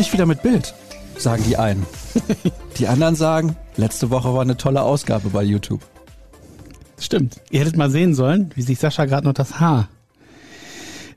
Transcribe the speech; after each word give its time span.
Endlich 0.00 0.14
wieder 0.14 0.24
mit 0.24 0.40
Bild, 0.42 0.72
sagen 1.18 1.44
die 1.46 1.58
einen. 1.58 1.84
Die 2.78 2.88
anderen 2.88 3.16
sagen, 3.16 3.54
letzte 3.76 4.08
Woche 4.08 4.32
war 4.32 4.40
eine 4.40 4.56
tolle 4.56 4.80
Ausgabe 4.80 5.28
bei 5.28 5.42
YouTube. 5.42 5.82
Stimmt. 6.98 7.38
Ihr 7.50 7.60
hättet 7.60 7.76
mal 7.76 7.90
sehen 7.90 8.14
sollen, 8.14 8.50
wie 8.54 8.62
sich 8.62 8.78
Sascha 8.78 9.04
gerade 9.04 9.26
noch 9.26 9.34
das 9.34 9.60
Haar 9.60 9.90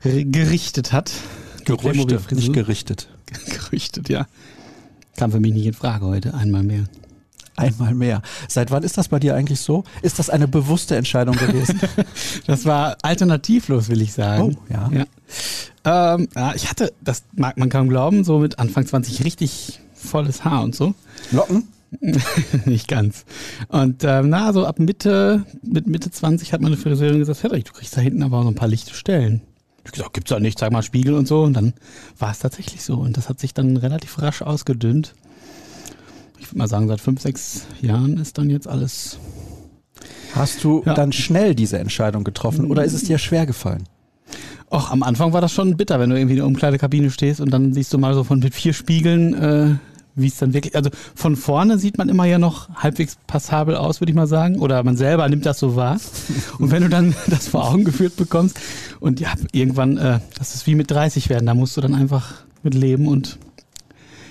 gerichtet 0.02 0.92
hat. 0.92 1.12
Gerüchte, 1.64 2.20
nicht 2.32 2.52
gerichtet. 2.52 3.08
Gerüchtet, 3.48 4.10
ja. 4.10 4.26
Kam 5.16 5.32
für 5.32 5.40
mich 5.40 5.54
nicht 5.54 5.64
in 5.64 5.72
Frage 5.72 6.04
heute, 6.04 6.34
einmal 6.34 6.62
mehr. 6.62 6.84
Einmal 7.56 7.94
mehr. 7.94 8.22
Seit 8.48 8.70
wann 8.70 8.82
ist 8.82 8.98
das 8.98 9.08
bei 9.08 9.20
dir 9.20 9.34
eigentlich 9.34 9.60
so? 9.60 9.84
Ist 10.02 10.18
das 10.18 10.28
eine 10.28 10.48
bewusste 10.48 10.96
Entscheidung 10.96 11.36
gewesen? 11.36 11.80
das 12.46 12.64
war 12.64 12.96
alternativlos, 13.02 13.88
will 13.88 14.02
ich 14.02 14.12
sagen. 14.12 14.56
Oh, 14.58 14.72
ja. 14.72 14.90
ja. 14.92 16.14
Ähm, 16.14 16.28
ja. 16.34 16.54
Ich 16.54 16.68
hatte, 16.68 16.92
das 17.00 17.22
mag 17.34 17.56
man 17.56 17.68
kaum 17.68 17.88
glauben, 17.88 18.24
so 18.24 18.38
mit 18.40 18.58
Anfang 18.58 18.86
20 18.86 19.24
richtig 19.24 19.80
volles 19.94 20.44
Haar 20.44 20.64
und 20.64 20.74
so. 20.74 20.94
Locken? 21.30 21.68
nicht 22.64 22.88
ganz. 22.88 23.24
Und 23.68 24.02
ähm, 24.02 24.28
na, 24.28 24.52
so 24.52 24.66
ab 24.66 24.80
Mitte, 24.80 25.44
mit 25.62 25.86
Mitte 25.86 26.10
20 26.10 26.52
hat 26.52 26.60
meine 26.60 26.76
Friseurin 26.76 27.20
gesagt, 27.20 27.44
hey, 27.44 27.62
du 27.62 27.72
kriegst 27.72 27.96
da 27.96 28.00
hinten 28.00 28.24
aber 28.24 28.38
auch 28.38 28.42
so 28.42 28.48
ein 28.48 28.56
paar 28.56 28.68
lichte 28.68 28.94
Stellen. 28.94 29.42
Ich 29.84 29.92
gesagt, 29.92 30.14
gibt's 30.14 30.30
doch 30.30 30.40
nicht, 30.40 30.58
sag 30.58 30.72
mal 30.72 30.82
Spiegel 30.82 31.14
und 31.14 31.28
so. 31.28 31.42
Und 31.42 31.52
dann 31.52 31.74
war 32.18 32.32
es 32.32 32.40
tatsächlich 32.40 32.82
so. 32.82 32.94
Und 32.94 33.16
das 33.16 33.28
hat 33.28 33.38
sich 33.38 33.54
dann 33.54 33.76
relativ 33.76 34.20
rasch 34.20 34.42
ausgedünnt 34.42 35.14
ich 36.44 36.50
würde 36.50 36.58
mal 36.58 36.68
sagen, 36.68 36.88
seit 36.88 37.00
fünf, 37.00 37.22
sechs 37.22 37.66
Jahren 37.80 38.18
ist 38.18 38.36
dann 38.36 38.50
jetzt 38.50 38.68
alles. 38.68 39.18
Hast 40.34 40.62
du 40.62 40.82
ja. 40.84 40.92
dann 40.92 41.12
schnell 41.12 41.54
diese 41.54 41.78
Entscheidung 41.78 42.22
getroffen 42.22 42.70
oder 42.70 42.84
ist 42.84 42.92
es 42.92 43.04
dir 43.04 43.16
schwer 43.18 43.46
gefallen? 43.46 43.84
Och, 44.70 44.90
am 44.90 45.02
Anfang 45.02 45.32
war 45.32 45.40
das 45.40 45.52
schon 45.52 45.76
bitter, 45.76 46.00
wenn 46.00 46.10
du 46.10 46.16
irgendwie 46.16 46.34
in 46.34 46.38
der 46.38 46.46
Umkleidekabine 46.46 47.10
stehst 47.10 47.40
und 47.40 47.50
dann 47.50 47.72
siehst 47.72 47.92
du 47.94 47.98
mal 47.98 48.12
so 48.12 48.24
von 48.24 48.40
mit 48.40 48.54
vier 48.54 48.74
Spiegeln, 48.74 49.34
äh, 49.34 49.74
wie 50.16 50.26
es 50.26 50.36
dann 50.36 50.52
wirklich, 50.52 50.76
also 50.76 50.90
von 51.14 51.34
vorne 51.36 51.78
sieht 51.78 51.96
man 51.96 52.10
immer 52.10 52.26
ja 52.26 52.38
noch 52.38 52.68
halbwegs 52.74 53.16
passabel 53.26 53.76
aus, 53.76 54.00
würde 54.00 54.10
ich 54.10 54.16
mal 54.16 54.26
sagen, 54.26 54.58
oder 54.58 54.82
man 54.82 54.96
selber 54.96 55.26
nimmt 55.28 55.46
das 55.46 55.58
so 55.58 55.76
wahr. 55.76 55.98
Und 56.58 56.70
wenn 56.70 56.82
du 56.82 56.90
dann 56.90 57.14
das 57.28 57.48
vor 57.48 57.70
Augen 57.70 57.84
geführt 57.84 58.16
bekommst 58.16 58.60
und 59.00 59.20
ja, 59.20 59.32
irgendwann, 59.52 59.96
äh, 59.96 60.20
das 60.38 60.54
ist 60.54 60.66
wie 60.66 60.74
mit 60.74 60.90
30 60.90 61.30
werden, 61.30 61.46
da 61.46 61.54
musst 61.54 61.76
du 61.76 61.80
dann 61.80 61.94
einfach 61.94 62.34
mit 62.62 62.74
leben 62.74 63.08
und 63.08 63.38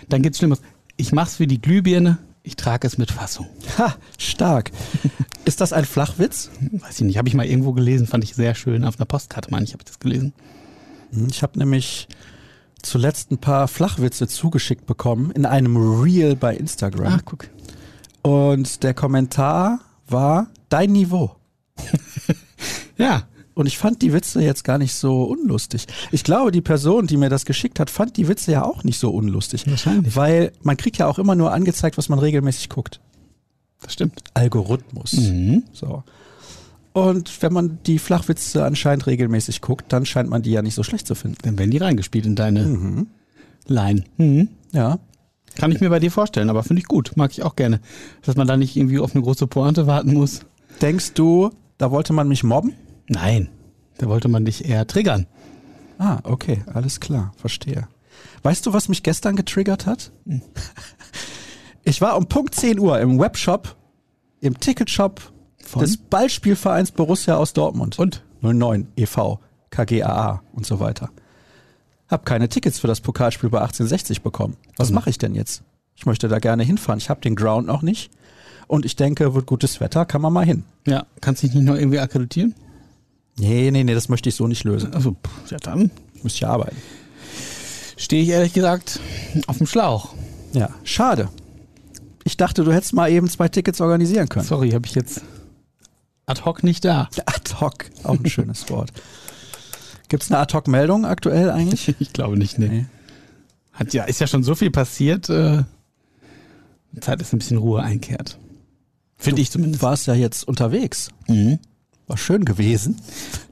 dann 0.09 0.21
geht's 0.21 0.37
schlimmer 0.37 0.57
ich 1.03 1.11
mach's 1.11 1.37
wie 1.41 1.47
die 1.47 1.59
Glühbirne, 1.59 2.17
ich 2.43 2.55
trage 2.55 2.87
es 2.87 2.97
mit 2.97 3.11
Fassung. 3.11 3.47
Ha, 3.77 3.93
stark. 4.17 4.71
Ist 5.45 5.59
das 5.59 5.73
ein 5.73 5.83
Flachwitz? 5.83 6.49
Weiß 6.71 7.01
ich 7.01 7.05
nicht, 7.05 7.17
habe 7.17 7.27
ich 7.27 7.33
mal 7.33 7.45
irgendwo 7.45 7.73
gelesen, 7.73 8.07
fand 8.07 8.23
ich 8.23 8.35
sehr 8.35 8.55
schön. 8.55 8.85
Auf 8.85 8.97
einer 8.97 9.05
Postkarte, 9.05 9.51
meine 9.51 9.65
ich, 9.65 9.73
habe 9.73 9.81
ich 9.81 9.87
das 9.87 9.99
gelesen. 9.99 10.31
Hm, 11.11 11.27
ich 11.29 11.43
habe 11.43 11.59
nämlich 11.59 12.07
zuletzt 12.81 13.31
ein 13.31 13.37
paar 13.37 13.67
Flachwitze 13.67 14.29
zugeschickt 14.29 14.85
bekommen 14.85 15.29
in 15.31 15.45
einem 15.45 15.75
Reel 15.75 16.37
bei 16.37 16.55
Instagram. 16.55 17.19
Ach, 17.19 17.25
guck. 17.25 17.49
Und 18.21 18.81
der 18.83 18.93
Kommentar 18.93 19.81
war 20.07 20.47
dein 20.69 20.93
Niveau. 20.93 21.35
ja, 22.97 23.23
und 23.55 23.67
ich 23.67 23.77
fand 23.77 24.01
die 24.01 24.13
Witze 24.13 24.41
jetzt 24.41 24.63
gar 24.63 24.77
nicht 24.77 24.93
so 24.93 25.23
unlustig. 25.23 25.85
Ich 26.11 26.23
glaube, 26.23 26.51
die 26.51 26.61
Person, 26.61 27.07
die 27.07 27.17
mir 27.17 27.29
das 27.29 27.45
geschickt 27.45 27.79
hat, 27.79 27.89
fand 27.89 28.17
die 28.17 28.27
Witze 28.27 28.51
ja 28.51 28.63
auch 28.65 28.83
nicht 28.83 28.99
so 28.99 29.11
unlustig. 29.11 29.65
Wahrscheinlich. 29.67 30.15
Weil 30.15 30.51
man 30.61 30.77
kriegt 30.77 30.97
ja 30.97 31.07
auch 31.07 31.19
immer 31.19 31.35
nur 31.35 31.51
angezeigt, 31.51 31.97
was 31.97 32.09
man 32.09 32.19
regelmäßig 32.19 32.69
guckt. 32.69 32.99
Das 33.81 33.93
stimmt. 33.93 34.23
Algorithmus. 34.33 35.13
Mhm. 35.13 35.63
So. 35.73 36.03
Und 36.93 37.41
wenn 37.41 37.53
man 37.53 37.79
die 37.85 37.99
Flachwitze 37.99 38.63
anscheinend 38.63 39.07
regelmäßig 39.07 39.61
guckt, 39.61 39.91
dann 39.91 40.05
scheint 40.05 40.29
man 40.29 40.41
die 40.41 40.51
ja 40.51 40.61
nicht 40.61 40.75
so 40.75 40.83
schlecht 40.83 41.07
zu 41.07 41.15
finden. 41.15 41.37
Dann 41.41 41.57
werden 41.57 41.71
die 41.71 41.77
reingespielt 41.77 42.25
in 42.25 42.35
deine 42.35 42.63
mhm. 42.65 43.07
Line. 43.67 44.03
Mhm. 44.17 44.49
Ja. 44.71 44.99
Kann 45.55 45.71
ich 45.71 45.81
mir 45.81 45.89
bei 45.89 45.99
dir 45.99 46.11
vorstellen, 46.11 46.49
aber 46.49 46.63
finde 46.63 46.81
ich 46.81 46.87
gut. 46.87 47.11
Mag 47.15 47.31
ich 47.31 47.43
auch 47.43 47.55
gerne. 47.55 47.79
Dass 48.23 48.35
man 48.35 48.47
da 48.47 48.57
nicht 48.57 48.75
irgendwie 48.75 48.99
auf 48.99 49.13
eine 49.13 49.23
große 49.23 49.47
Pointe 49.47 49.85
warten 49.85 50.13
muss. 50.13 50.41
Denkst 50.81 51.13
du, 51.13 51.51
da 51.77 51.91
wollte 51.91 52.13
man 52.13 52.27
mich 52.27 52.43
mobben? 52.43 52.73
Nein, 53.07 53.49
da 53.97 54.07
wollte 54.07 54.27
man 54.27 54.45
dich 54.45 54.65
eher 54.65 54.87
triggern. 54.87 55.27
Ah, 55.97 56.19
okay, 56.23 56.63
alles 56.73 56.99
klar, 56.99 57.33
verstehe. 57.37 57.87
Weißt 58.43 58.65
du, 58.65 58.73
was 58.73 58.89
mich 58.89 59.03
gestern 59.03 59.35
getriggert 59.35 59.85
hat? 59.85 60.11
Hm. 60.25 60.41
Ich 61.85 61.99
war 61.99 62.15
um 62.15 62.27
Punkt 62.27 62.55
10 62.55 62.79
Uhr 62.79 62.97
im 63.01 63.19
Webshop, 63.19 63.75
im 64.39 64.57
Ticketshop 64.57 65.33
Von? 65.61 65.81
des 65.81 65.97
Ballspielvereins 65.97 66.91
Borussia 66.91 67.35
aus 67.35 67.51
Dortmund. 67.51 67.99
Und? 67.99 68.23
09 68.39 68.87
e.V., 68.95 69.39
KGAA 69.69 70.43
und 70.53 70.65
so 70.65 70.79
weiter. 70.79 71.09
Hab 72.07 72.25
keine 72.25 72.47
Tickets 72.47 72.79
für 72.79 72.87
das 72.87 73.01
Pokalspiel 73.01 73.49
bei 73.49 73.59
1860 73.59 74.21
bekommen. 74.21 74.55
Was 74.77 74.89
mhm. 74.89 74.95
mache 74.95 75.09
ich 75.09 75.17
denn 75.17 75.35
jetzt? 75.35 75.63
Ich 75.95 76.05
möchte 76.05 76.29
da 76.29 76.39
gerne 76.39 76.63
hinfahren. 76.63 76.99
Ich 76.99 77.09
habe 77.09 77.21
den 77.21 77.35
Ground 77.35 77.67
noch 77.67 77.81
nicht. 77.81 78.11
Und 78.67 78.85
ich 78.85 78.95
denke, 78.95 79.35
wird 79.35 79.45
gutes 79.45 79.81
Wetter, 79.81 80.05
kann 80.05 80.21
man 80.21 80.31
mal 80.31 80.45
hin. 80.45 80.63
Ja, 80.87 81.05
kannst 81.19 81.43
du 81.43 81.47
dich 81.47 81.55
nicht 81.55 81.65
noch 81.65 81.75
irgendwie 81.75 81.99
akkreditieren? 81.99 82.55
Nee, 83.37 83.71
nee, 83.71 83.83
nee, 83.83 83.93
das 83.93 84.09
möchte 84.09 84.29
ich 84.29 84.35
so 84.35 84.47
nicht 84.47 84.63
lösen. 84.63 84.93
Also, 84.93 85.15
ja 85.49 85.57
dann. 85.57 85.91
Müsste 86.21 86.37
ich 86.37 86.47
arbeiten. 86.47 86.77
Stehe 87.97 88.23
ich 88.23 88.29
ehrlich 88.29 88.53
gesagt 88.53 88.99
auf 89.47 89.57
dem 89.57 89.67
Schlauch. 89.67 90.13
Ja, 90.53 90.69
schade. 90.83 91.29
Ich 92.23 92.37
dachte, 92.37 92.63
du 92.63 92.71
hättest 92.71 92.93
mal 92.93 93.11
eben 93.11 93.27
zwei 93.29 93.49
Tickets 93.49 93.81
organisieren 93.81 94.29
können. 94.29 94.45
Sorry, 94.45 94.71
habe 94.71 94.85
ich 94.85 94.95
jetzt 94.95 95.21
ad 96.25 96.41
hoc 96.45 96.63
nicht 96.63 96.85
da. 96.85 97.09
Ad 97.25 97.55
hoc, 97.59 97.85
auch 98.03 98.17
ein 98.17 98.29
schönes 98.29 98.69
Wort. 98.69 98.91
Gibt 100.09 100.23
es 100.23 100.31
eine 100.31 100.39
ad 100.39 100.53
hoc 100.53 100.67
Meldung 100.67 101.05
aktuell 101.05 101.49
eigentlich? 101.49 101.95
Ich 101.99 102.13
glaube 102.13 102.37
nicht, 102.37 102.59
nee. 102.59 102.67
nee. 102.67 102.85
Hat 103.73 103.93
ja, 103.93 104.03
ist 104.03 104.21
ja 104.21 104.27
schon 104.27 104.43
so 104.43 104.53
viel 104.53 104.69
passiert. 104.69 105.29
Äh, 105.29 105.63
Zeit 107.01 107.21
ist 107.21 107.33
ein 107.33 107.39
bisschen 107.39 107.57
Ruhe 107.57 107.81
einkehrt. 107.81 108.37
Finde 109.17 109.41
ich 109.41 109.49
zumindest. 109.49 109.81
Du 109.81 109.85
warst 109.87 110.05
ja 110.07 110.13
jetzt 110.13 110.47
unterwegs. 110.47 111.09
Mhm. 111.27 111.59
War 112.13 112.17
schön 112.19 112.45
gewesen. 112.45 112.97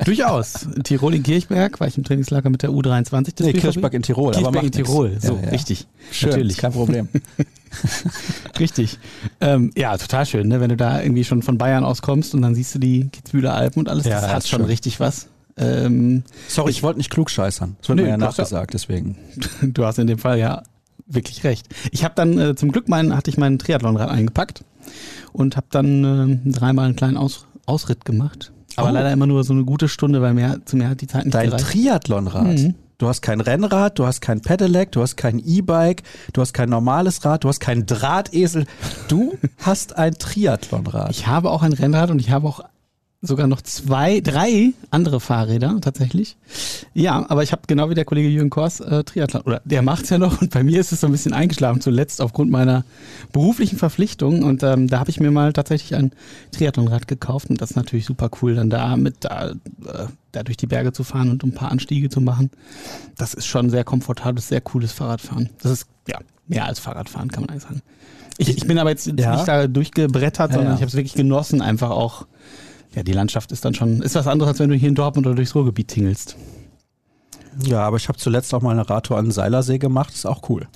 Durchaus. 0.06 0.68
Tirol 0.84 1.16
in 1.16 1.24
Kirchberg 1.24 1.80
war 1.80 1.88
ich 1.88 1.98
im 1.98 2.04
Trainingslager 2.04 2.52
mit 2.52 2.62
der 2.62 2.70
U23. 2.70 3.34
Das 3.36 3.48
nee, 3.48 3.54
Kirchberg 3.54 3.92
in 3.96 4.04
Tirol. 4.04 4.34
Kirchberg 4.34 4.56
aber 4.56 4.64
in 4.64 4.72
Tirol, 4.72 5.18
so, 5.20 5.34
ja, 5.34 5.46
ja. 5.46 5.50
richtig. 5.50 5.88
Schön, 6.12 6.30
Natürlich. 6.30 6.58
kein 6.58 6.72
Problem. 6.72 7.10
richtig. 8.60 9.00
Ähm, 9.40 9.72
ja, 9.76 9.98
total 9.98 10.28
schön, 10.28 10.48
ne? 10.48 10.62
wenn 10.62 10.70
du 10.70 10.78
da 10.78 11.02
irgendwie 11.02 11.24
schon 11.24 11.42
von 11.42 11.58
Bayern 11.58 11.84
aus 11.84 12.04
kommst 12.04 12.36
und 12.36 12.44
dann 12.44 12.54
siehst 12.54 12.76
du 12.76 12.78
die 12.78 13.10
Kitzbühler 13.10 13.56
Alpen 13.56 13.80
und 13.80 13.90
alles. 13.90 14.06
Ja, 14.06 14.22
das 14.22 14.32
hat 14.32 14.48
schon 14.48 14.60
schön. 14.60 14.68
richtig 14.68 15.00
was. 15.00 15.26
Ähm, 15.58 16.22
Sorry, 16.48 16.70
ich, 16.70 16.78
ich 16.78 16.84
wollte 16.84 17.00
nicht 17.00 17.10
klug 17.10 17.32
scheißern. 17.32 17.78
Das 17.80 17.90
wird 17.90 17.96
nee, 17.96 18.04
mir 18.04 18.10
ja 18.10 18.18
nachgesagt, 18.18 18.76
deswegen. 18.76 19.18
Du 19.64 19.86
hast 19.86 19.98
in 19.98 20.06
dem 20.06 20.20
Fall 20.20 20.38
ja 20.38 20.62
wirklich 21.08 21.44
recht. 21.44 21.68
Ich 21.90 22.04
habe 22.04 22.14
dann 22.14 22.38
äh, 22.38 22.56
zum 22.56 22.72
Glück 22.72 22.88
meinen, 22.90 23.16
hatte 23.16 23.32
ich 23.32 23.40
meinen 23.40 23.58
Triathlonrad 23.58 24.10
eingepackt 24.10 24.64
und 25.34 25.58
habe 25.58 25.66
dann 25.72 26.44
äh, 26.46 26.52
dreimal 26.52 26.86
einen 26.86 26.96
kleinen 26.96 27.18
Aus 27.18 27.48
Ausritt 27.66 28.06
gemacht. 28.06 28.52
Aber 28.76 28.90
oh. 28.90 28.94
leider 28.94 29.12
immer 29.12 29.28
nur 29.28 29.44
so 29.44 29.54
eine 29.54 29.66
gute 29.66 29.88
Stunde, 29.88 30.22
weil 30.22 30.34
mehr, 30.34 30.60
zu 30.66 30.78
mehr 30.78 30.90
hat 30.90 31.02
die 31.02 31.08
Zeit 31.08 31.26
nicht 31.26 31.36
Dein 31.36 31.50
gereicht. 31.50 31.66
Triathlonrad? 31.66 32.46
Mhm. 32.46 32.76
Du 32.98 33.08
hast 33.08 33.22
kein 33.22 33.42
Rennrad, 33.42 33.98
du 33.98 34.06
hast 34.06 34.22
kein 34.22 34.42
Pedelec, 34.42 34.92
du 34.92 35.02
hast 35.02 35.18
kein 35.18 35.40
E-Bike, 35.40 36.04
du 36.34 36.42
hast 36.42 36.54
kein 36.54 36.70
normales 36.70 37.26
Rad, 37.26 37.44
du 37.44 37.50
hast 37.50 37.60
keinen 37.60 37.88
Drahtesel. 37.88 38.68
Du 39.08 39.38
hast 39.58 39.98
ein 39.98 40.14
Triathlonrad. 40.14 41.10
Ich 41.10 41.26
habe 41.26 41.50
auch 41.50 41.64
ein 41.64 41.74
Rennrad 41.74 42.12
und 42.12 42.20
ich 42.20 42.30
habe 42.30 42.48
auch 42.48 42.62
sogar 43.22 43.46
noch 43.46 43.62
zwei, 43.62 44.20
drei 44.20 44.74
andere 44.90 45.20
Fahrräder 45.20 45.78
tatsächlich. 45.80 46.38
Ja, 46.94 47.30
aber 47.30 47.44
ich 47.44 47.52
habe 47.52 47.62
genau 47.68 47.90
wie 47.90 47.94
der 47.94 48.04
Kollege 48.06 48.28
Jürgen 48.28 48.50
Kors 48.50 48.80
äh, 48.80 49.04
Triathlon, 49.04 49.44
oder 49.44 49.62
der 49.64 49.84
macht's 49.84 50.10
ja 50.10 50.18
noch 50.18 50.42
und 50.42 50.50
bei 50.50 50.64
mir 50.64 50.80
ist 50.80 50.92
es 50.92 51.02
so 51.02 51.08
ein 51.08 51.12
bisschen 51.12 51.34
eingeschlafen 51.34 51.82
zuletzt 51.82 52.20
aufgrund 52.20 52.50
meiner 52.50 52.84
beruflichen 53.32 53.78
Verpflichtung 53.78 54.42
und 54.42 54.64
ähm, 54.64 54.88
da 54.88 55.00
habe 55.00 55.12
ich 55.12 55.20
mir 55.20 55.30
mal 55.30 55.54
tatsächlich 55.54 55.96
ein 55.96 56.12
Triathlonrad 56.52 57.08
gekauft 57.08 57.52
und 57.52 57.62
das 57.62 57.72
ist 57.72 57.76
natürlich 57.76 58.06
super 58.06 58.32
cool, 58.42 58.56
dann 58.56 58.72
da 58.72 58.98
mit 58.98 59.18
da, 59.20 59.50
äh, 59.50 59.54
da 60.32 60.42
durch 60.44 60.58
die 60.58 60.68
Berge 60.68 60.92
zu 60.92 61.04
fahren 61.04 61.30
und 61.30 61.44
ein 61.44 61.54
paar 61.54 61.72
Anstiege 61.72 62.10
zu 62.10 62.22
machen. 62.22 62.50
Das 63.18 63.36
ist 63.36 63.46
schon 63.46 63.70
sehr 63.70 63.84
komfortables, 63.84 64.48
sehr 64.48 64.62
cooles 64.62 64.94
Fahrradfahren. 64.94 65.50
Das 65.62 65.72
ist 65.72 65.88
ja 66.08 66.18
mehr 66.48 66.66
als 66.66 66.80
Fahrradfahren, 66.80 67.30
kann 67.30 67.44
man 67.44 67.52
eigentlich 67.52 67.64
sagen. 67.64 67.82
Ich, 68.40 68.50
ich 68.50 68.66
bin 68.66 68.80
aber 68.80 68.90
jetzt 68.90 69.06
ja. 69.06 69.36
nicht 69.36 69.48
da 69.48 69.68
durchgebrettert, 69.68 70.54
sondern 70.54 70.64
ja, 70.64 70.70
ja. 70.72 70.76
ich 70.76 70.82
habe 70.82 70.90
es 70.90 70.96
wirklich 70.96 71.14
genossen, 71.14 71.62
einfach 71.62 71.92
auch 71.92 72.26
ja, 72.94 73.04
die 73.04 73.14
Landschaft 73.14 73.52
ist 73.52 73.64
dann 73.64 73.74
schon, 73.74 74.02
ist 74.02 74.16
was 74.16 74.28
anderes, 74.28 74.50
als 74.50 74.60
wenn 74.60 74.70
du 74.70 74.76
hier 74.76 74.90
in 74.90 74.96
Dortmund 74.96 75.28
oder 75.28 75.36
durchs 75.36 75.56
Ruhrgebiet 75.56 75.88
tingelst. 75.88 76.36
Ja, 77.64 77.82
aber 77.82 77.98
ich 77.98 78.08
habe 78.08 78.18
zuletzt 78.18 78.54
auch 78.54 78.62
mal 78.62 78.72
eine 78.72 78.90
Radtour 78.90 79.18
an 79.18 79.26
den 79.26 79.32
Seilersee 79.32 79.78
gemacht, 79.78 80.14
ist 80.14 80.26
auch 80.26 80.50
cool. 80.50 80.68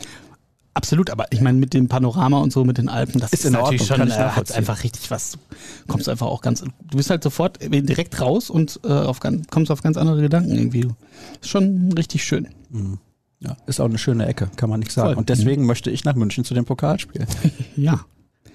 Absolut, 0.73 1.09
aber 1.09 1.31
ich 1.31 1.39
meine, 1.39 1.57
mit 1.57 1.73
dem 1.73 1.87
Panorama 1.87 2.39
und 2.39 2.51
so, 2.51 2.65
mit 2.65 2.77
den 2.77 2.89
Alpen, 2.89 3.21
das 3.21 3.31
ist, 3.31 3.45
ist 3.45 3.51
natürlich 3.51 3.89
Ordnung, 3.89 4.09
schon 4.09 4.19
äh, 4.19 4.57
einfach 4.57 4.83
richtig 4.83 5.09
was. 5.09 5.31
Du 5.31 5.37
kommst 5.87 6.09
einfach 6.09 6.27
auch 6.27 6.41
ganz, 6.41 6.61
du 6.61 6.97
bist 6.97 7.09
halt 7.09 7.23
sofort 7.23 7.59
direkt 7.61 8.19
raus 8.19 8.49
und 8.49 8.81
äh, 8.83 8.89
auf 8.89 9.21
kommst 9.49 9.71
auf 9.71 9.81
ganz 9.81 9.95
andere 9.95 10.19
Gedanken 10.21 10.53
irgendwie. 10.53 10.89
Ist 11.39 11.49
schon 11.49 11.93
richtig 11.93 12.25
schön. 12.25 12.49
Mhm. 12.69 12.99
Ja, 13.39 13.55
ist 13.67 13.79
auch 13.79 13.85
eine 13.85 13.97
schöne 13.97 14.25
Ecke, 14.25 14.49
kann 14.57 14.69
man 14.69 14.81
nicht 14.81 14.91
sagen. 14.91 15.09
Voll. 15.09 15.17
Und 15.17 15.29
deswegen 15.29 15.61
mhm. 15.61 15.67
möchte 15.67 15.91
ich 15.91 16.03
nach 16.03 16.15
München 16.15 16.43
zu 16.43 16.53
dem 16.53 16.65
Pokalspiel. 16.65 17.25
ja. 17.77 18.01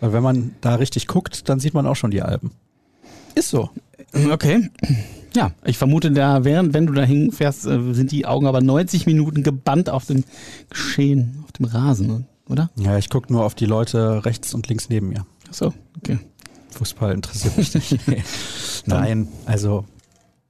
Weil 0.01 0.13
wenn 0.13 0.23
man 0.23 0.55
da 0.61 0.75
richtig 0.75 1.07
guckt, 1.07 1.49
dann 1.49 1.59
sieht 1.59 1.73
man 1.73 1.87
auch 1.87 1.97
schon 1.97 2.11
die 2.11 2.21
Alpen. 2.21 2.51
Ist 3.35 3.51
so. 3.51 3.71
Okay. 4.31 4.71
Ja, 5.35 5.53
ich 5.65 5.79
vermute, 5.79 6.11
da 6.11 6.45
während, 6.45 6.75
wenn 6.75 6.87
du 6.87 6.93
da 6.93 7.03
hinfährst, 7.03 7.67
äh, 7.67 7.95
sind 7.95 8.11
die 8.11 8.27
Augen 8.27 8.47
aber 8.47 8.61
90 8.61 9.07
Minuten 9.07 9.43
gebannt 9.43 9.89
auf 9.89 10.07
dem 10.07 10.25
Geschehen, 10.69 11.45
auf 11.45 11.53
dem 11.53 11.67
Rasen, 11.67 12.27
oder? 12.49 12.71
Ja, 12.77 12.99
ich 12.99 13.11
gucke 13.11 13.33
nur 13.33 13.45
auf 13.45 13.55
die 13.55 13.67
Leute 13.67 14.25
rechts 14.25 14.55
und 14.55 14.69
links 14.69 14.89
neben 14.89 15.09
mir. 15.09 15.25
Ach 15.49 15.55
so, 15.55 15.75
okay. 15.99 16.19
Fußball 16.71 17.13
interessiert 17.13 17.57
mich 17.57 17.75
nicht. 17.75 17.99
Nein, 18.87 19.29
also 19.47 19.85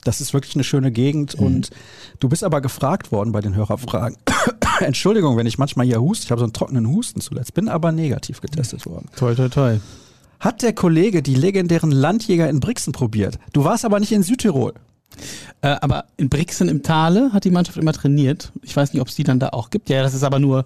das 0.05 0.21
ist 0.21 0.33
wirklich 0.33 0.55
eine 0.55 0.65
schöne 0.65 0.91
Gegend 0.93 1.38
mhm. 1.38 1.47
und 1.47 1.71
du 2.19 2.29
bist 2.29 2.44
aber 2.44 2.61
gefragt 2.61 3.12
worden 3.12 3.33
bei 3.33 3.41
den 3.41 3.55
Hörerfragen. 3.55 4.17
Entschuldigung, 4.81 5.37
wenn 5.37 5.47
ich 5.47 5.59
manchmal 5.59 5.87
hier 5.87 6.00
huste, 6.00 6.25
ich 6.25 6.31
habe 6.31 6.38
so 6.38 6.44
einen 6.44 6.55
trockenen 6.55 6.88
Husten 6.88 7.21
zuletzt, 7.21 7.53
bin 7.53 7.69
aber 7.69 7.93
negativ 7.93 8.41
getestet 8.41 8.87
worden. 8.87 9.09
Toi, 9.17 9.35
toi, 9.35 9.49
toi. 9.49 9.79
Hat 10.40 10.62
der 10.62 10.72
Kollege 10.72 11.22
die 11.22 11.34
legendären 11.34 11.92
Landjäger 11.92 12.48
in 12.48 12.60
Brixen 12.60 12.92
probiert? 12.92 13.38
Du 13.52 13.64
warst 13.64 13.84
aber 13.84 14.00
nicht 14.00 14.12
in 14.12 14.22
Südtirol. 14.22 14.72
Äh, 15.60 15.76
aber 15.81 16.06
in 16.16 16.28
Brixen 16.28 16.69
im 16.69 16.82
Tale 16.82 17.32
hat 17.32 17.44
die 17.44 17.50
Mannschaft 17.50 17.76
immer 17.76 17.92
trainiert. 17.92 18.52
Ich 18.62 18.75
weiß 18.75 18.92
nicht, 18.92 19.02
ob 19.02 19.08
es 19.08 19.14
die 19.14 19.25
dann 19.25 19.38
da 19.38 19.50
auch 19.50 19.70
gibt. 19.70 19.90
Ja, 19.90 20.02
das 20.02 20.14
ist 20.14 20.22
aber 20.22 20.38
nur, 20.38 20.64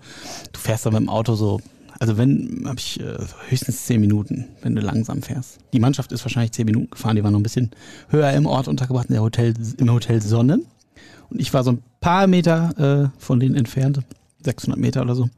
du 0.52 0.60
fährst 0.60 0.86
da 0.86 0.90
mit 0.90 1.00
dem 1.00 1.08
Auto 1.08 1.34
so 1.34 1.60
also 2.00 2.18
wenn, 2.18 2.64
habe 2.66 2.78
ich 2.78 3.00
äh, 3.00 3.18
höchstens 3.48 3.86
zehn 3.86 4.00
Minuten, 4.00 4.46
wenn 4.62 4.74
du 4.74 4.82
langsam 4.82 5.22
fährst. 5.22 5.58
Die 5.72 5.78
Mannschaft 5.78 6.12
ist 6.12 6.24
wahrscheinlich 6.24 6.52
zehn 6.52 6.66
Minuten 6.66 6.90
gefahren, 6.90 7.16
die 7.16 7.24
war 7.24 7.30
noch 7.30 7.38
ein 7.38 7.44
bisschen 7.44 7.70
höher 8.08 8.32
im 8.32 8.46
Ort 8.46 8.68
untergebracht, 8.68 9.08
in 9.08 9.14
der 9.14 9.22
Hotel, 9.22 9.54
im 9.78 9.92
Hotel 9.92 10.20
Sonne. 10.20 10.60
Und 11.30 11.40
ich 11.40 11.54
war 11.54 11.64
so 11.64 11.72
ein 11.72 11.82
paar 12.00 12.26
Meter 12.26 13.10
äh, 13.14 13.18
von 13.18 13.40
denen 13.40 13.54
entfernt, 13.54 14.00
600 14.42 14.78
Meter 14.78 15.02
oder 15.02 15.14
so. 15.14 15.28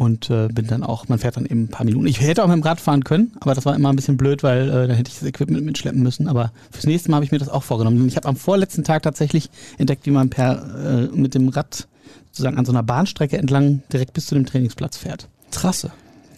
Und 0.00 0.30
äh, 0.30 0.48
bin 0.48 0.66
dann 0.66 0.82
auch, 0.82 1.08
man 1.08 1.18
fährt 1.18 1.36
dann 1.36 1.44
eben 1.44 1.64
ein 1.64 1.68
paar 1.68 1.84
Minuten. 1.84 2.06
Ich 2.06 2.22
hätte 2.22 2.42
auch 2.42 2.48
mit 2.48 2.56
dem 2.56 2.62
Rad 2.62 2.80
fahren 2.80 3.04
können, 3.04 3.32
aber 3.38 3.54
das 3.54 3.66
war 3.66 3.74
immer 3.74 3.90
ein 3.90 3.96
bisschen 3.96 4.16
blöd, 4.16 4.42
weil 4.42 4.70
äh, 4.70 4.88
da 4.88 4.94
hätte 4.94 5.10
ich 5.10 5.18
das 5.18 5.28
Equipment 5.28 5.62
mitschleppen 5.62 6.02
müssen. 6.02 6.26
Aber 6.26 6.52
fürs 6.70 6.86
nächste 6.86 7.10
Mal 7.10 7.16
habe 7.16 7.26
ich 7.26 7.32
mir 7.32 7.38
das 7.38 7.50
auch 7.50 7.62
vorgenommen. 7.62 8.08
Ich 8.08 8.16
habe 8.16 8.26
am 8.26 8.36
vorletzten 8.36 8.82
Tag 8.82 9.02
tatsächlich 9.02 9.50
entdeckt, 9.76 10.06
wie 10.06 10.10
man 10.10 10.30
per 10.30 11.10
äh, 11.12 11.14
mit 11.14 11.34
dem 11.34 11.50
Rad 11.50 11.86
sozusagen 12.30 12.56
an 12.56 12.64
so 12.64 12.72
einer 12.72 12.82
Bahnstrecke 12.82 13.36
entlang 13.36 13.82
direkt 13.92 14.14
bis 14.14 14.24
zu 14.24 14.34
dem 14.34 14.46
Trainingsplatz 14.46 14.96
fährt. 14.96 15.28
Trasse. 15.50 15.90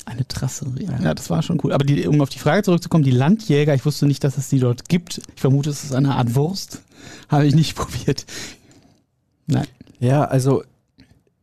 Eine 0.06 0.26
Trasse, 0.26 0.66
ja. 0.80 0.98
ja. 1.00 1.14
das 1.14 1.30
war 1.30 1.44
schon 1.44 1.60
cool. 1.62 1.72
Aber 1.72 1.84
die, 1.84 2.08
um 2.08 2.20
auf 2.20 2.30
die 2.30 2.40
Frage 2.40 2.64
zurückzukommen, 2.64 3.04
die 3.04 3.12
Landjäger, 3.12 3.76
ich 3.76 3.86
wusste 3.86 4.06
nicht, 4.06 4.24
dass 4.24 4.38
es 4.38 4.48
die 4.48 4.58
dort 4.58 4.88
gibt. 4.88 5.18
Ich 5.36 5.40
vermute, 5.40 5.70
es 5.70 5.84
ist 5.84 5.94
eine 5.94 6.16
Art 6.16 6.34
Wurst. 6.34 6.82
Habe 7.28 7.46
ich 7.46 7.54
nicht 7.54 7.76
probiert. 7.76 8.26
Nein. 9.46 9.68
Ja, 10.00 10.24
also 10.24 10.64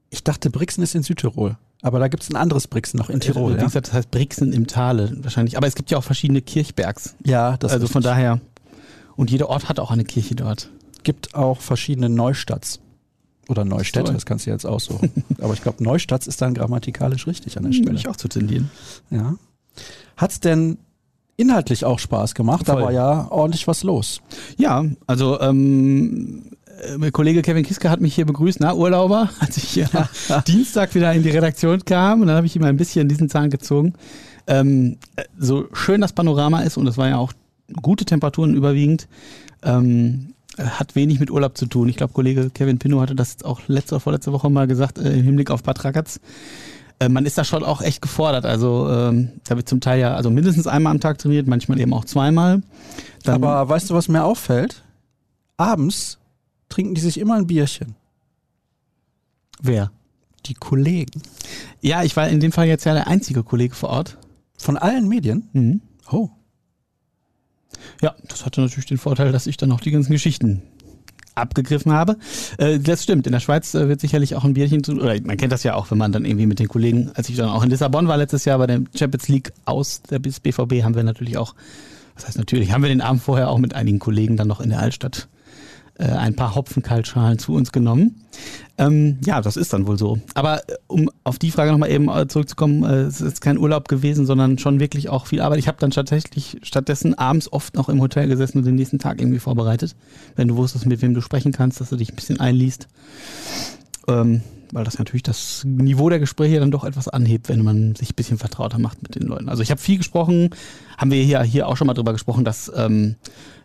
ich 0.09 0.25
dachte, 0.25 0.49
Brixen 0.49 0.83
ist 0.83 0.95
in 0.95 1.03
Südtirol. 1.03 1.55
Aber 1.81 1.99
da 1.99 2.07
gibt 2.09 2.23
es 2.23 2.29
ein 2.29 2.35
anderes 2.35 2.67
Brixen 2.67 2.97
noch 2.97 3.09
in 3.09 3.19
Tirol. 3.19 3.57
Wie 3.57 3.63
gesagt, 3.63 3.87
das 3.87 3.93
heißt 3.93 4.11
Brixen 4.11 4.51
im 4.51 4.67
Tale 4.67 5.15
wahrscheinlich. 5.23 5.57
Aber 5.57 5.67
es 5.67 5.75
gibt 5.75 5.91
ja 5.91 5.97
auch 5.97 6.03
verschiedene 6.03 6.41
Kirchbergs. 6.41 7.15
Ja, 7.25 7.55
das 7.57 7.71
Also 7.71 7.87
von 7.87 8.03
daher. 8.03 8.41
Und 9.15 9.31
jeder 9.31 9.49
Ort 9.49 9.69
hat 9.69 9.79
auch 9.79 9.91
eine 9.91 10.03
Kirche 10.03 10.35
dort. 10.35 10.69
Gibt 11.03 11.35
auch 11.35 11.61
verschiedene 11.61 12.09
Neustadts. 12.09 12.79
Oder 13.47 13.65
Neustädte, 13.65 14.13
das 14.13 14.27
kannst 14.27 14.45
du 14.45 14.51
jetzt 14.51 14.65
aussuchen. 14.65 15.11
Aber 15.41 15.53
ich 15.53 15.63
glaube, 15.63 15.83
Neustadt 15.83 16.27
ist 16.27 16.39
dann 16.41 16.53
grammatikalisch 16.53 17.25
richtig 17.25 17.57
an 17.57 17.63
der 17.63 17.71
Stelle. 17.71 17.87
Würde 17.87 17.99
ich 17.99 18.07
auch 18.07 18.15
zu 18.15 18.27
tendieren. 18.27 18.69
Ja. 19.09 19.35
Hat's 20.17 20.39
denn 20.39 20.77
inhaltlich 21.35 21.83
auch 21.83 21.97
Spaß 21.97 22.35
gemacht? 22.35 22.67
Voll. 22.67 22.75
Da 22.75 22.81
war 22.81 22.91
ja 22.91 23.31
ordentlich 23.31 23.67
was 23.67 23.81
los. 23.83 24.21
Ja, 24.57 24.85
also 25.07 25.39
ähm, 25.41 26.51
äh, 26.79 27.11
Kollege 27.11 27.41
Kevin 27.41 27.63
Kiske 27.63 27.89
hat 27.89 28.01
mich 28.01 28.15
hier 28.15 28.25
begrüßt, 28.25 28.59
na 28.59 28.73
Urlauber, 28.73 29.29
als 29.39 29.57
ich 29.57 29.63
hier 29.63 29.89
Dienstag 30.47 30.95
wieder 30.95 31.13
in 31.13 31.23
die 31.23 31.29
Redaktion 31.29 31.83
kam 31.85 32.21
und 32.21 32.27
dann 32.27 32.35
habe 32.35 32.47
ich 32.47 32.55
ihm 32.55 32.63
ein 32.63 32.77
bisschen 32.77 33.07
diesen 33.07 33.29
Zahn 33.29 33.49
gezogen. 33.49 33.93
Ähm, 34.47 34.97
so 35.37 35.67
schön 35.73 36.01
das 36.01 36.13
Panorama 36.13 36.61
ist 36.61 36.77
und 36.77 36.87
es 36.87 36.97
war 36.97 37.09
ja 37.09 37.17
auch 37.17 37.33
gute 37.81 38.05
Temperaturen 38.05 38.55
überwiegend. 38.55 39.07
Ähm, 39.63 40.33
hat 40.57 40.95
wenig 40.95 41.19
mit 41.19 41.31
Urlaub 41.31 41.57
zu 41.57 41.67
tun. 41.67 41.87
Ich 41.87 41.95
glaube, 41.95 42.13
Kollege 42.13 42.49
Kevin 42.49 42.79
Pinnow 42.79 42.99
hatte 42.99 43.15
das 43.15 43.43
auch 43.43 43.61
letzte 43.67 43.95
oder 43.95 44.01
vorletzte 44.01 44.33
Woche 44.33 44.49
mal 44.49 44.67
gesagt 44.67 44.97
äh, 44.97 45.13
im 45.13 45.23
Hinblick 45.23 45.51
auf 45.51 45.63
Bad 45.63 45.83
Ragaz. 45.85 46.19
Äh, 46.99 47.09
man 47.09 47.25
ist 47.25 47.37
da 47.37 47.43
schon 47.43 47.63
auch 47.63 47.81
echt 47.81 48.01
gefordert. 48.01 48.45
Also 48.45 48.89
ähm, 48.89 49.29
da 49.47 49.55
wird 49.55 49.69
zum 49.69 49.79
Teil 49.79 49.99
ja 49.99 50.15
also 50.15 50.29
mindestens 50.29 50.67
einmal 50.67 50.91
am 50.91 50.99
Tag 50.99 51.17
trainiert, 51.17 51.47
manchmal 51.47 51.79
eben 51.79 51.93
auch 51.93 52.05
zweimal. 52.05 52.61
Dann 53.23 53.35
Aber 53.35 53.69
weißt 53.69 53.89
du, 53.89 53.93
was 53.93 54.07
mir 54.07 54.23
auffällt? 54.23 54.83
Abends 55.57 56.17
trinken 56.69 56.95
die 56.95 57.01
sich 57.01 57.19
immer 57.19 57.35
ein 57.35 57.47
Bierchen. 57.47 57.95
Wer? 59.61 59.91
Die 60.45 60.53
Kollegen. 60.53 61.21
Ja, 61.81 62.03
ich 62.03 62.15
war 62.15 62.29
in 62.29 62.39
dem 62.39 62.51
Fall 62.51 62.67
jetzt 62.67 62.85
ja 62.85 62.93
der 62.93 63.07
einzige 63.07 63.43
Kollege 63.43 63.75
vor 63.75 63.89
Ort. 63.89 64.17
Von 64.57 64.77
allen 64.77 65.07
Medien? 65.07 65.49
Mhm. 65.53 65.81
Oh. 66.11 66.29
Ja, 68.01 68.15
das 68.27 68.45
hatte 68.45 68.61
natürlich 68.61 68.85
den 68.85 68.97
Vorteil, 68.97 69.31
dass 69.31 69.47
ich 69.47 69.57
dann 69.57 69.71
auch 69.71 69.81
die 69.81 69.91
ganzen 69.91 70.11
Geschichten 70.11 70.63
abgegriffen 71.35 71.93
habe. 71.93 72.17
Äh, 72.57 72.79
das 72.79 73.03
stimmt. 73.03 73.25
In 73.25 73.33
der 73.33 73.39
Schweiz 73.39 73.73
äh, 73.73 73.87
wird 73.87 74.01
sicherlich 74.01 74.35
auch 74.35 74.43
ein 74.43 74.53
Bierchen 74.53 74.83
zu, 74.83 74.93
oder 74.93 75.19
man 75.21 75.37
kennt 75.37 75.51
das 75.51 75.63
ja 75.63 75.75
auch, 75.75 75.89
wenn 75.91 75.97
man 75.97 76.11
dann 76.11 76.25
irgendwie 76.25 76.45
mit 76.45 76.59
den 76.59 76.67
Kollegen, 76.67 77.11
als 77.15 77.29
ich 77.29 77.37
dann 77.37 77.49
auch 77.49 77.63
in 77.63 77.69
Lissabon 77.69 78.07
war 78.07 78.17
letztes 78.17 78.45
Jahr 78.45 78.57
bei 78.57 78.67
der 78.67 78.81
Champions 78.95 79.27
League 79.27 79.53
aus 79.65 80.01
der 80.03 80.19
BVB, 80.19 80.83
haben 80.83 80.95
wir 80.95 81.03
natürlich 81.03 81.37
auch, 81.37 81.55
was 82.15 82.27
heißt 82.27 82.37
natürlich, 82.37 82.71
haben 82.71 82.81
wir 82.81 82.89
den 82.89 83.01
Abend 83.01 83.21
vorher 83.21 83.49
auch 83.49 83.57
mit 83.57 83.73
einigen 83.73 83.99
Kollegen 83.99 84.37
dann 84.37 84.47
noch 84.47 84.59
in 84.59 84.69
der 84.69 84.79
Altstadt 84.79 85.29
ein 86.05 86.35
paar 86.35 86.55
Hopfenkaltschalen 86.55 87.39
zu 87.39 87.53
uns 87.53 87.71
genommen. 87.71 88.23
Ähm, 88.77 89.17
ja, 89.25 89.41
das 89.41 89.57
ist 89.57 89.73
dann 89.73 89.87
wohl 89.87 89.97
so. 89.97 90.19
Aber 90.33 90.59
äh, 90.69 90.75
um 90.87 91.09
auf 91.25 91.37
die 91.37 91.51
Frage 91.51 91.71
nochmal 91.71 91.91
eben 91.91 92.07
äh, 92.07 92.27
zurückzukommen, 92.27 92.83
äh, 92.83 93.01
es 93.01 93.19
ist 93.19 93.41
kein 93.41 93.57
Urlaub 93.57 93.89
gewesen, 93.89 94.25
sondern 94.25 94.57
schon 94.57 94.79
wirklich 94.79 95.09
auch 95.09 95.27
viel 95.27 95.41
Arbeit. 95.41 95.59
Ich 95.59 95.67
habe 95.67 95.77
dann 95.79 95.91
tatsächlich 95.91 96.57
stattdessen 96.63 97.17
abends 97.17 97.51
oft 97.51 97.75
noch 97.75 97.89
im 97.89 97.99
Hotel 97.99 98.29
gesessen 98.29 98.59
und 98.59 98.65
den 98.65 98.75
nächsten 98.75 98.99
Tag 98.99 99.19
irgendwie 99.19 99.39
vorbereitet, 99.39 99.95
wenn 100.37 100.47
du 100.47 100.55
wusstest, 100.55 100.85
mit 100.85 101.01
wem 101.01 101.13
du 101.13 101.21
sprechen 101.21 101.51
kannst, 101.51 101.81
dass 101.81 101.89
du 101.89 101.97
dich 101.97 102.11
ein 102.11 102.15
bisschen 102.15 102.39
einliest. 102.39 102.87
Ähm, 104.07 104.41
weil 104.71 104.85
das 104.85 104.99
natürlich 104.99 105.23
das 105.23 105.63
Niveau 105.65 106.09
der 106.09 106.19
Gespräche 106.19 106.59
dann 106.59 106.71
doch 106.71 106.83
etwas 106.83 107.07
anhebt, 107.07 107.49
wenn 107.49 107.63
man 107.63 107.95
sich 107.95 108.11
ein 108.11 108.15
bisschen 108.15 108.37
vertrauter 108.37 108.79
macht 108.79 109.01
mit 109.01 109.15
den 109.15 109.23
Leuten. 109.23 109.49
Also 109.49 109.63
ich 109.63 109.71
habe 109.71 109.81
viel 109.81 109.97
gesprochen, 109.97 110.51
haben 110.97 111.11
wir 111.11 111.21
hier, 111.23 111.41
hier 111.41 111.67
auch 111.67 111.75
schon 111.75 111.87
mal 111.87 111.95
drüber 111.95 112.13
gesprochen, 112.13 112.45
dass 112.45 112.71
ähm, 112.75 113.15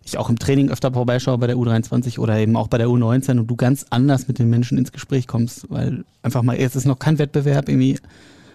ich 0.05 0.19
auch 0.19 0.29
im 0.29 0.39
Training 0.39 0.71
öfter 0.71 0.93
vorbeischaue 0.93 1.39
bei 1.39 1.47
der 1.47 1.57
U23 1.57 2.19
oder 2.19 2.39
eben 2.39 2.57
auch 2.57 2.69
bei 2.69 2.79
der 2.79 2.89
U19 2.89 3.41
und 3.41 3.47
du 3.47 3.57
ganz 3.57 3.87
anders 3.91 4.29
mit 4.29 4.39
den 4.39 4.51
Menschen 4.51 4.79
ins 4.79 4.93
Gespräch 4.93 5.27
kommst, 5.27 5.71
weil 5.71 6.05
einfach 6.23 6.43
mal, 6.43 6.57
es 6.57 6.77
ist 6.77 6.85
noch 6.85 6.99
kein 6.99 7.19
Wettbewerb, 7.19 7.69
irgendwie, 7.69 7.99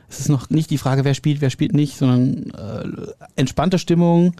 es 0.09 0.19
ist 0.19 0.29
noch 0.29 0.49
nicht 0.49 0.69
die 0.69 0.77
Frage, 0.77 1.05
wer 1.05 1.13
spielt, 1.13 1.41
wer 1.41 1.49
spielt 1.49 1.73
nicht, 1.73 1.97
sondern 1.97 2.51
äh, 2.51 3.11
entspannte 3.35 3.79
Stimmung, 3.79 4.35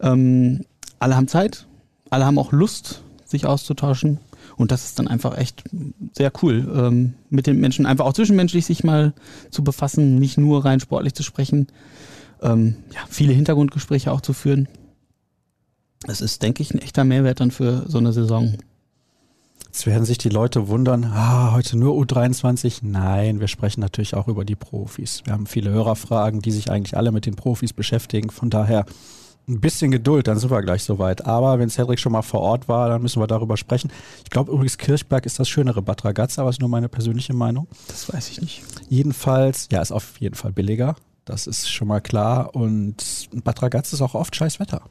ähm, 0.00 0.64
alle 0.98 1.16
haben 1.16 1.28
Zeit, 1.28 1.66
alle 2.10 2.24
haben 2.24 2.38
auch 2.38 2.52
Lust, 2.52 3.02
sich 3.24 3.46
auszutauschen 3.46 4.18
und 4.56 4.70
das 4.70 4.84
ist 4.84 4.98
dann 4.98 5.08
einfach 5.08 5.36
echt 5.36 5.64
sehr 6.12 6.32
cool, 6.42 6.70
ähm, 6.74 7.14
mit 7.30 7.46
den 7.48 7.58
Menschen 7.58 7.86
einfach 7.86 8.04
auch 8.04 8.12
zwischenmenschlich 8.12 8.66
sich 8.66 8.84
mal 8.84 9.12
zu 9.50 9.64
befassen, 9.64 10.18
nicht 10.18 10.38
nur 10.38 10.64
rein 10.64 10.78
sportlich 10.78 11.14
zu 11.14 11.24
sprechen, 11.24 11.66
ähm, 12.42 12.76
ja, 12.92 13.00
viele 13.08 13.32
Hintergrundgespräche 13.32 14.12
auch 14.12 14.20
zu 14.20 14.32
führen. 14.32 14.68
Das 16.06 16.20
ist, 16.20 16.42
denke 16.42 16.62
ich, 16.62 16.72
ein 16.72 16.78
echter 16.78 17.04
Mehrwert 17.04 17.40
dann 17.40 17.50
für 17.50 17.84
so 17.88 17.98
eine 17.98 18.12
Saison. 18.12 18.54
Jetzt 19.66 19.86
werden 19.86 20.04
sich 20.04 20.18
die 20.18 20.28
Leute 20.28 20.68
wundern, 20.68 21.04
ah, 21.04 21.52
heute 21.52 21.76
nur 21.76 22.00
U23. 22.00 22.80
Nein, 22.82 23.40
wir 23.40 23.48
sprechen 23.48 23.80
natürlich 23.80 24.14
auch 24.14 24.28
über 24.28 24.44
die 24.44 24.54
Profis. 24.54 25.22
Wir 25.24 25.32
haben 25.32 25.46
viele 25.46 25.70
Hörerfragen, 25.70 26.40
die 26.40 26.52
sich 26.52 26.70
eigentlich 26.70 26.96
alle 26.96 27.10
mit 27.10 27.26
den 27.26 27.34
Profis 27.34 27.72
beschäftigen. 27.72 28.30
Von 28.30 28.50
daher 28.50 28.84
ein 29.48 29.60
bisschen 29.60 29.90
Geduld, 29.90 30.28
dann 30.28 30.38
sind 30.38 30.50
wir 30.50 30.62
gleich 30.62 30.84
soweit. 30.84 31.26
Aber 31.26 31.58
wenn 31.58 31.70
Cedric 31.70 31.98
schon 31.98 32.12
mal 32.12 32.22
vor 32.22 32.40
Ort 32.40 32.68
war, 32.68 32.88
dann 32.88 33.02
müssen 33.02 33.20
wir 33.20 33.26
darüber 33.26 33.56
sprechen. 33.56 33.90
Ich 34.22 34.30
glaube 34.30 34.52
übrigens, 34.52 34.78
Kirchberg 34.78 35.26
ist 35.26 35.38
das 35.38 35.48
schönere 35.48 35.82
Bad 35.82 36.04
Ragaz, 36.04 36.38
aber 36.38 36.50
ist 36.50 36.60
nur 36.60 36.70
meine 36.70 36.88
persönliche 36.88 37.34
Meinung. 37.34 37.66
Das 37.88 38.12
weiß 38.12 38.30
ich 38.30 38.40
nicht. 38.40 38.62
Jedenfalls, 38.88 39.68
ja, 39.72 39.82
ist 39.82 39.92
auf 39.92 40.20
jeden 40.20 40.34
Fall 40.34 40.52
billiger. 40.52 40.96
Das 41.24 41.46
ist 41.46 41.68
schon 41.68 41.88
mal 41.88 42.00
klar. 42.00 42.54
Und 42.54 43.28
Bad 43.42 43.62
Ragaz 43.62 43.92
ist 43.92 44.02
auch 44.02 44.14
oft 44.14 44.36
scheiß 44.36 44.60
Wetter. 44.60 44.82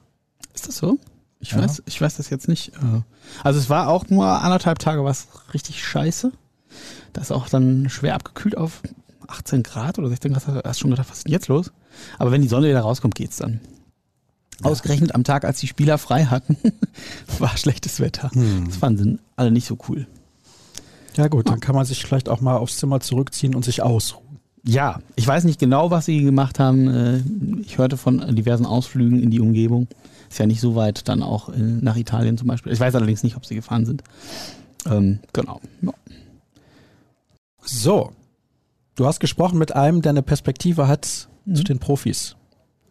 Ist 0.53 0.67
das 0.67 0.77
so? 0.77 0.99
Ich 1.39 1.51
ja. 1.51 1.57
weiß, 1.57 1.83
ich 1.85 1.99
weiß 1.99 2.17
das 2.17 2.29
jetzt 2.29 2.47
nicht. 2.47 2.69
Äh. 2.69 3.01
Also 3.43 3.59
es 3.59 3.69
war 3.69 3.89
auch 3.89 4.09
nur 4.09 4.25
anderthalb 4.25 4.79
Tage 4.79 5.03
was 5.03 5.27
richtig 5.53 5.83
scheiße. 5.83 6.31
Das 7.11 7.25
ist 7.25 7.31
auch 7.31 7.49
dann 7.49 7.89
schwer 7.89 8.15
abgekühlt 8.15 8.57
auf 8.57 8.81
18 9.27 9.63
Grad 9.63 9.99
oder 9.99 10.09
16 10.09 10.33
Grad. 10.33 10.65
Hast 10.65 10.79
schon 10.79 10.91
gedacht, 10.91 11.09
was 11.09 11.17
ist 11.17 11.27
denn 11.27 11.33
jetzt 11.33 11.47
los? 11.47 11.71
Aber 12.17 12.31
wenn 12.31 12.41
die 12.41 12.47
Sonne 12.47 12.69
wieder 12.69 12.81
rauskommt, 12.81 13.15
geht's 13.15 13.37
dann. 13.37 13.59
Ja. 14.63 14.69
Ausgerechnet 14.69 15.15
am 15.15 15.23
Tag, 15.23 15.45
als 15.45 15.59
die 15.59 15.67
Spieler 15.67 15.97
frei 15.97 16.25
hatten, 16.25 16.57
war 17.39 17.57
schlechtes 17.57 17.99
Wetter. 17.99 18.31
Hm. 18.31 18.65
Das 18.67 18.77
fanden 18.77 19.03
sie 19.03 19.19
alle 19.35 19.51
nicht 19.51 19.67
so 19.67 19.77
cool. 19.89 20.07
Ja 21.15 21.27
gut, 21.27 21.49
dann 21.49 21.59
kann 21.59 21.75
man 21.75 21.85
sich 21.85 22.03
vielleicht 22.03 22.29
auch 22.29 22.41
mal 22.41 22.57
aufs 22.57 22.77
Zimmer 22.77 22.99
zurückziehen 22.99 23.53
und 23.53 23.65
sich 23.65 23.83
ausruhen. 23.83 24.39
Ja, 24.65 25.01
ich 25.15 25.27
weiß 25.27 25.43
nicht 25.43 25.59
genau, 25.59 25.91
was 25.91 26.05
sie 26.05 26.23
gemacht 26.23 26.57
haben. 26.59 26.87
Äh, 26.87 27.21
ich 27.61 27.77
hörte 27.77 27.97
von 27.97 28.35
diversen 28.35 28.65
Ausflügen 28.65 29.21
in 29.21 29.29
die 29.29 29.41
Umgebung. 29.41 29.87
Ist 30.33 30.39
ja 30.39 30.47
nicht 30.47 30.61
so 30.61 30.73
weit 30.73 31.07
dann 31.09 31.21
auch 31.21 31.49
nach 31.55 31.95
Italien 31.95 32.39
zum 32.39 32.47
Beispiel. 32.47 32.73
Ich 32.73 32.79
weiß 32.79 32.95
allerdings 32.95 33.21
nicht, 33.21 33.37
ob 33.37 33.45
sie 33.45 33.53
gefahren 33.53 33.85
sind. 33.85 34.03
Ähm, 34.87 35.19
genau. 35.31 35.61
Ja. 35.83 35.93
So, 37.61 38.13
du 38.95 39.05
hast 39.05 39.19
gesprochen 39.19 39.59
mit 39.59 39.75
einem, 39.75 40.01
der 40.01 40.09
eine 40.09 40.23
Perspektive 40.23 40.87
hat 40.87 41.27
mhm. 41.45 41.53
zu 41.53 41.63
den 41.63 41.77
Profis. 41.77 42.35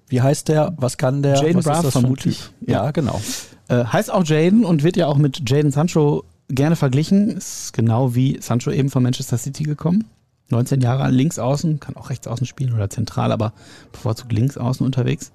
Wie 0.06 0.22
heißt 0.22 0.46
der? 0.46 0.72
Was 0.76 0.98
kann 0.98 1.24
der? 1.24 1.42
Jaden 1.42 1.64
Braff 1.64 1.90
vermutlich. 1.90 2.48
Ja, 2.64 2.92
genau. 2.92 3.20
Äh, 3.66 3.86
heißt 3.86 4.12
auch 4.12 4.24
Jaden 4.24 4.64
und 4.64 4.84
wird 4.84 4.96
ja 4.96 5.08
auch 5.08 5.16
mit 5.16 5.50
Jaden 5.50 5.72
Sancho 5.72 6.22
gerne 6.48 6.76
verglichen. 6.76 7.30
Ist 7.30 7.72
genau 7.72 8.14
wie 8.14 8.38
Sancho 8.40 8.70
eben 8.70 8.88
von 8.88 9.02
Manchester 9.02 9.36
City 9.36 9.64
gekommen. 9.64 10.04
19 10.50 10.80
Jahre 10.80 11.10
links 11.10 11.40
außen, 11.40 11.80
kann 11.80 11.96
auch 11.96 12.08
rechts 12.08 12.28
außen 12.28 12.46
spielen 12.46 12.72
oder 12.72 12.88
zentral, 12.88 13.32
aber 13.32 13.52
bevorzugt 13.90 14.32
links 14.32 14.56
außen 14.56 14.86
unterwegs. 14.86 15.32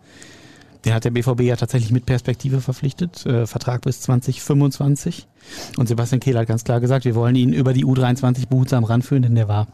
Den 0.85 0.93
hat 0.93 1.05
der 1.05 1.11
BVB 1.11 1.41
ja 1.41 1.55
tatsächlich 1.55 1.91
mit 1.91 2.05
Perspektive 2.05 2.61
verpflichtet, 2.61 3.25
äh, 3.25 3.47
Vertrag 3.47 3.81
bis 3.81 4.01
2025. 4.01 5.27
Und 5.77 5.87
Sebastian 5.87 6.19
Kehl 6.19 6.37
hat 6.37 6.47
ganz 6.47 6.63
klar 6.63 6.79
gesagt, 6.79 7.05
wir 7.05 7.15
wollen 7.15 7.35
ihn 7.35 7.53
über 7.53 7.73
die 7.73 7.85
U23 7.85 8.47
behutsam 8.47 8.83
ranführen, 8.83 9.23
denn 9.23 9.35
der 9.35 9.47
war 9.47 9.67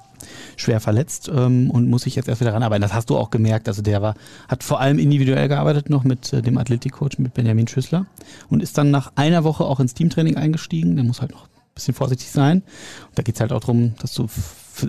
schwer 0.56 0.80
verletzt 0.80 1.30
ähm, 1.34 1.70
und 1.70 1.90
muss 1.90 2.04
sich 2.04 2.16
jetzt 2.16 2.30
erst 2.30 2.42
wieder 2.42 2.54
ranarbeiten. 2.54 2.82
Das 2.82 2.94
hast 2.94 3.10
du 3.10 3.18
auch 3.18 3.30
gemerkt. 3.30 3.68
Also 3.68 3.82
der 3.82 4.02
war, 4.02 4.16
hat 4.48 4.64
vor 4.64 4.80
allem 4.80 5.00
individuell 5.00 5.48
gearbeitet 5.48 5.90
noch 5.90 6.04
mit 6.04 6.32
äh, 6.34 6.42
dem 6.42 6.58
Athletikcoach, 6.58 7.18
mit 7.18 7.34
Benjamin 7.34 7.68
Schüssler 7.68 8.06
und 8.50 8.64
ist 8.64 8.78
dann 8.78 8.92
nach 8.92 9.12
einer 9.16 9.44
Woche 9.44 9.66
auch 9.66 9.80
ins 9.80 9.94
Teamtraining 9.94 10.38
eingestiegen. 10.38 10.96
Der 10.96 11.06
muss 11.06 11.22
halt 11.22 11.32
noch 11.32 11.46
ein 11.46 11.76
bisschen 11.76 11.94
vorsichtig 11.94 12.32
sein. 12.32 12.64
Und 13.10 13.18
da 13.18 13.24
geht's 13.24 13.40
halt 13.40 13.52
auch 13.52 13.60
darum, 13.60 13.96
dass 14.00 14.14
du 14.14 14.28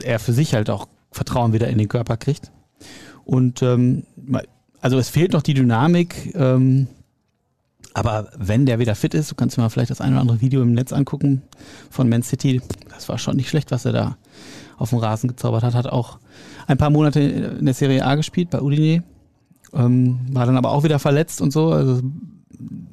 er 0.03 0.19
für 0.19 0.33
sich 0.33 0.55
halt 0.55 0.71
auch 0.71 0.87
Vertrauen 1.11 1.53
wieder 1.53 1.69
in 1.69 1.79
den 1.79 1.89
Körper 1.89 2.17
kriegt. 2.17 2.51
Und 3.25 3.63
ähm, 3.63 4.05
also 4.85 4.99
es 4.99 5.09
fehlt 5.09 5.33
noch 5.33 5.41
die 5.41 5.55
Dynamik. 5.55 6.35
Ähm, 6.35 6.89
aber 7.95 8.29
wenn 8.37 8.67
der 8.67 8.79
wieder 8.79 8.95
fit 8.95 9.15
ist, 9.15 9.31
du 9.31 9.35
kannst 9.35 9.57
dir 9.57 9.63
mal 9.63 9.71
vielleicht 9.71 9.91
das 9.91 10.03
eine 10.03 10.13
oder 10.13 10.21
andere 10.21 10.41
Video 10.43 10.61
im 10.61 10.75
Netz 10.75 10.93
angucken 10.93 11.41
von 11.89 12.07
Man 12.07 12.23
City. 12.23 12.61
Das 12.91 13.09
war 13.09 13.17
schon 13.17 13.37
nicht 13.37 13.49
schlecht, 13.49 13.71
was 13.71 13.87
er 13.87 13.93
da 13.93 14.17
auf 14.77 14.91
dem 14.91 14.99
Rasen 14.99 15.29
gezaubert 15.29 15.63
hat. 15.63 15.73
Hat 15.73 15.87
auch 15.87 16.19
ein 16.67 16.77
paar 16.77 16.91
Monate 16.91 17.21
in 17.21 17.65
der 17.65 17.73
Serie 17.73 18.05
A 18.05 18.15
gespielt 18.15 18.51
bei 18.51 18.61
Udine. 18.61 19.03
Ähm, 19.73 20.21
war 20.33 20.45
dann 20.45 20.59
aber 20.59 20.71
auch 20.71 20.85
wieder 20.85 20.99
verletzt 20.99 21.41
und 21.41 21.51
so. 21.51 21.73
Also 21.73 22.03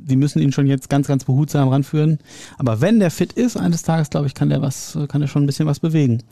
sie 0.07 0.15
müssen 0.15 0.41
ihn 0.41 0.51
schon 0.51 0.67
jetzt 0.67 0.89
ganz, 0.89 1.07
ganz 1.07 1.25
behutsam 1.25 1.69
ranführen. 1.69 2.19
Aber 2.57 2.81
wenn 2.81 2.99
der 2.99 3.11
fit 3.11 3.33
ist, 3.33 3.57
eines 3.57 3.83
Tages, 3.83 4.09
glaube 4.09 4.27
ich, 4.27 4.33
kann 4.33 4.49
der 4.49 4.61
was, 4.61 4.97
kann 5.07 5.21
der 5.21 5.27
schon 5.27 5.43
ein 5.43 5.47
bisschen 5.47 5.67
was 5.67 5.79
bewegen. 5.79 6.23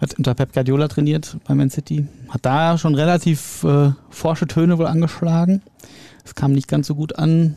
Hat 0.00 0.14
unter 0.14 0.34
Pep 0.34 0.52
Guardiola 0.52 0.88
trainiert 0.88 1.36
bei 1.46 1.54
Man 1.54 1.70
City. 1.70 2.06
Hat 2.28 2.44
da 2.44 2.78
schon 2.78 2.94
relativ 2.94 3.64
äh, 3.64 3.90
forsche 4.10 4.46
Töne 4.46 4.78
wohl 4.78 4.86
angeschlagen. 4.86 5.62
Es 6.24 6.34
kam 6.34 6.52
nicht 6.52 6.66
ganz 6.66 6.88
so 6.88 6.96
gut 6.96 7.18
an. 7.18 7.54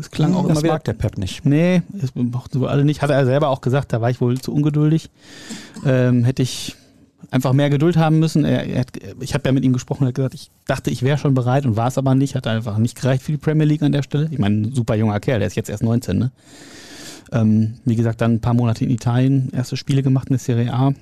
Es 0.00 0.10
klang 0.10 0.30
hm, 0.30 0.36
auch 0.36 0.42
das 0.42 0.52
immer 0.52 0.62
wieder. 0.62 0.72
mag 0.74 0.84
der 0.84 0.92
Pep 0.92 1.18
nicht. 1.18 1.44
Nee, 1.44 1.82
das 1.88 2.14
mochten 2.14 2.60
wohl 2.60 2.68
alle 2.68 2.84
nicht. 2.84 3.02
Hat 3.02 3.10
er 3.10 3.24
selber 3.26 3.48
auch 3.48 3.60
gesagt, 3.60 3.92
da 3.92 4.00
war 4.00 4.08
ich 4.08 4.20
wohl 4.20 4.40
zu 4.40 4.54
ungeduldig. 4.54 5.10
Ähm, 5.84 6.24
hätte 6.24 6.42
ich 6.42 6.76
einfach 7.30 7.52
mehr 7.52 7.70
Geduld 7.70 7.96
haben 7.96 8.18
müssen. 8.18 8.44
Er, 8.44 8.66
er 8.66 8.80
hat, 8.80 8.88
ich 9.20 9.34
habe 9.34 9.48
ja 9.48 9.52
mit 9.52 9.64
ihm 9.64 9.72
gesprochen, 9.72 10.04
er 10.04 10.08
hat 10.08 10.14
gesagt, 10.14 10.34
ich 10.34 10.50
dachte, 10.66 10.90
ich 10.90 11.02
wäre 11.02 11.18
schon 11.18 11.34
bereit 11.34 11.66
und 11.66 11.76
war 11.76 11.88
es 11.88 11.98
aber 11.98 12.14
nicht. 12.14 12.34
Hat 12.34 12.46
einfach 12.46 12.78
nicht 12.78 13.00
gereicht 13.00 13.22
für 13.22 13.32
die 13.32 13.38
Premier 13.38 13.66
League 13.66 13.82
an 13.82 13.92
der 13.92 14.02
Stelle. 14.02 14.28
Ich 14.30 14.38
meine, 14.38 14.72
super 14.72 14.94
junger 14.94 15.20
Kerl, 15.20 15.38
der 15.38 15.48
ist 15.48 15.56
jetzt 15.56 15.70
erst 15.70 15.82
19. 15.82 16.18
Ne? 16.18 16.32
Ähm, 17.32 17.74
wie 17.84 17.96
gesagt, 17.96 18.20
dann 18.20 18.34
ein 18.34 18.40
paar 18.40 18.54
Monate 18.54 18.84
in 18.84 18.90
Italien, 18.90 19.50
erste 19.52 19.76
Spiele 19.76 20.02
gemacht 20.02 20.28
in 20.28 20.34
der 20.34 20.40
Serie 20.40 20.72
A. 20.72 20.94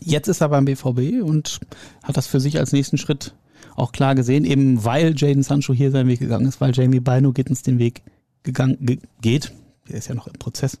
Jetzt 0.00 0.28
ist 0.28 0.40
er 0.40 0.48
beim 0.48 0.64
BVB 0.64 1.22
und 1.22 1.60
hat 2.02 2.16
das 2.16 2.26
für 2.26 2.40
sich 2.40 2.58
als 2.58 2.72
nächsten 2.72 2.98
Schritt 2.98 3.34
auch 3.76 3.92
klar 3.92 4.14
gesehen, 4.14 4.44
eben 4.44 4.84
weil 4.84 5.14
Jaden 5.16 5.42
Sancho 5.42 5.72
hier 5.72 5.90
seinen 5.90 6.08
Weg 6.08 6.20
gegangen 6.20 6.46
ist, 6.46 6.60
weil 6.60 6.74
Jamie 6.74 7.00
Bino 7.00 7.32
Gittens 7.32 7.62
den 7.62 7.78
Weg 7.78 8.02
gegangen 8.42 8.78
ge 8.80 8.98
geht. 9.20 9.52
Der 9.88 9.98
ist 9.98 10.08
ja 10.08 10.14
noch 10.14 10.26
im 10.26 10.34
Prozess. 10.34 10.78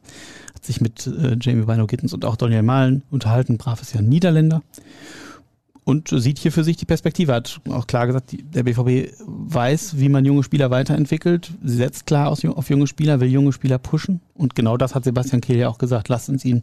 Hat 0.56 0.64
sich 0.64 0.80
mit 0.80 1.06
äh, 1.06 1.36
Jamie 1.38 1.66
Bino 1.66 1.86
Gittens 1.86 2.14
und 2.14 2.24
auch 2.24 2.36
Daniel 2.36 2.62
Malen 2.62 3.02
unterhalten. 3.10 3.58
Brav 3.58 3.82
ist 3.82 3.92
ja 3.92 4.00
ein 4.00 4.08
Niederländer. 4.08 4.62
Und 5.84 6.08
sieht 6.08 6.38
hier 6.38 6.50
für 6.50 6.64
sich 6.64 6.78
die 6.78 6.86
Perspektive. 6.86 7.34
Hat 7.34 7.60
auch 7.68 7.86
klar 7.86 8.06
gesagt, 8.06 8.32
die, 8.32 8.42
der 8.42 8.62
BVB 8.62 9.12
weiß, 9.20 9.98
wie 9.98 10.08
man 10.08 10.24
junge 10.24 10.42
Spieler 10.42 10.70
weiterentwickelt, 10.70 11.52
setzt 11.62 12.06
klar 12.06 12.28
aus, 12.28 12.42
auf 12.44 12.70
junge 12.70 12.86
Spieler, 12.86 13.20
will 13.20 13.28
junge 13.28 13.52
Spieler 13.52 13.78
pushen. 13.78 14.20
Und 14.34 14.54
genau 14.54 14.78
das 14.78 14.94
hat 14.94 15.04
Sebastian 15.04 15.42
Kehl 15.42 15.58
ja 15.58 15.68
auch 15.68 15.78
gesagt. 15.78 16.08
Lasst 16.08 16.30
uns 16.30 16.44
ihn 16.44 16.62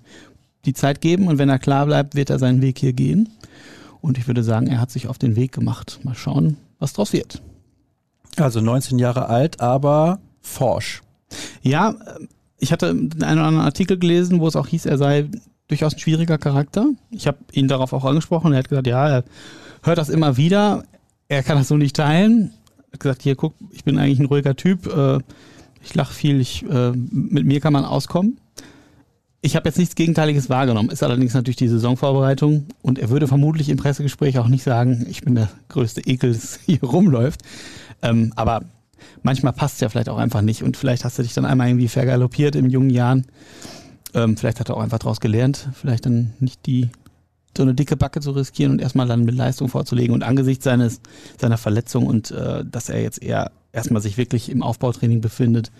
die 0.65 0.73
Zeit 0.73 1.01
geben 1.01 1.27
und 1.27 1.37
wenn 1.37 1.49
er 1.49 1.59
klar 1.59 1.85
bleibt, 1.85 2.15
wird 2.15 2.31
er 2.31 2.39
seinen 2.39 2.61
Weg 2.63 2.79
hier 2.79 2.93
gehen. 2.93 3.29
Und 4.01 4.17
ich 4.17 4.27
würde 4.27 4.43
sagen, 4.43 4.67
er 4.67 4.81
hat 4.81 4.91
sich 4.91 5.07
auf 5.07 5.19
den 5.19 5.35
Weg 5.35 5.51
gemacht. 5.51 5.99
Mal 6.03 6.15
schauen, 6.15 6.57
was 6.79 6.93
draus 6.93 7.13
wird. 7.13 7.41
Also 8.37 8.59
19 8.59 8.99
Jahre 8.99 9.29
alt, 9.29 9.61
aber 9.61 10.19
forsch. 10.41 11.01
Ja, 11.61 11.95
ich 12.63 12.71
hatte 12.71 12.89
einen 12.89 13.13
oder 13.13 13.27
anderen 13.27 13.59
Artikel 13.59 13.99
gelesen, 13.99 14.39
wo 14.39 14.47
es 14.47 14.55
auch 14.55 14.67
hieß, 14.67 14.85
er 14.85 14.97
sei 14.97 15.27
durchaus 15.67 15.93
ein 15.93 15.99
schwieriger 15.99 16.37
Charakter. 16.37 16.87
Ich 17.11 17.27
habe 17.27 17.37
ihn 17.51 17.67
darauf 17.67 17.91
auch 17.91 18.05
angesprochen. 18.05 18.53
Er 18.53 18.59
hat 18.59 18.69
gesagt, 18.69 18.87
ja, 18.87 19.07
er 19.07 19.23
hört 19.83 19.97
das 19.97 20.09
immer 20.09 20.37
wieder. 20.37 20.85
Er 21.27 21.43
kann 21.43 21.57
das 21.57 21.67
so 21.67 21.75
nicht 21.75 21.95
teilen. 21.95 22.51
Er 22.87 22.93
hat 22.93 22.99
gesagt, 23.01 23.21
hier, 23.21 23.35
guck, 23.35 23.53
ich 23.71 23.83
bin 23.83 23.97
eigentlich 23.97 24.19
ein 24.19 24.27
ruhiger 24.27 24.55
Typ. 24.55 24.87
Äh, 24.87 25.19
ich 25.83 25.93
lache 25.93 26.13
viel. 26.13 26.39
Ich, 26.39 26.63
äh, 26.63 26.91
mit 26.91 27.45
mir 27.45 27.59
kann 27.59 27.73
man 27.73 27.83
auskommen. 27.83 28.37
Ich 29.41 29.57
habe 29.57 29.67
jetzt 29.67 29.77
nichts 29.77 29.95
Gegenteiliges 29.95 30.49
wahrgenommen, 30.49 30.89
ist 30.89 31.03
allerdings 31.03 31.33
natürlich 31.33 31.57
die 31.57 31.67
Saisonvorbereitung 31.67 32.67
und 32.81 32.97
er 32.97 33.09
würde 33.09 33.27
vermutlich 33.27 33.67
im 33.67 33.75
Pressegespräch 33.75 34.39
auch 34.39 34.47
nicht 34.47 34.63
sagen, 34.63 35.05
ich 35.09 35.19
bin 35.19 35.35
der 35.35 35.49
größte 35.67 35.99
Ekel, 36.07 36.31
das 36.31 36.61
hier 36.65 36.81
rumläuft. 36.81 37.41
Ähm, 38.01 38.31
aber 38.37 38.63
manchmal 39.21 39.53
passt 39.53 39.75
es 39.75 39.81
ja 39.81 39.89
vielleicht 39.89 40.09
auch 40.09 40.17
einfach 40.17 40.41
nicht 40.41 40.63
und 40.63 40.77
vielleicht 40.77 41.05
hast 41.05 41.17
du 41.17 41.23
dich 41.23 41.33
dann 41.33 41.45
einmal 41.45 41.67
irgendwie 41.67 41.87
vergaloppiert 41.87 42.55
in 42.55 42.69
jungen 42.69 42.89
Jahren. 42.89 43.25
Ähm, 44.13 44.37
vielleicht 44.37 44.59
hat 44.59 44.69
er 44.69 44.77
auch 44.77 44.81
einfach 44.81 44.99
daraus 44.99 45.19
gelernt, 45.19 45.69
vielleicht 45.73 46.05
dann 46.05 46.33
nicht 46.39 46.65
die 46.65 46.89
so 47.55 47.63
eine 47.63 47.75
dicke 47.75 47.95
Backe 47.97 48.19
zu 48.19 48.31
riskieren 48.31 48.71
und 48.71 48.81
erstmal 48.81 49.07
dann 49.07 49.25
mit 49.25 49.35
Leistung 49.35 49.69
vorzulegen 49.69 50.13
und 50.13 50.23
angesichts 50.23 50.63
seines 50.63 51.01
seiner 51.39 51.57
Verletzung 51.57 52.07
und 52.07 52.31
äh, 52.31 52.65
dass 52.65 52.89
er 52.89 53.01
jetzt 53.01 53.21
eher 53.21 53.51
erstmal 53.71 54.01
sich 54.01 54.17
wirklich 54.17 54.49
im 54.49 54.63
Aufbautraining 54.63 55.21
befindet, 55.21 55.71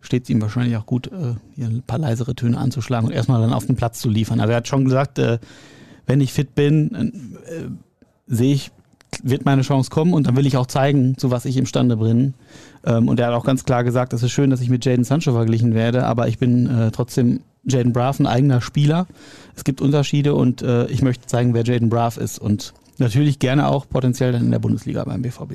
steht 0.00 0.24
es 0.24 0.30
ihm 0.30 0.40
wahrscheinlich 0.40 0.76
auch 0.76 0.86
gut, 0.86 1.08
äh, 1.08 1.34
hier 1.54 1.66
ein 1.66 1.82
paar 1.82 1.98
leisere 1.98 2.34
Töne 2.34 2.58
anzuschlagen 2.58 3.08
und 3.08 3.14
erstmal 3.14 3.40
dann 3.40 3.52
auf 3.52 3.66
den 3.66 3.76
Platz 3.76 4.00
zu 4.00 4.08
liefern. 4.08 4.40
Also 4.40 4.52
er 4.52 4.58
hat 4.58 4.68
schon 4.68 4.84
gesagt, 4.84 5.18
äh, 5.18 5.38
wenn 6.06 6.20
ich 6.20 6.32
fit 6.32 6.54
bin, 6.54 7.38
äh, 7.46 7.68
sehe 8.26 8.54
ich, 8.54 8.70
wird 9.22 9.44
meine 9.44 9.62
Chance 9.62 9.90
kommen 9.90 10.12
und 10.12 10.26
dann 10.26 10.36
will 10.36 10.46
ich 10.46 10.56
auch 10.56 10.66
zeigen, 10.66 11.16
zu 11.18 11.30
was 11.30 11.44
ich 11.44 11.56
imstande 11.56 11.96
bin. 11.96 12.34
Ähm, 12.84 13.08
und 13.08 13.20
er 13.20 13.28
hat 13.28 13.34
auch 13.34 13.44
ganz 13.44 13.64
klar 13.64 13.84
gesagt, 13.84 14.12
es 14.12 14.22
ist 14.22 14.30
schön, 14.30 14.50
dass 14.50 14.60
ich 14.60 14.70
mit 14.70 14.84
Jaden 14.84 15.04
Sancho 15.04 15.32
verglichen 15.32 15.74
werde, 15.74 16.04
aber 16.04 16.28
ich 16.28 16.38
bin 16.38 16.66
äh, 16.66 16.90
trotzdem 16.90 17.40
Jaden 17.64 17.92
Braff, 17.92 18.18
ein 18.20 18.26
eigener 18.26 18.60
Spieler. 18.60 19.06
Es 19.54 19.64
gibt 19.64 19.80
Unterschiede 19.80 20.34
und 20.34 20.62
äh, 20.62 20.86
ich 20.86 21.02
möchte 21.02 21.26
zeigen, 21.26 21.54
wer 21.54 21.64
Jaden 21.64 21.90
Braff 21.90 22.16
ist 22.16 22.38
und 22.38 22.72
natürlich 22.98 23.38
gerne 23.38 23.68
auch 23.68 23.88
potenziell 23.88 24.32
dann 24.32 24.44
in 24.44 24.50
der 24.50 24.58
Bundesliga 24.58 25.04
beim 25.04 25.22
BVB. 25.22 25.54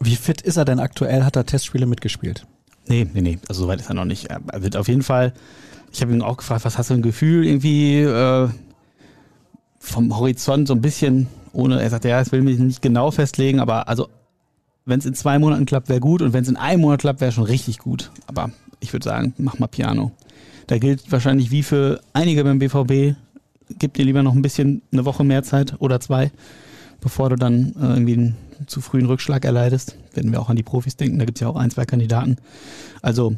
Wie 0.00 0.16
fit 0.16 0.40
ist 0.40 0.56
er 0.56 0.64
denn 0.64 0.80
aktuell? 0.80 1.24
Hat 1.24 1.36
er 1.36 1.46
Testspiele 1.46 1.86
mitgespielt? 1.86 2.46
Nee, 2.86 3.06
nee, 3.12 3.20
nee, 3.20 3.38
also 3.48 3.62
soweit 3.62 3.80
ist 3.80 3.88
er 3.88 3.94
noch 3.94 4.04
nicht. 4.04 4.26
Er 4.26 4.62
wird 4.62 4.76
auf 4.76 4.88
jeden 4.88 5.02
Fall, 5.02 5.32
ich 5.92 6.02
habe 6.02 6.12
ihn 6.12 6.22
auch 6.22 6.36
gefragt, 6.36 6.64
was 6.64 6.76
hast 6.76 6.90
du 6.90 6.94
ein 6.94 7.02
Gefühl 7.02 7.46
irgendwie 7.46 8.00
äh, 8.00 8.48
vom 9.78 10.16
Horizont 10.16 10.68
so 10.68 10.74
ein 10.74 10.80
bisschen, 10.80 11.28
ohne, 11.54 11.80
er 11.80 11.90
sagt, 11.90 12.04
ja, 12.04 12.20
ich 12.20 12.32
will 12.32 12.42
mich 12.42 12.58
nicht 12.58 12.82
genau 12.82 13.10
festlegen, 13.10 13.60
aber 13.60 13.88
also 13.88 14.08
wenn 14.84 14.98
es 14.98 15.06
in 15.06 15.14
zwei 15.14 15.38
Monaten 15.38 15.64
klappt, 15.64 15.88
wäre 15.88 16.00
gut 16.00 16.20
und 16.20 16.32
wenn 16.32 16.42
es 16.42 16.48
in 16.48 16.56
einem 16.56 16.82
Monat 16.82 17.00
klappt, 17.00 17.20
wäre 17.20 17.32
schon 17.32 17.44
richtig 17.44 17.78
gut. 17.78 18.10
Aber 18.26 18.50
ich 18.80 18.92
würde 18.92 19.04
sagen, 19.04 19.34
mach 19.38 19.58
mal 19.58 19.66
Piano. 19.66 20.12
Da 20.66 20.78
gilt 20.78 21.10
wahrscheinlich 21.10 21.50
wie 21.50 21.62
für 21.62 22.00
einige 22.12 22.44
beim 22.44 22.58
BVB, 22.58 23.16
gib 23.78 23.94
dir 23.94 24.04
lieber 24.04 24.22
noch 24.22 24.34
ein 24.34 24.42
bisschen 24.42 24.82
eine 24.92 25.04
Woche 25.04 25.24
mehr 25.24 25.42
Zeit 25.42 25.74
oder 25.78 26.00
zwei, 26.00 26.30
bevor 27.00 27.30
du 27.30 27.36
dann 27.36 27.74
äh, 27.80 27.94
irgendwie 27.94 28.14
einen 28.14 28.36
zu 28.66 28.80
frühen 28.80 29.06
Rückschlag 29.06 29.44
erleidest. 29.44 29.96
Wenn 30.14 30.32
wir 30.32 30.40
auch 30.40 30.50
an 30.50 30.56
die 30.56 30.62
Profis 30.62 30.96
denken, 30.96 31.18
da 31.18 31.24
gibt 31.24 31.38
es 31.38 31.40
ja 31.40 31.48
auch 31.48 31.56
ein, 31.56 31.70
zwei 31.70 31.84
Kandidaten. 31.84 32.36
Also, 33.02 33.36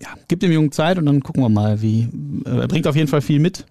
ja, 0.00 0.08
gib 0.28 0.40
dem 0.40 0.52
Jungen 0.52 0.72
Zeit 0.72 0.98
und 0.98 1.06
dann 1.06 1.22
gucken 1.22 1.42
wir 1.42 1.48
mal, 1.48 1.82
wie. 1.82 2.08
Äh, 2.44 2.60
er 2.60 2.68
bringt 2.68 2.86
auf 2.86 2.96
jeden 2.96 3.08
Fall 3.08 3.20
viel 3.20 3.40
mit. 3.40 3.66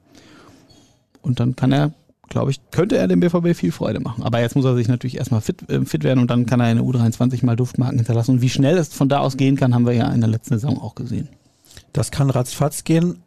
Und 1.21 1.39
dann 1.39 1.55
kann 1.55 1.71
er, 1.71 1.93
glaube 2.29 2.51
ich, 2.51 2.59
könnte 2.71 2.97
er 2.97 3.07
dem 3.07 3.19
BVB 3.19 3.55
viel 3.55 3.71
Freude 3.71 3.99
machen. 3.99 4.23
Aber 4.23 4.39
jetzt 4.39 4.55
muss 4.55 4.65
er 4.65 4.75
sich 4.75 4.87
natürlich 4.87 5.17
erstmal 5.17 5.41
fit, 5.41 5.69
äh, 5.69 5.85
fit 5.85 6.03
werden 6.03 6.19
und 6.19 6.29
dann 6.29 6.45
kann 6.45 6.59
er 6.59 6.71
in 6.71 6.77
der 6.77 6.85
U23 6.85 7.45
mal 7.45 7.55
Duftmarken 7.55 7.97
hinterlassen. 7.97 8.31
Und 8.31 8.41
wie 8.41 8.49
schnell 8.49 8.77
es 8.77 8.89
von 8.89 9.09
da 9.09 9.19
aus 9.19 9.37
gehen 9.37 9.55
kann, 9.55 9.73
haben 9.73 9.85
wir 9.85 9.93
ja 9.93 10.09
in 10.09 10.21
der 10.21 10.29
letzten 10.29 10.55
Saison 10.55 10.81
auch 10.81 10.95
gesehen. 10.95 11.29
Das 11.93 12.11
kann 12.11 12.29
ratzfatz 12.29 12.83
gehen. 12.83 13.23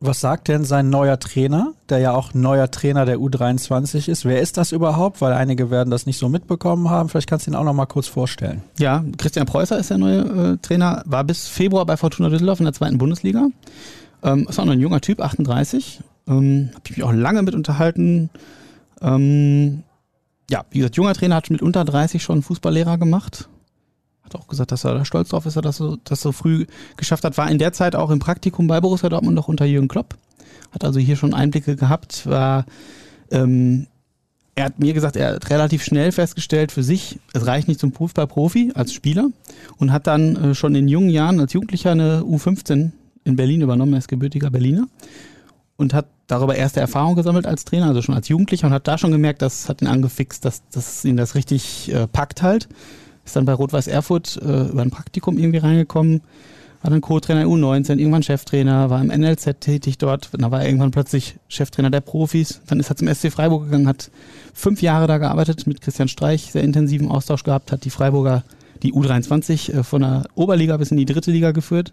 Was 0.00 0.20
sagt 0.20 0.48
denn 0.48 0.64
sein 0.64 0.90
neuer 0.90 1.18
Trainer, 1.18 1.72
der 1.88 1.98
ja 1.98 2.12
auch 2.12 2.34
neuer 2.34 2.70
Trainer 2.70 3.06
der 3.06 3.18
U23 3.18 4.08
ist? 4.10 4.26
Wer 4.26 4.40
ist 4.40 4.58
das 4.58 4.72
überhaupt? 4.72 5.22
Weil 5.22 5.32
einige 5.32 5.70
werden 5.70 5.90
das 5.90 6.04
nicht 6.04 6.18
so 6.18 6.28
mitbekommen 6.28 6.90
haben. 6.90 7.08
Vielleicht 7.08 7.28
kannst 7.28 7.46
du 7.46 7.52
ihn 7.52 7.54
auch 7.54 7.64
noch 7.64 7.72
mal 7.72 7.86
kurz 7.86 8.06
vorstellen. 8.06 8.62
Ja, 8.78 9.02
Christian 9.16 9.46
Preußer 9.46 9.78
ist 9.78 9.90
der 9.90 9.98
neue 9.98 10.18
äh, 10.18 10.56
Trainer, 10.58 11.02
war 11.06 11.24
bis 11.24 11.48
Februar 11.48 11.86
bei 11.86 11.96
Fortuna 11.96 12.28
Düsseldorf 12.28 12.60
in 12.60 12.64
der 12.64 12.74
zweiten 12.74 12.98
Bundesliga. 12.98 13.48
Ähm, 14.22 14.46
ist 14.48 14.58
auch 14.58 14.66
noch 14.66 14.72
ein 14.72 14.80
junger 14.80 15.00
Typ, 15.00 15.20
38. 15.20 16.00
Ähm, 16.26 16.70
Habe 16.74 16.82
ich 16.84 16.96
mich 16.96 17.02
auch 17.02 17.12
lange 17.12 17.42
mit 17.42 17.54
unterhalten. 17.54 18.30
Ähm, 19.00 19.82
ja, 20.50 20.64
wie 20.70 20.78
gesagt, 20.78 20.96
junger 20.96 21.14
Trainer 21.14 21.36
hat 21.36 21.50
mit 21.50 21.62
unter 21.62 21.84
30 21.84 22.22
schon 22.22 22.42
Fußballlehrer 22.42 22.98
gemacht. 22.98 23.48
Hat 24.22 24.34
auch 24.36 24.48
gesagt, 24.48 24.72
dass 24.72 24.84
er 24.84 24.94
da 24.94 25.04
stolz 25.04 25.30
drauf 25.30 25.46
ist, 25.46 25.56
dass 25.56 25.80
er 25.80 25.98
das 26.04 26.20
so, 26.20 26.32
früh 26.32 26.66
geschafft 26.96 27.24
hat. 27.24 27.36
War 27.36 27.50
in 27.50 27.58
der 27.58 27.72
Zeit 27.72 27.94
auch 27.94 28.10
im 28.10 28.18
Praktikum 28.18 28.66
bei 28.66 28.80
Borussia 28.80 29.08
Dortmund 29.08 29.34
noch 29.34 29.48
unter 29.48 29.64
Jürgen 29.64 29.88
Klopp. 29.88 30.16
Hat 30.72 30.84
also 30.84 30.98
hier 30.98 31.16
schon 31.16 31.34
Einblicke 31.34 31.76
gehabt. 31.76 32.26
War 32.26 32.64
ähm, 33.30 33.86
er 34.54 34.66
hat 34.66 34.78
mir 34.78 34.94
gesagt, 34.94 35.16
er 35.16 35.34
hat 35.34 35.50
relativ 35.50 35.82
schnell 35.82 36.12
festgestellt 36.12 36.70
für 36.70 36.84
sich, 36.84 37.18
es 37.32 37.46
reicht 37.46 37.66
nicht 37.66 37.80
zum 37.80 37.92
Fußballprofi 37.92 38.72
als 38.74 38.92
Spieler 38.92 39.30
und 39.78 39.92
hat 39.92 40.06
dann 40.06 40.36
äh, 40.36 40.54
schon 40.54 40.76
in 40.76 40.86
jungen 40.86 41.10
Jahren 41.10 41.40
als 41.40 41.52
Jugendlicher 41.52 41.90
eine 41.90 42.20
U15 42.20 42.92
in 43.24 43.36
Berlin 43.36 43.62
übernommen. 43.62 43.94
Er 43.94 43.98
ist 43.98 44.08
gebürtiger 44.08 44.50
Berliner 44.50 44.86
und 45.76 45.94
hat 45.94 46.06
darüber 46.26 46.54
erste 46.54 46.80
Erfahrung 46.80 47.16
gesammelt 47.16 47.46
als 47.46 47.64
Trainer, 47.64 47.86
also 47.86 48.02
schon 48.02 48.14
als 48.14 48.28
Jugendlicher 48.28 48.66
und 48.66 48.72
hat 48.72 48.88
da 48.88 48.98
schon 48.98 49.12
gemerkt, 49.12 49.42
das 49.42 49.68
hat 49.68 49.82
ihn 49.82 49.88
angefixt, 49.88 50.44
dass, 50.44 50.62
dass 50.70 51.04
ihn 51.04 51.16
das 51.16 51.34
richtig 51.34 51.92
äh, 51.92 52.06
packt 52.06 52.42
halt. 52.42 52.68
Ist 53.24 53.36
dann 53.36 53.44
bei 53.44 53.54
Rot-Weiß 53.54 53.86
Erfurt 53.86 54.38
äh, 54.42 54.68
über 54.68 54.82
ein 54.82 54.90
Praktikum 54.90 55.38
irgendwie 55.38 55.58
reingekommen, 55.58 56.22
war 56.82 56.90
dann 56.90 57.00
Co-Trainer 57.00 57.46
U19, 57.46 57.98
irgendwann 57.98 58.22
Cheftrainer, 58.22 58.90
war 58.90 59.00
im 59.00 59.08
NLZ 59.08 59.60
tätig 59.60 59.96
dort, 59.96 60.28
dann 60.32 60.50
war 60.50 60.60
er 60.60 60.66
irgendwann 60.66 60.90
plötzlich 60.90 61.36
Cheftrainer 61.48 61.90
der 61.90 62.02
Profis, 62.02 62.60
dann 62.66 62.78
ist 62.78 62.90
er 62.90 62.96
zum 62.96 63.08
SC 63.12 63.32
Freiburg 63.32 63.64
gegangen, 63.64 63.88
hat 63.88 64.10
fünf 64.52 64.82
Jahre 64.82 65.06
da 65.06 65.16
gearbeitet, 65.16 65.66
mit 65.66 65.80
Christian 65.80 66.08
Streich 66.08 66.52
sehr 66.52 66.62
intensiven 66.62 67.10
Austausch 67.10 67.42
gehabt, 67.42 67.72
hat 67.72 67.86
die 67.86 67.90
Freiburger 67.90 68.44
die 68.84 68.92
U23 68.92 69.72
äh, 69.72 69.82
von 69.82 70.02
der 70.02 70.24
Oberliga 70.34 70.76
bis 70.76 70.90
in 70.90 70.96
die 70.96 71.06
dritte 71.06 71.32
Liga 71.32 71.50
geführt, 71.50 71.92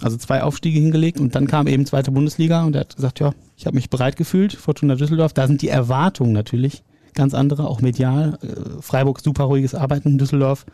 also 0.00 0.16
zwei 0.16 0.42
Aufstiege 0.42 0.80
hingelegt 0.80 1.20
und 1.20 1.34
dann 1.34 1.46
kam 1.46 1.66
eben 1.66 1.84
zweite 1.84 2.10
Bundesliga 2.10 2.64
und 2.64 2.74
er 2.74 2.82
hat 2.82 2.96
gesagt, 2.96 3.20
ja, 3.20 3.32
ich 3.56 3.66
habe 3.66 3.76
mich 3.76 3.90
bereit 3.90 4.16
gefühlt, 4.16 4.54
Fortuna 4.54 4.94
Düsseldorf, 4.94 5.34
da 5.34 5.46
sind 5.46 5.60
die 5.60 5.68
Erwartungen 5.68 6.32
natürlich 6.32 6.82
ganz 7.14 7.34
andere, 7.34 7.66
auch 7.66 7.80
medial. 7.80 8.38
Äh, 8.42 8.80
Freiburg 8.80 9.20
super 9.20 9.44
ruhiges 9.44 9.74
Arbeiten 9.74 10.10
in 10.10 10.18
Düsseldorf. 10.18 10.66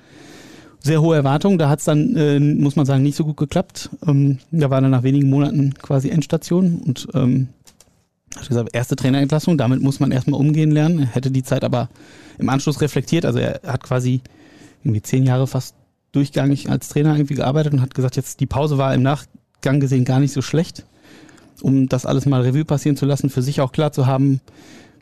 Sehr 0.81 1.01
hohe 1.01 1.17
Erwartungen, 1.17 1.59
da 1.59 1.69
hat 1.69 1.81
es 1.81 1.87
dann, 1.87 2.15
äh, 2.17 2.39
muss 2.39 2.77
man 2.77 2.87
sagen, 2.87 3.03
nicht 3.03 3.17
so 3.17 3.25
gut 3.25 3.37
geklappt. 3.37 3.91
Ähm, 4.07 4.39
da 4.53 4.71
war 4.71 4.81
dann 4.81 4.91
nach 4.91 5.03
wenigen 5.03 5.29
Monaten 5.31 5.75
quasi 5.75 6.11
Endstation 6.11 6.81
und 6.85 7.09
ähm, 7.15 7.49
hat 8.37 8.49
gesagt, 8.49 8.75
erste 8.75 8.97
Trainerentlassung, 8.97 9.59
damit 9.59 9.81
muss 9.81 9.99
man 9.99 10.13
erstmal 10.13 10.39
umgehen 10.39 10.71
lernen. 10.71 11.01
Er 11.01 11.07
hätte 11.07 11.31
die 11.31 11.43
Zeit 11.43 11.65
aber 11.65 11.89
im 12.39 12.49
Anschluss 12.49 12.81
reflektiert. 12.81 13.25
Also 13.25 13.39
er 13.39 13.61
hat 13.67 13.83
quasi 13.83 14.21
irgendwie 14.87 15.03
zehn 15.03 15.25
Jahre 15.25 15.47
fast 15.47 15.75
durchgängig 16.13 16.71
als 16.71 16.89
Trainer 16.89 17.15
irgendwie 17.15 17.35
gearbeitet 17.35 17.75
und 17.75 17.81
hat 17.81 17.95
gesagt, 17.95 18.17
jetzt 18.17 18.41
die 18.41 18.47
Pause 18.47 18.79
war 18.79 18.95
im 18.95 19.03
Nachgang 19.03 19.81
gesehen 19.81 20.05
gar 20.05 20.21
nicht 20.21 20.33
so 20.33 20.43
schlecht, 20.43 20.87
um 21.61 21.89
das 21.89 22.07
alles 22.07 22.27
mal 22.27 22.43
Revue 22.43 22.65
passieren 22.65 22.97
zu 22.97 23.07
lassen, 23.07 23.31
für 23.31 23.43
sich 23.43 23.61
auch 23.61 23.73
klar 23.73 23.93
zu 23.93 24.07
haben, 24.07 24.41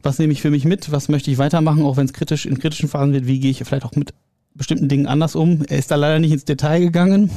was 0.03 0.19
nehme 0.19 0.33
ich 0.33 0.43
für 0.43 0.51
mich 0.51 0.65
mit, 0.65 0.93
was 0.93 1.09
möchte 1.09 1.31
ich 1.31 1.39
weitermachen, 1.39 1.83
auch 1.83 1.97
wenn 1.97 2.07
es 2.07 2.13
kritisch 2.13 2.47
in 2.47 2.59
kritischen 2.59 2.89
Phasen 2.89 3.13
wird, 3.13 3.27
wie 3.27 3.41
gehe 3.41 3.51
ich 3.51 3.63
vielleicht 3.65 3.87
auch 3.87 3.97
mit 3.97 4.13
bestimmten 4.55 4.89
Dingen 4.89 5.07
anders 5.07 5.35
um. 5.35 5.65
Er 5.69 5.79
ist 5.79 5.91
da 5.91 5.97
leider 5.97 6.19
nicht 6.19 6.33
ins 6.33 6.45
Detail 6.45 6.81
gegangen. 6.81 7.31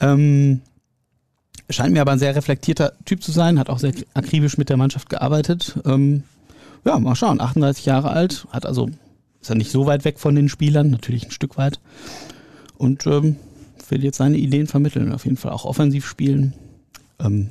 Ähm, 0.00 0.60
scheint 1.70 1.92
mir 1.92 2.00
aber 2.00 2.12
ein 2.12 2.18
sehr 2.18 2.36
reflektierter 2.36 2.92
Typ 3.04 3.22
zu 3.22 3.32
sein, 3.32 3.58
hat 3.58 3.70
auch 3.70 3.78
sehr 3.78 3.92
akribisch 4.14 4.58
mit 4.58 4.68
der 4.68 4.76
Mannschaft 4.76 5.08
gearbeitet. 5.08 5.78
Ähm, 5.84 6.22
ja, 6.84 6.98
mal 6.98 7.14
schauen, 7.14 7.40
38 7.40 7.86
Jahre 7.86 8.10
alt, 8.10 8.46
hat 8.50 8.66
also, 8.66 8.90
ist 9.44 9.50
er 9.50 9.56
nicht 9.56 9.70
so 9.70 9.84
weit 9.84 10.04
weg 10.06 10.18
von 10.18 10.34
den 10.34 10.48
Spielern, 10.48 10.90
natürlich 10.90 11.26
ein 11.26 11.30
Stück 11.30 11.58
weit. 11.58 11.78
Und 12.78 13.06
ähm, 13.06 13.36
will 13.90 14.02
jetzt 14.02 14.16
seine 14.16 14.38
Ideen 14.38 14.66
vermitteln, 14.66 15.12
auf 15.12 15.24
jeden 15.24 15.36
Fall 15.36 15.52
auch 15.52 15.66
offensiv 15.66 16.06
spielen. 16.06 16.54
Ähm, 17.20 17.50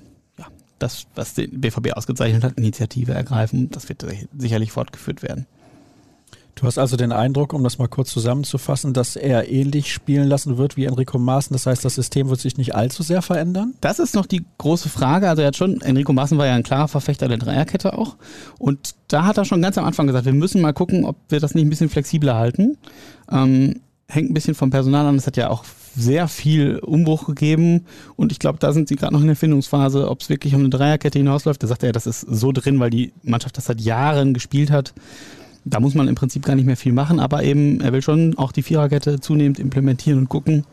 das, 0.79 1.05
was 1.13 1.35
den 1.35 1.62
BVB 1.62 1.93
ausgezeichnet 1.93 2.43
hat, 2.43 2.57
Initiative 2.57 3.13
ergreifen. 3.13 3.69
Das 3.69 3.88
wird 3.89 4.05
sicherlich 4.38 4.71
fortgeführt 4.71 5.21
werden. 5.21 5.45
Du 6.55 6.67
hast 6.67 6.77
also 6.77 6.98
den 6.98 7.12
Eindruck, 7.12 7.53
um 7.53 7.63
das 7.63 7.79
mal 7.79 7.88
kurz 7.88 8.12
zusammenzufassen, 8.12 8.93
dass 8.93 9.15
er 9.15 9.50
ähnlich 9.50 9.91
spielen 9.91 10.27
lassen 10.27 10.57
wird 10.57 10.77
wie 10.77 10.86
Enrico 10.86 11.17
Maaßen. 11.17 11.53
Das 11.53 11.65
heißt, 11.65 11.83
das 11.83 11.95
System 11.95 12.29
wird 12.29 12.39
sich 12.39 12.57
nicht 12.57 12.75
allzu 12.75 13.01
sehr 13.01 13.22
verändern? 13.22 13.74
Das 13.81 14.00
ist 14.00 14.13
noch 14.13 14.27
die 14.27 14.43
große 14.60 14.89
Frage. 14.89 15.29
Also 15.29 15.41
er 15.41 15.48
hat 15.48 15.57
schon, 15.57 15.81
Enrico 15.81 16.13
Maaßen 16.13 16.38
war 16.38 16.45
ja 16.45 16.53
ein 16.53 16.63
klarer 16.63 16.88
Verfechter 16.88 17.27
der 17.27 17.38
Dreierkette 17.38 17.98
auch. 17.98 18.17
Und 18.60 18.95
da 19.07 19.25
hat 19.25 19.38
er 19.38 19.45
schon 19.45 19.62
ganz 19.62 19.77
am 19.77 19.86
Anfang 19.86 20.07
gesagt, 20.07 20.25
wir 20.25 20.33
müssen 20.33 20.62
mal 20.62 20.74
gucken, 20.74 21.05
ob 21.05 21.15
wir 21.29 21.39
das 21.39 21.55
nicht 21.55 21.65
ein 21.65 21.69
bisschen 21.69 21.89
flexibler 21.89 22.36
halten. 22.36 22.77
Ähm, 23.31 23.81
hängt 24.07 24.29
ein 24.29 24.33
bisschen 24.33 24.56
vom 24.56 24.69
Personal 24.69 25.08
an. 25.08 25.15
Es 25.15 25.27
hat 25.27 25.38
ja 25.38 25.49
auch 25.49 25.65
sehr 25.95 26.27
viel 26.27 26.80
Umbruch 26.80 27.27
gegeben 27.27 27.86
und 28.15 28.32
ich 28.32 28.39
glaube, 28.39 28.58
da 28.60 28.73
sind 28.73 28.88
sie 28.88 28.95
gerade 28.95 29.13
noch 29.13 29.21
in 29.21 29.27
der 29.27 29.36
Findungsphase, 29.36 30.10
ob 30.10 30.21
es 30.21 30.30
wirklich 30.30 30.56
um 30.56 30.62
eine 30.62 30.69
Dreierkette 30.69 31.19
hinausläuft. 31.19 31.62
Da 31.62 31.67
sagt 31.67 31.84
er, 31.84 31.91
das 31.91 32.08
ist 32.08 32.21
so 32.21 32.51
drin, 32.51 32.80
weil 32.80 32.89
die 32.89 33.13
Mannschaft 33.23 33.58
das 33.58 33.65
seit 33.65 33.82
Jahren 33.82 34.34
gespielt 34.34 34.71
hat. 34.71 34.93
Da 35.65 35.80
muss 35.80 35.95
man 35.95 36.08
im 36.08 36.15
Prinzip 36.15 36.43
gar 36.43 36.56
nicht 36.56 36.65
mehr 36.65 36.78
viel 36.78 36.93
machen, 36.93 37.19
aber 37.19 37.43
eben, 37.43 37.80
er 37.80 37.93
will 37.93 38.02
schon 38.02 38.38
auch 38.38 38.52
die 38.52 38.63
Viererkette 38.63 39.19
zunehmend 39.19 39.60
implementieren 39.60 40.19
und 40.19 40.30
gucken, 40.30 40.65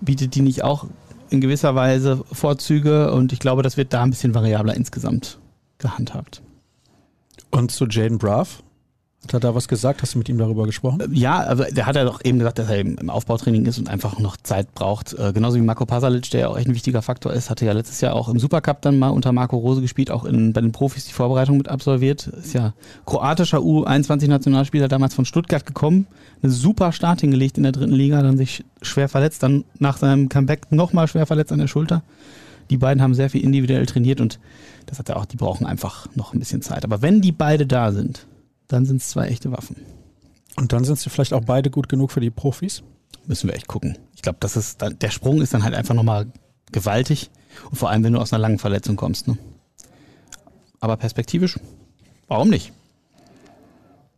bietet 0.00 0.34
die 0.34 0.42
nicht 0.42 0.62
auch 0.62 0.86
in 1.30 1.40
gewisser 1.40 1.74
Weise 1.74 2.24
Vorzüge 2.32 3.12
und 3.12 3.32
ich 3.32 3.38
glaube, 3.38 3.62
das 3.62 3.76
wird 3.76 3.92
da 3.92 4.02
ein 4.02 4.10
bisschen 4.10 4.34
variabler 4.34 4.74
insgesamt 4.74 5.38
gehandhabt. 5.78 6.42
Und 7.50 7.70
zu 7.70 7.86
Jaden 7.86 8.18
Braff? 8.18 8.62
Hat 9.24 9.34
er 9.34 9.40
da 9.40 9.54
was 9.54 9.66
gesagt? 9.66 10.00
Hast 10.00 10.14
du 10.14 10.18
mit 10.18 10.28
ihm 10.28 10.38
darüber 10.38 10.64
gesprochen? 10.64 11.00
Äh, 11.00 11.08
ja, 11.10 11.38
also 11.38 11.64
der 11.64 11.86
hat 11.86 11.96
ja 11.96 12.04
doch 12.04 12.24
eben 12.24 12.38
gesagt, 12.38 12.60
dass 12.60 12.70
er 12.70 12.78
im 12.78 13.10
Aufbautraining 13.10 13.66
ist 13.66 13.78
und 13.78 13.88
einfach 13.88 14.18
noch 14.20 14.36
Zeit 14.36 14.72
braucht. 14.74 15.12
Äh, 15.12 15.32
genauso 15.32 15.56
wie 15.56 15.60
Marco 15.60 15.84
Pasalic, 15.86 16.30
der 16.30 16.40
ja 16.40 16.48
auch 16.48 16.56
echt 16.56 16.68
ein 16.68 16.74
wichtiger 16.74 17.02
Faktor 17.02 17.32
ist, 17.32 17.50
hatte 17.50 17.66
ja 17.66 17.72
letztes 17.72 18.00
Jahr 18.00 18.14
auch 18.14 18.28
im 18.28 18.38
Supercup 18.38 18.80
dann 18.80 18.98
mal 18.98 19.08
unter 19.08 19.32
Marco 19.32 19.56
Rose 19.56 19.80
gespielt, 19.80 20.12
auch 20.12 20.24
in, 20.24 20.52
bei 20.52 20.60
den 20.60 20.70
Profis 20.70 21.04
die 21.04 21.12
Vorbereitung 21.12 21.58
mit 21.58 21.68
absolviert. 21.68 22.28
Ist 22.28 22.54
ja 22.54 22.74
kroatischer 23.06 23.58
U21-Nationalspieler 23.58 24.86
damals 24.86 25.14
von 25.14 25.24
Stuttgart 25.24 25.66
gekommen. 25.66 26.06
Eine 26.40 26.52
super 26.52 26.92
Start 26.92 27.20
hingelegt 27.20 27.56
in 27.56 27.64
der 27.64 27.72
dritten 27.72 27.94
Liga, 27.94 28.22
dann 28.22 28.38
sich 28.38 28.64
schwer 28.82 29.08
verletzt, 29.08 29.42
dann 29.42 29.64
nach 29.80 29.96
seinem 29.96 30.28
Comeback 30.28 30.70
nochmal 30.70 31.08
schwer 31.08 31.26
verletzt 31.26 31.50
an 31.50 31.58
der 31.58 31.66
Schulter. 31.66 32.02
Die 32.70 32.76
beiden 32.76 33.02
haben 33.02 33.14
sehr 33.14 33.30
viel 33.30 33.42
individuell 33.42 33.86
trainiert 33.86 34.20
und 34.20 34.38
das 34.86 34.98
hat 34.98 35.08
er 35.08 35.16
auch, 35.16 35.24
die 35.24 35.36
brauchen 35.36 35.66
einfach 35.66 36.06
noch 36.14 36.32
ein 36.34 36.38
bisschen 36.38 36.62
Zeit. 36.62 36.84
Aber 36.84 37.02
wenn 37.02 37.20
die 37.20 37.32
beide 37.32 37.66
da 37.66 37.92
sind, 37.92 38.26
dann 38.68 38.86
sind 38.86 38.98
es 38.98 39.08
zwei 39.08 39.28
echte 39.28 39.50
Waffen. 39.50 39.76
Und 40.56 40.72
dann 40.72 40.84
sind 40.84 40.98
sie 40.98 41.10
vielleicht 41.10 41.32
auch 41.32 41.44
beide 41.44 41.70
gut 41.70 41.88
genug 41.88 42.10
für 42.12 42.20
die 42.20 42.30
Profis? 42.30 42.82
Müssen 43.26 43.48
wir 43.48 43.54
echt 43.54 43.68
gucken. 43.68 43.98
Ich 44.14 44.22
glaube, 44.22 44.38
das 44.40 44.56
ist 44.56 44.82
dann, 44.82 44.98
der 44.98 45.10
Sprung 45.10 45.40
ist 45.40 45.54
dann 45.54 45.62
halt 45.62 45.74
einfach 45.74 45.94
nochmal 45.94 46.26
gewaltig. 46.72 47.30
Und 47.70 47.76
vor 47.76 47.90
allem, 47.90 48.04
wenn 48.04 48.12
du 48.12 48.20
aus 48.20 48.32
einer 48.32 48.40
langen 48.40 48.58
Verletzung 48.58 48.96
kommst. 48.96 49.28
Ne? 49.28 49.38
Aber 50.80 50.96
perspektivisch, 50.96 51.58
warum 52.26 52.48
nicht? 52.48 52.72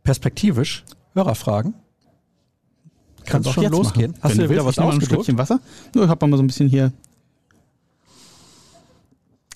Perspektivisch? 0.03 0.83
Hörerfragen? 1.13 1.73
Kannst 3.25 3.49
du 3.49 3.53
schon 3.53 3.65
losgehen? 3.65 4.11
Machen. 4.11 4.23
Hast 4.23 4.37
wenn 4.37 4.45
du 4.45 4.49
wieder 4.49 4.65
was 4.65 4.79
ausgedrückt? 4.79 5.37
Wasser? 5.37 5.59
Nur, 5.93 6.05
ich 6.05 6.09
habe 6.09 6.27
mal 6.27 6.37
so 6.37 6.43
ein 6.43 6.47
bisschen 6.47 6.69
hier 6.69 6.91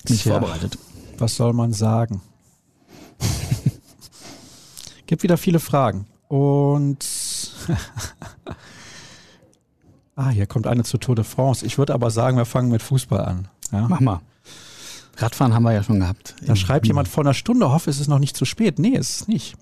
nicht 0.08 0.24
vorbereitet. 0.24 0.78
Was 1.18 1.36
soll 1.36 1.54
man 1.54 1.74
sagen? 1.74 2.22
Gibt 5.06 5.24
wieder 5.24 5.38
viele 5.38 5.60
Fragen. 5.60 6.08
Und 6.28 7.06
ah, 10.16 10.30
hier 10.30 10.48
kommt 10.48 10.68
eine 10.68 10.84
zur 10.84 11.00
Tour 11.00 11.16
de 11.16 11.24
France. 11.24 11.66
Ich 11.66 11.78
würde 11.78 11.94
aber 11.94 12.10
sagen, 12.12 12.38
wir 12.38 12.46
fangen 12.46 12.72
mit 12.72 12.82
Fußball 12.82 13.24
an. 13.24 13.48
Ja? 13.72 13.88
Mach 13.88 14.00
mal. 14.00 14.22
Radfahren 15.18 15.54
haben 15.54 15.64
wir 15.64 15.72
ja 15.72 15.84
schon 15.84 16.00
gehabt. 16.00 16.36
Da 16.46 16.56
schreibt 16.56 16.88
jemand 16.88 17.08
vor 17.08 17.24
einer 17.24 17.34
Stunde, 17.34 17.72
hoffe, 17.72 17.90
es 17.90 18.00
ist 18.00 18.08
noch 18.08 18.20
nicht 18.20 18.36
zu 18.36 18.44
spät. 18.44 18.80
Nee, 18.80 18.96
es 18.96 19.22
ist 19.22 19.28
nicht. 19.30 19.56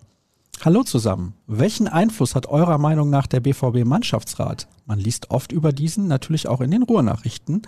Hallo 0.63 0.83
zusammen. 0.83 1.33
Welchen 1.45 1.87
Einfluss 1.87 2.35
hat 2.35 2.45
eurer 2.45 2.77
Meinung 2.77 3.09
nach 3.09 3.27
der 3.27 3.41
BVB-Mannschaftsrat? 3.41 4.67
Man 4.85 4.97
liest 4.97 5.29
oft 5.29 5.51
über 5.51 5.73
diesen, 5.73 6.07
natürlich 6.07 6.47
auch 6.47 6.61
in 6.61 6.71
den 6.71 6.83
Ruhrnachrichten. 6.83 7.63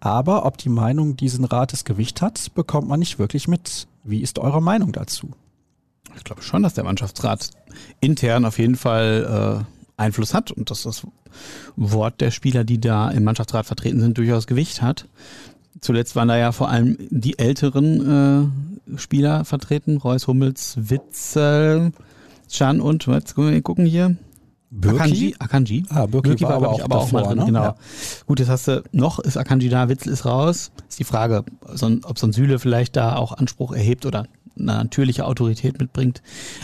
Aber 0.00 0.46
ob 0.46 0.56
die 0.56 0.68
Meinung 0.68 1.16
diesen 1.16 1.44
Rates 1.44 1.84
Gewicht 1.84 2.22
hat, 2.22 2.54
bekommt 2.54 2.88
man 2.88 3.00
nicht 3.00 3.18
wirklich 3.18 3.48
mit. 3.48 3.88
Wie 4.04 4.22
ist 4.22 4.38
eure 4.38 4.62
Meinung 4.62 4.92
dazu? 4.92 5.30
Ich 6.18 6.24
glaube 6.24 6.42
schon, 6.42 6.62
dass 6.62 6.74
der 6.74 6.84
Mannschaftsrat 6.84 7.50
intern 8.00 8.44
auf 8.44 8.58
jeden 8.58 8.76
Fall 8.76 9.64
äh, 9.66 10.00
Einfluss 10.00 10.34
hat 10.34 10.50
und 10.50 10.70
dass 10.70 10.82
das 10.82 11.06
Wort 11.76 12.20
der 12.20 12.30
Spieler, 12.30 12.64
die 12.64 12.80
da 12.80 13.10
im 13.10 13.24
Mannschaftsrat 13.24 13.66
vertreten 13.66 14.00
sind, 14.00 14.18
durchaus 14.18 14.46
Gewicht 14.46 14.82
hat. 14.82 15.06
Zuletzt 15.80 16.16
waren 16.16 16.28
da 16.28 16.36
ja 16.36 16.52
vor 16.52 16.68
allem 16.68 16.96
die 17.10 17.38
älteren 17.38 18.52
äh, 18.94 18.98
Spieler 18.98 19.44
vertreten, 19.44 19.96
Reus, 19.96 20.26
Hummels, 20.26 20.76
Witzel, 20.76 21.92
Chan 22.48 22.80
und, 22.80 23.06
jetzt 23.06 23.34
gucken 23.34 23.86
hier, 23.86 24.16
Birki? 24.70 24.96
Akanji, 24.96 25.34
Akanji. 25.38 25.84
Ah, 25.88 26.06
Birki, 26.06 26.28
Birki 26.28 26.44
war, 26.44 26.54
aber 26.54 26.68
auch, 26.68 26.80
aber 26.80 26.96
davor, 26.96 27.02
auch 27.02 27.12
mal 27.12 27.22
drin, 27.22 27.38
ne? 27.38 27.44
genau. 27.46 27.62
Ja. 27.62 27.76
Gut, 28.26 28.40
jetzt 28.40 28.48
hast 28.48 28.68
du, 28.68 28.82
noch 28.92 29.18
ist 29.18 29.36
Akanji 29.36 29.68
da, 29.68 29.88
Witzel 29.88 30.12
ist 30.12 30.26
raus. 30.26 30.72
Ist 30.88 30.98
die 30.98 31.04
Frage, 31.04 31.44
ob 31.62 32.18
so 32.18 32.26
ein 32.26 32.32
Süle 32.32 32.58
vielleicht 32.58 32.96
da 32.96 33.16
auch 33.16 33.32
Anspruch 33.32 33.72
erhebt 33.72 34.04
oder 34.04 34.26
eine 34.58 34.72
natürliche 34.72 35.24
Autorität 35.24 35.78
mitbringt. 35.78 36.22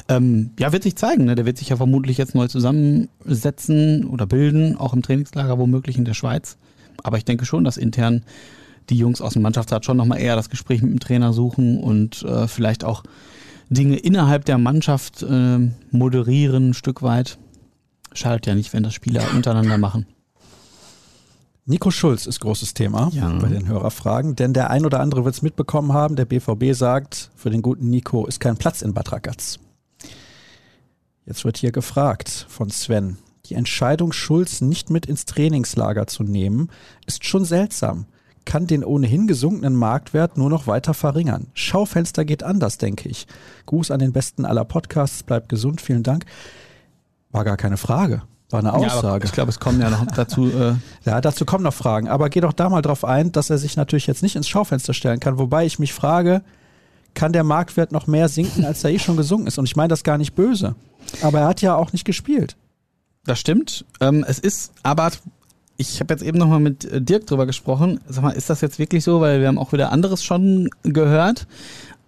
Ähm, 0.09 0.50
ja, 0.59 0.72
wird 0.72 0.83
sich 0.83 0.96
zeigen. 0.96 1.24
Ne? 1.24 1.35
Der 1.35 1.46
wird 1.46 1.59
sich 1.59 1.68
ja 1.68 1.76
vermutlich 1.76 2.18
jetzt 2.18 2.35
neu 2.35 2.48
zusammensetzen 2.48 4.04
oder 4.04 4.26
bilden, 4.26 4.76
auch 4.76 4.92
im 4.94 5.02
Trainingslager 5.02 5.59
womöglich 5.59 5.96
in 5.96 6.04
der 6.04 6.14
Schweiz. 6.14 6.57
Aber 7.02 7.16
ich 7.16 7.24
denke 7.24 7.44
schon, 7.44 7.64
dass 7.64 7.76
intern 7.76 8.22
die 8.90 8.98
Jungs 8.98 9.20
aus 9.20 9.33
dem 9.33 9.42
Mannschaftsrat 9.42 9.85
schon 9.85 9.96
nochmal 9.96 10.20
eher 10.20 10.37
das 10.37 10.50
Gespräch 10.50 10.83
mit 10.83 10.92
dem 10.92 11.00
Trainer 11.00 11.33
suchen 11.33 11.78
und 11.78 12.22
äh, 12.22 12.48
vielleicht 12.48 12.85
auch 12.85 13.02
Dinge 13.70 13.96
innerhalb 13.96 14.44
der 14.44 14.59
Mannschaft 14.59 15.22
äh, 15.22 15.59
moderieren, 15.90 16.70
ein 16.70 16.74
Stück 16.74 17.02
weit. 17.02 17.38
Schadet 18.12 18.46
ja 18.46 18.54
nicht, 18.54 18.72
wenn 18.72 18.83
das 18.83 18.94
Spieler 18.94 19.22
untereinander 19.35 19.78
machen. 19.78 20.07
Nico 21.66 21.90
Schulz 21.90 22.27
ist 22.27 22.40
großes 22.40 22.74
Thema 22.74 23.09
ja. 23.12 23.31
bei 23.38 23.48
den 23.48 23.66
Hörerfragen, 23.66 24.37
denn 24.37 24.53
der 24.53 24.68
ein 24.68 24.85
oder 24.85 25.00
andere 25.00 25.24
wird 25.24 25.35
es 25.35 25.40
mitbekommen 25.40 25.94
haben. 25.94 26.14
Der 26.14 26.27
BVB 26.27 26.74
sagt, 26.74 27.31
für 27.37 27.48
den 27.48 27.62
guten 27.62 27.88
Nico 27.88 28.27
ist 28.27 28.38
kein 28.38 28.59
Platz 28.59 28.83
in 28.83 28.92
Bad 28.92 29.12
Ragaz. 29.12 29.59
Jetzt 31.24 31.46
wird 31.46 31.57
hier 31.57 31.72
gefragt 31.72 32.44
von 32.50 32.68
Sven. 32.68 33.16
Die 33.46 33.55
Entscheidung, 33.55 34.12
Schulz 34.12 34.61
nicht 34.61 34.90
mit 34.90 35.07
ins 35.07 35.24
Trainingslager 35.24 36.07
zu 36.07 36.22
nehmen, 36.22 36.70
ist 37.07 37.24
schon 37.24 37.46
seltsam. 37.46 38.05
Kann 38.44 38.66
den 38.66 38.85
ohnehin 38.85 39.27
gesunkenen 39.27 39.74
Marktwert 39.74 40.37
nur 40.37 40.50
noch 40.50 40.66
weiter 40.66 40.92
verringern. 40.92 41.46
Schaufenster 41.55 42.27
geht 42.27 42.42
anders, 42.42 42.77
denke 42.77 43.09
ich. 43.09 43.27
Gruß 43.64 43.90
an 43.90 44.00
den 44.00 44.12
besten 44.12 44.44
aller 44.44 44.66
Podcasts. 44.66 45.22
Bleibt 45.22 45.48
gesund. 45.48 45.81
Vielen 45.81 46.03
Dank. 46.03 46.27
War 47.31 47.44
gar 47.44 47.57
keine 47.57 47.79
Frage. 47.79 48.22
War 48.55 48.61
eine 48.61 48.73
Aussage. 48.73 49.25
Ja, 49.25 49.29
ich 49.29 49.33
glaube, 49.33 49.51
es 49.51 49.59
kommen 49.59 49.81
ja 49.81 49.90
noch 49.90 50.07
dazu. 50.07 50.47
Äh 50.49 50.75
ja, 51.05 51.21
dazu 51.21 51.45
kommen 51.45 51.64
noch 51.64 51.75
Fragen. 51.75 52.07
Aber 52.07 52.29
geh 52.31 52.40
doch 52.40 52.53
da 52.53 52.69
mal 52.69 52.83
drauf 52.83 53.05
ein, 53.05 53.33
dass 53.33 53.51
er 53.51 53.59
sich 53.59 53.77
natürlich 53.77 54.07
jetzt 54.07 54.23
nicht 54.23 54.37
ins 54.37 54.49
Schaufenster 54.49 54.95
stellen 54.95 55.19
kann. 55.19 55.38
Wobei 55.38 55.67
ich 55.67 55.81
mich 55.81 55.93
frage, 55.93 56.40
kann 57.14 57.33
der 57.33 57.43
Marktwert 57.43 57.90
noch 57.90 58.07
mehr 58.07 58.29
sinken, 58.29 58.64
als 58.64 58.85
er 58.85 58.90
eh 58.90 59.01
schon 59.01 59.17
gesunken 59.17 59.49
ist? 59.49 59.59
Und 59.59 59.64
ich 59.64 59.75
meine 59.75 59.88
das 59.88 60.05
gar 60.05 60.19
nicht 60.19 60.37
böse. 60.37 60.77
Aber 61.21 61.40
er 61.40 61.49
hat 61.49 61.62
ja 61.62 61.75
auch 61.75 61.93
nicht 61.93 62.05
gespielt. 62.05 62.57
Das 63.25 63.40
stimmt. 63.40 63.85
Ähm, 64.01 64.25
es 64.29 64.38
ist, 64.38 64.73
aber 64.85 65.11
ich 65.77 65.99
habe 65.99 66.14
jetzt 66.14 66.23
eben 66.23 66.38
nochmal 66.38 66.61
mit 66.61 66.85
äh, 66.85 67.03
Dirk 67.03 67.27
drüber 67.27 67.47
gesprochen. 67.47 67.99
Sag 68.07 68.23
mal, 68.23 68.31
ist 68.31 68.51
das 68.51 68.61
jetzt 68.61 68.79
wirklich 68.79 69.03
so? 69.03 69.21
Weil 69.21 69.40
wir 69.40 69.49
haben 69.49 69.59
auch 69.59 69.73
wieder 69.73 69.90
anderes 69.90 70.23
schon 70.23 70.71
gehört. 70.85 71.49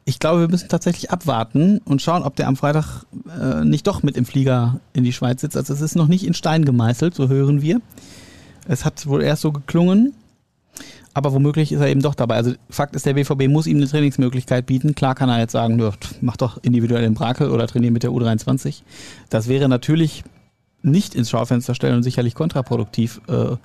Ich 0.09 0.21
glaube, 0.21 0.41
wir 0.43 0.49
müssen 0.49 0.69
tatsächlich 0.69 1.11
abwarten 1.11 1.79
und 1.85 2.01
schauen, 2.01 2.23
ob 2.23 2.37
der 2.37 2.47
am 2.47 2.57
Freitag 2.57 3.05
äh, 3.41 3.65
nicht 3.65 3.89
doch 3.89 4.05
mit 4.05 4.17
im 4.17 4.25
Flieger 4.25 4.79
in 4.93 5.03
die 5.03 5.13
Schweiz 5.13 5.41
sitzt. 5.41 5.57
Also 5.57 5.75
es 5.75 5.81
ist 5.81 5.97
noch 5.97 6.07
nicht 6.07 6.25
in 6.25 6.33
Stein 6.33 6.65
gemeißelt, 6.65 7.13
so 7.13 7.29
hören 7.29 7.61
wir. 7.61 7.81
Es 8.69 8.85
hat 8.85 9.09
wohl 9.09 9.21
erst 9.21 9.43
so 9.43 9.51
geklungen. 9.51 10.15
Aber 11.13 11.33
womöglich 11.33 11.73
ist 11.73 11.81
er 11.81 11.89
eben 11.89 12.03
doch 12.03 12.15
dabei. 12.15 12.37
Also 12.37 12.53
Fakt 12.71 12.95
ist, 12.95 13.05
der 13.05 13.15
BVB 13.15 13.49
muss 13.49 13.67
ihm 13.67 13.79
eine 13.79 13.89
Trainingsmöglichkeit 13.89 14.67
bieten. 14.67 14.95
Klar 14.95 15.17
kann 15.17 15.29
er 15.29 15.41
jetzt 15.41 15.53
sagen, 15.53 15.83
mach 16.21 16.37
doch 16.37 16.63
individuell 16.63 17.03
den 17.03 17.15
Brakel 17.15 17.51
oder 17.51 17.67
trainiere 17.67 17.93
mit 17.93 18.05
der 18.05 18.11
U23. 18.11 18.83
Das 19.29 19.49
wäre 19.49 19.69
natürlich 19.69 20.23
nicht 20.83 21.17
ins 21.17 21.31
Schaufenster 21.31 21.75
stellen 21.75 21.97
und 21.97 22.03
sicherlich 22.05 22.35
kontraproduktiv, 22.35 23.21
äh, 23.29 23.33
äh, 23.33 23.57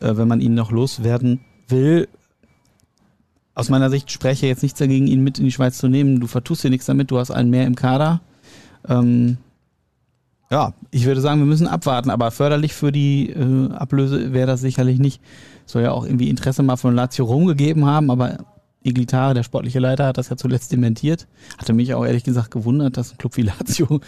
wenn 0.00 0.26
man 0.26 0.40
ihn 0.40 0.54
noch 0.54 0.72
loswerden 0.72 1.40
will. 1.68 2.08
Aus 3.60 3.68
meiner 3.68 3.90
Sicht 3.90 4.10
spreche 4.10 4.46
jetzt 4.46 4.62
nichts 4.62 4.78
dagegen, 4.78 5.06
ihn 5.06 5.22
mit 5.22 5.38
in 5.38 5.44
die 5.44 5.52
Schweiz 5.52 5.78
zu 5.78 5.88
nehmen. 5.88 6.18
Du 6.20 6.26
vertust 6.26 6.64
dir 6.64 6.70
nichts 6.70 6.86
damit, 6.86 7.10
du 7.10 7.18
hast 7.18 7.30
einen 7.30 7.50
mehr 7.50 7.66
im 7.66 7.74
Kader. 7.74 8.20
Ähm, 8.88 9.36
ja, 10.50 10.72
ich 10.90 11.04
würde 11.04 11.20
sagen, 11.20 11.40
wir 11.40 11.46
müssen 11.46 11.68
abwarten, 11.68 12.10
aber 12.10 12.30
förderlich 12.30 12.74
für 12.74 12.90
die 12.90 13.30
äh, 13.30 13.70
Ablöse 13.72 14.32
wäre 14.32 14.46
das 14.46 14.60
sicherlich 14.60 14.98
nicht. 14.98 15.20
Soll 15.66 15.82
ja 15.82 15.92
auch 15.92 16.04
irgendwie 16.04 16.28
Interesse 16.28 16.62
mal 16.62 16.76
von 16.76 16.94
Lazio 16.94 17.24
Rom 17.24 17.46
gegeben 17.46 17.86
haben, 17.86 18.10
aber 18.10 18.38
Iglitare, 18.82 19.34
der 19.34 19.42
sportliche 19.42 19.78
Leiter, 19.78 20.06
hat 20.06 20.18
das 20.18 20.28
ja 20.28 20.36
zuletzt 20.36 20.72
dementiert. 20.72 21.28
Hatte 21.58 21.72
mich 21.72 21.94
auch 21.94 22.04
ehrlich 22.04 22.24
gesagt 22.24 22.50
gewundert, 22.50 22.96
dass 22.96 23.12
ein 23.12 23.18
Club 23.18 23.36
wie 23.36 23.42
Lazio 23.42 24.00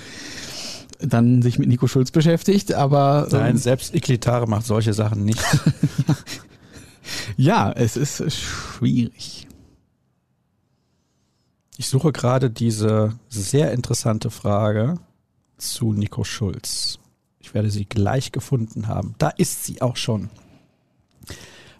dann 1.01 1.43
sich 1.43 1.59
mit 1.59 1.69
Nico 1.69 1.87
Schulz 1.87 2.11
beschäftigt, 2.11 2.75
aber. 2.75 3.29
Nein, 3.31 3.53
ähm, 3.53 3.57
selbst 3.59 3.95
Iglitare 3.95 4.49
macht 4.49 4.67
solche 4.67 4.95
Sachen 4.95 5.25
nicht. 5.25 5.45
ja, 7.37 7.73
es 7.73 7.97
ist 7.97 8.33
schwierig. 8.33 9.49
Ich 11.77 11.89
suche 11.89 12.13
gerade 12.13 12.51
diese 12.51 13.19
sehr 13.29 13.73
interessante 13.73 14.31
Frage 14.31 14.99
zu 15.57 15.93
Nico 15.93 16.25
Schulz. 16.25 16.99
Ich 17.41 17.55
werde 17.55 17.71
sie 17.71 17.87
gleich 17.87 18.33
gefunden 18.33 18.87
haben. 18.87 19.15
Da 19.19 19.29
ist 19.31 19.65
sie 19.65 19.83
auch 19.83 19.97
schon. 19.97 20.31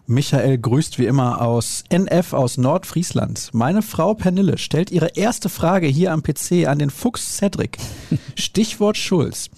Michael 0.05 0.57
grüßt 0.57 0.99
wie 0.99 1.05
immer 1.05 1.41
aus 1.41 1.85
NF 1.89 2.33
aus 2.33 2.57
Nordfriesland. 2.57 3.51
Meine 3.53 3.81
Frau 3.81 4.13
Pernille 4.13 4.57
stellt 4.57 4.91
ihre 4.91 5.15
erste 5.15 5.47
Frage 5.47 5.87
hier 5.87 6.11
am 6.11 6.23
PC 6.23 6.67
an 6.67 6.79
den 6.79 6.89
Fuchs 6.89 7.37
Cedric. 7.37 7.77
Stichwort 8.35 8.97
Schulz. 8.97 9.49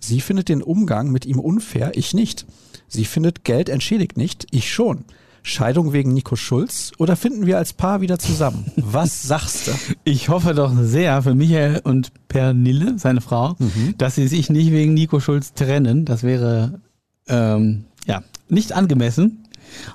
Sie 0.00 0.22
findet 0.22 0.48
den 0.48 0.62
Umgang 0.62 1.10
mit 1.10 1.26
ihm 1.26 1.38
unfair, 1.38 1.92
ich 1.94 2.14
nicht. 2.14 2.46
Sie 2.90 3.04
findet 3.04 3.44
Geld 3.44 3.68
entschädigt 3.68 4.16
nicht, 4.16 4.46
ich 4.50 4.70
schon. 4.70 5.04
Scheidung 5.42 5.94
wegen 5.94 6.12
Nico 6.12 6.36
Schulz 6.36 6.92
oder 6.98 7.16
finden 7.16 7.46
wir 7.46 7.56
als 7.56 7.72
Paar 7.72 8.02
wieder 8.02 8.18
zusammen? 8.18 8.70
Was 8.76 9.22
sagst 9.22 9.68
du? 9.68 9.72
Ich 10.04 10.28
hoffe 10.28 10.52
doch 10.54 10.72
sehr 10.78 11.22
für 11.22 11.34
Michael 11.34 11.80
und 11.84 12.12
Pernille, 12.28 12.98
seine 12.98 13.22
Frau, 13.22 13.56
mhm. 13.58 13.94
dass 13.96 14.16
sie 14.16 14.28
sich 14.28 14.50
nicht 14.50 14.70
wegen 14.70 14.92
Nico 14.92 15.18
Schulz 15.20 15.54
trennen. 15.54 16.04
Das 16.04 16.24
wäre 16.24 16.80
ähm, 17.28 17.84
ja 18.06 18.22
nicht 18.48 18.72
angemessen. 18.72 19.46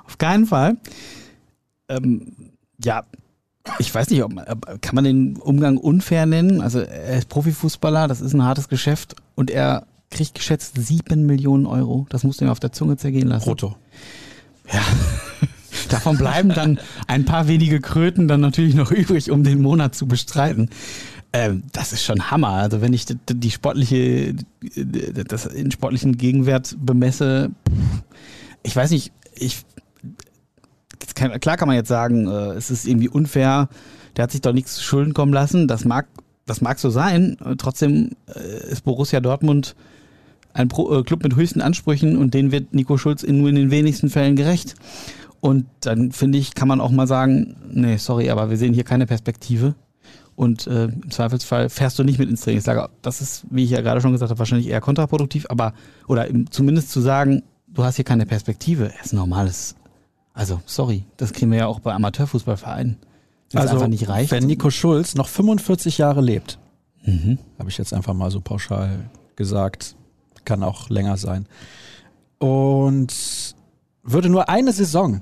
Auf 0.06 0.18
keinen 0.18 0.46
Fall. 0.46 0.78
Ähm, 1.88 2.32
ja, 2.82 3.04
ich 3.78 3.94
weiß 3.94 4.10
nicht, 4.10 4.22
ob, 4.22 4.32
kann 4.80 4.94
man 4.94 5.04
den 5.04 5.36
Umgang 5.36 5.76
unfair 5.76 6.26
nennen? 6.26 6.60
Also 6.60 6.80
er 6.80 7.18
ist 7.18 7.28
Profifußballer, 7.28 8.08
das 8.08 8.20
ist 8.20 8.32
ein 8.32 8.42
hartes 8.42 8.68
Geschäft 8.68 9.16
und 9.34 9.50
er 9.50 9.86
kriegt 10.10 10.34
geschätzt 10.34 10.74
sieben 10.76 11.26
Millionen 11.26 11.66
Euro. 11.66 12.06
Das 12.10 12.24
musst 12.24 12.40
du 12.40 12.44
ihm 12.44 12.50
auf 12.50 12.60
der 12.60 12.72
Zunge 12.72 12.96
zergehen 12.96 13.28
lassen. 13.28 13.44
Brutto. 13.44 13.76
Ja. 14.72 14.82
Davon 15.88 16.16
bleiben 16.16 16.48
dann 16.48 16.80
ein 17.06 17.24
paar 17.24 17.48
wenige 17.48 17.80
Kröten 17.80 18.28
dann 18.28 18.40
natürlich 18.40 18.74
noch 18.74 18.90
übrig, 18.90 19.30
um 19.30 19.44
den 19.44 19.60
Monat 19.60 19.94
zu 19.94 20.06
bestreiten. 20.06 20.70
Ähm, 21.32 21.64
das 21.72 21.92
ist 21.92 22.02
schon 22.02 22.30
Hammer. 22.30 22.50
Also 22.50 22.80
wenn 22.80 22.92
ich 22.92 23.04
die, 23.04 23.16
die 23.28 23.50
sportliche, 23.50 24.34
das 24.74 25.46
in 25.46 25.70
sportlichen 25.70 26.16
Gegenwert 26.16 26.76
bemesse, 26.80 27.50
ich 28.62 28.74
weiß 28.74 28.90
nicht, 28.90 29.12
ich 29.34 29.64
kann, 31.14 31.38
klar 31.40 31.56
kann 31.56 31.68
man 31.68 31.76
jetzt 31.76 31.88
sagen, 31.88 32.26
äh, 32.26 32.52
es 32.52 32.70
ist 32.70 32.86
irgendwie 32.86 33.08
unfair, 33.08 33.68
der 34.16 34.24
hat 34.24 34.32
sich 34.32 34.40
doch 34.40 34.52
nichts 34.52 34.74
zu 34.76 34.82
Schulden 34.82 35.14
kommen 35.14 35.32
lassen. 35.32 35.68
Das 35.68 35.84
mag, 35.84 36.06
das 36.46 36.60
mag 36.60 36.78
so 36.78 36.90
sein. 36.90 37.36
Trotzdem 37.58 38.12
äh, 38.34 38.70
ist 38.70 38.82
Borussia 38.84 39.20
Dortmund 39.20 39.76
ein 40.56 40.68
Pro, 40.68 40.92
äh, 40.92 41.02
Club 41.02 41.22
mit 41.22 41.36
höchsten 41.36 41.60
Ansprüchen 41.60 42.16
und 42.16 42.34
den 42.34 42.50
wird 42.50 42.74
Nico 42.74 42.96
Schulz 42.96 43.22
in, 43.22 43.38
nur 43.38 43.50
in 43.50 43.54
den 43.54 43.70
wenigsten 43.70 44.08
Fällen 44.08 44.36
gerecht. 44.36 44.74
Und 45.40 45.66
dann 45.80 46.12
finde 46.12 46.38
ich, 46.38 46.54
kann 46.54 46.66
man 46.66 46.80
auch 46.80 46.90
mal 46.90 47.06
sagen, 47.06 47.56
nee, 47.70 47.98
sorry, 47.98 48.30
aber 48.30 48.50
wir 48.50 48.56
sehen 48.56 48.72
hier 48.72 48.84
keine 48.84 49.06
Perspektive. 49.06 49.74
Und 50.34 50.66
äh, 50.66 50.84
im 50.86 51.10
Zweifelsfall 51.10 51.68
fährst 51.68 51.98
du 51.98 52.04
nicht 52.04 52.18
mit 52.18 52.28
ins 52.28 52.42
Trainingslager. 52.42 52.90
Das 53.02 53.20
ist, 53.20 53.44
wie 53.50 53.64
ich 53.64 53.70
ja 53.70 53.80
gerade 53.80 54.00
schon 54.00 54.12
gesagt 54.12 54.30
habe, 54.30 54.38
wahrscheinlich 54.38 54.68
eher 54.68 54.80
kontraproduktiv, 54.80 55.46
aber 55.48 55.72
oder 56.08 56.26
zumindest 56.50 56.90
zu 56.90 57.00
sagen, 57.00 57.42
du 57.68 57.84
hast 57.84 57.96
hier 57.96 58.04
keine 58.04 58.26
Perspektive, 58.26 58.92
ist 59.02 59.12
normales. 59.12 59.76
Also, 60.32 60.60
sorry, 60.66 61.04
das 61.16 61.32
kriegen 61.32 61.50
wir 61.50 61.58
ja 61.58 61.66
auch 61.66 61.80
bei 61.80 61.94
Amateurfußballvereinen. 61.94 62.96
Das 63.50 63.62
also, 63.62 63.74
einfach 63.74 63.88
nicht 63.88 64.08
reicht. 64.08 64.30
Wenn 64.30 64.44
Nico 64.44 64.70
Schulz 64.70 65.14
noch 65.14 65.28
45 65.28 65.98
Jahre 65.98 66.20
lebt, 66.20 66.58
mhm. 67.04 67.38
habe 67.58 67.70
ich 67.70 67.78
jetzt 67.78 67.94
einfach 67.94 68.12
mal 68.12 68.30
so 68.30 68.40
pauschal 68.40 69.10
gesagt, 69.36 69.96
kann 70.46 70.62
auch 70.62 70.88
länger 70.88 71.18
sein. 71.18 71.46
Und 72.38 73.14
würde 74.02 74.30
nur 74.30 74.48
eine 74.48 74.72
Saison 74.72 75.20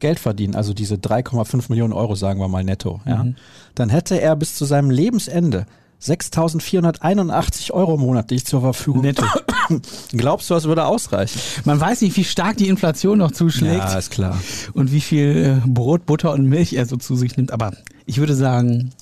Geld 0.00 0.18
verdienen, 0.18 0.54
also 0.54 0.74
diese 0.74 0.96
3,5 0.96 1.66
Millionen 1.68 1.92
Euro, 1.92 2.14
sagen 2.14 2.40
wir 2.40 2.48
mal 2.48 2.64
netto, 2.64 3.00
ja, 3.06 3.22
mhm. 3.22 3.36
dann 3.74 3.90
hätte 3.90 4.20
er 4.20 4.34
bis 4.34 4.54
zu 4.54 4.64
seinem 4.64 4.90
Lebensende 4.90 5.66
6.481 6.02 7.72
Euro 7.72 7.98
monatlich 7.98 8.46
zur 8.46 8.62
Verfügung. 8.62 9.02
Netto. 9.02 9.24
Glaubst 10.12 10.48
du, 10.48 10.54
das 10.54 10.64
würde 10.64 10.86
ausreichen? 10.86 11.38
Man 11.64 11.78
weiß 11.78 12.00
nicht, 12.00 12.16
wie 12.16 12.24
stark 12.24 12.56
die 12.56 12.68
Inflation 12.68 13.18
noch 13.18 13.32
zuschlägt. 13.32 13.76
Ja, 13.76 13.98
ist 13.98 14.10
klar. 14.10 14.40
Und 14.72 14.92
wie 14.92 15.02
viel 15.02 15.60
äh, 15.62 15.68
Brot, 15.68 16.06
Butter 16.06 16.32
und 16.32 16.46
Milch 16.46 16.72
er 16.72 16.86
so 16.86 16.96
zu 16.96 17.16
sich 17.16 17.36
nimmt. 17.36 17.52
Aber 17.52 17.72
ich 18.06 18.16
würde 18.16 18.34
sagen, 18.34 18.92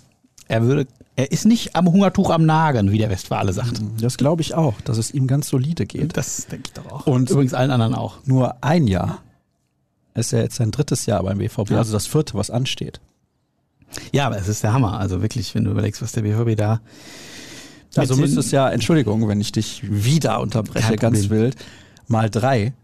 er 0.49 0.63
würde, 0.63 0.89
er 1.19 1.33
ist 1.33 1.47
nicht 1.47 1.75
am 1.75 1.91
Hungertuch 1.91 2.31
am 2.31 2.47
Nagen, 2.47 2.93
wie 2.93 2.99
der 2.99 3.11
Westfale 3.11 3.53
sagt. 3.53 3.83
Mhm, 3.83 3.97
das 4.01 4.19
glaube 4.19 4.41
ich 4.41 4.55
auch, 4.55 4.81
dass 4.83 4.99
es 4.99 5.11
ihm 5.11 5.27
ganz 5.27 5.49
solide 5.49 5.85
geht. 5.85 6.17
Das 6.17 6.47
denke 6.47 6.69
ich 6.69 6.73
doch 6.75 6.93
auch. 6.93 7.07
Und 7.09 7.29
übrigens 7.29 7.55
allen 7.55 7.73
anderen 7.73 7.97
auch. 7.97 8.19
Nur 8.25 8.63
ein 8.63 8.87
Jahr. 8.87 9.21
Ist 10.15 10.31
ja 10.31 10.39
jetzt 10.39 10.55
sein 10.55 10.71
drittes 10.71 11.07
Jahr 11.07 11.25
beim 11.25 11.39
BVB, 11.39 11.71
ja. 11.71 11.79
also 11.79 11.93
das 11.93 12.07
vierte, 12.07 12.35
was 12.35 12.51
ansteht. 12.51 13.01
Ja, 14.13 14.27
aber 14.27 14.39
es 14.39 14.47
ist 14.47 14.63
der 14.63 14.73
Hammer. 14.73 15.01
Also 15.01 15.21
wirklich, 15.21 15.57
wenn 15.57 15.65
du 15.65 15.73
überlegst, 15.73 16.01
was 16.03 16.13
der 16.13 16.23
BVB 16.23 16.57
da. 16.57 16.81
Also 17.97 18.15
müsste 18.15 18.39
es 18.39 18.53
ja, 18.53 18.71
Entschuldigung, 18.71 19.27
wenn 19.27 19.41
ich 19.41 19.51
dich 19.51 19.83
wieder 19.91 20.41
unterbreche, 20.41 20.95
ganz 20.95 21.31
wild, 21.31 21.57
mal 22.07 22.31
drei, 22.31 22.75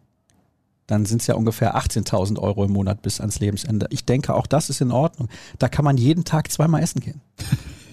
dann 0.88 1.06
sind 1.06 1.20
es 1.20 1.28
ja 1.28 1.36
ungefähr 1.36 1.76
18.000 1.76 2.40
Euro 2.40 2.64
im 2.64 2.72
Monat 2.72 3.00
bis 3.00 3.20
ans 3.20 3.38
Lebensende. 3.38 3.86
Ich 3.90 4.04
denke, 4.04 4.34
auch 4.34 4.48
das 4.48 4.70
ist 4.70 4.80
in 4.80 4.90
Ordnung. 4.90 5.28
Da 5.60 5.68
kann 5.68 5.84
man 5.84 5.96
jeden 5.96 6.24
Tag 6.24 6.50
zweimal 6.50 6.82
essen 6.82 6.98
gehen. 6.98 7.20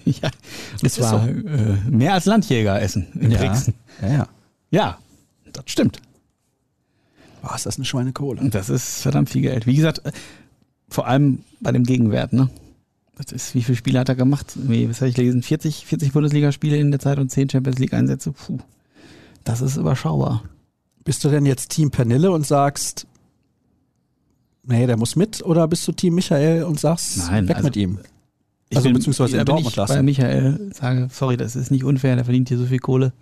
ja, 0.22 0.30
das 0.80 1.00
war 1.00 1.24
so. 1.24 1.28
äh, 1.28 1.76
mehr 1.88 2.14
als 2.14 2.24
Landjäger 2.24 2.80
essen 2.80 3.06
in 3.14 3.30
ja, 3.30 3.38
Brixen. 3.38 3.74
Ja, 4.00 4.08
ja. 4.08 4.28
Ja, 4.70 4.98
das 5.52 5.64
stimmt. 5.66 6.00
Boah, 7.42 7.54
ist 7.54 7.66
das 7.66 7.76
eine 7.76 7.84
Schweinekohle. 7.84 8.48
Das 8.50 8.70
ist 8.70 9.02
verdammt 9.02 9.30
viel 9.30 9.42
Geld. 9.42 9.66
Wie 9.66 9.74
gesagt, 9.74 10.04
äh, 10.06 10.12
vor 10.88 11.06
allem 11.06 11.40
bei 11.60 11.72
dem 11.72 11.84
Gegenwert, 11.84 12.32
ne? 12.32 12.48
Das 13.16 13.32
ist, 13.32 13.54
wie 13.54 13.62
viele 13.62 13.76
Spiele 13.76 13.98
hat 13.98 14.08
er 14.08 14.14
gemacht? 14.14 14.52
Wie, 14.54 14.88
was 14.88 15.00
habe 15.00 15.10
ich 15.10 15.14
gelesen? 15.14 15.42
40, 15.42 15.86
40 15.86 16.12
Bundesligaspiele 16.12 16.76
in 16.78 16.90
der 16.90 17.00
Zeit 17.00 17.18
und 17.18 17.30
10 17.30 17.50
Champions 17.50 17.78
League 17.78 17.92
Einsätze. 17.92 18.32
Puh, 18.32 18.58
das 19.44 19.60
ist 19.60 19.76
überschaubar. 19.76 20.44
Bist 21.04 21.22
du 21.24 21.28
denn 21.28 21.44
jetzt 21.44 21.70
Team 21.70 21.90
Pernille 21.90 22.30
und 22.30 22.46
sagst, 22.46 23.06
nee, 24.62 24.86
der 24.86 24.96
muss 24.96 25.16
mit? 25.16 25.42
Oder 25.44 25.68
bist 25.68 25.86
du 25.86 25.92
Team 25.92 26.14
Michael 26.14 26.64
und 26.64 26.80
sagst, 26.80 27.18
Nein, 27.18 27.48
weg 27.48 27.56
also, 27.56 27.66
mit 27.66 27.76
ihm? 27.76 27.98
Ich 28.72 28.76
Also 28.78 28.88
bin- 28.88 28.94
beziehungsweise 28.94 29.36
in 29.36 29.44
Dortmund 29.44 29.76
lassen. 29.76 29.92
bei 29.94 30.02
Michael 30.02 30.70
sage, 30.74 31.08
sorry, 31.12 31.36
das 31.36 31.56
ist 31.56 31.70
nicht 31.70 31.84
unfair, 31.84 32.16
der 32.16 32.24
verdient 32.24 32.48
hier 32.48 32.56
so 32.56 32.64
viel 32.64 32.78
Kohle. 32.78 33.12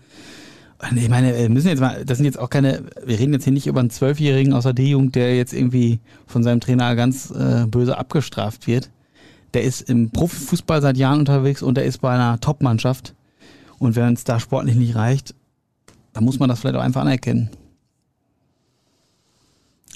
Und 0.89 0.97
Ich 0.97 1.09
meine, 1.09 1.37
wir 1.37 1.49
müssen 1.51 1.67
jetzt 1.69 1.81
mal, 1.81 2.05
das 2.05 2.19
sind 2.19 2.25
jetzt 2.25 2.39
auch 2.39 2.49
keine, 2.49 2.85
wir 3.05 3.19
reden 3.19 3.33
jetzt 3.33 3.45
hier 3.45 3.53
nicht 3.53 3.67
über 3.67 3.81
einen 3.81 3.91
Zwölfjährigen 3.91 4.53
aus 4.53 4.63
der 4.63 4.73
D-Jugend, 4.75 5.17
der 5.17 5.37
jetzt 5.37 5.53
irgendwie 5.53 5.99
von 6.29 6.43
seinem 6.45 6.61
Trainer 6.61 6.95
ganz 6.95 7.31
äh, 7.33 7.67
böse 7.67 7.99
abgestraft 7.99 8.67
wird. 8.69 8.91
Der 9.53 9.65
ist 9.65 9.83
im 9.91 10.11
Profifußball 10.11 10.81
seit 10.81 10.97
Jahren 10.97 11.19
unterwegs 11.19 11.63
und 11.63 11.75
der 11.75 11.85
ist 11.85 11.99
bei 11.99 12.15
einer 12.15 12.39
Top-Mannschaft. 12.41 13.15
Und 13.81 13.97
wenn 13.97 14.15
es 14.15 14.23
da 14.23 14.39
sportlich 14.39 14.77
nicht 14.77 14.95
reicht, 14.95 15.35
dann 16.13 16.23
muss 16.25 16.39
man 16.39 16.49
das 16.49 16.61
vielleicht 16.61 16.77
auch 16.77 16.83
einfach 16.83 17.01
anerkennen. 17.01 17.51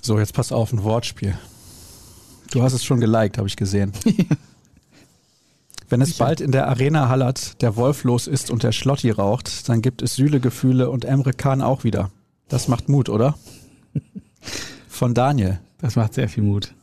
So, 0.02 0.18
jetzt 0.18 0.34
pass 0.34 0.50
auf, 0.52 0.72
ein 0.72 0.82
Wortspiel. 0.82 1.34
Du 2.50 2.62
hast 2.62 2.72
es 2.72 2.84
schon 2.84 3.00
geliked, 3.00 3.38
habe 3.38 3.46
ich 3.48 3.56
gesehen. 3.56 3.92
Wenn 5.88 6.00
es 6.00 6.14
bald 6.14 6.40
in 6.40 6.50
der 6.52 6.68
Arena 6.68 7.08
hallert, 7.08 7.60
der 7.62 7.76
Wolf 7.76 8.04
los 8.04 8.26
ist 8.26 8.50
und 8.50 8.62
der 8.62 8.72
Schlotti 8.72 9.10
raucht, 9.10 9.68
dann 9.68 9.82
gibt 9.82 10.02
es 10.02 10.14
Sühle-Gefühle 10.14 10.90
und 10.90 11.04
Emre 11.04 11.32
Can 11.32 11.62
auch 11.62 11.84
wieder. 11.84 12.10
Das 12.48 12.68
macht 12.68 12.88
Mut, 12.88 13.08
oder? 13.08 13.34
Von 14.88 15.14
Daniel. 15.14 15.60
Das 15.78 15.96
macht 15.96 16.14
sehr 16.14 16.28
viel 16.28 16.42
Mut. 16.42 16.74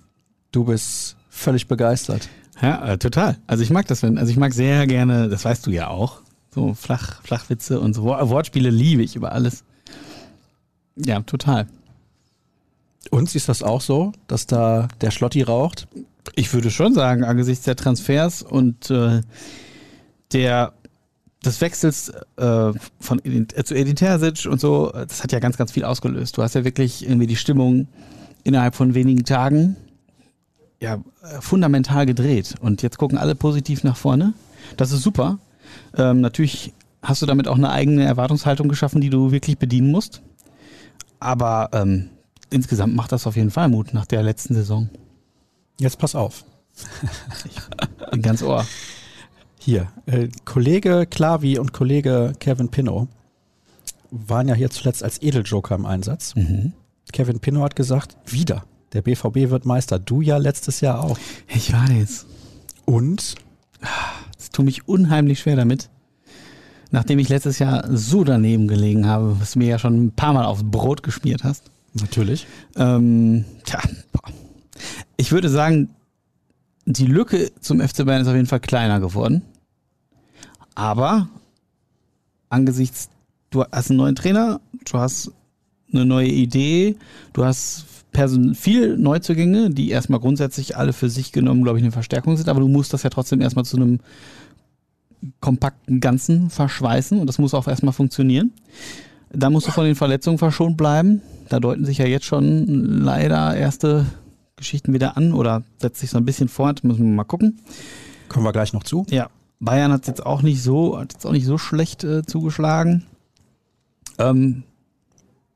Du 0.51 0.65
bist 0.65 1.15
völlig 1.29 1.67
begeistert. 1.67 2.29
Ja, 2.61 2.85
äh, 2.93 2.97
total. 2.97 3.37
Also 3.47 3.63
ich 3.63 3.71
mag 3.71 3.87
das, 3.87 4.03
wenn, 4.03 4.17
also 4.17 4.29
ich 4.31 4.37
mag 4.37 4.53
sehr 4.53 4.85
gerne, 4.85 5.29
das 5.29 5.45
weißt 5.45 5.65
du 5.65 5.71
ja 5.71 5.87
auch, 5.87 6.21
so 6.53 6.73
Flach, 6.75 7.23
Flachwitze 7.23 7.79
und 7.79 7.93
so 7.95 8.03
Wor- 8.03 8.29
Wortspiele 8.29 8.69
liebe 8.69 9.01
ich 9.01 9.15
über 9.15 9.31
alles. 9.31 9.63
Ja, 10.95 11.21
total. 11.21 11.67
Und 13.09 13.29
siehst 13.29 13.47
du 13.47 13.49
das 13.51 13.63
auch 13.63 13.81
so, 13.81 14.11
dass 14.27 14.45
da 14.45 14.87
der 14.99 15.09
Schlotti 15.11 15.41
raucht? 15.41 15.87
Ich 16.35 16.53
würde 16.53 16.71
schon 16.71 16.93
sagen, 16.93 17.23
angesichts 17.23 17.65
der 17.65 17.75
Transfers 17.75 18.41
und 18.43 18.89
äh, 18.89 19.21
der 20.33 20.73
des 21.43 21.59
Wechsels 21.59 22.09
äh, 22.37 22.71
von 22.99 23.25
äh, 23.25 23.63
zu 23.63 23.73
Edin 23.73 23.95
Terzic 23.95 24.45
und 24.45 24.61
so, 24.61 24.91
das 24.91 25.23
hat 25.23 25.31
ja 25.31 25.39
ganz, 25.39 25.57
ganz 25.57 25.71
viel 25.71 25.83
ausgelöst. 25.83 26.37
Du 26.37 26.43
hast 26.43 26.53
ja 26.53 26.63
wirklich 26.63 27.03
irgendwie 27.03 27.27
die 27.27 27.35
Stimmung 27.35 27.87
innerhalb 28.43 28.75
von 28.75 28.93
wenigen 28.93 29.25
Tagen 29.25 29.75
ja 30.79 30.99
fundamental 31.39 32.05
gedreht. 32.05 32.55
Und 32.59 32.81
jetzt 32.81 32.97
gucken 32.97 33.17
alle 33.17 33.35
positiv 33.35 33.83
nach 33.83 33.97
vorne. 33.97 34.33
Das 34.77 34.91
ist 34.91 35.01
super. 35.01 35.39
Ähm, 35.97 36.21
natürlich 36.21 36.73
hast 37.01 37.21
du 37.21 37.25
damit 37.25 37.47
auch 37.47 37.55
eine 37.55 37.71
eigene 37.71 38.03
Erwartungshaltung 38.03 38.67
geschaffen, 38.67 39.01
die 39.01 39.09
du 39.09 39.31
wirklich 39.31 39.57
bedienen 39.57 39.91
musst. 39.91 40.21
Aber 41.19 41.69
ähm, 41.73 42.09
insgesamt 42.49 42.95
macht 42.95 43.11
das 43.11 43.27
auf 43.27 43.35
jeden 43.35 43.51
Fall 43.51 43.69
Mut 43.69 43.93
nach 43.93 44.05
der 44.05 44.23
letzten 44.23 44.55
Saison. 44.55 44.89
Jetzt 45.79 45.97
pass 45.97 46.15
auf. 46.15 46.43
Bin 48.11 48.21
ganz 48.21 48.41
ohr. 48.43 48.65
Hier, 49.59 49.87
äh, 50.05 50.29
Kollege 50.45 51.05
Klavi 51.09 51.59
und 51.59 51.73
Kollege 51.73 52.33
Kevin 52.39 52.69
Pinnow 52.69 53.07
waren 54.09 54.47
ja 54.47 54.55
hier 54.55 54.69
zuletzt 54.69 55.03
als 55.03 55.21
Edeljoker 55.21 55.75
im 55.75 55.85
Einsatz. 55.85 56.33
Kevin 57.13 57.39
Pinnow 57.39 57.63
hat 57.63 57.75
gesagt, 57.75 58.17
wieder, 58.25 58.63
der 58.93 59.01
BVB 59.01 59.49
wird 59.49 59.65
Meister. 59.65 59.99
Du 59.99 60.21
ja 60.21 60.37
letztes 60.37 60.81
Jahr 60.81 61.03
auch. 61.03 61.17
Ich 61.47 61.71
weiß. 61.71 62.25
Und 62.85 63.35
Es 64.37 64.49
tut 64.49 64.65
mich 64.65 64.87
unheimlich 64.87 65.39
schwer 65.39 65.55
damit. 65.55 65.89
Nachdem 66.89 67.19
ich 67.19 67.29
letztes 67.29 67.59
Jahr 67.59 67.85
so 67.95 68.23
daneben 68.25 68.67
gelegen 68.67 69.07
habe, 69.07 69.39
was 69.39 69.51
du 69.53 69.59
mir 69.59 69.69
ja 69.69 69.79
schon 69.79 70.05
ein 70.05 70.11
paar 70.11 70.33
Mal 70.33 70.43
aufs 70.45 70.63
Brot 70.63 71.03
geschmiert 71.03 71.43
hast. 71.43 71.63
natürlich, 71.93 72.47
Ähm, 72.75 73.45
tja, 73.63 73.79
boah. 74.11 74.21
Ich 75.21 75.31
würde 75.31 75.49
sagen, 75.49 75.89
die 76.85 77.05
Lücke 77.05 77.51
zum 77.59 77.79
FC 77.79 78.05
Bayern 78.05 78.23
ist 78.23 78.27
auf 78.27 78.33
jeden 78.33 78.47
Fall 78.47 78.59
kleiner 78.59 78.99
geworden. 78.99 79.43
Aber 80.73 81.27
angesichts, 82.49 83.09
du 83.51 83.63
hast 83.63 83.91
einen 83.91 83.97
neuen 83.97 84.15
Trainer, 84.15 84.61
du 84.91 84.97
hast 84.97 85.31
eine 85.93 86.05
neue 86.05 86.27
Idee, 86.27 86.95
du 87.33 87.45
hast 87.45 87.85
Person 88.11 88.55
viel 88.55 88.97
Neuzugänge, 88.97 89.69
die 89.69 89.91
erstmal 89.91 90.19
grundsätzlich 90.19 90.75
alle 90.75 90.91
für 90.91 91.09
sich 91.09 91.31
genommen, 91.31 91.61
glaube 91.61 91.77
ich, 91.77 91.83
eine 91.83 91.91
Verstärkung 91.91 92.35
sind, 92.35 92.49
aber 92.49 92.59
du 92.59 92.67
musst 92.67 92.91
das 92.91 93.03
ja 93.03 93.11
trotzdem 93.11 93.41
erstmal 93.41 93.65
zu 93.65 93.77
einem 93.77 93.99
kompakten 95.39 95.99
Ganzen 95.99 96.49
verschweißen 96.49 97.19
und 97.19 97.27
das 97.27 97.37
muss 97.37 97.53
auch 97.53 97.67
erstmal 97.67 97.93
funktionieren. 97.93 98.53
Da 99.31 99.51
musst 99.51 99.67
du 99.67 99.71
von 99.71 99.85
den 99.85 99.95
Verletzungen 99.95 100.39
verschont 100.39 100.77
bleiben. 100.77 101.21
Da 101.47 101.59
deuten 101.59 101.85
sich 101.85 101.99
ja 101.99 102.07
jetzt 102.07 102.25
schon 102.25 102.65
leider 103.03 103.55
erste 103.55 104.07
Geschichten 104.61 104.93
wieder 104.93 105.17
an 105.17 105.33
oder 105.33 105.63
setzt 105.79 105.99
sich 105.99 106.09
so 106.09 106.17
ein 106.17 106.25
bisschen 106.25 106.47
fort, 106.47 106.83
müssen 106.83 107.03
wir 107.05 107.11
mal 107.15 107.23
gucken. 107.25 107.59
kommen 108.29 108.45
wir 108.45 108.51
gleich 108.53 108.71
noch 108.73 108.83
zu. 108.83 109.05
Ja, 109.09 109.29
Bayern 109.59 109.91
hat 109.91 110.07
jetzt 110.07 110.25
auch 110.25 110.41
nicht 110.41 110.63
so, 110.63 110.97
hat 110.97 111.13
jetzt 111.13 111.25
auch 111.25 111.31
nicht 111.33 111.45
so 111.45 111.57
schlecht 111.57 112.03
äh, 112.03 112.23
zugeschlagen. 112.25 113.05
Ähm, 114.17 114.63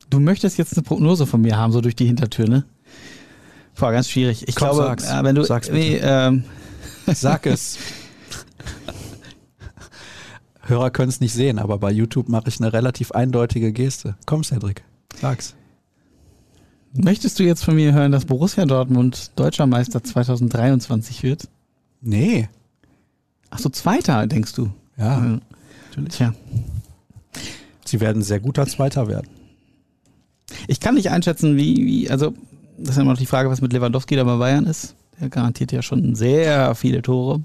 du 0.09 0.19
möchtest 0.19 0.57
jetzt 0.57 0.73
eine 0.75 0.83
Prognose 0.83 1.25
von 1.25 1.41
mir 1.41 1.57
haben, 1.57 1.71
so 1.71 1.81
durch 1.81 1.95
die 1.95 2.05
Hintertür, 2.05 2.47
ne? 2.47 2.65
War 3.77 3.91
ganz 3.91 4.09
schwierig. 4.09 4.47
Ich 4.47 4.55
Komm, 4.55 4.69
glaube, 4.69 4.83
sag's. 4.83 5.09
äh, 5.09 5.23
wenn 5.23 5.35
du, 5.35 5.43
Sag's 5.43 5.67
bitte. 5.69 5.79
nee, 5.79 5.99
ähm, 6.01 6.43
Sag 7.13 7.45
es. 7.45 7.77
Hörer 10.61 10.89
können 10.89 11.09
es 11.09 11.19
nicht 11.19 11.33
sehen, 11.33 11.59
aber 11.59 11.77
bei 11.77 11.91
YouTube 11.91 12.27
mache 12.29 12.47
ich 12.49 12.59
eine 12.59 12.73
relativ 12.73 13.11
eindeutige 13.11 13.71
Geste. 13.71 14.15
Komm, 14.25 14.43
Cedric, 14.43 14.83
sag's. 15.19 15.55
Möchtest 16.95 17.39
du 17.39 17.43
jetzt 17.43 17.63
von 17.63 17.75
mir 17.75 17.93
hören, 17.93 18.11
dass 18.11 18.25
Borussia 18.25 18.65
Dortmund 18.65 19.31
Deutscher 19.35 19.67
Meister 19.67 20.03
2023 20.03 21.23
wird? 21.23 21.47
Nee. 22.01 22.49
Ach 23.49 23.59
so, 23.59 23.69
Zweiter, 23.69 24.27
denkst 24.27 24.53
du? 24.53 24.69
Ja, 24.97 25.23
Ja. 25.23 25.39
natürlich. 25.89 26.13
Tja. 26.15 26.33
Sie 27.85 27.99
werden 27.99 28.21
sehr 28.23 28.39
guter 28.39 28.65
Zweiter 28.65 29.07
werden. 29.07 29.27
Ich 30.67 30.79
kann 30.79 30.95
nicht 30.95 31.09
einschätzen, 31.11 31.57
wie, 31.57 31.85
wie, 31.85 32.09
also, 32.09 32.33
das 32.77 32.89
ist 32.91 32.95
ja 32.97 33.01
immer 33.03 33.11
noch 33.11 33.19
die 33.19 33.25
Frage, 33.25 33.49
was 33.49 33.61
mit 33.61 33.73
Lewandowski 33.73 34.15
da 34.15 34.23
bei 34.23 34.37
Bayern 34.37 34.65
ist. 34.65 34.95
Der 35.19 35.29
garantiert 35.29 35.71
ja 35.71 35.81
schon 35.81 36.15
sehr 36.15 36.75
viele 36.75 37.01
Tore. 37.01 37.41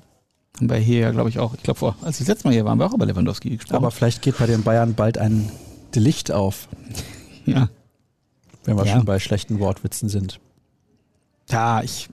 Haben 0.57 0.69
wir 0.69 0.77
hier 0.77 0.99
ja, 1.01 1.11
glaube 1.13 1.29
ich, 1.29 1.39
auch, 1.39 1.55
ich 1.55 1.63
glaube, 1.63 1.79
vor, 1.79 1.97
als 2.03 2.17
ich 2.21 2.27
das 2.27 2.35
letzte 2.35 2.49
Mal 2.49 2.55
hier 2.55 2.65
war, 2.65 2.73
haben 2.73 2.79
wir 2.81 2.87
auch 2.87 2.95
über 2.95 3.07
Lewandowski 3.07 3.51
gesprochen. 3.51 3.77
Aber 3.77 3.91
vielleicht 3.91 4.23
geht 4.23 4.39
bei 4.39 4.47
den 4.47 4.63
Bayern 4.63 4.95
bald 4.95 5.19
ein 5.19 5.51
Licht 5.95 6.33
auf, 6.33 6.69
ja. 7.47 7.69
Wenn 8.65 8.77
wir 8.77 8.85
Ja. 8.87 8.93
schon 8.97 9.05
bei 9.05 9.19
schlechten 9.19 9.59
Wortwitzen 9.59 10.09
sind. 10.09 10.41
Ja, 11.51 11.83
ich, 11.83 12.09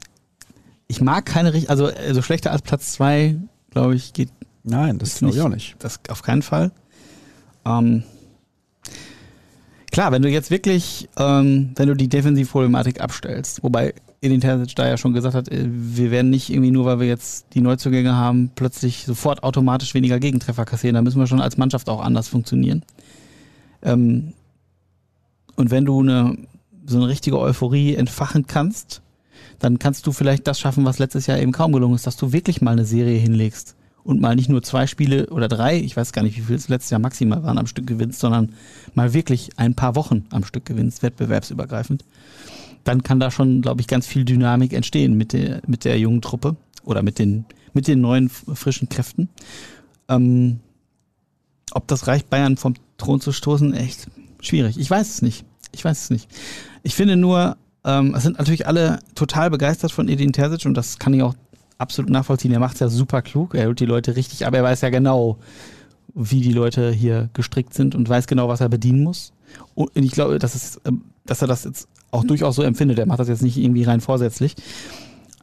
ich 0.88 1.01
mag 1.01 1.25
keine 1.25 1.53
richtig, 1.53 1.69
also, 1.69 1.86
also 1.88 2.21
schlechter 2.21 2.51
als 2.51 2.62
Platz 2.62 2.93
zwei, 2.93 3.36
glaube 3.71 3.95
ich, 3.95 4.13
geht 4.13 4.29
Nein, 4.63 4.97
das 4.97 5.19
glaube 5.19 5.36
ich 5.36 5.41
auch 5.41 5.49
nicht. 5.49 5.75
das 5.79 5.99
auf 6.10 6.23
keinen 6.23 6.41
Fall. 6.41 6.71
Ähm, 7.65 8.03
klar, 9.91 10.12
wenn 10.12 10.21
du 10.21 10.29
jetzt 10.29 10.51
wirklich, 10.51 11.07
ähm, 11.17 11.71
wenn 11.75 11.88
du 11.88 11.95
die 11.95 12.07
Defensivproblematik 12.10 13.01
abstellst, 13.01 13.63
wobei 13.63 13.93
Edin 14.21 14.41
Terzic 14.41 14.75
da 14.75 14.88
ja 14.88 14.97
schon 14.97 15.13
gesagt 15.13 15.36
hat, 15.36 15.47
äh, 15.49 15.65
wir 15.69 16.12
werden 16.12 16.29
nicht 16.31 16.49
irgendwie 16.49 16.71
nur, 16.71 16.86
weil 16.86 16.99
wir 16.99 17.07
jetzt 17.07 17.45
die 17.53 17.62
Neuzugänge 17.62 18.15
haben, 18.15 18.51
plötzlich 18.55 19.05
sofort 19.05 19.43
automatisch 19.43 19.93
weniger 19.93 20.19
Gegentreffer 20.19 20.65
kassieren. 20.65 20.95
Da 20.95 21.01
müssen 21.01 21.19
wir 21.19 21.27
schon 21.27 21.41
als 21.41 21.57
Mannschaft 21.57 21.88
auch 21.89 22.01
anders 22.01 22.27
funktionieren. 22.27 22.83
Ähm, 23.83 24.33
und 25.58 25.72
wenn 25.72 25.84
du 25.84 26.00
eine, 26.00 26.38
so 26.86 26.98
eine 26.98 27.10
richtige 27.10 27.38
Euphorie 27.38 27.96
entfachen 27.96 28.48
kannst, 28.48 29.02
dann 29.60 29.80
kannst 29.80 30.08
du 30.08 30.12
vielleicht 30.12 30.48
das 30.48 30.60
schaffen, 30.60 30.86
was 30.86 31.00
letztes 31.00 31.28
Jahr 31.28 31.39
eben 31.39 31.52
kaum 31.52 31.74
gelungen 31.74 31.96
ist, 31.96 32.08
dass 32.08 32.15
du 32.15 32.32
wirklich 32.32 32.62
mal 32.62 32.72
eine 32.72 32.86
Serie 32.86 33.17
hinlegst 33.17 33.76
und 34.04 34.22
mal 34.22 34.36
nicht 34.36 34.50
nur 34.50 34.63
zwei 34.63 34.88
Spiele 34.88 35.28
oder 35.32 35.48
drei, 35.48 35.78
ich 35.78 35.98
weiß 35.98 36.13
gar 36.13 36.22
nicht, 36.22 36.38
wie 36.38 36.41
viel 36.41 36.56
es 36.56 36.70
letztes 36.70 36.91
Jahr 36.91 37.00
maximal 37.00 37.43
waren, 37.43 37.58
am 37.58 37.67
Stück 37.67 37.88
gewinnst, 37.88 38.20
sondern 38.20 38.54
mal 38.93 39.13
wirklich 39.13 39.50
ein 39.58 39.74
paar 39.74 39.96
Wochen 39.96 40.26
am 40.30 40.43
Stück 40.43 40.65
gewinnst, 40.65 41.04
wettbewerbsübergreifend. 41.04 42.06
Dann 42.84 43.04
kann 43.04 43.20
da 43.20 43.32
schon, 43.32 43.62
glaube 43.62 43.82
ich, 43.82 43.88
ganz 43.88 44.08
viel 44.08 44.24
Dynamik 44.24 44.74
entstehen 44.74 45.17
mit 45.17 45.34
der, 45.34 45.62
mit 45.67 45.84
der 45.84 46.00
jungen 46.00 46.22
Truppe 46.22 46.56
oder 46.84 47.04
mit 47.04 47.20
den, 47.20 47.46
mit 47.74 47.88
den 47.88 48.00
neuen 48.00 48.30
frischen 48.30 48.89
Kräften. 48.89 49.28
Ähm, 50.08 50.60
ob 51.72 51.88
das 51.88 52.08
reicht, 52.08 52.30
Bayern 52.30 52.56
vom 52.56 52.76
Thron 52.98 53.20
zu 53.20 53.32
stoßen, 53.34 53.74
echt 53.74 54.08
schwierig. 54.41 54.78
Ich 54.78 54.89
weiß 54.89 55.10
es 55.10 55.21
nicht. 55.21 55.45
Ich 55.71 55.84
weiß 55.84 56.04
es 56.04 56.10
nicht. 56.10 56.30
Ich 56.84 56.95
finde 56.95 57.17
nur, 57.17 57.58
ähm, 57.84 58.13
es 58.15 58.23
sind 58.23 58.38
natürlich 58.38 58.67
alle 58.67 59.00
total 59.15 59.50
begeistert 59.50 59.91
von 59.91 60.08
Edin 60.08 60.34
Terzic 60.34 60.65
und 60.65 60.76
das 60.76 61.00
kann 61.00 61.13
ich 61.13 61.23
auch 61.23 61.36
absolut 61.78 62.10
nachvollziehen. 62.10 62.52
Er 62.52 62.60
macht 62.60 62.76
es 62.76 62.80
ja 62.80 62.89
super 62.89 63.21
klug. 63.21 63.56
Er 63.56 63.67
holt 63.67 63.80
die 63.80 63.86
Leute 63.86 64.15
richtig, 64.15 64.45
aber 64.45 64.58
er 64.58 64.63
weiß 64.63 64.82
ja 64.82 64.89
genau, 64.89 65.38
wie 66.13 66.41
die 66.41 66.54
Leute 66.54 66.91
hier 66.91 67.30
gestrickt 67.34 67.73
sind 67.73 67.93
und 67.93 68.10
weiß 68.10 68.28
genau, 68.28 68.47
was 68.47 68.62
er 68.62 68.69
bedienen 68.69 69.04
muss. 69.04 69.34
Und 69.76 69.91
ich 69.95 70.12
glaube, 70.12 70.39
dass, 70.39 70.56
es, 70.56 70.82
ähm, 70.86 71.04
dass 71.26 71.41
er 71.41 71.47
das 71.47 71.63
jetzt 71.63 71.88
auch 72.12 72.23
durchaus 72.23 72.56
so 72.56 72.63
empfindet. 72.63 73.00
Er 73.00 73.06
macht 73.06 73.19
das 73.19 73.28
jetzt 73.28 73.43
nicht 73.43 73.58
irgendwie 73.58 73.84
rein 73.84 74.02
vorsätzlich. 74.02 74.56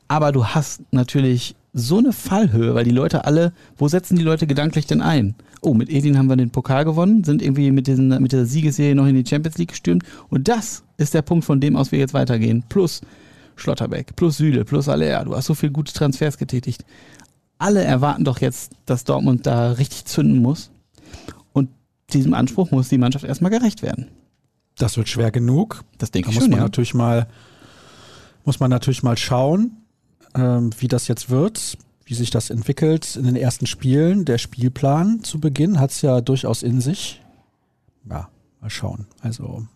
Aber 0.08 0.32
du 0.32 0.46
hast 0.46 0.82
natürlich 0.92 1.54
so 1.74 1.98
eine 1.98 2.12
Fallhöhe, 2.12 2.74
weil 2.74 2.84
die 2.84 2.92
Leute 2.92 3.24
alle, 3.24 3.52
wo 3.76 3.88
setzen 3.88 4.16
die 4.16 4.22
Leute 4.22 4.46
gedanklich 4.46 4.86
denn 4.86 5.02
ein? 5.02 5.34
Oh, 5.60 5.74
mit 5.74 5.90
Edin 5.90 6.16
haben 6.16 6.28
wir 6.28 6.36
den 6.36 6.50
Pokal 6.50 6.84
gewonnen, 6.84 7.24
sind 7.24 7.42
irgendwie 7.42 7.72
mit, 7.72 7.88
diesen, 7.88 8.08
mit 8.22 8.32
der 8.32 8.46
Siegesserie 8.46 8.94
noch 8.94 9.06
in 9.06 9.16
die 9.16 9.28
Champions 9.28 9.58
League 9.58 9.70
gestürmt. 9.70 10.04
Und 10.30 10.46
das 10.46 10.84
ist 10.98 11.14
der 11.14 11.22
Punkt, 11.22 11.44
von 11.44 11.60
dem 11.60 11.74
aus 11.74 11.90
wir 11.90 11.98
jetzt 11.98 12.14
weitergehen. 12.14 12.62
Plus 12.68 13.00
Schlotterbeck, 13.56 14.14
plus 14.14 14.36
Süle, 14.36 14.64
plus 14.64 14.88
Aller. 14.88 15.24
Du 15.24 15.34
hast 15.34 15.46
so 15.46 15.54
viel 15.54 15.70
gute 15.70 15.92
Transfers 15.92 16.38
getätigt. 16.38 16.84
alle 17.58 17.82
erwarten 17.82 18.24
doch 18.24 18.40
jetzt, 18.40 18.72
dass 18.86 19.04
Dortmund 19.04 19.46
da 19.46 19.72
richtig 19.72 20.04
zünden 20.04 20.40
muss. 20.40 20.70
Und 21.52 21.70
diesem 22.12 22.34
Anspruch 22.34 22.70
muss 22.70 22.88
die 22.88 22.98
Mannschaft 22.98 23.24
erstmal 23.24 23.50
gerecht 23.50 23.82
werden. 23.82 24.08
Das 24.76 24.96
wird 24.96 25.08
schwer 25.08 25.30
genug. 25.30 25.82
Das 25.98 26.10
denke 26.12 26.26
Da 26.26 26.30
ich 26.30 26.36
muss 26.36 26.44
schon, 26.44 26.50
man 26.50 26.58
ja. 26.60 26.64
natürlich 26.64 26.94
mal, 26.94 27.26
muss 28.44 28.60
man 28.60 28.70
natürlich 28.70 29.02
mal 29.02 29.16
schauen, 29.16 29.83
ähm, 30.34 30.70
wie 30.78 30.88
das 30.88 31.08
jetzt 31.08 31.30
wird, 31.30 31.78
wie 32.04 32.14
sich 32.14 32.30
das 32.30 32.50
entwickelt 32.50 33.16
in 33.16 33.24
den 33.24 33.36
ersten 33.36 33.66
Spielen. 33.66 34.24
Der 34.24 34.38
Spielplan 34.38 35.22
zu 35.22 35.40
Beginn 35.40 35.80
hat 35.80 35.90
es 35.90 36.02
ja 36.02 36.20
durchaus 36.20 36.62
in 36.62 36.80
sich. 36.80 37.22
Ja, 38.08 38.28
mal 38.60 38.70
schauen. 38.70 39.06
Also 39.22 39.66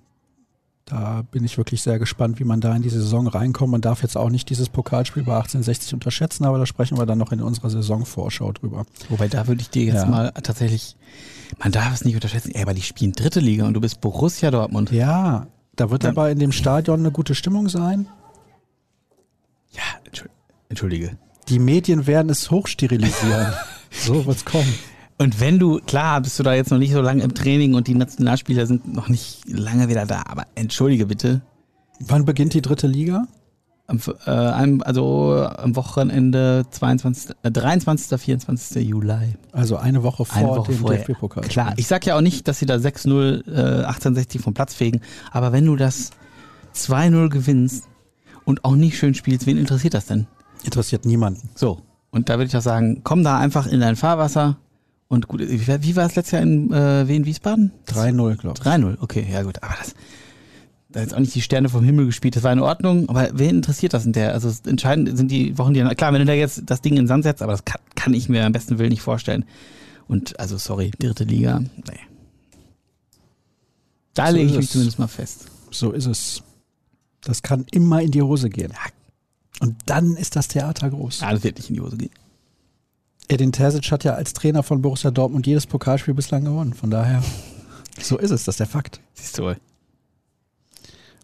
da 0.84 1.22
bin 1.30 1.44
ich 1.44 1.58
wirklich 1.58 1.82
sehr 1.82 1.98
gespannt, 1.98 2.40
wie 2.40 2.44
man 2.44 2.60
da 2.62 2.74
in 2.74 2.80
die 2.82 2.88
Saison 2.88 3.26
reinkommt. 3.28 3.70
Man 3.72 3.80
darf 3.82 4.02
jetzt 4.02 4.16
auch 4.16 4.30
nicht 4.30 4.48
dieses 4.48 4.68
Pokalspiel 4.70 5.22
bei 5.22 5.32
1860 5.36 5.92
unterschätzen, 5.94 6.44
aber 6.46 6.58
da 6.58 6.64
sprechen 6.66 6.96
wir 6.98 7.04
dann 7.04 7.18
noch 7.18 7.30
in 7.32 7.42
unserer 7.42 7.68
Saisonvorschau 7.68 8.52
drüber. 8.52 8.86
Wobei 9.10 9.28
da 9.28 9.46
würde 9.48 9.60
ich 9.60 9.68
dir 9.70 9.84
jetzt 9.84 10.04
Ja. 10.04 10.06
mal 10.06 10.32
tatsächlich, 10.42 10.96
man 11.62 11.72
darf 11.72 11.92
es 11.92 12.04
nicht 12.06 12.14
unterschätzen, 12.14 12.52
ey, 12.54 12.62
aber 12.62 12.72
die 12.74 12.80
spielen 12.82 13.12
dritte 13.12 13.40
Liga 13.40 13.66
und 13.66 13.74
du 13.74 13.80
bist 13.82 14.00
Borussia 14.00 14.50
Dortmund. 14.50 14.90
Ja, 14.90 15.46
da 15.76 15.90
wird 15.90 16.04
Dann- 16.04 16.12
aber 16.12 16.30
in 16.30 16.38
dem 16.38 16.52
Stadion 16.52 17.00
eine 17.00 17.10
gute 17.10 17.34
Stimmung 17.34 17.68
sein. 17.68 18.08
Ja, 19.72 19.82
entschuld- 20.04 20.30
entschuldige. 20.68 21.16
Die 21.48 21.58
Medien 21.58 22.06
werden 22.06 22.30
es 22.30 22.50
hochsterilisieren. 22.50 23.52
so 23.90 24.26
wird's 24.26 24.44
kommen. 24.44 24.72
Und 25.18 25.40
wenn 25.40 25.58
du, 25.58 25.80
klar, 25.80 26.20
bist 26.20 26.38
du 26.38 26.44
da 26.44 26.54
jetzt 26.54 26.70
noch 26.70 26.78
nicht 26.78 26.92
so 26.92 27.00
lange 27.00 27.24
im 27.24 27.34
Training 27.34 27.74
und 27.74 27.88
die 27.88 27.94
Nationalspieler 27.94 28.66
sind 28.66 28.92
noch 28.94 29.08
nicht 29.08 29.40
lange 29.48 29.88
wieder 29.88 30.06
da, 30.06 30.22
aber 30.28 30.44
entschuldige 30.54 31.06
bitte. 31.06 31.40
Wann 31.98 32.24
beginnt 32.24 32.54
die 32.54 32.62
dritte 32.62 32.86
Liga? 32.86 33.26
Am, 33.88 34.00
äh, 34.26 34.30
einem, 34.30 34.82
also 34.82 35.48
am 35.56 35.74
Wochenende 35.74 36.66
22, 36.70 37.34
äh, 37.42 37.50
23. 37.50 38.20
24. 38.20 38.86
Juli. 38.86 39.34
Also 39.50 39.76
eine 39.76 40.02
Woche 40.02 40.26
vor 40.26 40.36
Eine 40.36 40.48
Woche 40.48 40.72
dem 40.72 40.80
vorher. 40.80 40.98
DFB-Pokal. 41.00 41.44
Klar, 41.44 41.72
ich 41.78 41.86
sag 41.88 42.04
ja 42.06 42.14
auch 42.14 42.20
nicht, 42.20 42.46
dass 42.46 42.58
sie 42.58 42.66
da 42.66 42.74
6-0 42.74 43.48
äh, 43.48 43.84
1860 43.86 44.42
vom 44.42 44.54
Platz 44.54 44.74
fegen, 44.74 45.00
aber 45.32 45.52
wenn 45.52 45.64
du 45.64 45.74
das 45.74 46.10
2-0 46.76 47.30
gewinnst 47.30 47.88
und 48.44 48.64
auch 48.64 48.76
nicht 48.76 48.98
schön 48.98 49.14
spielst, 49.14 49.46
wen 49.46 49.56
interessiert 49.56 49.94
das 49.94 50.06
denn? 50.06 50.26
Interessiert 50.64 51.04
niemanden. 51.04 51.48
So, 51.54 51.80
und 52.10 52.28
da 52.28 52.34
würde 52.34 52.46
ich 52.46 52.52
doch 52.52 52.62
sagen, 52.62 53.02
komm 53.04 53.22
da 53.24 53.38
einfach 53.38 53.66
in 53.66 53.80
dein 53.80 53.96
Fahrwasser 53.96 54.58
und 55.08 55.28
gut, 55.28 55.40
wie, 55.40 55.66
wie 55.66 55.96
war 55.96 56.06
es 56.06 56.16
letztes 56.16 56.32
Jahr 56.32 56.42
in 56.42 56.72
äh, 56.72 57.06
Wien, 57.08 57.24
Wiesbaden? 57.24 57.72
3-0, 57.88 58.36
glaube 58.36 58.58
ich. 58.60 58.66
3-0, 58.66 58.96
okay, 59.00 59.26
ja 59.30 59.42
gut, 59.42 59.62
aber 59.62 59.74
das, 59.78 59.94
da 60.90 61.00
jetzt 61.00 61.14
auch 61.14 61.18
nicht 61.20 61.34
die 61.34 61.42
Sterne 61.42 61.68
vom 61.68 61.84
Himmel 61.84 62.06
gespielt, 62.06 62.34
das 62.36 62.42
war 62.42 62.52
in 62.52 62.60
Ordnung, 62.60 63.08
aber 63.08 63.28
wen 63.34 63.56
interessiert 63.56 63.92
das 63.94 64.06
in 64.06 64.12
der? 64.12 64.32
Also 64.32 64.50
entscheidend 64.66 65.16
sind 65.16 65.30
die 65.30 65.56
Wochen, 65.58 65.74
die, 65.74 65.82
klar, 65.94 66.12
wenn 66.12 66.20
du 66.20 66.26
da 66.26 66.32
jetzt 66.32 66.62
das 66.66 66.80
Ding 66.80 66.94
in 66.94 67.02
den 67.02 67.06
Sand 67.08 67.24
setzt, 67.24 67.42
aber 67.42 67.52
das 67.52 67.64
kann, 67.64 67.80
kann 67.94 68.14
ich 68.14 68.28
mir 68.28 68.44
am 68.44 68.52
besten 68.52 68.78
Willen 68.78 68.90
nicht 68.90 69.02
vorstellen. 69.02 69.44
Und 70.08 70.40
also, 70.40 70.56
sorry, 70.56 70.90
dritte 70.98 71.24
Liga, 71.24 71.60
nee. 71.60 71.98
Da 74.14 74.28
So 74.28 74.36
lege 74.36 74.50
ich 74.50 74.56
mich 74.56 74.64
es. 74.66 74.72
zumindest 74.72 74.98
mal 74.98 75.06
fest. 75.06 75.46
So 75.70 75.92
ist 75.92 76.06
es. 76.06 76.42
Das 77.20 77.42
kann 77.42 77.66
immer 77.72 78.00
in 78.00 78.10
die 78.10 78.22
Hose 78.22 78.48
gehen. 78.48 78.72
Und 79.60 79.76
dann 79.86 80.16
ist 80.16 80.36
das 80.36 80.48
Theater 80.48 80.90
groß. 80.90 81.20
Ja, 81.20 81.32
das 81.32 81.42
wird 81.42 81.58
nicht 81.58 81.70
in 81.70 81.76
die 81.76 81.80
Hose 81.80 81.96
gehen. 81.96 82.10
Edin 83.28 83.52
Terzic 83.52 83.90
hat 83.90 84.04
ja 84.04 84.14
als 84.14 84.32
Trainer 84.32 84.62
von 84.62 84.80
Borussia 84.80 85.10
Dortmund 85.10 85.46
jedes 85.46 85.66
Pokalspiel 85.66 86.14
bislang 86.14 86.44
gewonnen. 86.44 86.72
Von 86.72 86.90
daher, 86.90 87.22
so 88.00 88.16
ist 88.16 88.30
es, 88.30 88.44
das 88.44 88.54
ist 88.54 88.60
der 88.60 88.66
Fakt. 88.66 89.00
Siehst 89.14 89.38
du 89.38 89.42
wohl. 89.42 89.56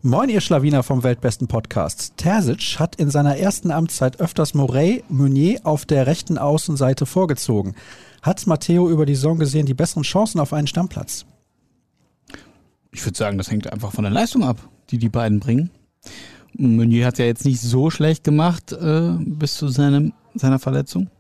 Moin, 0.03 0.29
ihr 0.29 0.43
Schlawiner 0.43 0.83
vom 0.83 1.03
weltbesten 1.03 1.49
Podcast. 1.49 2.13
Terzic 2.19 2.79
hat 2.79 2.97
in 2.97 3.09
seiner 3.09 3.39
ersten 3.39 3.71
Amtszeit 3.71 4.21
öfters 4.21 4.53
Morey 4.53 5.03
Meunier 5.09 5.61
auf 5.65 5.87
der 5.87 6.07
rechten 6.07 6.37
Außenseite 6.37 7.07
vorgezogen. 7.07 7.75
Hat 8.21 8.47
Matteo 8.47 8.91
über 8.91 9.07
die 9.07 9.15
Saison 9.15 9.39
gesehen 9.39 9.65
die 9.65 9.73
besseren 9.73 10.03
Chancen 10.03 10.41
auf 10.41 10.53
einen 10.53 10.67
Stammplatz? 10.67 11.25
Ich 12.93 13.03
würde 13.07 13.17
sagen, 13.17 13.39
das 13.39 13.51
hängt 13.51 13.73
einfach 13.73 13.93
von 13.93 14.05
der 14.05 14.13
Leistung 14.13 14.45
ab, 14.45 14.69
die 14.91 14.99
die 14.99 15.09
beiden 15.09 15.41
bringen. 15.41 15.71
Meunier 16.57 17.07
hat 17.07 17.19
ja 17.19 17.25
jetzt 17.25 17.45
nicht 17.45 17.61
so 17.61 17.91
schlecht 17.91 18.25
gemacht 18.25 18.73
äh, 18.73 19.13
bis 19.19 19.55
zu 19.55 19.69
seinem, 19.69 20.13
seiner 20.35 20.59
Verletzung. 20.59 21.11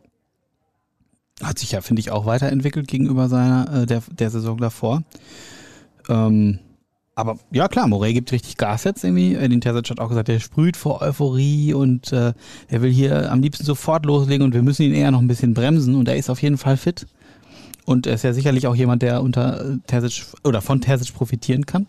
Hat 1.42 1.58
sich 1.58 1.72
ja, 1.72 1.80
finde 1.80 2.00
ich, 2.00 2.10
auch 2.10 2.26
weiterentwickelt 2.26 2.88
gegenüber 2.88 3.28
seiner 3.28 3.82
äh, 3.82 3.86
der, 3.86 4.02
der 4.10 4.30
Saison 4.30 4.58
davor. 4.58 5.02
Ähm, 6.08 6.60
aber 7.16 7.38
ja, 7.52 7.68
klar, 7.68 7.86
Morey 7.86 8.12
gibt 8.12 8.32
richtig 8.32 8.56
Gas 8.56 8.84
jetzt 8.84 9.04
irgendwie. 9.04 9.34
Edin 9.34 9.60
Terzic 9.60 9.90
hat 9.90 10.00
auch 10.00 10.08
gesagt, 10.08 10.28
der 10.28 10.40
sprüht 10.40 10.76
vor 10.76 11.00
Euphorie 11.00 11.72
und 11.72 12.12
äh, 12.12 12.32
er 12.68 12.82
will 12.82 12.90
hier 12.90 13.30
am 13.30 13.40
liebsten 13.40 13.64
sofort 13.64 14.04
loslegen 14.04 14.44
und 14.44 14.54
wir 14.54 14.62
müssen 14.62 14.82
ihn 14.82 14.94
eher 14.94 15.10
noch 15.10 15.20
ein 15.20 15.28
bisschen 15.28 15.54
bremsen 15.54 15.94
und 15.94 16.08
er 16.08 16.16
ist 16.16 16.30
auf 16.30 16.42
jeden 16.42 16.58
Fall 16.58 16.76
fit. 16.76 17.06
Und 17.84 18.06
er 18.06 18.14
ist 18.14 18.24
ja 18.24 18.32
sicherlich 18.32 18.66
auch 18.66 18.74
jemand, 18.74 19.02
der 19.02 19.22
unter 19.22 19.60
äh, 19.60 19.78
Terzic 19.86 20.24
oder 20.42 20.62
von 20.62 20.80
Terzic 20.80 21.14
profitieren 21.14 21.66
kann. 21.66 21.86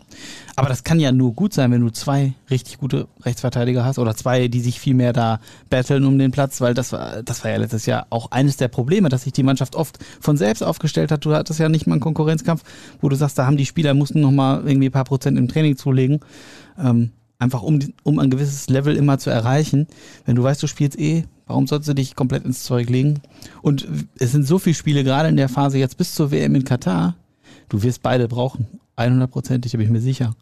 Aber 0.54 0.68
das 0.68 0.84
kann 0.84 1.00
ja 1.00 1.10
nur 1.10 1.32
gut 1.32 1.54
sein, 1.54 1.70
wenn 1.70 1.80
du 1.80 1.90
zwei 1.90 2.34
richtig 2.50 2.78
gute 2.78 3.08
Rechtsverteidiger 3.22 3.84
hast 3.84 3.98
oder 3.98 4.14
zwei, 4.14 4.48
die 4.48 4.60
sich 4.60 4.78
viel 4.78 4.94
mehr 4.94 5.14
da 5.14 5.40
battlen 5.70 6.04
um 6.04 6.18
den 6.18 6.32
Platz, 6.32 6.60
weil 6.60 6.74
das 6.74 6.92
war, 6.92 7.22
das 7.22 7.44
war 7.44 7.50
ja 7.50 7.56
letztes 7.56 7.86
Jahr 7.86 8.06
auch 8.10 8.30
eines 8.30 8.58
der 8.58 8.68
Probleme, 8.68 9.08
dass 9.08 9.22
sich 9.22 9.32
die 9.32 9.42
Mannschaft 9.42 9.74
oft 9.74 9.98
von 10.20 10.36
selbst 10.36 10.62
aufgestellt 10.62 11.10
hat. 11.10 11.24
Du 11.24 11.32
hattest 11.32 11.60
ja 11.60 11.68
nicht 11.68 11.86
mal 11.86 11.94
einen 11.94 12.00
Konkurrenzkampf, 12.00 12.62
wo 13.00 13.08
du 13.08 13.16
sagst, 13.16 13.38
da 13.38 13.46
haben 13.46 13.56
die 13.56 13.66
Spieler 13.66 13.94
mussten 13.94 14.20
noch 14.20 14.32
mal 14.32 14.62
irgendwie 14.66 14.88
ein 14.88 14.92
paar 14.92 15.04
Prozent 15.04 15.38
im 15.38 15.48
Training 15.48 15.76
zulegen. 15.76 16.20
Ähm, 16.78 17.10
einfach 17.38 17.62
um, 17.62 17.80
um 18.02 18.18
ein 18.18 18.30
gewisses 18.30 18.68
Level 18.68 18.96
immer 18.96 19.18
zu 19.18 19.30
erreichen. 19.30 19.86
Wenn 20.24 20.36
du 20.36 20.42
weißt, 20.42 20.62
du 20.62 20.66
spielst 20.66 20.98
eh, 20.98 21.24
warum 21.46 21.66
sollst 21.66 21.88
du 21.88 21.94
dich 21.94 22.16
komplett 22.16 22.44
ins 22.44 22.64
Zeug 22.64 22.90
legen? 22.90 23.20
Und 23.62 23.86
es 24.18 24.32
sind 24.32 24.46
so 24.46 24.58
viele 24.58 24.74
Spiele, 24.74 25.04
gerade 25.04 25.28
in 25.28 25.36
der 25.36 25.48
Phase 25.48 25.78
jetzt 25.78 25.96
bis 25.96 26.14
zur 26.14 26.30
WM 26.30 26.54
in 26.54 26.64
Katar, 26.64 27.14
du 27.68 27.82
wirst 27.82 28.02
beide 28.02 28.28
brauchen. 28.28 28.66
100%ig, 28.96 29.70
da 29.70 29.78
bin 29.78 29.86
ich 29.86 29.92
mir 29.92 30.00
sicher. 30.00 30.34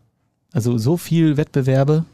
Also 0.52 0.78
so 0.78 0.96
viel 0.96 1.36
Wettbewerbe, 1.36 2.04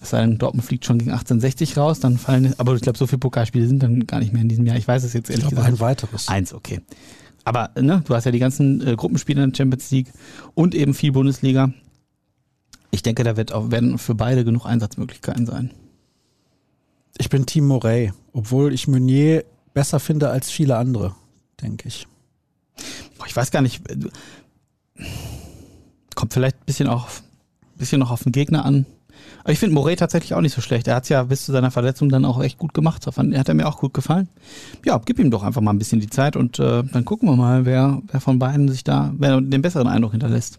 es 0.00 0.10
sei 0.10 0.20
denn, 0.20 0.38
Dortmund 0.38 0.64
fliegt 0.64 0.84
schon 0.84 0.98
gegen 0.98 1.10
1860 1.10 1.76
raus, 1.76 2.00
dann 2.00 2.18
fallen, 2.18 2.54
aber 2.58 2.74
ich 2.74 2.82
glaube, 2.82 2.98
so 2.98 3.06
viele 3.06 3.18
Pokalspiele 3.18 3.66
sind 3.66 3.82
dann 3.82 4.06
gar 4.06 4.20
nicht 4.20 4.32
mehr 4.32 4.42
in 4.42 4.48
diesem 4.48 4.66
Jahr. 4.66 4.76
Ich 4.76 4.86
weiß 4.86 5.04
es 5.04 5.12
jetzt 5.12 5.30
Ich 5.30 5.36
ehrlich 5.36 5.48
glaube, 5.48 5.56
gesagt. 5.64 5.74
ein 5.74 5.80
weiteres. 5.80 6.28
Eins, 6.28 6.52
okay. 6.52 6.80
Aber 7.44 7.70
ne, 7.80 8.02
du 8.04 8.14
hast 8.14 8.24
ja 8.24 8.32
die 8.32 8.40
ganzen 8.40 8.86
äh, 8.86 8.96
Gruppenspiele 8.96 9.42
in 9.42 9.50
der 9.50 9.56
Champions 9.56 9.90
League 9.90 10.08
und 10.54 10.74
eben 10.74 10.94
viel 10.94 11.12
Bundesliga. 11.12 11.72
Ich 12.90 13.02
denke, 13.02 13.22
da 13.24 13.36
wird 13.36 13.52
auch, 13.52 13.70
werden 13.70 13.98
für 13.98 14.14
beide 14.14 14.44
genug 14.44 14.66
Einsatzmöglichkeiten 14.66 15.46
sein. 15.46 15.70
Ich 17.18 17.28
bin 17.30 17.46
Team 17.46 17.66
Morey, 17.66 18.12
obwohl 18.32 18.72
ich 18.72 18.88
Meunier 18.88 19.44
besser 19.74 20.00
finde 20.00 20.30
als 20.30 20.50
viele 20.50 20.76
andere, 20.76 21.14
denke 21.62 21.88
ich. 21.88 22.06
Boah, 23.18 23.26
ich 23.26 23.34
weiß 23.36 23.50
gar 23.50 23.62
nicht. 23.62 23.88
äh, 23.90 23.96
Kommt 26.14 26.32
vielleicht 26.32 26.56
ein 26.56 26.64
bisschen, 26.66 26.88
auch, 26.88 27.08
bisschen 27.76 28.00
noch 28.00 28.10
auf 28.10 28.22
den 28.22 28.32
Gegner 28.32 28.64
an. 28.64 28.86
Aber 29.42 29.52
ich 29.52 29.58
finde 29.58 29.74
Morey 29.74 29.96
tatsächlich 29.96 30.34
auch 30.34 30.40
nicht 30.40 30.54
so 30.54 30.60
schlecht. 30.60 30.88
Er 30.88 30.96
hat 30.96 31.04
es 31.04 31.08
ja 31.08 31.22
bis 31.22 31.44
zu 31.44 31.52
seiner 31.52 31.70
Verletzung 31.70 32.08
dann 32.08 32.24
auch 32.24 32.42
echt 32.42 32.58
gut 32.58 32.74
gemacht. 32.74 33.04
Fand- 33.10 33.36
Hat 33.36 33.48
er 33.48 33.54
mir 33.54 33.66
auch 33.66 33.78
gut 33.78 33.94
gefallen. 33.94 34.28
Ja, 34.84 35.00
gib 35.04 35.18
ihm 35.18 35.30
doch 35.30 35.42
einfach 35.42 35.60
mal 35.60 35.72
ein 35.72 35.78
bisschen 35.78 36.00
die 36.00 36.10
Zeit 36.10 36.36
und 36.36 36.58
äh, 36.58 36.82
dann 36.84 37.04
gucken 37.04 37.28
wir 37.28 37.36
mal, 37.36 37.64
wer, 37.64 38.02
wer 38.10 38.20
von 38.20 38.38
beiden 38.38 38.68
sich 38.68 38.84
da, 38.84 39.12
wer 39.18 39.40
den 39.40 39.62
besseren 39.62 39.88
Eindruck 39.88 40.12
hinterlässt. 40.12 40.58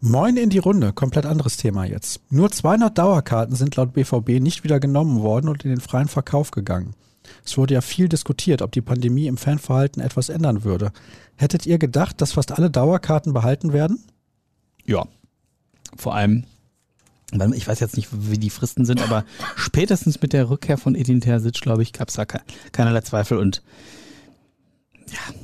Moin 0.00 0.36
in 0.36 0.50
die 0.50 0.58
Runde, 0.58 0.92
komplett 0.92 1.26
anderes 1.26 1.56
Thema 1.56 1.84
jetzt. 1.84 2.20
Nur 2.30 2.52
200 2.52 2.96
Dauerkarten 2.96 3.56
sind 3.56 3.74
laut 3.76 3.92
BVB 3.92 4.40
nicht 4.40 4.62
wieder 4.62 4.78
genommen 4.78 5.22
worden 5.22 5.48
und 5.48 5.64
in 5.64 5.70
den 5.70 5.80
freien 5.80 6.06
Verkauf 6.08 6.52
gegangen. 6.52 6.94
Es 7.44 7.58
wurde 7.58 7.74
ja 7.74 7.80
viel 7.80 8.08
diskutiert, 8.08 8.62
ob 8.62 8.72
die 8.72 8.80
Pandemie 8.80 9.26
im 9.26 9.36
Fanverhalten 9.36 10.00
etwas 10.00 10.28
ändern 10.28 10.62
würde. 10.62 10.92
Hättet 11.36 11.66
ihr 11.66 11.78
gedacht, 11.78 12.20
dass 12.20 12.32
fast 12.32 12.52
alle 12.52 12.70
Dauerkarten 12.70 13.32
behalten 13.32 13.72
werden? 13.72 13.98
Ja. 14.84 15.06
Vor 15.96 16.14
allem, 16.14 16.44
ich 17.54 17.66
weiß 17.66 17.80
jetzt 17.80 17.96
nicht, 17.96 18.08
wie 18.12 18.38
die 18.38 18.50
Fristen 18.50 18.84
sind, 18.84 19.02
aber 19.02 19.24
spätestens 19.56 20.22
mit 20.22 20.32
der 20.32 20.48
Rückkehr 20.48 20.78
von 20.78 20.94
Edin 20.94 21.20
Terzic, 21.20 21.60
glaube 21.60 21.82
ich, 21.82 21.92
gab 21.92 22.08
es 22.08 22.14
da 22.14 22.24
ke 22.24 22.40
keinerlei 22.72 23.00
Zweifel. 23.00 23.38
Und 23.38 23.62
ja, 25.08 25.34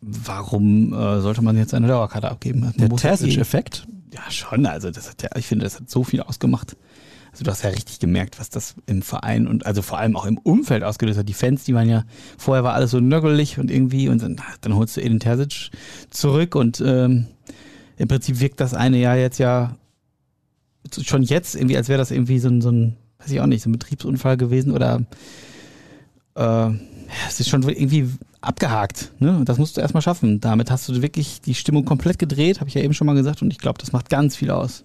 warum 0.00 0.92
äh, 0.92 1.20
sollte 1.20 1.42
man 1.42 1.56
jetzt 1.56 1.74
eine 1.74 1.88
Dauerkarte 1.88 2.30
abgeben? 2.30 2.60
Man 2.60 2.72
Der 2.76 2.88
muss 2.88 3.02
ja 3.02 3.10
Terzic-Effekt? 3.10 3.86
Ja, 4.12 4.30
schon. 4.30 4.66
Also 4.66 4.90
das 4.90 5.08
hat 5.08 5.22
ja, 5.22 5.30
ich 5.36 5.46
finde, 5.46 5.64
das 5.64 5.76
hat 5.76 5.90
so 5.90 6.04
viel 6.04 6.20
ausgemacht. 6.22 6.76
Also 7.32 7.44
du 7.44 7.50
hast 7.50 7.62
ja 7.62 7.70
richtig 7.70 8.00
gemerkt, 8.00 8.40
was 8.40 8.50
das 8.50 8.74
im 8.86 9.02
Verein 9.02 9.46
und 9.46 9.64
also 9.64 9.82
vor 9.82 9.98
allem 9.98 10.16
auch 10.16 10.26
im 10.26 10.36
Umfeld 10.38 10.82
ausgelöst 10.82 11.18
hat. 11.18 11.28
Die 11.28 11.34
Fans, 11.34 11.62
die 11.64 11.74
waren 11.74 11.88
ja, 11.88 12.04
vorher 12.36 12.64
war 12.64 12.74
alles 12.74 12.90
so 12.90 12.98
nöggelig 12.98 13.58
und 13.58 13.70
irgendwie 13.70 14.08
und 14.08 14.20
dann, 14.22 14.36
dann 14.62 14.74
holst 14.74 14.96
du 14.96 15.00
Edin 15.00 15.20
Terzic 15.20 15.70
zurück 16.10 16.56
und 16.56 16.82
ähm, 16.84 17.26
im 17.98 18.08
Prinzip 18.08 18.40
wirkt 18.40 18.58
das 18.58 18.74
eine 18.74 18.98
Jahr 18.98 19.16
jetzt 19.16 19.38
ja 19.38 19.76
schon 21.02 21.22
jetzt 21.22 21.54
irgendwie, 21.54 21.76
als 21.76 21.88
wäre 21.88 21.98
das 21.98 22.10
irgendwie 22.10 22.40
so 22.40 22.48
ein, 22.48 22.60
so 22.62 22.70
ein, 22.70 22.96
weiß 23.18 23.30
ich 23.30 23.40
auch 23.40 23.46
nicht, 23.46 23.62
so 23.62 23.68
ein 23.68 23.72
Betriebsunfall 23.72 24.36
gewesen 24.36 24.72
oder 24.72 25.04
äh, 26.34 26.40
ja, 26.40 26.74
es 27.28 27.38
ist 27.38 27.48
schon 27.48 27.62
irgendwie 27.62 28.08
abgehakt. 28.40 29.12
Ne? 29.18 29.42
Das 29.44 29.58
musst 29.58 29.76
du 29.76 29.80
erstmal 29.80 30.02
schaffen. 30.02 30.40
Damit 30.40 30.70
hast 30.70 30.88
du 30.88 31.02
wirklich 31.02 31.40
die 31.40 31.54
Stimmung 31.54 31.84
komplett 31.84 32.18
gedreht, 32.18 32.60
habe 32.60 32.68
ich 32.68 32.74
ja 32.74 32.82
eben 32.82 32.94
schon 32.94 33.06
mal 33.06 33.14
gesagt, 33.14 33.42
und 33.42 33.50
ich 33.50 33.58
glaube, 33.58 33.78
das 33.78 33.92
macht 33.92 34.08
ganz 34.08 34.36
viel 34.36 34.50
aus. 34.50 34.84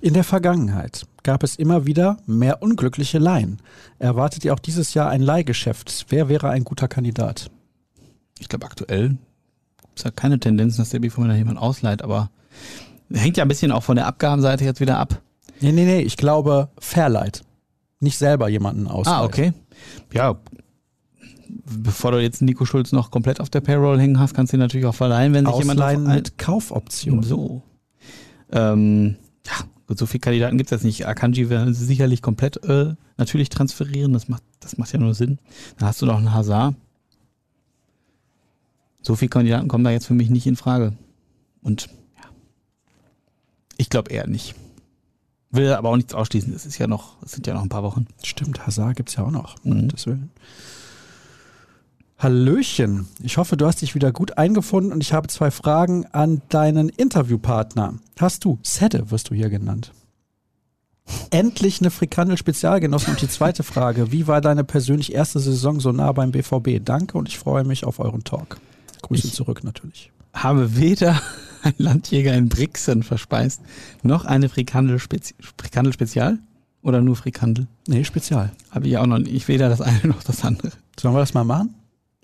In 0.00 0.14
der 0.14 0.24
Vergangenheit 0.24 1.06
gab 1.22 1.42
es 1.42 1.56
immer 1.56 1.86
wieder 1.86 2.18
mehr 2.26 2.62
unglückliche 2.62 3.18
Laien. 3.18 3.60
Erwartet 3.98 4.44
ihr 4.44 4.52
auch 4.52 4.58
dieses 4.58 4.94
Jahr 4.94 5.08
ein 5.08 5.22
Leihgeschäft? 5.22 6.06
Wer 6.10 6.28
wäre 6.28 6.50
ein 6.50 6.64
guter 6.64 6.86
Kandidat? 6.86 7.50
Ich 8.38 8.48
glaube, 8.48 8.66
aktuell 8.66 9.16
gibt 9.80 9.98
es 9.98 10.04
ja 10.04 10.10
keine 10.10 10.38
Tendenz, 10.38 10.76
dass 10.76 10.90
der 10.90 11.00
BVB 11.00 11.28
da 11.28 11.34
jemand 11.34 11.58
ausleiht, 11.58 12.02
aber 12.02 12.30
hängt 13.10 13.38
ja 13.38 13.44
ein 13.44 13.48
bisschen 13.48 13.72
auch 13.72 13.82
von 13.82 13.96
der 13.96 14.06
Abgabenseite 14.06 14.64
jetzt 14.64 14.80
wieder 14.80 14.98
ab. 14.98 15.22
Nee, 15.60 15.72
nee, 15.72 15.86
nee, 15.86 16.00
ich 16.00 16.18
glaube 16.18 16.68
Fairlight. 16.78 17.42
Nicht 17.98 18.18
selber 18.18 18.48
jemanden 18.48 18.86
ausleihen. 18.86 19.20
Ah, 19.20 19.24
okay. 19.24 19.54
Ja, 20.12 20.36
bevor 21.48 22.12
du 22.12 22.22
jetzt 22.22 22.42
Nico 22.42 22.64
Schulz 22.64 22.92
noch 22.92 23.10
komplett 23.10 23.40
auf 23.40 23.50
der 23.50 23.60
Payroll 23.60 23.98
hängen 24.00 24.18
hast, 24.18 24.34
kannst 24.34 24.52
du 24.52 24.56
ihn 24.56 24.60
natürlich 24.60 24.86
auch 24.86 24.94
verleihen, 24.94 25.32
wenn 25.32 25.46
sich 25.46 25.56
jemand 25.58 25.80
Ausleihen 25.80 26.06
auf- 26.06 26.14
mit 26.14 26.38
Kaufoption. 26.38 27.22
So. 27.22 27.62
Ähm, 28.52 29.16
ja, 29.46 29.52
gut, 29.86 29.98
so 29.98 30.06
viele 30.06 30.20
Kandidaten 30.20 30.56
gibt 30.58 30.68
es 30.70 30.76
jetzt 30.78 30.84
nicht. 30.84 31.06
Akanji 31.06 31.48
werden 31.50 31.74
sie 31.74 31.84
sicherlich 31.84 32.22
komplett 32.22 32.62
äh, 32.64 32.94
natürlich 33.16 33.48
transferieren. 33.48 34.12
Das 34.12 34.28
macht, 34.28 34.42
das 34.60 34.78
macht 34.78 34.92
ja 34.92 34.98
nur 34.98 35.14
Sinn. 35.14 35.38
Dann 35.78 35.88
hast 35.88 36.02
du 36.02 36.06
noch 36.06 36.18
einen 36.18 36.32
Hazard. 36.32 36.74
So 39.02 39.14
viele 39.14 39.28
Kandidaten 39.28 39.68
kommen 39.68 39.84
da 39.84 39.90
jetzt 39.90 40.06
für 40.06 40.14
mich 40.14 40.30
nicht 40.30 40.46
in 40.46 40.56
Frage. 40.56 40.92
Und 41.62 41.88
ja, 42.16 42.24
ich 43.76 43.88
glaube 43.88 44.10
eher 44.10 44.26
nicht. 44.26 44.54
Will 45.50 45.72
aber 45.72 45.90
auch 45.90 45.96
nichts 45.96 46.12
ausschließen. 46.12 46.52
Es 46.52 46.66
ist 46.66 46.78
ja 46.78 46.86
noch, 46.88 47.16
es 47.22 47.32
sind 47.32 47.46
ja 47.46 47.54
noch 47.54 47.62
ein 47.62 47.68
paar 47.68 47.84
Wochen. 47.84 48.06
Stimmt, 48.22 48.66
Hazard 48.66 48.96
gibt's 48.96 49.14
ja 49.14 49.24
auch 49.24 49.30
noch. 49.30 49.56
Mhm. 49.64 49.90
Willen. 50.04 50.30
Hallöchen. 52.18 53.06
Ich 53.22 53.36
hoffe, 53.36 53.56
du 53.56 53.66
hast 53.66 53.82
dich 53.82 53.94
wieder 53.94 54.10
gut 54.10 54.38
eingefunden 54.38 54.92
und 54.92 55.02
ich 55.02 55.12
habe 55.12 55.28
zwei 55.28 55.50
Fragen 55.50 56.06
an 56.12 56.40
deinen 56.48 56.88
Interviewpartner. 56.88 57.94
Hast 58.18 58.44
du, 58.44 58.58
Sette 58.62 59.10
wirst 59.10 59.30
du 59.30 59.34
hier 59.34 59.50
genannt. 59.50 59.92
Endlich 61.30 61.80
eine 61.80 61.90
Frikandel-Spezial 61.90 62.80
genossen. 62.80 63.10
Und 63.10 63.22
die 63.22 63.28
zweite 63.28 63.62
Frage, 63.62 64.10
wie 64.12 64.26
war 64.26 64.40
deine 64.40 64.64
persönlich 64.64 65.12
erste 65.14 65.38
Saison 65.38 65.78
so 65.78 65.92
nah 65.92 66.10
beim 66.12 66.32
BVB? 66.32 66.82
Danke 66.84 67.16
und 67.18 67.28
ich 67.28 67.38
freue 67.38 67.64
mich 67.64 67.84
auf 67.84 68.00
euren 68.00 68.24
Talk. 68.24 68.58
Grüße 69.02 69.28
Ich- 69.28 69.34
zurück 69.34 69.62
natürlich. 69.62 70.10
Habe 70.32 70.76
weder 70.76 71.20
ein 71.62 71.74
Landjäger 71.78 72.34
in 72.34 72.48
Brixen 72.48 73.02
verspeist, 73.02 73.60
noch 74.02 74.24
eine 74.24 74.48
Frikandel-Spezi- 74.48 75.34
Frikandel-Spezial 75.58 76.38
oder 76.82 77.00
nur 77.02 77.14
Frikandel. 77.16 77.68
Nee, 77.86 78.04
Spezial. 78.04 78.52
Habe 78.70 78.88
ich 78.88 78.96
auch 78.98 79.06
noch 79.06 79.18
nicht. 79.18 79.46
Weder 79.48 79.68
das 79.68 79.80
eine 79.80 80.00
noch 80.08 80.22
das 80.24 80.44
andere. 80.44 80.72
Sollen 80.98 81.14
wir 81.14 81.20
das 81.20 81.34
mal 81.34 81.44
machen? 81.44 81.74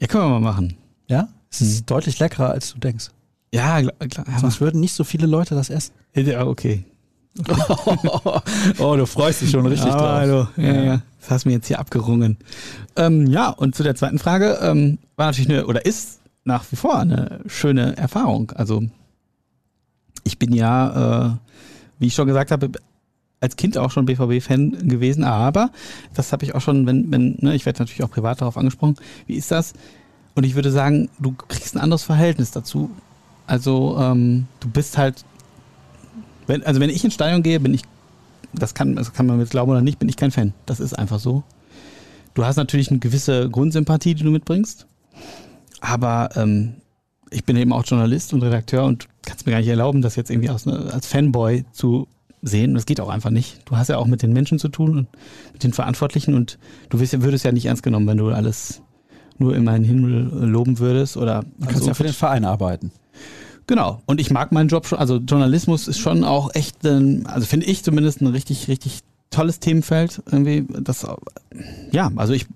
Ja, 0.02 0.08
können 0.08 0.24
wir 0.24 0.30
mal 0.30 0.40
machen. 0.40 0.76
Ja? 1.06 1.28
Es 1.48 1.60
ist 1.60 1.80
Mhm. 1.82 1.86
deutlich 1.86 2.18
leckerer, 2.18 2.50
als 2.50 2.72
du 2.72 2.78
denkst. 2.80 3.10
Ja, 3.54 3.80
klar. 3.82 4.26
Sonst 4.40 4.60
würden 4.60 4.80
nicht 4.80 4.94
so 4.94 5.04
viele 5.04 5.26
Leute 5.28 5.54
das 5.54 5.70
essen. 5.70 5.92
ja, 6.14 6.44
okay. 6.44 6.84
oh, 8.78 8.96
du 8.96 9.06
freust 9.06 9.40
dich 9.42 9.50
schon 9.50 9.64
richtig 9.64 9.90
Aber 9.92 10.12
hallo. 10.14 10.48
Ja, 10.56 10.82
ja. 10.82 11.02
Das 11.20 11.30
hast 11.30 11.44
du 11.44 11.48
mir 11.50 11.54
jetzt 11.54 11.68
hier 11.68 11.78
abgerungen. 11.78 12.36
Ähm, 12.96 13.26
ja, 13.28 13.48
und 13.50 13.74
zu 13.76 13.82
der 13.84 13.94
zweiten 13.94 14.18
Frage, 14.18 14.58
ähm, 14.60 14.98
war 15.16 15.26
natürlich 15.26 15.48
eine, 15.48 15.66
oder 15.66 15.86
ist 15.86 16.20
nach 16.44 16.64
wie 16.70 16.76
vor 16.76 16.98
eine 16.98 17.40
schöne 17.46 17.96
Erfahrung. 17.96 18.50
Also, 18.50 18.82
ich 20.24 20.38
bin 20.38 20.52
ja, 20.52 21.26
äh, 21.26 21.36
wie 22.00 22.06
ich 22.08 22.14
schon 22.14 22.26
gesagt 22.26 22.50
habe, 22.50 22.70
als 23.42 23.56
Kind 23.56 23.76
auch 23.76 23.90
schon 23.90 24.06
BVB-Fan 24.06 24.88
gewesen, 24.88 25.24
aber 25.24 25.70
das 26.14 26.32
habe 26.32 26.44
ich 26.44 26.54
auch 26.54 26.60
schon, 26.60 26.86
wenn, 26.86 27.10
wenn, 27.10 27.36
ne, 27.40 27.54
ich 27.54 27.66
werde 27.66 27.80
natürlich 27.80 28.02
auch 28.02 28.10
privat 28.10 28.40
darauf 28.40 28.56
angesprochen, 28.56 28.96
wie 29.26 29.34
ist 29.34 29.50
das? 29.50 29.74
Und 30.34 30.44
ich 30.44 30.54
würde 30.54 30.70
sagen, 30.70 31.10
du 31.18 31.32
kriegst 31.32 31.74
ein 31.74 31.80
anderes 31.80 32.04
Verhältnis 32.04 32.52
dazu. 32.52 32.90
Also, 33.46 33.98
ähm, 34.00 34.46
du 34.60 34.68
bist 34.70 34.96
halt, 34.96 35.24
wenn, 36.46 36.62
also 36.62 36.80
wenn 36.80 36.88
ich 36.88 37.04
ins 37.04 37.14
Stadion 37.14 37.42
gehe, 37.42 37.60
bin 37.60 37.74
ich 37.74 37.82
das 38.54 38.74
kann, 38.74 38.96
das 38.96 39.12
kann 39.12 39.26
man 39.26 39.40
jetzt 39.40 39.50
glauben 39.50 39.70
oder 39.70 39.80
nicht, 39.80 39.98
bin 39.98 40.08
ich 40.08 40.16
kein 40.16 40.30
Fan. 40.30 40.52
Das 40.66 40.80
ist 40.80 40.98
einfach 40.98 41.18
so. 41.18 41.42
Du 42.34 42.44
hast 42.44 42.56
natürlich 42.56 42.90
eine 42.90 42.98
gewisse 42.98 43.48
Grundsympathie, 43.50 44.14
die 44.14 44.24
du 44.24 44.30
mitbringst. 44.30 44.86
Aber 45.80 46.30
ähm, 46.36 46.74
ich 47.30 47.44
bin 47.44 47.56
eben 47.56 47.72
auch 47.72 47.84
Journalist 47.84 48.32
und 48.32 48.42
Redakteur 48.42 48.84
und 48.84 49.08
kannst 49.22 49.46
mir 49.46 49.52
gar 49.52 49.58
nicht 49.58 49.68
erlauben, 49.68 50.02
das 50.02 50.16
jetzt 50.16 50.30
irgendwie 50.30 50.50
als, 50.50 50.66
als 50.66 51.06
Fanboy 51.06 51.64
zu 51.72 52.08
sehen. 52.42 52.74
Das 52.74 52.86
geht 52.86 53.00
auch 53.00 53.08
einfach 53.08 53.30
nicht. 53.30 53.60
Du 53.64 53.76
hast 53.76 53.88
ja 53.88 53.98
auch 53.98 54.06
mit 54.06 54.22
den 54.22 54.32
Menschen 54.32 54.58
zu 54.58 54.68
tun 54.68 54.90
und 54.90 55.08
mit 55.52 55.62
den 55.62 55.72
Verantwortlichen 55.72 56.34
und 56.34 56.58
du 56.90 57.00
wirst, 57.00 57.22
würdest 57.22 57.44
ja 57.44 57.52
nicht 57.52 57.66
ernst 57.66 57.82
genommen, 57.82 58.06
wenn 58.06 58.18
du 58.18 58.28
alles 58.30 58.82
nur 59.38 59.56
in 59.56 59.64
meinen 59.64 59.84
Himmel 59.84 60.28
loben 60.48 60.78
würdest 60.78 61.16
oder 61.16 61.44
Du 61.58 61.66
kannst 61.66 61.86
ja 61.86 61.94
für 61.94 62.04
den 62.04 62.12
Verein 62.12 62.44
arbeiten. 62.44 62.92
Genau. 63.66 64.02
Und 64.06 64.20
ich 64.20 64.30
mag 64.30 64.52
meinen 64.52 64.68
Job 64.68 64.86
schon. 64.86 64.98
Also 64.98 65.16
Journalismus 65.16 65.88
ist 65.88 65.98
schon 65.98 66.24
auch 66.24 66.54
echt, 66.54 66.84
ein, 66.84 67.26
also 67.26 67.46
finde 67.46 67.66
ich 67.66 67.84
zumindest 67.84 68.20
ein 68.20 68.26
richtig, 68.26 68.68
richtig 68.68 69.00
tolles 69.30 69.60
Themenfeld. 69.60 70.22
Irgendwie, 70.30 70.66
das, 70.68 71.06
ja, 71.92 72.10
also 72.16 72.32
ich 72.32 72.46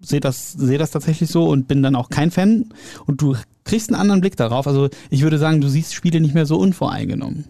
sehe 0.00 0.20
das, 0.20 0.52
sehe 0.52 0.78
das 0.78 0.90
tatsächlich 0.90 1.30
so 1.30 1.48
und 1.48 1.68
bin 1.68 1.82
dann 1.82 1.96
auch 1.96 2.10
kein 2.10 2.30
Fan. 2.30 2.66
Und 3.06 3.22
du 3.22 3.36
kriegst 3.64 3.90
einen 3.90 4.00
anderen 4.00 4.20
Blick 4.20 4.36
darauf. 4.36 4.66
Also 4.66 4.88
ich 5.10 5.22
würde 5.22 5.38
sagen, 5.38 5.60
du 5.60 5.68
siehst 5.68 5.94
Spiele 5.94 6.20
nicht 6.20 6.34
mehr 6.34 6.46
so 6.46 6.58
unvoreingenommen. 6.58 7.44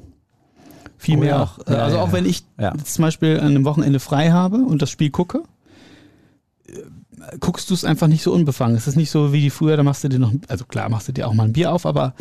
Vielmehr 0.98 1.36
Oh 1.36 1.38
ja. 1.38 1.42
auch. 1.42 1.58
Ja, 1.68 1.84
also 1.84 1.98
auch 1.98 2.12
wenn 2.12 2.26
ich 2.26 2.44
zum 2.84 3.02
Beispiel 3.02 3.38
an 3.38 3.48
einem 3.48 3.64
Wochenende 3.64 4.00
frei 4.00 4.30
habe 4.30 4.58
und 4.58 4.82
das 4.82 4.90
Spiel 4.90 5.10
gucke, 5.10 5.42
äh, 6.66 7.38
guckst 7.40 7.70
du 7.70 7.74
es 7.74 7.84
einfach 7.84 8.06
nicht 8.08 8.22
so 8.22 8.32
unbefangen. 8.32 8.76
Es 8.76 8.86
ist 8.86 8.96
nicht 8.96 9.10
so 9.10 9.32
wie 9.32 9.40
die 9.40 9.50
früher, 9.50 9.76
da 9.76 9.82
machst 9.82 10.04
du 10.04 10.08
dir 10.08 10.18
noch, 10.18 10.32
also 10.48 10.64
klar 10.64 10.88
machst 10.88 11.08
du 11.08 11.12
dir 11.12 11.28
auch 11.28 11.34
mal 11.34 11.44
ein 11.44 11.52
Bier 11.52 11.72
auf, 11.72 11.86
aber 11.86 12.14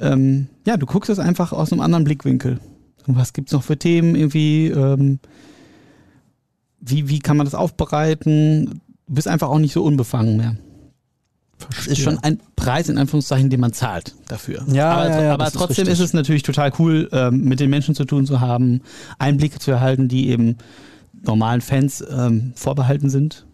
ähm, 0.00 0.48
ja, 0.66 0.76
du 0.76 0.86
guckst 0.86 1.10
es 1.10 1.18
einfach 1.18 1.52
aus 1.52 1.72
einem 1.72 1.80
anderen 1.80 2.04
Blickwinkel. 2.04 2.58
Und 3.06 3.16
was 3.16 3.32
gibt's 3.32 3.52
noch 3.52 3.62
für 3.62 3.78
Themen 3.78 4.14
irgendwie? 4.14 4.68
Ähm, 4.68 5.18
wie, 6.80 7.08
wie 7.08 7.18
kann 7.18 7.36
man 7.36 7.46
das 7.46 7.54
aufbereiten? 7.54 8.80
Du 9.06 9.14
bist 9.14 9.28
einfach 9.28 9.48
auch 9.48 9.58
nicht 9.58 9.72
so 9.72 9.82
unbefangen 9.84 10.36
mehr. 10.36 10.56
Es 11.78 11.86
ist 11.86 11.98
schon 12.00 12.18
ein 12.18 12.40
Preis 12.56 12.88
in 12.88 12.98
Anführungszeichen, 12.98 13.50
den 13.50 13.60
man 13.60 13.72
zahlt 13.72 14.14
dafür. 14.28 14.64
Ja, 14.68 14.92
aber, 14.92 15.08
ja, 15.10 15.22
ja, 15.22 15.34
aber 15.34 15.46
ist 15.46 15.52
trotzdem 15.54 15.84
richtig. 15.86 15.92
ist 15.94 16.00
es 16.00 16.12
natürlich 16.12 16.42
total 16.42 16.72
cool, 16.78 17.08
ähm, 17.12 17.44
mit 17.44 17.60
den 17.60 17.70
Menschen 17.70 17.94
zu 17.94 18.04
tun 18.04 18.26
zu 18.26 18.40
haben, 18.40 18.80
Einblicke 19.18 19.58
zu 19.58 19.70
erhalten, 19.70 20.08
die 20.08 20.28
eben 20.28 20.56
normalen 21.24 21.60
Fans 21.60 22.02
ähm, 22.10 22.52
vorbehalten 22.56 23.10
sind. 23.10 23.46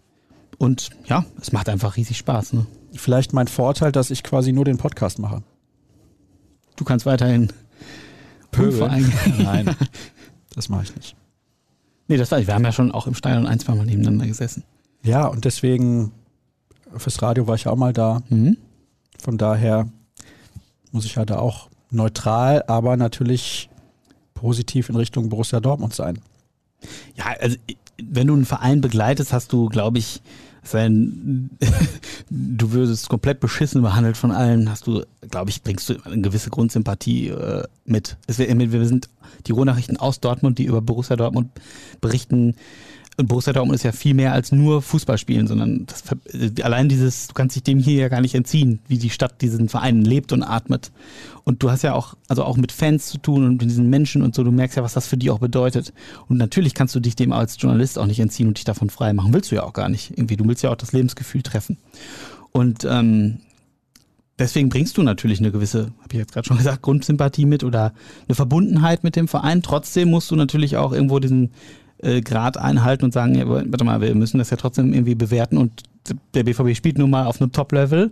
Und 0.57 0.89
ja, 1.05 1.25
es 1.41 1.51
macht 1.51 1.69
einfach 1.69 1.95
riesig 1.97 2.17
Spaß. 2.17 2.53
Ne? 2.53 2.65
Vielleicht 2.93 3.33
mein 3.33 3.47
Vorteil, 3.47 3.91
dass 3.91 4.11
ich 4.11 4.23
quasi 4.23 4.51
nur 4.51 4.65
den 4.65 4.77
Podcast 4.77 5.19
mache. 5.19 5.41
Du 6.75 6.83
kannst 6.83 7.05
weiterhin 7.05 7.49
unvoreingenommen- 8.55 9.37
Nein, 9.43 9.75
das 10.55 10.69
mache 10.69 10.83
ich 10.83 10.95
nicht. 10.95 11.15
Nee, 12.07 12.17
das 12.17 12.31
war 12.31 12.39
ich. 12.39 12.47
Wir 12.47 12.55
haben 12.55 12.65
ja 12.65 12.71
schon 12.71 12.91
auch 12.91 13.05
im 13.07 13.13
Stadion 13.13 13.45
ein, 13.45 13.59
zwei 13.59 13.75
Mal 13.75 13.85
nebeneinander 13.85 14.25
gesessen. 14.25 14.63
Ja, 15.03 15.27
und 15.27 15.45
deswegen, 15.45 16.11
fürs 16.97 17.21
Radio 17.21 17.47
war 17.47 17.55
ich 17.55 17.65
ja 17.65 17.71
auch 17.71 17.77
mal 17.77 17.93
da. 17.93 18.21
Mhm. 18.29 18.57
Von 19.19 19.37
daher 19.37 19.87
muss 20.91 21.05
ich 21.05 21.15
ja 21.15 21.25
da 21.25 21.39
auch 21.39 21.69
neutral, 21.91 22.63
aber 22.67 22.97
natürlich 22.97 23.69
positiv 24.33 24.89
in 24.89 24.95
Richtung 24.95 25.29
Borussia 25.29 25.59
Dortmund 25.59 25.93
sein. 25.93 26.19
Ja, 27.15 27.25
also 27.39 27.57
wenn 28.01 28.27
du 28.27 28.33
einen 28.33 28.45
Verein 28.45 28.81
begleitest, 28.81 29.33
hast 29.33 29.51
du, 29.51 29.67
glaube 29.67 29.97
ich, 29.97 30.21
sein, 30.63 31.49
du 32.29 32.71
würdest 32.71 33.09
komplett 33.09 33.39
beschissen 33.39 33.81
behandelt 33.81 34.17
von 34.17 34.31
allen, 34.31 34.69
hast 34.69 34.87
du, 34.87 35.03
glaube 35.29 35.49
ich, 35.49 35.63
bringst 35.63 35.89
du 35.89 35.95
eine 36.03 36.21
gewisse 36.21 36.49
Grundsympathie 36.49 37.29
äh, 37.29 37.63
mit. 37.85 38.17
Es 38.27 38.39
wär, 38.39 38.47
wir 38.57 38.85
sind 38.85 39.09
die 39.47 39.51
Ruhrnachrichten 39.51 39.97
aus 39.97 40.19
Dortmund, 40.19 40.57
die 40.57 40.65
über 40.65 40.81
Borussia 40.81 41.15
Dortmund 41.15 41.49
berichten. 42.01 42.55
Und 43.19 43.27
Borussia 43.27 43.51
Dortmund 43.51 43.75
ist 43.75 43.83
ja 43.83 43.91
viel 43.91 44.13
mehr 44.13 44.31
als 44.31 44.53
nur 44.53 44.81
Fußball 44.81 45.17
spielen, 45.17 45.45
sondern 45.45 45.85
das, 45.87 46.03
äh, 46.33 46.61
allein 46.61 46.87
dieses, 46.87 47.27
du 47.27 47.33
kannst 47.33 47.53
dich 47.53 47.63
dem 47.63 47.77
hier 47.77 47.99
ja 47.99 48.07
gar 48.07 48.21
nicht 48.21 48.33
entziehen, 48.33 48.79
wie 48.87 48.97
die 48.97 49.09
Stadt 49.09 49.41
diesen 49.41 49.67
Verein 49.67 50.03
lebt 50.03 50.31
und 50.31 50.41
atmet. 50.41 50.89
Und 51.43 51.61
du 51.61 51.69
hast 51.69 51.81
ja 51.81 51.95
auch, 51.95 52.13
also 52.29 52.45
auch 52.45 52.55
mit 52.55 52.71
Fans 52.71 53.07
zu 53.07 53.17
tun 53.17 53.43
und 53.43 53.61
mit 53.61 53.69
diesen 53.69 53.89
Menschen 53.89 54.21
und 54.21 54.35
so, 54.35 54.45
du 54.45 54.51
merkst 54.51 54.77
ja, 54.77 54.83
was 54.83 54.93
das 54.93 55.05
für 55.05 55.17
die 55.17 55.31
auch 55.31 55.39
bedeutet. 55.39 55.91
Und 56.29 56.37
natürlich 56.37 56.73
kannst 56.73 56.95
du 56.95 57.01
dich 57.01 57.17
dem 57.17 57.33
als 57.33 57.57
Journalist 57.59 57.99
auch 57.99 58.05
nicht 58.05 58.21
entziehen 58.21 58.47
und 58.47 58.57
dich 58.57 58.63
davon 58.63 58.89
frei 58.89 59.11
machen. 59.11 59.33
Willst 59.33 59.51
du 59.51 59.55
ja 59.55 59.63
auch 59.63 59.73
gar 59.73 59.89
nicht. 59.89 60.11
Irgendwie, 60.11 60.37
du 60.37 60.47
willst 60.47 60.63
ja 60.63 60.69
auch 60.69 60.77
das 60.77 60.93
Lebensgefühl 60.93 61.41
treffen. 61.41 61.75
Und 62.53 62.85
ähm, 62.89 63.39
deswegen 64.37 64.69
bringst 64.69 64.97
du 64.97 65.03
natürlich 65.03 65.39
eine 65.39 65.51
gewisse, 65.51 65.87
habe 65.99 66.13
ich 66.13 66.19
jetzt 66.19 66.31
gerade 66.31 66.47
schon 66.47 66.55
gesagt, 66.57 66.83
Grundsympathie 66.83 67.45
mit 67.45 67.65
oder 67.65 67.91
eine 68.29 68.35
Verbundenheit 68.35 69.03
mit 69.03 69.17
dem 69.17 69.27
Verein. 69.27 69.61
Trotzdem 69.61 70.09
musst 70.09 70.31
du 70.31 70.37
natürlich 70.37 70.77
auch 70.77 70.93
irgendwo 70.93 71.19
diesen 71.19 71.51
äh, 72.01 72.21
Grad 72.21 72.57
einhalten 72.57 73.05
und 73.05 73.13
sagen, 73.13 73.35
ja, 73.35 73.47
warte 73.47 73.83
mal, 73.83 74.01
wir 74.01 74.15
müssen 74.15 74.37
das 74.37 74.49
ja 74.49 74.57
trotzdem 74.57 74.93
irgendwie 74.93 75.15
bewerten 75.15 75.57
und 75.57 75.83
der 76.33 76.43
BVB 76.43 76.75
spielt 76.75 76.97
nun 76.97 77.09
mal 77.09 77.25
auf 77.25 77.41
einem 77.41 77.51
Top-Level 77.51 78.11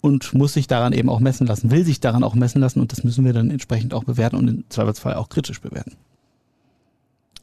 und 0.00 0.34
muss 0.34 0.54
sich 0.54 0.66
daran 0.66 0.92
eben 0.92 1.08
auch 1.08 1.20
messen 1.20 1.46
lassen, 1.46 1.70
will 1.70 1.84
sich 1.84 2.00
daran 2.00 2.24
auch 2.24 2.34
messen 2.34 2.60
lassen 2.60 2.80
und 2.80 2.92
das 2.92 3.04
müssen 3.04 3.24
wir 3.24 3.32
dann 3.32 3.50
entsprechend 3.50 3.94
auch 3.94 4.04
bewerten 4.04 4.36
und 4.36 4.48
im 4.48 4.64
Zweifelsfall 4.68 5.14
auch 5.14 5.28
kritisch 5.28 5.60
bewerten. 5.60 5.92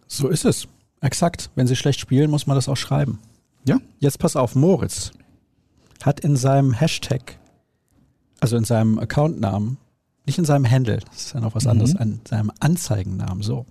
So 0.08 0.28
ist 0.28 0.46
es. 0.46 0.68
Exakt. 1.02 1.50
Wenn 1.56 1.68
sie 1.68 1.76
schlecht 1.76 2.00
spielen, 2.00 2.32
muss 2.32 2.48
man 2.48 2.56
das 2.56 2.70
auch 2.70 2.78
schreiben. 2.78 3.20
Ja. 3.66 3.80
Jetzt 4.00 4.20
pass 4.20 4.36
auf, 4.36 4.56
Moritz 4.56 5.12
hat 6.04 6.20
in 6.20 6.36
seinem 6.36 6.74
Hashtag, 6.74 7.38
also 8.40 8.58
in 8.58 8.66
seinem 8.66 9.00
Accountnamen, 9.00 9.78
Nicht 10.26 10.38
in 10.38 10.46
seinem 10.46 10.70
Handle, 10.70 11.00
das 11.10 11.26
ist 11.26 11.34
ja 11.34 11.42
noch 11.42 11.56
was 11.56 11.68
anderes, 11.68 11.96
an 11.96 12.22
seinem 12.26 12.52
Anzeigennamen. 12.60 13.44
So. 13.44 13.66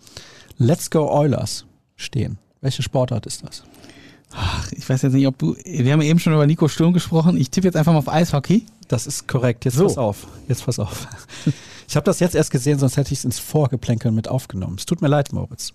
Let's 0.58 0.90
Go 0.90 1.10
Oilers 1.10 1.64
stehen. 2.02 2.38
Welche 2.60 2.82
Sportart 2.82 3.26
ist 3.26 3.42
das? 3.44 3.64
Ach, 4.34 4.70
ich 4.72 4.88
weiß 4.88 5.02
jetzt 5.02 5.12
nicht, 5.12 5.26
ob 5.26 5.36
du. 5.38 5.56
Wir 5.64 5.92
haben 5.92 6.00
eben 6.02 6.18
schon 6.18 6.32
über 6.32 6.46
Nico 6.46 6.68
Sturm 6.68 6.92
gesprochen. 6.92 7.36
Ich 7.36 7.50
tippe 7.50 7.66
jetzt 7.66 7.76
einfach 7.76 7.92
mal 7.92 7.98
auf 7.98 8.08
Eishockey. 8.08 8.64
Das 8.88 9.06
ist 9.06 9.28
korrekt. 9.28 9.64
Jetzt 9.64 9.76
So. 9.76 9.84
pass 9.84 9.98
auf. 9.98 10.26
Jetzt 10.48 10.64
pass 10.64 10.78
auf. 10.78 11.06
Ich 11.88 11.96
habe 11.96 12.04
das 12.04 12.20
jetzt 12.20 12.34
erst 12.34 12.50
gesehen, 12.50 12.78
sonst 12.78 12.96
hätte 12.96 13.12
ich 13.12 13.18
es 13.18 13.24
ins 13.26 13.38
Vorgeplänkel 13.38 14.12
mit 14.12 14.26
aufgenommen. 14.26 14.76
Es 14.78 14.86
tut 14.86 15.02
mir 15.02 15.08
leid, 15.08 15.30
Moritz. 15.34 15.74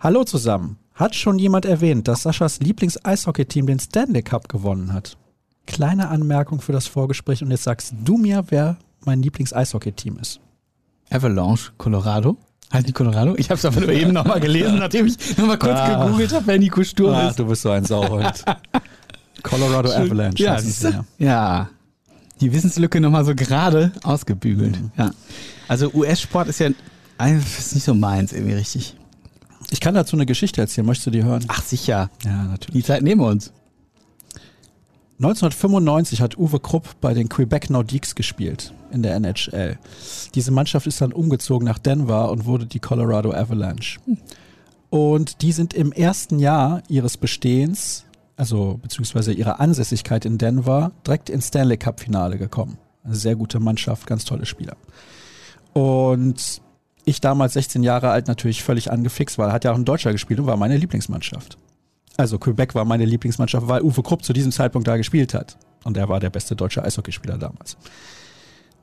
Hallo 0.00 0.24
zusammen. 0.24 0.78
Hat 0.94 1.14
schon 1.14 1.38
jemand 1.38 1.66
erwähnt, 1.66 2.08
dass 2.08 2.22
Saschas 2.22 2.60
Lieblings-Eishockey-Team 2.60 3.66
den 3.66 3.78
Stanley 3.78 4.22
Cup 4.22 4.48
gewonnen 4.48 4.94
hat? 4.94 5.18
Kleine 5.66 6.08
Anmerkung 6.08 6.62
für 6.62 6.72
das 6.72 6.86
Vorgespräch 6.86 7.42
und 7.42 7.50
jetzt 7.50 7.64
sagst 7.64 7.92
du 8.04 8.16
mir, 8.16 8.44
wer 8.48 8.78
mein 9.04 9.20
Lieblings-Eishockey-Team 9.22 10.16
ist. 10.18 10.40
Avalanche, 11.10 11.72
Colorado. 11.76 12.38
Halt 12.72 12.86
nicht 12.86 12.94
Colorado? 12.94 13.34
Ich 13.36 13.50
habe 13.50 13.58
es 13.58 13.64
aber 13.64 13.80
nur 13.80 13.90
eben 13.90 14.12
nochmal 14.12 14.40
gelesen, 14.40 14.78
nachdem 14.80 15.06
ich 15.06 15.36
nochmal 15.38 15.58
kurz 15.58 15.78
Ah. 15.78 16.04
gegoogelt 16.06 16.32
habe, 16.32 16.46
wer 16.46 16.58
Nico 16.58 16.82
Sturm 16.82 17.14
Ah, 17.14 17.28
ist. 17.28 17.38
du 17.38 17.46
bist 17.46 17.62
so 17.62 17.70
ein 17.70 17.84
Sauhund. 17.84 18.44
Colorado 19.42 19.90
Avalanche. 19.92 20.42
Ja, 20.42 20.58
siehst 20.58 20.84
du? 20.84 21.04
ja. 21.18 21.68
Die 22.40 22.52
Wissenslücke 22.52 23.00
nochmal 23.00 23.24
so 23.24 23.34
gerade 23.34 23.92
ausgebügelt. 24.02 24.80
Mhm. 24.80 24.90
Ja. 24.98 25.10
Also 25.68 25.90
US-Sport 25.94 26.48
ist 26.48 26.58
ja 26.58 26.70
ist 27.24 27.74
nicht 27.74 27.84
so 27.84 27.94
meins 27.94 28.32
irgendwie 28.32 28.54
richtig. 28.54 28.96
Ich 29.70 29.80
kann 29.80 29.94
dazu 29.94 30.16
eine 30.16 30.26
Geschichte 30.26 30.60
erzählen. 30.60 30.84
Möchtest 30.86 31.06
du 31.06 31.10
die 31.12 31.22
hören? 31.22 31.44
Ach 31.48 31.62
sicher. 31.62 32.10
Ja, 32.24 32.42
natürlich. 32.44 32.82
Die 32.82 32.86
Zeit 32.86 33.02
nehmen 33.02 33.20
wir 33.20 33.28
uns. 33.28 33.52
1995 35.20 36.20
hat 36.20 36.36
Uwe 36.36 36.58
Krupp 36.58 37.00
bei 37.00 37.14
den 37.14 37.28
Quebec 37.28 37.70
Nordiques 37.70 38.14
gespielt 38.16 38.72
in 38.94 39.02
der 39.02 39.14
NHL. 39.16 39.78
Diese 40.34 40.50
Mannschaft 40.50 40.86
ist 40.86 41.00
dann 41.00 41.12
umgezogen 41.12 41.66
nach 41.66 41.78
Denver 41.78 42.30
und 42.30 42.46
wurde 42.46 42.66
die 42.66 42.80
Colorado 42.80 43.32
Avalanche. 43.32 44.00
Und 44.90 45.42
die 45.42 45.52
sind 45.52 45.74
im 45.74 45.92
ersten 45.92 46.38
Jahr 46.38 46.82
ihres 46.88 47.16
Bestehens, 47.16 48.04
also 48.36 48.78
beziehungsweise 48.80 49.32
ihrer 49.32 49.60
Ansässigkeit 49.60 50.24
in 50.24 50.38
Denver, 50.38 50.92
direkt 51.06 51.28
ins 51.30 51.48
Stanley 51.48 51.76
Cup 51.76 52.00
Finale 52.00 52.38
gekommen. 52.38 52.78
Eine 53.02 53.16
sehr 53.16 53.36
gute 53.36 53.60
Mannschaft, 53.60 54.06
ganz 54.06 54.24
tolle 54.24 54.46
Spieler. 54.46 54.76
Und 55.72 56.62
ich 57.04 57.20
damals 57.20 57.54
16 57.54 57.82
Jahre 57.82 58.10
alt 58.10 58.28
natürlich 58.28 58.62
völlig 58.62 58.90
angefixt, 58.90 59.36
weil 59.36 59.52
hat 59.52 59.64
ja 59.64 59.72
auch 59.72 59.76
ein 59.76 59.84
Deutscher 59.84 60.12
gespielt 60.12 60.40
und 60.40 60.46
war 60.46 60.56
meine 60.56 60.76
Lieblingsmannschaft. 60.76 61.58
Also 62.16 62.38
Quebec 62.38 62.74
war 62.74 62.84
meine 62.84 63.04
Lieblingsmannschaft, 63.04 63.66
weil 63.66 63.82
Uwe 63.82 64.02
Krupp 64.02 64.24
zu 64.24 64.32
diesem 64.32 64.52
Zeitpunkt 64.52 64.86
da 64.86 64.96
gespielt 64.96 65.34
hat. 65.34 65.56
Und 65.82 65.96
er 65.96 66.08
war 66.08 66.20
der 66.20 66.30
beste 66.30 66.56
deutsche 66.56 66.82
Eishockeyspieler 66.82 67.36
damals. 67.36 67.76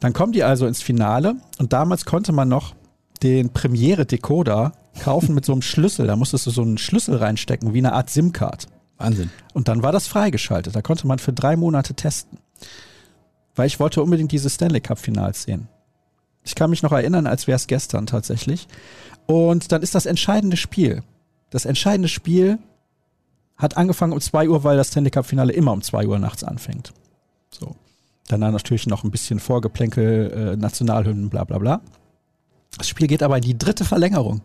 Dann 0.02 0.14
kommen 0.14 0.34
die 0.34 0.44
also 0.44 0.68
ins 0.68 0.82
Finale 0.82 1.36
und 1.60 1.72
damals 1.72 2.06
konnte 2.06 2.34
man 2.34 2.50
noch 2.50 2.76
den 3.24 3.54
Premiere-Decoder 3.54 4.74
kaufen 5.00 5.36
mit 5.36 5.46
so 5.46 5.54
einem 5.54 5.62
Schlüssel. 5.62 6.08
Da 6.08 6.16
musstest 6.16 6.48
du 6.48 6.52
so 6.52 6.64
einen 6.64 6.80
Schlüssel 6.80 7.16
reinstecken, 7.18 7.74
wie 7.74 7.78
eine 7.78 7.94
Art 7.94 8.10
SIM-Card. 8.10 8.68
Wahnsinn. 8.98 9.30
Und 9.54 9.68
dann 9.68 9.84
war 9.84 9.92
das 9.92 10.08
freigeschaltet. 10.08 10.76
Da 10.76 10.82
konnte 10.82 11.08
man 11.08 11.20
für 11.20 11.34
drei 11.34 11.56
Monate 11.56 11.94
testen. 11.94 12.40
Weil 13.56 13.68
ich 13.68 13.80
wollte 13.80 14.02
unbedingt 14.02 14.32
diese 14.32 14.50
Stanley 14.50 14.82
Cup-Finals 14.82 15.44
sehen. 15.44 15.68
Ich 16.44 16.56
kann 16.56 16.72
mich 16.72 16.82
noch 16.82 16.92
erinnern, 16.92 17.28
als 17.28 17.46
wäre 17.46 17.58
es 17.58 17.68
gestern 17.68 18.08
tatsächlich. 18.08 18.68
Und 19.28 19.72
dann 19.72 19.84
ist 19.84 19.94
das 19.94 20.08
entscheidende 20.08 20.58
Spiel. 20.58 21.04
Das 21.52 21.66
entscheidende 21.66 22.10
Spiel 22.10 22.58
hat 23.56 23.78
angefangen 23.78 24.14
um 24.14 24.22
2 24.22 24.50
Uhr, 24.50 24.64
weil 24.64 24.78
das 24.78 24.88
Stanley 24.88 25.12
Cup-Finale 25.12 25.54
immer 25.54 25.74
um 25.74 25.84
2 25.84 26.08
Uhr 26.08 26.18
nachts 26.18 26.44
anfängt. 26.44 26.92
So. 27.52 27.76
Danach 28.32 28.54
natürlich 28.54 28.88
noch 28.88 29.04
ein 29.04 29.12
bisschen 29.12 29.42
Vorgeplänkel, 29.42 30.54
äh, 30.54 30.56
Nationalhymnen, 30.56 31.30
bla 31.30 31.44
bla 31.44 31.58
bla. 31.58 31.82
Das 32.78 32.88
Spiel 32.88 33.08
geht 33.08 33.24
aber 33.24 33.36
in 33.36 33.44
die 33.44 33.58
dritte 33.58 33.84
Verlängerung. 33.84 34.40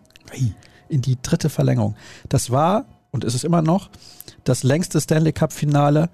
In 0.88 1.02
die 1.02 1.16
dritte 1.22 1.48
Verlängerung. 1.48 1.94
Das 2.28 2.50
war, 2.50 2.86
und 3.12 3.22
ist 3.22 3.34
es 3.34 3.44
immer 3.44 3.62
noch, 3.62 3.90
das 4.42 4.64
längste 4.64 5.00
Stanley 5.00 5.32
Cup-Finale, 5.32 6.10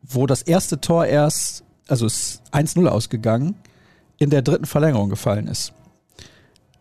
wo 0.00 0.28
das 0.28 0.42
erste 0.42 0.80
Tor 0.80 1.06
erst, 1.06 1.64
also 1.88 2.06
es 2.06 2.34
ist 2.34 2.54
1-0 2.54 2.86
ausgegangen, 2.86 3.56
in 4.18 4.30
der 4.30 4.42
dritten 4.42 4.66
Verlängerung 4.66 5.08
gefallen 5.08 5.48
ist. 5.48 5.72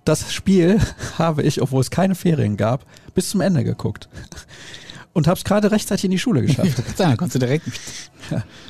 Das 0.05 0.32
Spiel 0.32 0.80
habe 1.17 1.41
ich, 1.41 1.63
obwohl 1.63 1.82
es 1.82 1.89
keine 1.89 2.13
Ferien 2.13 2.57
gab, 2.57 2.86
bis 3.15 3.30
zum 3.30 3.41
Ende 3.41 3.63
geguckt. 3.63 4.07
Und 5.14 5.28
habe 5.28 5.38
es 5.38 5.43
gerade 5.43 5.70
rechtzeitig 5.72 6.05
in 6.05 6.11
die 6.11 6.18
Schule 6.20 6.41
geschafft. 6.41 6.82
Da 6.97 7.16
konntest 7.16 7.36
du 7.36 7.39
direkt. 7.39 7.68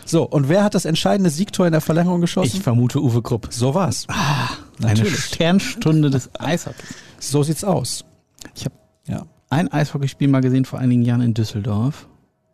So, 0.06 0.24
und 0.24 0.50
wer 0.50 0.64
hat 0.64 0.76
das 0.76 0.84
entscheidende 0.86 1.30
Siegtor 1.30 1.66
in 1.66 1.72
der 1.72 1.80
Verlängerung 1.82 2.20
geschossen? 2.22 2.58
Ich 2.58 2.62
vermute 2.62 3.02
Uwe 3.02 3.22
Krupp. 3.22 3.48
so 3.50 3.74
war's. 3.74 4.06
Eine 4.10 4.90
Natürlich. 4.94 5.18
Sternstunde 5.20 6.10
des 6.10 6.30
Eishockeys. 6.38 6.96
So 7.20 7.44
sieht's 7.44 7.64
aus. 7.64 8.04
Ich 8.56 8.66
habe 8.66 8.76
Ja. 9.08 9.26
ein 9.50 9.72
Eishockeyspiel 9.72 10.28
mal 10.28 10.42
gesehen 10.42 10.66
vor 10.66 10.80
einigen 10.80 11.04
Jahren 11.04 11.22
in 11.22 11.34
Düsseldorf. 11.34 12.08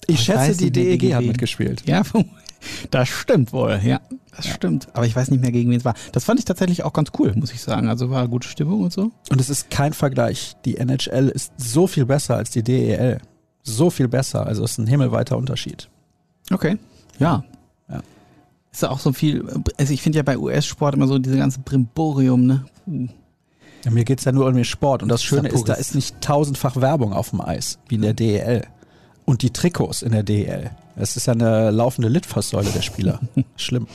Ich 0.05 0.15
Ich 0.15 0.21
schätze, 0.25 0.39
weiß 0.39 0.57
die 0.57 0.65
mehr, 0.65 0.71
DEG 0.97 1.13
hat 1.15 1.23
mitgespielt. 1.23 1.83
Ja, 1.87 2.03
das 2.91 3.09
stimmt 3.09 3.53
wohl. 3.53 3.79
Ja, 3.83 4.01
das 4.35 4.47
stimmt. 4.47 4.87
Aber 4.93 5.05
ich 5.07 5.15
weiß 5.15 5.31
nicht 5.31 5.41
mehr, 5.41 5.51
gegen 5.51 5.71
wen 5.71 5.77
es 5.77 5.85
war. 5.85 5.95
Das 6.11 6.25
fand 6.25 6.37
ich 6.39 6.45
tatsächlich 6.45 6.83
auch 6.83 6.93
ganz 6.93 7.09
cool, 7.17 7.33
muss 7.35 7.51
ich 7.51 7.61
sagen. 7.61 7.87
Also 7.89 8.11
war 8.11 8.27
gute 8.27 8.47
Stimmung 8.47 8.81
und 8.83 8.93
so. 8.93 9.11
Und 9.31 9.41
es 9.41 9.49
ist 9.49 9.71
kein 9.71 9.93
Vergleich. 9.93 10.55
Die 10.65 10.77
NHL 10.77 11.29
ist 11.29 11.53
so 11.57 11.87
viel 11.87 12.05
besser 12.05 12.35
als 12.35 12.51
die 12.51 12.61
DEL. 12.63 13.19
So 13.63 13.89
viel 13.89 14.07
besser. 14.07 14.45
Also 14.45 14.63
es 14.63 14.71
ist 14.71 14.77
ein 14.79 14.87
himmelweiter 14.87 15.37
Unterschied. 15.37 15.89
Okay. 16.51 16.77
Ja. 17.19 17.43
Ja. 17.89 18.01
Ist 18.71 18.81
ja 18.81 18.89
auch 18.89 18.99
so 18.99 19.13
viel, 19.13 19.45
also 19.77 19.93
ich 19.93 20.01
finde 20.01 20.17
ja 20.17 20.23
bei 20.23 20.37
US-Sport 20.37 20.95
immer 20.95 21.07
so 21.07 21.17
diese 21.19 21.37
ganze 21.37 21.59
Brimborium, 21.59 22.45
ne? 22.45 22.65
Ja, 23.85 23.91
mir 23.91 24.03
geht's 24.03 24.25
ja 24.25 24.31
nur 24.31 24.45
um 24.47 24.55
den 24.55 24.65
Sport. 24.65 25.03
Und 25.03 25.09
das 25.09 25.21
Das 25.21 25.23
ist 25.23 25.27
Schöne 25.29 25.49
ist, 25.49 25.67
da 25.67 25.73
pures- 25.73 25.79
ist 25.79 25.95
nicht 25.95 26.21
tausendfach 26.21 26.75
Werbung 26.77 27.13
auf 27.13 27.29
dem 27.29 27.41
Eis, 27.41 27.79
wie 27.87 27.95
in 27.95 28.01
der 28.01 28.13
DEL. 28.13 28.65
Und 29.25 29.41
die 29.41 29.51
Trikots 29.51 30.01
in 30.01 30.11
der 30.11 30.23
DEL. 30.23 30.71
Es 30.95 31.15
ist 31.15 31.27
ja 31.27 31.33
eine 31.33 31.71
laufende 31.71 32.09
Litfaßsäule 32.09 32.69
der 32.71 32.81
Spieler. 32.81 33.19
Schlimm. 33.55 33.87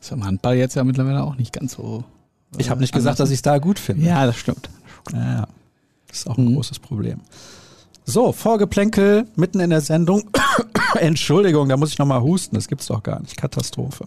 Ist 0.00 0.12
am 0.12 0.24
Handball 0.24 0.56
jetzt 0.56 0.74
ja 0.76 0.84
mittlerweile 0.84 1.22
auch 1.22 1.36
nicht 1.36 1.52
ganz 1.52 1.72
so. 1.74 2.04
Ich 2.58 2.68
habe 2.70 2.80
nicht 2.80 2.92
gesagt, 2.92 3.18
dass 3.18 3.30
ich 3.30 3.36
es 3.36 3.42
da 3.42 3.58
gut 3.58 3.78
finde. 3.78 4.06
Ja, 4.06 4.26
das 4.26 4.36
stimmt. 4.36 4.68
Ja, 5.12 5.46
das 6.08 6.18
ist 6.18 6.26
auch 6.28 6.36
ein 6.38 6.44
Mhm. 6.46 6.54
großes 6.56 6.78
Problem. 6.80 7.20
So, 8.04 8.32
Vorgeplänkel 8.32 9.26
mitten 9.36 9.60
in 9.60 9.70
der 9.70 9.80
Sendung. 9.80 10.28
Entschuldigung, 10.94 11.68
da 11.68 11.76
muss 11.76 11.90
ich 11.90 11.98
nochmal 11.98 12.20
husten. 12.20 12.56
Das 12.56 12.68
gibt's 12.68 12.86
doch 12.86 13.02
gar 13.02 13.20
nicht. 13.20 13.36
Katastrophe. 13.36 14.06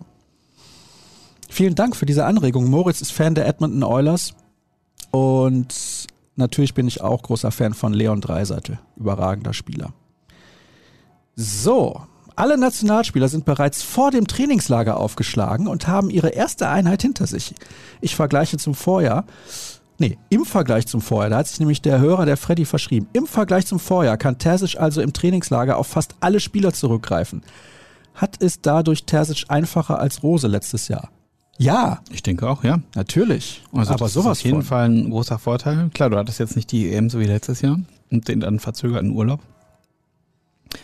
Vielen 1.50 1.76
Dank 1.76 1.96
für 1.96 2.06
diese 2.06 2.26
Anregung. 2.26 2.70
Moritz 2.70 3.02
ist 3.02 3.12
Fan 3.12 3.36
der 3.36 3.48
Edmonton 3.48 3.84
Oilers. 3.84 4.34
Und 5.12 6.08
natürlich 6.36 6.74
bin 6.74 6.88
ich 6.88 7.02
auch 7.02 7.22
großer 7.22 7.52
Fan 7.52 7.74
von 7.74 7.94
Leon 7.94 8.20
Dreiseitel. 8.20 8.80
Überragender 8.98 9.54
Spieler. 9.54 9.94
So, 11.38 12.02
alle 12.36 12.58
Nationalspieler 12.58 13.30
sind 13.30 13.46
bereits 13.46 13.82
vor 13.82 14.12
dem 14.12 14.28
Trainingslager 14.28 14.98
aufgeschlagen 14.98 15.68
und 15.68 15.88
haben 15.88 16.10
ihre 16.10 16.30
erste 16.30 16.68
Einheit 16.68 17.02
hinter 17.02 17.28
sich. 17.28 17.56
Ich 18.02 18.16
vergleiche 18.16 18.58
zum 18.58 18.76
Vorjahr. 18.76 19.26
Nee, 19.98 20.18
im 20.30 20.46
Vergleich 20.46 20.88
zum 20.88 21.00
Vorjahr, 21.02 21.30
da 21.30 21.38
hat 21.38 21.48
sich 21.48 21.60
nämlich 21.60 21.82
der 21.82 22.00
Hörer, 22.00 22.26
der 22.26 22.38
Freddy, 22.38 22.66
verschrieben. 22.66 23.08
Im 23.14 23.28
Vergleich 23.28 23.66
zum 23.66 23.80
Vorjahr 23.80 24.18
kann 24.18 24.38
Terzic 24.38 24.78
also 24.80 25.02
im 25.02 25.14
Trainingslager 25.14 25.78
auf 25.78 25.88
fast 25.88 26.16
alle 26.20 26.40
Spieler 26.40 26.74
zurückgreifen. 26.74 27.44
Hat 28.14 28.42
es 28.42 28.62
dadurch 28.62 29.06
Terzic 29.06 29.46
einfacher 29.50 30.00
als 30.00 30.24
Rose 30.24 30.48
letztes 30.48 30.88
Jahr? 30.88 31.10
Ja, 31.58 32.02
Ich 32.12 32.22
denke 32.22 32.50
auch, 32.50 32.64
ja. 32.66 32.82
natürlich. 32.96 33.64
Also 33.72 33.94
aber 33.94 34.06
das 34.06 34.14
sowas 34.14 34.40
ist 34.40 34.42
auf 34.42 34.46
jeden 34.46 34.58
von. 34.58 34.66
Fall 34.66 34.90
ein 34.90 35.10
großer 35.10 35.40
Vorteil. 35.40 35.90
Klar, 35.94 36.10
du 36.10 36.18
hattest 36.18 36.40
jetzt 36.40 36.56
nicht 36.58 36.72
die 36.72 36.92
EM 36.92 37.10
so 37.10 37.20
wie 37.20 37.26
letztes 37.26 37.62
Jahr 37.62 37.80
und 38.12 38.28
den 38.28 38.42
dann 38.42 38.60
verzögerten 38.60 39.12
Urlaub. 39.12 39.40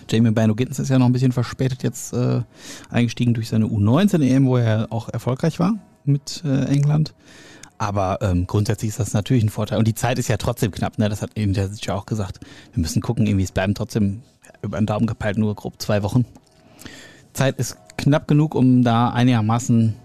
Jamie 0.09 0.32
Bino 0.32 0.55
Gittens 0.55 0.80
ist 0.80 0.89
ja 0.89 0.97
noch 0.97 1.07
ein 1.07 1.12
bisschen 1.12 1.34
verspätet 1.34 1.84
jetzt 1.84 2.14
äh, 2.14 2.41
eingestiegen 2.89 3.34
durch 3.34 3.49
seine 3.49 3.66
U19 3.66 4.22
EM, 4.24 4.45
wo 4.45 4.55
er 4.57 4.88
auch 4.89 5.09
erfolgreich 5.09 5.59
war 5.59 5.74
mit 6.05 6.41
äh, 6.45 6.66
England. 6.66 7.14
Aber 7.82 8.19
ähm, 8.21 8.45
grundsätzlich 8.45 8.89
ist 8.89 8.99
das 8.99 9.13
natürlich 9.13 9.43
ein 9.43 9.49
Vorteil. 9.49 9.79
Und 9.79 9.88
die 9.88 9.95
Zeit 9.95 10.19
ist 10.19 10.27
ja 10.27 10.38
trotzdem 10.38 10.69
knapp, 10.69 10.99
ne? 10.99 11.09
Das 11.09 11.23
hat 11.23 11.36
eben 11.36 11.53
der 11.53 11.67
ja 11.82 11.95
auch 11.95 12.05
gesagt. 12.05 12.39
Wir 12.73 12.79
müssen 12.79 13.01
gucken, 13.01 13.25
irgendwie 13.25 13.43
es 13.43 13.51
bleiben 13.51 13.73
trotzdem 13.73 14.21
über 14.61 14.77
den 14.77 14.86
Daumen 14.86 15.07
gepeilt 15.07 15.39
nur 15.39 15.55
grob 15.55 15.82
zwei 15.82 16.03
Wochen. 16.03 16.25
Zeit 17.34 17.57
ist 17.57 17.77
knapp 17.97 18.27
genug, 18.27 18.53
um 18.53 18.84
da 18.84 19.09
einigermaßen 19.09 19.95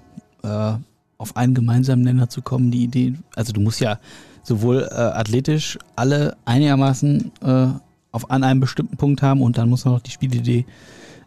äh, 0.43 0.73
auf 1.19 1.37
einen 1.37 1.53
gemeinsamen 1.53 2.03
Nenner 2.03 2.31
zu 2.31 2.41
kommen. 2.41 2.71
Die 2.71 2.83
Idee, 2.83 3.13
also 3.35 3.53
du 3.53 3.61
musst 3.61 3.81
ja 3.81 3.99
sowohl 4.43 4.89
äh, 4.91 4.95
athletisch 4.95 5.79
alle 5.97 6.39
einigermaßen 6.47 7.31
äh, 7.43 7.67
auf 8.11 8.31
an 8.31 8.43
einem 8.43 8.61
bestimmten 8.61 8.97
Punkt 8.97 9.21
haben 9.21 9.43
und 9.43 9.59
dann 9.59 9.69
muss 9.69 9.85
man 9.85 9.93
noch 9.93 10.01
die 10.01 10.13
Spielidee 10.13 10.65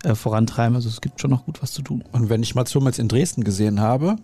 äh, 0.04 0.16
vorantreiben. 0.16 0.76
Also 0.76 0.90
es 0.90 1.00
gibt 1.00 1.22
schon 1.22 1.30
noch 1.30 1.46
gut 1.46 1.62
was 1.62 1.74
zu 1.74 1.84
tun. 1.84 2.04
Und 2.12 2.30
wenn 2.30 2.42
ich 2.42 2.56
Mats 2.56 2.74
Hummels 2.74 2.98
in 2.98 3.08
Dresden 3.08 3.44
gesehen 3.44 3.80
habe, 3.82 4.16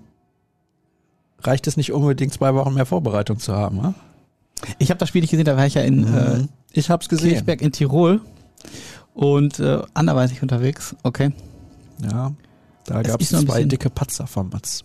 reicht 1.41 1.67
es 1.67 1.77
nicht 1.77 1.91
unbedingt 1.91 2.33
zwei 2.33 2.53
Wochen 2.55 2.73
mehr 2.73 2.85
Vorbereitung 2.85 3.39
zu 3.39 3.53
haben. 3.53 3.77
Ne? 3.77 3.93
Ich 4.79 4.89
habe 4.89 4.97
das 4.99 5.09
Spiel 5.09 5.21
nicht 5.21 5.31
gesehen, 5.31 5.45
da 5.45 5.57
war 5.57 5.65
ich 5.65 5.75
ja 5.75 5.81
in 5.81 6.13
äh, 6.13 6.47
ich 6.71 6.89
hab's 6.89 7.09
gesehen. 7.09 7.31
Kirchberg 7.31 7.61
in 7.61 7.71
Tirol 7.71 8.21
und 9.13 9.59
äh, 9.59 9.81
anderweitig 9.93 10.41
unterwegs. 10.41 10.95
Okay. 11.03 11.31
Ja, 12.01 12.33
da 12.85 13.01
gab 13.01 13.21
es 13.21 13.29
zwei 13.29 13.63
dicke 13.63 13.89
Patzer 13.89 14.27
von 14.27 14.49
Mats. 14.49 14.83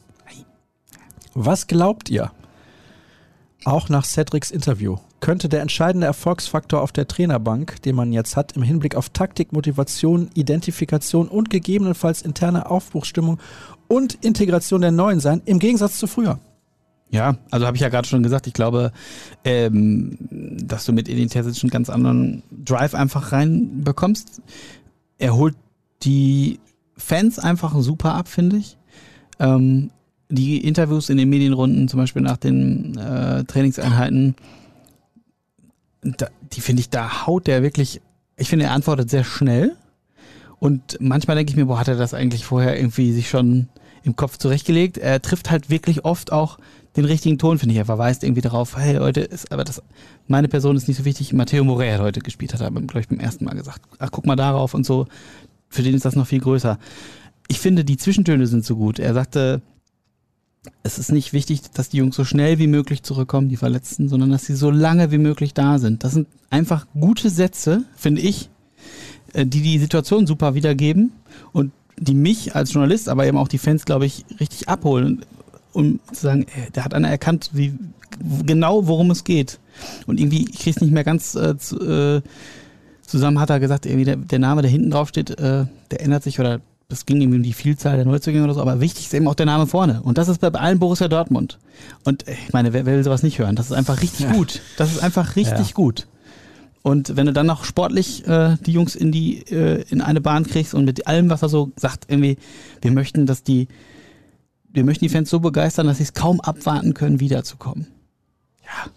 Was 1.35 1.67
glaubt 1.67 2.09
ihr? 2.09 2.31
Auch 3.65 3.89
nach 3.89 4.05
Cedrics 4.05 4.51
Interview 4.51 4.97
könnte 5.21 5.49
der 5.49 5.61
entscheidende 5.61 6.07
Erfolgsfaktor 6.07 6.81
auf 6.81 6.93
der 6.93 7.07
Trainerbank, 7.07 7.83
den 7.83 7.95
man 7.95 8.13
jetzt 8.13 8.37
hat, 8.37 8.53
im 8.53 8.63
Hinblick 8.63 8.95
auf 8.95 9.11
Taktik, 9.11 9.53
Motivation, 9.53 10.31
Identifikation 10.35 11.29
und 11.29 11.51
gegebenenfalls 11.51 12.23
interne 12.23 12.71
Aufbruchsstimmung 12.71 13.39
und 13.91 14.14
Integration 14.24 14.82
der 14.82 14.93
Neuen 14.93 15.18
sein, 15.18 15.43
im 15.47 15.59
Gegensatz 15.59 15.99
zu 15.99 16.07
früher. 16.07 16.38
Ja, 17.11 17.36
also 17.51 17.66
habe 17.66 17.76
ich 17.76 17.80
ja 17.80 17.88
gerade 17.88 18.07
schon 18.07 18.22
gesagt, 18.22 18.47
ich 18.47 18.53
glaube, 18.53 18.93
ähm, 19.45 20.16
dass 20.30 20.84
du 20.84 20.93
mit 20.93 21.09
Edin 21.09 21.28
einen 21.28 21.70
ganz 21.70 21.91
anderen 21.91 22.45
Drive 22.53 22.95
einfach 22.95 23.32
reinbekommst. 23.32 24.43
Er 25.18 25.34
holt 25.34 25.57
die 26.05 26.61
Fans 26.97 27.41
einfach 27.41 27.74
super 27.80 28.14
ab, 28.14 28.28
finde 28.28 28.59
ich. 28.59 28.78
Ähm, 29.41 29.91
die 30.28 30.64
Interviews 30.64 31.09
in 31.09 31.18
den 31.18 31.28
Medienrunden, 31.28 31.88
zum 31.88 31.99
Beispiel 31.99 32.22
nach 32.22 32.36
den 32.36 32.97
äh, 32.97 33.43
Trainingseinheiten, 33.43 34.36
da, 36.03 36.28
die 36.53 36.61
finde 36.61 36.78
ich, 36.78 36.91
da 36.91 37.26
haut 37.26 37.49
der 37.49 37.64
wirklich, 37.64 38.01
ich 38.36 38.49
finde, 38.49 38.66
er 38.66 38.72
antwortet 38.72 39.11
sehr 39.11 39.24
schnell. 39.24 39.74
Und 40.61 40.97
manchmal 41.01 41.36
denke 41.36 41.51
ich 41.51 41.57
mir, 41.57 41.66
boah, 41.66 41.80
hat 41.80 41.88
er 41.88 41.97
das 41.97 42.14
eigentlich 42.14 42.45
vorher 42.45 42.76
irgendwie 42.76 43.11
sich 43.12 43.28
schon 43.28 43.68
im 44.03 44.17
Kopf 44.17 44.39
zurechtgelegt? 44.39 44.99
Er 44.99 45.21
trifft 45.23 45.51
halt 45.51 45.71
wirklich 45.71 46.05
oft 46.05 46.33
auch 46.33 46.59
den 46.97 47.05
richtigen 47.05 47.39
Ton, 47.39 47.59
finde 47.59 47.73
ich. 47.75 47.79
Er 47.79 47.85
verweist 47.85 48.25
irgendwie 48.25 48.41
darauf, 48.41 48.77
hey 48.77 48.97
Leute, 48.97 49.21
ist, 49.21 49.53
aber 49.53 49.65
das, 49.65 49.83
meine 50.27 50.49
Person 50.49 50.77
ist 50.77 50.89
nicht 50.89 50.97
so 50.97 51.05
wichtig. 51.05 51.33
Matteo 51.33 51.65
Morey 51.65 51.91
hat 51.91 52.01
heute 52.01 52.21
gespielt, 52.21 52.53
hat 52.53 52.61
er, 52.61 52.71
glaube 52.71 53.01
ich, 53.01 53.09
beim 53.09 53.21
ersten 53.21 53.45
Mal 53.45 53.55
gesagt. 53.55 53.83
Ach, 53.99 54.11
guck 54.11 54.27
mal 54.27 54.37
darauf 54.37 54.75
und 54.75 54.85
so. 54.85 55.07
Für 55.69 55.83
den 55.83 55.95
ist 55.95 56.05
das 56.05 56.17
noch 56.17 56.27
viel 56.27 56.41
größer. 56.41 56.79
Ich 57.49 57.61
finde, 57.61 57.85
die 57.85 57.97
Zwischentöne 57.97 58.47
sind 58.47 58.65
so 58.65 58.77
gut. 58.77 58.99
Er 58.99 59.15
sagte, 59.15 59.63
es 60.83 60.99
ist 60.99 61.13
nicht 61.13 61.33
wichtig, 61.33 61.63
dass 61.73 61.89
die 61.89 61.99
Jungs 61.99 62.17
so 62.17 62.25
schnell 62.25 62.59
wie 62.59 62.67
möglich 62.67 63.03
zurückkommen, 63.03 63.49
die 63.49 63.57
Verletzten, 63.57 64.09
sondern 64.09 64.31
dass 64.31 64.47
sie 64.47 64.55
so 64.55 64.71
lange 64.71 65.11
wie 65.11 65.19
möglich 65.19 65.55
da 65.55 65.79
sind. 65.79 66.05
Das 66.05 66.13
sind 66.13 66.29
einfach 66.51 66.87
gute 66.99 67.31
Sätze, 67.31 67.85
finde 67.97 68.21
ich, 68.21 68.51
äh, 69.33 69.47
die 69.47 69.63
die 69.63 69.79
Situation 69.79 70.27
super 70.27 70.55
wiedergeben 70.55 71.13
und 71.53 71.73
die 71.99 72.14
mich 72.14 72.55
als 72.55 72.72
Journalist, 72.72 73.09
aber 73.09 73.26
eben 73.26 73.36
auch 73.38 73.49
die 73.49 73.59
Fans, 73.59 73.84
glaube 73.84 74.07
ich, 74.07 74.24
richtig 74.38 74.68
abholen, 74.68 75.24
um 75.72 76.01
zu 76.12 76.22
sagen, 76.22 76.47
ey, 76.55 76.70
der 76.72 76.84
hat 76.84 76.95
einer 76.95 77.09
erkannt, 77.09 77.51
wie 77.53 77.74
genau 78.45 78.86
worum 78.86 79.11
es 79.11 79.24
geht. 79.24 79.59
Und 80.07 80.20
irgendwie, 80.20 80.49
ich 80.51 80.59
kriege 80.59 80.76
es 80.76 80.80
nicht 80.80 80.93
mehr 80.93 81.05
ganz 81.05 81.34
äh, 81.34 81.57
zu, 81.57 81.78
äh, 81.80 82.22
zusammen, 83.03 83.41
hat 83.41 83.51
er 83.51 83.61
gesagt, 83.61 83.86
irgendwie 83.86 84.05
der, 84.05 84.16
der 84.16 84.38
Name, 84.38 84.62
der 84.62 84.70
hinten 84.70 84.91
drauf 84.91 85.09
steht, 85.09 85.30
äh, 85.30 85.66
der 85.91 86.01
ändert 86.01 86.22
sich 86.22 86.41
oder 86.41 86.61
das 86.88 87.07
ging 87.07 87.20
ihm 87.20 87.32
um 87.32 87.43
die 87.43 87.53
Vielzahl 87.53 87.97
der 87.97 88.05
Neuzugänge 88.05 88.45
oder 88.45 88.55
so, 88.55 88.61
aber 88.61 88.80
wichtig 88.80 89.07
ist 89.07 89.14
eben 89.14 89.28
auch 89.28 89.36
der 89.36 89.47
Name 89.47 89.66
vorne. 89.68 90.03
Und 90.03 90.18
das 90.18 90.28
ist 90.28 90.41
bei 90.41 90.49
allen 90.49 90.80
Borussia 90.80 91.07
Dortmund. 91.07 91.59
Und 92.05 92.26
äh, 92.26 92.32
ich 92.47 92.53
meine, 92.53 92.72
wer, 92.72 92.84
wer 92.84 92.97
will 92.97 93.05
sowas 93.05 93.22
nicht 93.22 93.38
hören? 93.38 93.55
Das 93.55 93.66
ist 93.66 93.72
einfach 93.72 94.03
richtig 94.03 94.26
ja. 94.26 94.32
gut. 94.32 94.61
Das 94.76 94.91
ist 94.91 95.03
einfach 95.03 95.36
richtig 95.36 95.68
ja. 95.68 95.74
gut. 95.74 96.07
Und 96.83 97.16
wenn 97.16 97.26
du 97.26 97.33
dann 97.33 97.47
noch 97.47 97.64
sportlich 97.64 98.26
äh, 98.26 98.57
die 98.64 98.72
Jungs 98.72 98.95
in 98.95 99.12
die 99.12 99.43
äh, 99.51 99.85
in 99.91 100.01
eine 100.01 100.20
Bahn 100.20 100.47
kriegst 100.47 100.74
und 100.74 100.87
mit 100.87 101.07
allem, 101.07 101.28
was 101.28 101.43
er 101.43 101.49
so 101.49 101.72
sagt, 101.76 102.07
irgendwie, 102.09 102.39
wir 102.81 102.91
möchten, 102.91 103.26
dass 103.26 103.43
die, 103.43 103.68
wir 104.72 104.85
möchten 104.85 105.05
die 105.05 105.11
Fans 105.11 105.28
so 105.28 105.41
begeistern, 105.41 105.87
dass 105.87 105.99
sie 105.99 106.05
es 106.05 106.14
kaum 106.14 106.41
abwarten 106.41 106.95
können, 106.95 107.20
wiederzukommen. 107.20 107.87
Ja. 108.62 108.91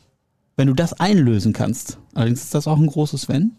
Wenn 0.55 0.67
du 0.67 0.73
das 0.73 0.93
einlösen 0.93 1.51
kannst, 1.51 1.97
allerdings 2.13 2.43
ist 2.43 2.55
das 2.55 2.67
auch 2.67 2.77
ein 2.77 2.87
großes 2.87 3.27
Wenn, 3.27 3.53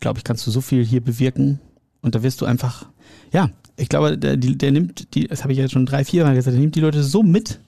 glaube 0.00 0.18
ich, 0.18 0.24
kannst 0.24 0.46
du 0.46 0.50
so 0.50 0.60
viel 0.60 0.84
hier 0.84 1.02
bewirken, 1.02 1.60
und 2.02 2.14
da 2.14 2.22
wirst 2.22 2.40
du 2.40 2.46
einfach, 2.46 2.86
ja, 3.32 3.50
ich 3.76 3.88
glaube, 3.88 4.16
der, 4.18 4.36
der 4.36 4.72
nimmt 4.72 5.14
die, 5.14 5.26
das 5.26 5.42
habe 5.42 5.52
ich 5.52 5.58
jetzt 5.58 5.72
schon 5.72 5.86
drei, 5.86 6.04
vier 6.04 6.24
Mal 6.24 6.34
gesagt, 6.34 6.54
der 6.54 6.60
nimmt 6.60 6.74
die 6.74 6.80
Leute 6.80 7.02
so 7.02 7.22
mit 7.22 7.60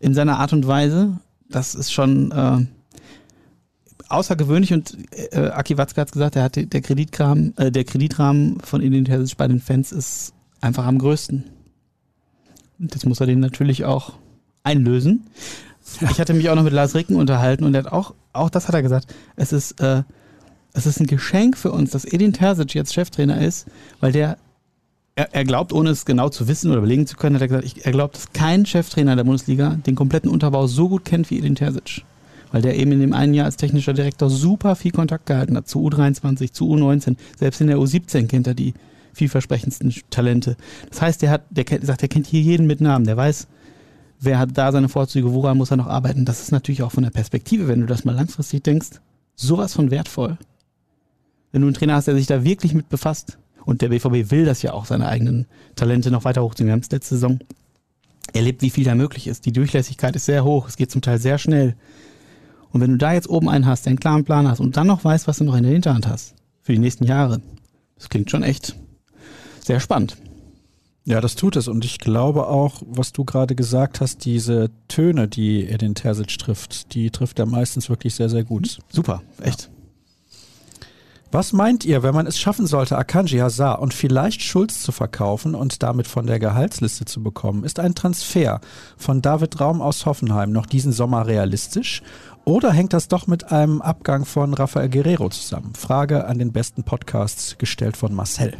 in 0.00 0.14
seiner 0.14 0.38
Art 0.38 0.52
und 0.52 0.66
Weise, 0.66 1.18
das 1.48 1.74
ist 1.74 1.92
schon 1.92 2.30
äh, 2.30 2.66
außergewöhnlich 4.08 4.72
und 4.72 4.96
äh, 5.32 5.48
Aki 5.48 5.78
Watzke 5.78 6.00
hat 6.00 6.12
gesagt, 6.12 6.36
er 6.36 6.42
hat 6.42 6.56
der 6.56 6.80
Kreditrahmen, 6.80 7.56
äh, 7.56 7.70
der 7.70 7.84
Kreditrahmen 7.84 8.60
von 8.60 8.80
Identitäts 8.80 9.34
bei 9.34 9.48
den 9.48 9.60
Fans 9.60 9.92
ist 9.92 10.32
einfach 10.60 10.86
am 10.86 10.98
größten. 10.98 11.44
Und 12.78 12.94
das 12.94 13.04
muss 13.04 13.20
er 13.20 13.26
den 13.26 13.40
natürlich 13.40 13.84
auch 13.84 14.14
einlösen. 14.62 15.26
Ich 16.00 16.20
hatte 16.20 16.34
mich 16.34 16.50
auch 16.50 16.54
noch 16.54 16.64
mit 16.64 16.72
Lars 16.72 16.94
Ricken 16.94 17.16
unterhalten 17.16 17.64
und 17.64 17.74
er 17.74 17.84
hat 17.84 17.92
auch, 17.92 18.14
auch 18.32 18.50
das 18.50 18.68
hat 18.68 18.74
er 18.74 18.82
gesagt, 18.82 19.14
es 19.36 19.52
ist 19.52 19.80
äh, 19.80 20.02
es 20.72 20.86
ist 20.86 21.00
ein 21.00 21.06
Geschenk 21.06 21.56
für 21.56 21.72
uns, 21.72 21.90
dass 21.90 22.04
Edin 22.04 22.32
Terzic 22.32 22.74
jetzt 22.74 22.94
Cheftrainer 22.94 23.40
ist, 23.40 23.66
weil 24.00 24.12
der, 24.12 24.38
er, 25.16 25.34
er 25.34 25.44
glaubt, 25.44 25.72
ohne 25.72 25.90
es 25.90 26.04
genau 26.04 26.28
zu 26.28 26.48
wissen 26.48 26.70
oder 26.70 26.80
belegen 26.80 27.06
zu 27.06 27.16
können, 27.16 27.34
hat 27.34 27.42
er 27.42 27.48
gesagt, 27.48 27.64
ich, 27.64 27.84
er 27.84 27.92
glaubt, 27.92 28.16
dass 28.16 28.32
kein 28.32 28.66
Cheftrainer 28.66 29.16
der 29.16 29.24
Bundesliga 29.24 29.70
den 29.86 29.94
kompletten 29.94 30.30
Unterbau 30.30 30.66
so 30.66 30.88
gut 30.88 31.04
kennt 31.04 31.30
wie 31.30 31.38
Edin 31.38 31.54
Terzic. 31.54 32.04
Weil 32.50 32.62
der 32.62 32.76
eben 32.76 32.92
in 32.92 33.00
dem 33.00 33.12
einen 33.12 33.34
Jahr 33.34 33.46
als 33.46 33.56
technischer 33.56 33.92
Direktor 33.92 34.30
super 34.30 34.76
viel 34.76 34.92
Kontakt 34.92 35.26
gehalten 35.26 35.56
hat 35.56 35.68
zu 35.68 35.80
U23, 35.86 36.52
zu 36.52 36.64
U19. 36.66 37.16
Selbst 37.38 37.60
in 37.60 37.66
der 37.66 37.76
U17 37.76 38.26
kennt 38.26 38.46
er 38.46 38.54
die 38.54 38.74
vielversprechendsten 39.12 39.92
Talente. 40.10 40.56
Das 40.90 41.02
heißt, 41.02 41.22
der 41.22 41.30
hat, 41.30 41.42
der 41.50 41.64
kennt, 41.64 41.84
sagt, 41.84 42.02
der 42.02 42.08
kennt 42.08 42.26
hier 42.26 42.40
jeden 42.40 42.66
mit 42.66 42.80
Namen. 42.80 43.04
Der 43.04 43.16
weiß, 43.16 43.48
wer 44.20 44.38
hat 44.38 44.50
da 44.54 44.72
seine 44.72 44.88
Vorzüge, 44.88 45.32
woran 45.34 45.58
muss 45.58 45.70
er 45.70 45.76
noch 45.76 45.88
arbeiten. 45.88 46.24
Das 46.24 46.40
ist 46.40 46.52
natürlich 46.52 46.82
auch 46.82 46.92
von 46.92 47.02
der 47.02 47.10
Perspektive, 47.10 47.68
wenn 47.68 47.80
du 47.80 47.86
das 47.86 48.04
mal 48.04 48.14
langfristig 48.14 48.62
denkst, 48.62 49.00
sowas 49.34 49.74
von 49.74 49.90
wertvoll 49.90 50.38
wenn 51.52 51.62
du 51.62 51.68
einen 51.68 51.74
Trainer 51.74 51.94
hast, 51.94 52.08
der 52.08 52.14
sich 52.14 52.26
da 52.26 52.44
wirklich 52.44 52.74
mit 52.74 52.88
befasst. 52.88 53.38
Und 53.64 53.82
der 53.82 53.88
BVB 53.88 54.30
will 54.30 54.44
das 54.44 54.62
ja 54.62 54.72
auch, 54.72 54.86
seine 54.86 55.08
eigenen 55.08 55.46
Talente 55.76 56.10
noch 56.10 56.24
weiter 56.24 56.42
hochziehen. 56.42 56.66
Wir 56.66 56.72
haben 56.72 56.80
es 56.80 56.90
letzte 56.90 57.16
Saison 57.16 57.38
erlebt, 58.32 58.62
wie 58.62 58.70
viel 58.70 58.84
da 58.84 58.94
möglich 58.94 59.26
ist. 59.26 59.46
Die 59.46 59.52
Durchlässigkeit 59.52 60.16
ist 60.16 60.26
sehr 60.26 60.44
hoch. 60.44 60.68
Es 60.68 60.76
geht 60.76 60.90
zum 60.90 61.02
Teil 61.02 61.18
sehr 61.18 61.38
schnell. 61.38 61.74
Und 62.72 62.80
wenn 62.80 62.92
du 62.92 62.98
da 62.98 63.12
jetzt 63.12 63.28
oben 63.28 63.48
einen 63.48 63.66
hast, 63.66 63.86
der 63.86 63.90
einen 63.90 64.00
klaren 64.00 64.24
Plan 64.24 64.48
hast 64.48 64.60
und 64.60 64.76
dann 64.76 64.86
noch 64.86 65.04
weißt, 65.04 65.26
was 65.26 65.38
du 65.38 65.44
noch 65.44 65.56
in 65.56 65.62
der 65.62 65.72
Hinterhand 65.72 66.06
hast 66.06 66.34
für 66.62 66.72
die 66.72 66.78
nächsten 66.78 67.04
Jahre, 67.04 67.40
das 67.96 68.08
klingt 68.08 68.30
schon 68.30 68.42
echt 68.42 68.76
sehr 69.64 69.80
spannend. 69.80 70.16
Ja, 71.04 71.22
das 71.22 71.36
tut 71.36 71.56
es. 71.56 71.68
Und 71.68 71.86
ich 71.86 71.98
glaube 71.98 72.48
auch, 72.48 72.82
was 72.86 73.12
du 73.12 73.24
gerade 73.24 73.54
gesagt 73.54 74.02
hast, 74.02 74.26
diese 74.26 74.70
Töne, 74.88 75.26
die 75.26 75.66
er 75.66 75.78
den 75.78 75.94
Terzic 75.94 76.38
trifft, 76.38 76.92
die 76.92 77.10
trifft 77.10 77.38
er 77.38 77.46
meistens 77.46 77.88
wirklich 77.88 78.14
sehr, 78.14 78.28
sehr 78.28 78.44
gut. 78.44 78.78
Super, 78.90 79.22
echt. 79.42 79.62
Ja. 79.62 79.68
Was 81.30 81.52
meint 81.52 81.84
ihr, 81.84 82.02
wenn 82.02 82.14
man 82.14 82.26
es 82.26 82.38
schaffen 82.38 82.66
sollte, 82.66 82.96
Akanji 82.96 83.38
Hazard 83.38 83.82
und 83.82 83.92
vielleicht 83.92 84.40
Schulz 84.40 84.82
zu 84.82 84.92
verkaufen 84.92 85.54
und 85.54 85.82
damit 85.82 86.06
von 86.06 86.26
der 86.26 86.38
Gehaltsliste 86.38 87.04
zu 87.04 87.22
bekommen? 87.22 87.64
Ist 87.64 87.80
ein 87.80 87.94
Transfer 87.94 88.62
von 88.96 89.20
David 89.20 89.60
Raum 89.60 89.82
aus 89.82 90.06
Hoffenheim 90.06 90.52
noch 90.52 90.64
diesen 90.64 90.92
Sommer 90.92 91.26
realistisch? 91.26 92.02
Oder 92.48 92.72
hängt 92.72 92.94
das 92.94 93.08
doch 93.08 93.26
mit 93.26 93.52
einem 93.52 93.82
Abgang 93.82 94.24
von 94.24 94.54
Rafael 94.54 94.88
Guerrero 94.88 95.28
zusammen? 95.28 95.74
Frage 95.74 96.24
an 96.24 96.38
den 96.38 96.50
besten 96.50 96.82
Podcasts 96.82 97.58
gestellt 97.58 97.94
von 97.94 98.14
Marcel. 98.14 98.56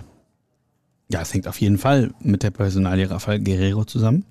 Ja, 1.11 1.22
es 1.22 1.32
hängt 1.32 1.49
auf 1.49 1.59
jeden 1.59 1.78
Fall 1.78 2.12
mit 2.20 2.43
der 2.43 2.51
Personalie 2.51 3.11
Rafael 3.11 3.43
Guerrero 3.43 3.86
zusammen. 3.86 4.26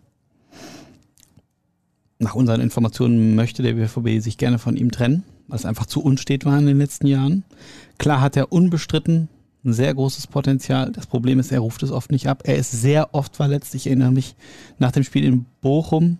Nach 2.20 2.36
unseren 2.36 2.62
Informationen 2.62 3.34
möchte 3.34 3.64
der 3.64 3.74
BVB 3.74 4.22
sich 4.22 4.38
gerne 4.38 4.60
von 4.60 4.78
ihm 4.78 4.92
trennen 4.92 5.24
weil 5.48 5.58
es 5.58 5.66
einfach 5.66 5.86
zu 5.88 6.04
unstet 6.04 6.46
war 6.46 6.60
in 6.60 6.66
den 6.66 6.78
letzten 6.78 7.08
Jahren. 7.08 7.44
Klar 7.98 8.22
hat 8.22 8.38
er 8.38 8.52
unbestritten 8.52 9.28
ein 9.64 9.74
sehr 9.74 9.94
großes 9.94 10.28
Potenzial. 10.28 10.92
Das 10.92 11.08
Problem 11.08 11.40
ist, 11.40 11.52
er 11.52 11.60
ruft 11.60 11.84
es 11.84 11.92
oft 11.92 12.12
nicht 12.12 12.28
ab. 12.28 12.44
Er 12.46 12.58
ist 12.58 12.72
sehr 12.72 13.16
oft 13.16 13.36
verletzt. 13.36 13.76
Ich 13.76 13.88
erinnere 13.88 14.12
mich 14.12 14.36
nach 14.78 14.92
dem 14.92 15.04
Spiel 15.04 15.24
in 15.24 15.46
Bochum, 15.62 16.20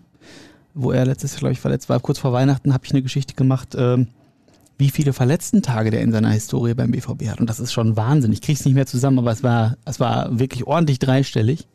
wo 0.78 0.92
er 0.92 1.04
letztes 1.04 1.32
Jahr, 1.32 1.40
glaube 1.40 1.52
ich, 1.54 1.60
verletzt 1.60 1.88
war. 1.88 1.98
Kurz 1.98 2.18
vor 2.18 2.32
Weihnachten 2.32 2.72
habe 2.72 2.84
ich 2.86 2.92
eine 2.92 3.02
Geschichte 3.02 3.34
gemacht, 3.34 3.74
ähm, 3.76 4.08
wie 4.78 4.90
viele 4.90 5.12
Verletzten-Tage 5.12 5.90
der 5.90 6.02
in 6.02 6.12
seiner 6.12 6.30
Historie 6.30 6.74
beim 6.74 6.92
BVB 6.92 7.28
hat. 7.28 7.40
Und 7.40 7.50
das 7.50 7.58
ist 7.58 7.72
schon 7.72 7.96
Wahnsinn. 7.96 8.32
Ich 8.32 8.40
kriege 8.40 8.56
es 8.58 8.64
nicht 8.64 8.74
mehr 8.74 8.86
zusammen, 8.86 9.18
aber 9.18 9.32
es 9.32 9.42
war, 9.42 9.76
es 9.84 9.98
war 9.98 10.38
wirklich 10.38 10.68
ordentlich 10.68 11.00
dreistellig. 11.00 11.66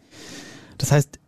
Das 0.77 0.93
heißt, 0.93 1.19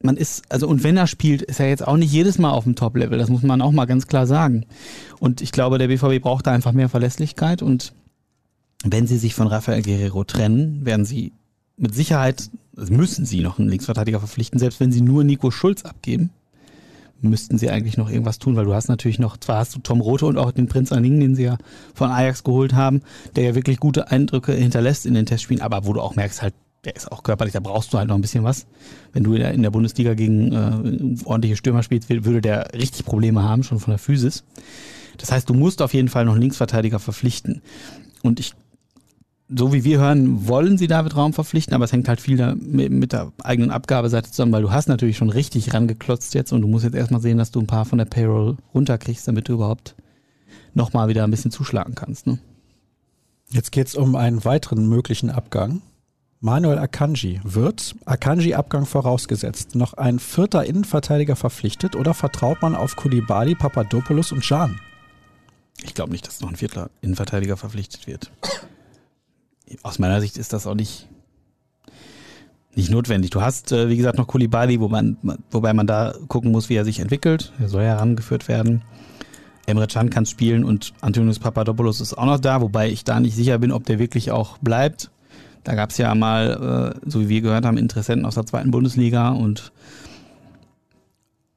man 0.00 0.16
ist, 0.16 0.44
also 0.48 0.68
und 0.68 0.84
wenn 0.84 0.96
er 0.96 1.08
spielt, 1.08 1.42
ist 1.42 1.58
er 1.58 1.68
jetzt 1.68 1.86
auch 1.86 1.96
nicht 1.96 2.12
jedes 2.12 2.38
Mal 2.38 2.50
auf 2.50 2.64
dem 2.64 2.76
Top-Level. 2.76 3.18
Das 3.18 3.30
muss 3.30 3.42
man 3.42 3.60
auch 3.60 3.72
mal 3.72 3.86
ganz 3.86 4.06
klar 4.06 4.28
sagen. 4.28 4.66
Und 5.18 5.40
ich 5.40 5.50
glaube, 5.50 5.78
der 5.78 5.88
BVB 5.88 6.22
braucht 6.22 6.46
da 6.46 6.52
einfach 6.52 6.72
mehr 6.72 6.88
Verlässlichkeit. 6.88 7.60
Und 7.62 7.92
wenn 8.84 9.08
sie 9.08 9.18
sich 9.18 9.34
von 9.34 9.48
Rafael 9.48 9.82
Guerrero 9.82 10.22
trennen, 10.22 10.86
werden 10.86 11.04
sie 11.04 11.32
mit 11.76 11.96
Sicherheit, 11.96 12.50
müssen 12.76 13.24
sie 13.24 13.40
noch 13.40 13.58
einen 13.58 13.68
Linksverteidiger 13.68 14.20
verpflichten, 14.20 14.60
selbst 14.60 14.78
wenn 14.78 14.92
sie 14.92 15.00
nur 15.00 15.24
Nico 15.24 15.50
Schulz 15.50 15.84
abgeben, 15.84 16.30
müssten 17.24 17.58
sie 17.58 17.70
eigentlich 17.70 17.96
noch 17.96 18.10
irgendwas 18.10 18.38
tun, 18.38 18.56
weil 18.56 18.64
du 18.64 18.74
hast 18.74 18.88
natürlich 18.88 19.18
noch, 19.18 19.36
zwar 19.36 19.58
hast 19.58 19.74
du 19.74 19.80
Tom 19.80 20.00
Rote 20.00 20.26
und 20.26 20.38
auch 20.38 20.52
den 20.52 20.68
Prinz 20.68 20.92
Aning, 20.92 21.20
den 21.20 21.34
sie 21.34 21.44
ja 21.44 21.58
von 21.94 22.10
Ajax 22.10 22.44
geholt 22.44 22.74
haben, 22.74 23.02
der 23.36 23.44
ja 23.44 23.54
wirklich 23.54 23.78
gute 23.78 24.10
Eindrücke 24.10 24.52
hinterlässt 24.52 25.06
in 25.06 25.14
den 25.14 25.26
Testspielen, 25.26 25.62
aber 25.62 25.86
wo 25.86 25.92
du 25.92 26.00
auch 26.00 26.16
merkst 26.16 26.42
halt, 26.42 26.54
der 26.84 26.96
ist 26.96 27.10
auch 27.10 27.22
körperlich, 27.22 27.54
da 27.54 27.60
brauchst 27.60 27.92
du 27.92 27.98
halt 27.98 28.08
noch 28.08 28.14
ein 28.14 28.20
bisschen 28.20 28.44
was. 28.44 28.66
Wenn 29.12 29.24
du 29.24 29.34
in 29.34 29.62
der 29.62 29.70
Bundesliga 29.70 30.14
gegen 30.14 30.52
äh, 30.52 31.24
ordentliche 31.24 31.56
Stürmer 31.56 31.82
spielst, 31.82 32.10
würde 32.10 32.42
der 32.42 32.74
richtig 32.74 33.06
Probleme 33.06 33.42
haben, 33.42 33.62
schon 33.62 33.80
von 33.80 33.92
der 33.92 33.98
Physis. 33.98 34.44
Das 35.16 35.32
heißt, 35.32 35.48
du 35.48 35.54
musst 35.54 35.80
auf 35.80 35.94
jeden 35.94 36.08
Fall 36.08 36.24
noch 36.24 36.32
einen 36.32 36.42
Linksverteidiger 36.42 36.98
verpflichten. 36.98 37.62
Und 38.22 38.40
ich 38.40 38.52
so 39.56 39.72
wie 39.72 39.84
wir 39.84 39.98
hören, 39.98 40.48
wollen 40.48 40.78
sie 40.78 40.86
David 40.86 41.16
Raum 41.16 41.32
verpflichten, 41.32 41.74
aber 41.74 41.84
es 41.84 41.92
hängt 41.92 42.08
halt 42.08 42.20
viel 42.20 42.36
da 42.36 42.54
mit 42.56 43.12
der 43.12 43.32
eigenen 43.42 43.70
Abgabeseite 43.70 44.30
zusammen, 44.30 44.52
weil 44.52 44.62
du 44.62 44.72
hast 44.72 44.88
natürlich 44.88 45.16
schon 45.16 45.30
richtig 45.30 45.72
rangeklotzt 45.74 46.34
jetzt 46.34 46.52
und 46.52 46.62
du 46.62 46.68
musst 46.68 46.84
jetzt 46.84 46.94
erstmal 46.94 47.20
sehen, 47.20 47.38
dass 47.38 47.50
du 47.50 47.60
ein 47.60 47.66
paar 47.66 47.84
von 47.84 47.98
der 47.98 48.06
Payroll 48.06 48.56
runterkriegst, 48.74 49.28
damit 49.28 49.48
du 49.48 49.54
überhaupt 49.54 49.94
nochmal 50.74 51.08
wieder 51.08 51.24
ein 51.24 51.30
bisschen 51.30 51.50
zuschlagen 51.50 51.94
kannst. 51.94 52.26
Ne? 52.26 52.38
Jetzt 53.50 53.70
geht 53.70 53.86
es 53.86 53.94
um 53.94 54.16
einen 54.16 54.44
weiteren 54.44 54.88
möglichen 54.88 55.30
Abgang. 55.30 55.82
Manuel 56.40 56.78
Akanji 56.78 57.40
wird, 57.42 57.94
Akanji-Abgang 58.04 58.84
vorausgesetzt, 58.84 59.76
noch 59.76 59.94
ein 59.94 60.18
vierter 60.18 60.66
Innenverteidiger 60.66 61.36
verpflichtet 61.36 61.96
oder 61.96 62.12
vertraut 62.12 62.60
man 62.60 62.74
auf 62.74 62.96
Kulibali, 62.96 63.54
Papadopoulos 63.54 64.30
und 64.30 64.46
Jan? 64.46 64.78
Ich 65.82 65.94
glaube 65.94 66.12
nicht, 66.12 66.26
dass 66.26 66.40
noch 66.40 66.50
ein 66.50 66.56
vierter 66.56 66.90
Innenverteidiger 67.00 67.56
verpflichtet 67.56 68.06
wird. 68.06 68.30
Aus 69.82 69.98
meiner 69.98 70.20
Sicht 70.20 70.36
ist 70.36 70.52
das 70.52 70.66
auch 70.66 70.74
nicht, 70.74 71.08
nicht 72.74 72.90
notwendig. 72.90 73.30
Du 73.30 73.40
hast, 73.40 73.72
äh, 73.72 73.88
wie 73.88 73.96
gesagt, 73.96 74.18
noch 74.18 74.26
Kulibali, 74.26 74.80
wo 74.80 74.88
man, 74.88 75.16
wobei 75.50 75.72
man 75.72 75.86
da 75.86 76.14
gucken 76.28 76.52
muss, 76.52 76.68
wie 76.68 76.76
er 76.76 76.84
sich 76.84 77.00
entwickelt. 77.00 77.52
Er 77.60 77.68
soll 77.68 77.82
ja 77.82 77.90
herangeführt 77.90 78.48
werden. 78.48 78.82
Emre 79.66 79.86
Can 79.86 80.10
kann 80.10 80.26
spielen 80.26 80.64
und 80.64 80.92
Antonius 81.00 81.38
Papadopoulos 81.38 82.00
ist 82.00 82.14
auch 82.14 82.26
noch 82.26 82.38
da, 82.38 82.60
wobei 82.60 82.90
ich 82.90 83.04
da 83.04 83.18
nicht 83.20 83.34
sicher 83.34 83.58
bin, 83.58 83.72
ob 83.72 83.84
der 83.84 83.98
wirklich 83.98 84.30
auch 84.30 84.58
bleibt. 84.58 85.10
Da 85.62 85.74
gab 85.74 85.90
es 85.90 85.98
ja 85.98 86.14
mal, 86.14 86.94
äh, 87.04 87.10
so 87.10 87.20
wie 87.20 87.28
wir 87.30 87.40
gehört 87.40 87.64
haben, 87.64 87.78
Interessenten 87.78 88.26
aus 88.26 88.34
der 88.34 88.44
zweiten 88.44 88.70
Bundesliga 88.70 89.30
und 89.30 89.72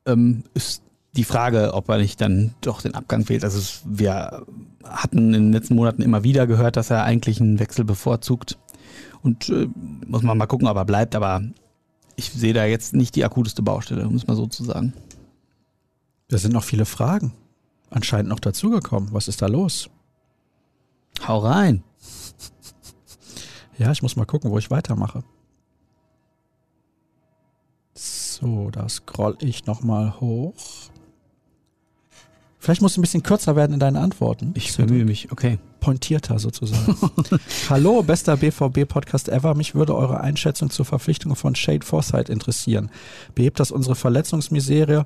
ähm, 0.06 0.44
ist 0.54 0.82
die 1.18 1.24
Frage, 1.24 1.74
ob 1.74 1.90
er 1.90 1.98
nicht 1.98 2.22
dann 2.22 2.54
doch 2.62 2.82
den 2.82 2.96
Abgang 2.96 3.28
wählt. 3.28 3.44
Also 3.44 3.58
es, 3.58 3.82
wir 3.86 4.46
hatten 4.84 5.34
in 5.34 5.46
den 5.46 5.52
letzten 5.52 5.76
Monaten 5.76 6.02
immer 6.02 6.24
wieder 6.24 6.48
gehört, 6.48 6.78
dass 6.78 6.90
er 6.90 7.04
eigentlich 7.04 7.42
einen 7.42 7.60
Wechsel 7.60 7.84
bevorzugt. 7.84 8.58
Und 9.22 9.50
äh, 9.50 9.68
muss 10.08 10.22
man 10.22 10.38
mal 10.38 10.46
gucken, 10.46 10.68
ob 10.68 10.78
er 10.78 10.86
bleibt, 10.86 11.16
aber 11.16 11.42
ich 12.16 12.32
sehe 12.32 12.54
da 12.54 12.66
jetzt 12.66 12.94
nicht 12.94 13.16
die 13.16 13.26
akuteste 13.26 13.62
Baustelle, 13.62 14.08
um 14.08 14.16
es 14.16 14.28
mal 14.28 14.36
so 14.36 14.48
zu 14.48 14.64
sagen. 14.64 14.94
Da 16.30 16.38
sind 16.38 16.54
noch 16.54 16.64
viele 16.64 16.86
Fragen 16.86 17.34
anscheinend 17.90 18.30
noch 18.30 18.40
dazugekommen. 18.40 19.14
Was 19.14 19.28
ist 19.28 19.42
da 19.42 19.48
los? 19.48 19.90
Hau 21.28 21.40
rein. 21.40 21.84
Ja, 23.78 23.92
ich 23.92 24.02
muss 24.02 24.16
mal 24.16 24.26
gucken, 24.26 24.52
wo 24.52 24.58
ich 24.58 24.72
weitermache. 24.72 25.24
So, 27.94 28.70
da 28.72 28.88
scroll 28.88 29.38
ich 29.40 29.66
nochmal 29.66 30.20
hoch. 30.20 30.54
Vielleicht 32.68 32.82
musst 32.82 32.98
du 32.98 33.00
ein 33.00 33.04
bisschen 33.04 33.24
kürzer 33.24 33.56
werden 33.56 33.72
in 33.72 33.80
deinen 33.80 33.96
Antworten. 33.96 34.52
Ich 34.58 34.76
bemühe 34.76 35.06
mich, 35.06 35.32
okay. 35.32 35.58
Pointierter 35.80 36.38
sozusagen. 36.38 36.98
Hallo, 37.70 38.04
bester 38.04 38.36
BVB-Podcast 38.36 39.30
ever. 39.30 39.56
Mich 39.56 39.74
würde 39.74 39.96
eure 39.96 40.20
Einschätzung 40.20 40.70
zur 40.70 40.84
Verpflichtung 40.84 41.38
von 41.38 41.56
Shade 41.56 41.86
Forsyth 41.86 42.28
interessieren. 42.28 42.92
Behebt 43.36 43.62
das 43.62 43.72
unsere 43.72 43.96
Verletzungsmisere? 43.96 45.06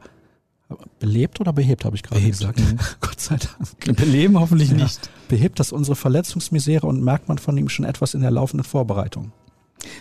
Belebt 0.98 1.40
oder 1.40 1.54
behebt, 1.54 1.86
habe 1.86 1.96
ich 1.96 2.02
gerade 2.02 2.22
gesagt. 2.22 2.60
Mhm. 2.60 2.80
Gott 3.00 3.20
sei 3.20 3.38
Dank. 3.38 3.96
Beleben 3.96 4.40
hoffentlich 4.40 4.72
ja. 4.72 4.78
nicht. 4.78 5.12
Behebt 5.28 5.60
das 5.60 5.72
unsere 5.72 5.96
Verletzungsmisere 5.96 6.88
und 6.88 7.04
merkt 7.04 7.28
man 7.28 7.38
von 7.38 7.56
ihm 7.58 7.70
schon 7.70 7.86
etwas 7.86 8.16
in 8.16 8.22
der 8.22 8.32
laufenden 8.32 8.64
Vorbereitung? 8.64 9.34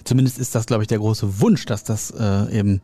Zumindest 0.05 0.39
ist 0.39 0.55
das, 0.55 0.65
glaube 0.65 0.85
ich, 0.85 0.89
der 0.89 0.99
große 0.99 1.41
Wunsch, 1.41 1.67
dass 1.67 1.85
das 1.85 2.11
äh, 2.11 2.59
eben 2.59 2.81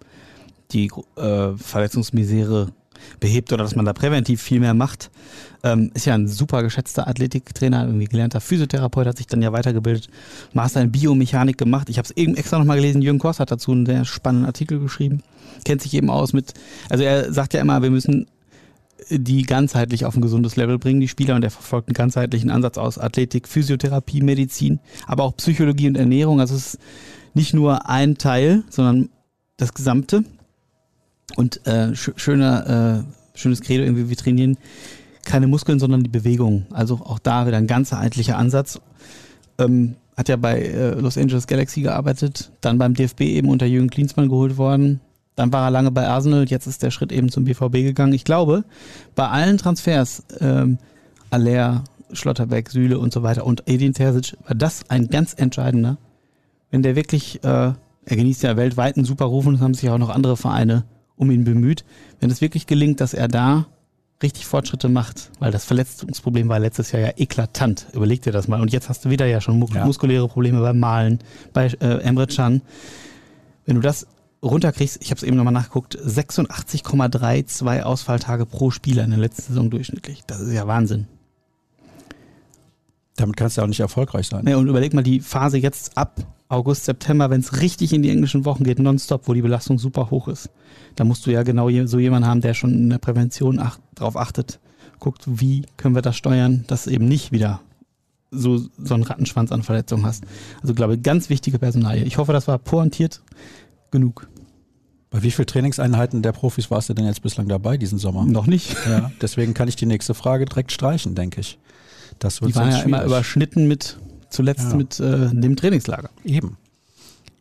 die 0.70 0.91
äh, 1.16 1.57
Verletzungsmisere 1.57 2.74
behebt 3.21 3.53
oder 3.53 3.65
dass 3.65 3.77
man 3.77 3.85
da 3.85 3.93
präventiv 3.93 4.43
viel 4.43 4.61
mehr 4.61 4.75
macht. 4.75 5.11
Ähm, 5.63 5.91
ist 5.95 6.07
ja 6.07 6.15
ein 6.15 6.29
super 6.29 6.63
geschätzter 6.63 7.09
Athletiktrainer, 7.09 7.87
irgendwie 7.87 8.07
gelernter 8.07 8.41
Physiotherapeut, 8.41 9.07
hat 9.07 9.17
sich 9.17 9.27
dann 9.27 9.43
ja 9.43 9.53
weitergebildet, 9.53 10.09
Master 10.53 10.81
in 10.83 10.93
Biomechanik 10.93 11.59
gemacht. 11.59 11.89
Ich 11.89 11.99
habe 11.99 12.07
es 12.07 12.17
eben 12.17 12.37
extra 12.37 12.59
nochmal 12.59 12.77
gelesen, 12.77 13.03
Jürgen 13.03 13.19
Kors 13.19 13.41
hat 13.41 13.51
dazu 13.51 13.73
einen 13.73 13.87
sehr 13.87 14.05
spannenden 14.05 14.47
Artikel 14.47 14.79
geschrieben. 14.79 15.23
Kennt 15.65 15.83
sich 15.83 15.95
eben 15.95 16.11
aus 16.11 16.33
mit, 16.33 16.55
also 16.89 17.05
er 17.05 17.33
sagt 17.33 17.55
ja 17.55 17.61
immer, 17.61 17.83
wir 17.83 17.91
müssen 17.91 18.27
die 19.11 19.43
ganzheitlich 19.43 20.05
auf 20.05 20.17
ein 20.17 20.23
gesundes 20.23 20.57
Level 20.57 20.79
bringen, 20.79 21.01
die 21.01 21.09
Spieler, 21.09 21.35
und 21.35 21.45
er 21.45 21.51
verfolgt 21.51 21.89
einen 21.89 21.95
ganzheitlichen 21.95 22.51
Ansatz 22.51 22.79
aus 22.79 22.99
Athletik, 22.99 23.47
Physiotherapie, 23.47 24.23
Medizin, 24.23 24.81
aber 25.07 25.25
auch 25.25 25.37
Psychologie 25.37 25.89
und 25.89 25.97
Ernährung. 25.97 26.41
Also 26.41 26.55
es 26.55 26.75
ist 26.75 26.81
nicht 27.35 27.55
nur 27.55 27.89
ein 27.89 28.19
Teil, 28.19 28.65
sondern 28.71 29.11
das 29.57 29.75
Gesamte. 29.75 30.25
Und 31.35 31.66
äh, 31.66 31.95
sch 31.95 32.12
schöner, 32.16 33.05
äh, 33.35 33.39
schönes 33.39 33.61
Credo, 33.61 33.83
irgendwie 33.83 34.09
wir 34.09 34.16
trainieren 34.16 34.57
keine 35.24 35.49
Muskeln, 35.49 35.79
sondern 35.79 36.03
die 36.03 36.09
Bewegung. 36.09 36.66
Also 36.70 36.95
auch 37.05 37.18
da 37.18 37.47
wieder 37.47 37.57
ein 37.59 37.66
ganzheitlicher 37.66 38.39
Ansatz. 38.39 38.81
Ähm, 39.59 39.97
hat 40.16 40.29
ja 40.29 40.37
bei 40.37 40.61
äh, 40.61 40.95
Los 40.95 41.18
Angeles 41.18 41.47
Galaxy 41.47 41.83
gearbeitet, 41.83 42.51
dann 42.62 42.79
beim 42.79 42.95
DFB 42.95 43.22
eben 43.22 43.51
unter 43.51 43.66
Jürgen 43.66 43.91
Klinsmann 43.91 44.29
geholt 44.29 44.57
worden. 44.57 45.01
Dann 45.35 45.53
war 45.53 45.66
er 45.66 45.70
lange 45.70 45.91
bei 45.91 46.09
Arsenal, 46.09 46.47
jetzt 46.49 46.66
ist 46.66 46.83
der 46.83 46.91
Schritt 46.91 47.12
eben 47.12 47.31
zum 47.31 47.45
BVB 47.45 47.72
gegangen. 47.72 48.14
Ich 48.14 48.24
glaube, 48.24 48.64
bei 49.14 49.29
allen 49.29 49.59
Transfers, 49.59 50.22
ähm, 50.41 50.79
Aller, 51.29 51.85
Schlotterbeck, 52.12 52.70
Süle 52.70 52.99
und 52.99 53.12
so 53.12 53.22
weiter 53.22 53.45
und 53.45 53.64
Edin 53.66 53.93
Terzic, 53.93 54.39
war 54.47 54.55
das 54.55 54.89
ein 54.89 55.09
ganz 55.09 55.35
entscheidender. 55.35 55.99
Wenn 56.70 56.83
der 56.83 56.97
wirklich, 56.97 57.45
äh, 57.45 57.49
er 57.49 58.16
genießt 58.16 58.45
ja 58.45 58.57
weltweit 58.57 58.97
einen 58.97 59.05
super 59.05 59.27
Ruf 59.27 59.45
und 59.45 59.57
es 59.57 59.61
haben 59.61 59.74
sich 59.74 59.91
auch 59.91 59.99
noch 59.99 60.09
andere 60.09 60.39
Vereine 60.39 60.85
um 61.17 61.31
ihn 61.31 61.45
bemüht. 61.45 61.85
Wenn 62.21 62.31
es 62.31 62.41
wirklich 62.41 62.67
gelingt, 62.67 63.01
dass 63.01 63.14
er 63.14 63.29
da 63.29 63.67
richtig 64.23 64.47
Fortschritte 64.47 64.89
macht, 64.89 65.31
weil 65.39 65.53
das 65.53 65.64
Verletzungsproblem 65.64 66.49
war 66.49 66.59
letztes 66.59 66.93
Jahr 66.93 67.03
ja 67.03 67.12
eklatant. 67.17 67.87
Überleg 67.93 68.23
dir 68.23 68.33
das 68.33 68.49
mal. 68.49 68.61
Und 68.61 68.73
jetzt 68.73 68.89
hast 68.89 69.05
du 69.05 69.11
wieder 69.11 69.27
ja 69.27 69.41
schon 69.41 69.59
mus 69.59 69.71
ja. 69.75 69.85
muskuläre 69.85 70.29
Probleme 70.29 70.61
beim 70.61 70.79
Malen, 70.79 71.19
bei 71.53 71.67
äh, 71.81 72.01
Emre 72.03 72.27
Can. 72.27 72.62
Wenn 73.67 73.77
du 73.77 73.83
das 73.83 74.07
runterkriegst, 74.43 74.99
ich 75.03 75.11
habe 75.11 75.19
es 75.19 75.23
eben 75.23 75.37
nochmal 75.37 75.53
nachgeguckt, 75.53 75.99
86,32 75.99 77.83
Ausfalltage 77.83 78.47
pro 78.47 78.71
Spieler 78.71 79.05
in 79.05 79.11
der 79.11 79.19
letzten 79.19 79.43
Saison 79.43 79.71
durchschnittlich. 79.71 80.23
Das 80.27 80.41
ist 80.41 80.53
ja 80.53 80.67
Wahnsinn. 80.67 81.07
Damit 83.17 83.37
kannst 83.37 83.57
du 83.57 83.61
ja 83.61 83.64
auch 83.64 83.69
nicht 83.69 83.81
erfolgreich 83.81 84.29
sein. 84.29 84.47
Ja, 84.47 84.57
und 84.57 84.69
überleg 84.69 84.95
mal 84.95 85.03
die 85.03 85.21
Phase 85.21 85.59
jetzt 85.59 85.97
ab 85.97 86.21
August, 86.49 86.85
September, 86.85 87.31
wenn 87.31 87.41
es 87.41 87.61
richtig 87.61 87.93
in 87.93 88.03
die 88.03 88.11
englischen 88.11 88.45
Wochen 88.45 88.65
geht, 88.65 88.79
nonstop, 88.79 89.27
wo 89.27 89.35
die 89.35 89.43
Belastung 89.43 89.79
super 89.79 90.11
hoch 90.11 90.29
ist. 90.29 90.51
Da 90.95 91.05
musst 91.05 91.27
du 91.27 91.31
ja 91.31 91.43
genau 91.43 91.69
so 91.87 91.99
jemanden 91.99 92.29
haben, 92.29 92.41
der 92.41 92.55
schon 92.55 92.73
in 92.73 92.91
der 92.91 92.99
Prävention 92.99 93.59
ach, 93.59 93.79
darauf 93.95 94.17
achtet, 94.17 94.61
guckt, 95.01 95.25
wie 95.27 95.65
können 95.77 95.95
wir 95.95 96.03
das 96.03 96.17
steuern, 96.17 96.65
dass 96.69 96.87
eben 96.87 97.07
nicht 97.07 97.33
wieder 97.33 97.61
so, 98.31 98.59
so 98.79 98.95
einen 98.95 99.03
Rattenschwanz 99.03 99.53
an 99.53 99.63
Verletzungen 99.63 100.07
hast. 100.07 100.25
Also 100.63 100.75
glaube 100.75 100.95
ich, 100.95 101.03
ganz 101.03 101.31
wichtige 101.31 101.59
Personalie. 101.59 102.05
Ich 102.05 102.19
hoffe, 102.19 102.33
das 102.33 102.49
war 102.49 102.59
pointiert 102.59 103.23
genug. 103.91 104.29
Bei 105.11 105.23
wie 105.23 105.31
vielen 105.31 105.47
Trainingseinheiten 105.47 106.23
der 106.23 106.33
Profis 106.33 106.71
warst 106.71 106.89
du 106.89 106.95
denn 106.95 107.07
jetzt 107.07 107.23
bislang 107.23 107.49
dabei 107.49 107.77
diesen 107.77 107.99
Sommer? 107.99 108.25
Noch 108.25 108.47
nicht. 108.47 108.77
Ja, 108.87 109.11
deswegen 109.21 109.55
kann 109.55 109.69
ich 109.69 109.77
die 109.77 109.87
nächste 109.87 110.15
Frage 110.15 110.45
direkt 110.45 110.73
streichen, 110.73 111.15
denke 111.15 111.41
ich. 111.41 111.59
Das 112.19 112.41
wird 112.41 112.51
die 112.51 112.57
waren 112.57 112.71
ja 112.71 112.73
schwierig. 112.73 112.87
immer 112.87 113.05
überschnitten 113.05 113.69
mit 113.69 113.99
zuletzt 114.31 114.70
ja. 114.70 114.77
mit 114.77 115.01
äh, 115.01 115.31
dem 115.31 115.57
Trainingslager. 115.57 116.11
Eben. 116.24 116.57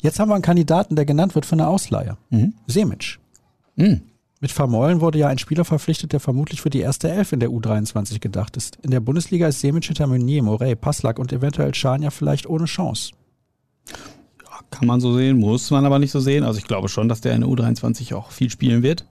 Jetzt 0.01 0.19
haben 0.19 0.29
wir 0.29 0.36
einen 0.36 0.43
Kandidaten, 0.43 0.95
der 0.95 1.05
genannt 1.05 1.36
wird 1.36 1.45
für 1.45 1.53
eine 1.53 1.67
Ausleihe. 1.67 2.17
Mhm. 2.29 2.53
Semic. 2.67 3.17
Mhm. 3.75 4.01
Mit 4.41 4.51
Vermeulen 4.51 5.01
wurde 5.01 5.17
ja 5.17 5.27
ein 5.27 5.38
Spieler 5.38 5.65
verpflichtet, 5.65 6.13
der 6.13 6.19
vermutlich 6.19 6.61
für 6.61 6.69
die 6.69 6.81
erste 6.81 7.09
Elf 7.09 7.31
in 7.31 7.39
der 7.39 7.49
U23 7.49 8.19
gedacht 8.19 8.57
ist. 8.57 8.77
In 8.83 8.91
der 8.91 8.99
Bundesliga 8.99 9.47
ist 9.47 9.61
Semic 9.61 9.86
hinter 9.86 10.05
Meunier, 10.07 10.43
Morey, 10.43 10.75
Passlack 10.75 11.17
und 11.17 11.33
eventuell 11.33 11.73
Scharnia 11.73 12.11
vielleicht 12.11 12.47
ohne 12.47 12.65
Chance. 12.65 13.13
Ja, 13.88 14.59
kann 14.69 14.88
man 14.88 14.99
so 14.99 15.15
sehen, 15.15 15.39
muss 15.39 15.71
man 15.71 15.86
aber 15.86 15.99
nicht 15.99 16.11
so 16.11 16.19
sehen. 16.19 16.43
Also 16.43 16.59
ich 16.59 16.65
glaube 16.65 16.89
schon, 16.89 17.09
dass 17.09 17.21
der 17.21 17.33
in 17.33 17.41
der 17.41 17.49
U23 17.49 18.13
auch 18.13 18.31
viel 18.31 18.49
spielen 18.49 18.83
wird. 18.83 19.05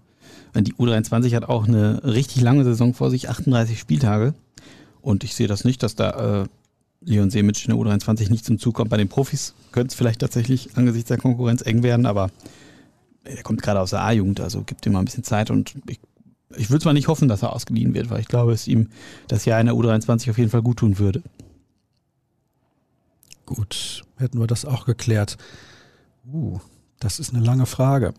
Die 0.55 0.75
U23 0.75 1.35
hat 1.35 1.49
auch 1.49 1.66
eine 1.66 2.05
richtig 2.05 2.41
lange 2.41 2.62
Saison 2.62 2.95
vor 2.95 3.11
sich, 3.11 3.29
38 3.29 3.81
Spieltage. 3.81 4.35
Und 5.01 5.25
ich 5.25 5.35
sehe 5.35 5.49
das 5.49 5.64
nicht, 5.64 5.83
dass 5.83 5.97
da 5.97 6.43
äh, 6.43 6.47
Leon 7.05 7.31
Semic 7.31 7.65
in 7.65 7.75
der 7.75 7.81
U23 7.81 8.31
nicht 8.31 8.45
zum 8.45 8.59
Zug 8.59 8.75
kommt. 8.75 8.91
Bei 8.91 8.97
den 8.97 9.09
Profis 9.09 9.55
könnte 9.73 9.93
es 9.93 9.95
vielleicht 9.95 10.21
tatsächlich 10.21 10.77
angesichts 10.77 11.09
der 11.09 11.19
Konkurrenz 11.19 11.63
eng 11.63 11.83
werden, 11.83 12.07
aber 12.07 12.31
er 13.25 13.43
kommt 13.43 13.63
gerade 13.63 13.81
aus 13.81 13.91
der 13.91 14.03
A-Jugend, 14.03 14.41
also 14.41 14.63
gibt 14.63 14.85
ihm 14.87 14.93
mal 14.93 15.01
ein 15.01 15.05
bisschen 15.07 15.25
Zeit 15.25 15.51
und 15.51 15.75
ich, 15.89 15.99
ich 16.57 16.71
würde 16.71 16.83
zwar 16.83 16.93
nicht 16.93 17.09
hoffen, 17.09 17.29
dass 17.29 17.43
er 17.43 17.53
ausgeliehen 17.53 17.95
wird, 17.95 18.11
weil 18.11 18.21
ich 18.21 18.29
glaube, 18.29 18.53
dass 18.53 18.69
ihm 18.69 18.89
das 19.29 19.45
Jahr 19.45 19.61
in 19.61 19.67
der 19.67 19.75
U23 19.75 20.31
auf 20.31 20.39
jeden 20.39 20.51
Fall 20.51 20.63
gut 20.63 20.79
tun 20.79 20.99
würde. 20.99 21.23
Gut, 23.47 24.05
hätten 24.17 24.39
wir 24.39 24.47
das 24.47 24.65
auch 24.65 24.87
geklärt. 24.87 25.37
Uh, 26.31 26.61
das 26.99 27.19
ist 27.19 27.35
eine 27.35 27.45
lange 27.45 27.67
Frage. 27.67 28.15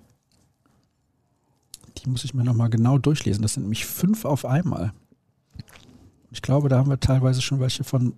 Die 1.97 2.09
muss 2.09 2.23
ich 2.23 2.33
mir 2.33 2.43
nochmal 2.43 2.69
genau 2.69 2.97
durchlesen. 2.97 3.41
Das 3.41 3.53
sind 3.53 3.63
nämlich 3.63 3.85
fünf 3.85 4.25
auf 4.25 4.45
einmal. 4.45 4.93
Ich 6.29 6.41
glaube, 6.41 6.69
da 6.69 6.77
haben 6.77 6.89
wir 6.89 6.99
teilweise 6.99 7.41
schon 7.41 7.59
welche 7.59 7.83
von 7.83 8.13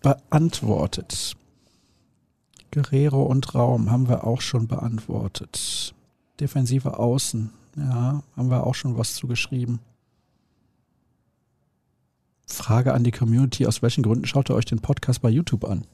beantwortet. 0.00 1.36
Guerrero 2.70 3.22
und 3.22 3.54
Raum 3.54 3.90
haben 3.90 4.08
wir 4.08 4.24
auch 4.26 4.40
schon 4.40 4.66
beantwortet. 4.66 5.94
Defensive 6.40 6.98
Außen, 6.98 7.50
ja, 7.76 8.22
haben 8.36 8.50
wir 8.50 8.66
auch 8.66 8.74
schon 8.74 8.96
was 8.96 9.14
zugeschrieben. 9.14 9.80
Frage 12.46 12.94
an 12.94 13.04
die 13.04 13.10
Community, 13.10 13.66
aus 13.66 13.82
welchen 13.82 14.02
Gründen 14.02 14.26
schaut 14.26 14.50
ihr 14.50 14.54
euch 14.54 14.64
den 14.64 14.80
Podcast 14.80 15.22
bei 15.22 15.30
YouTube 15.30 15.64
an? 15.64 15.84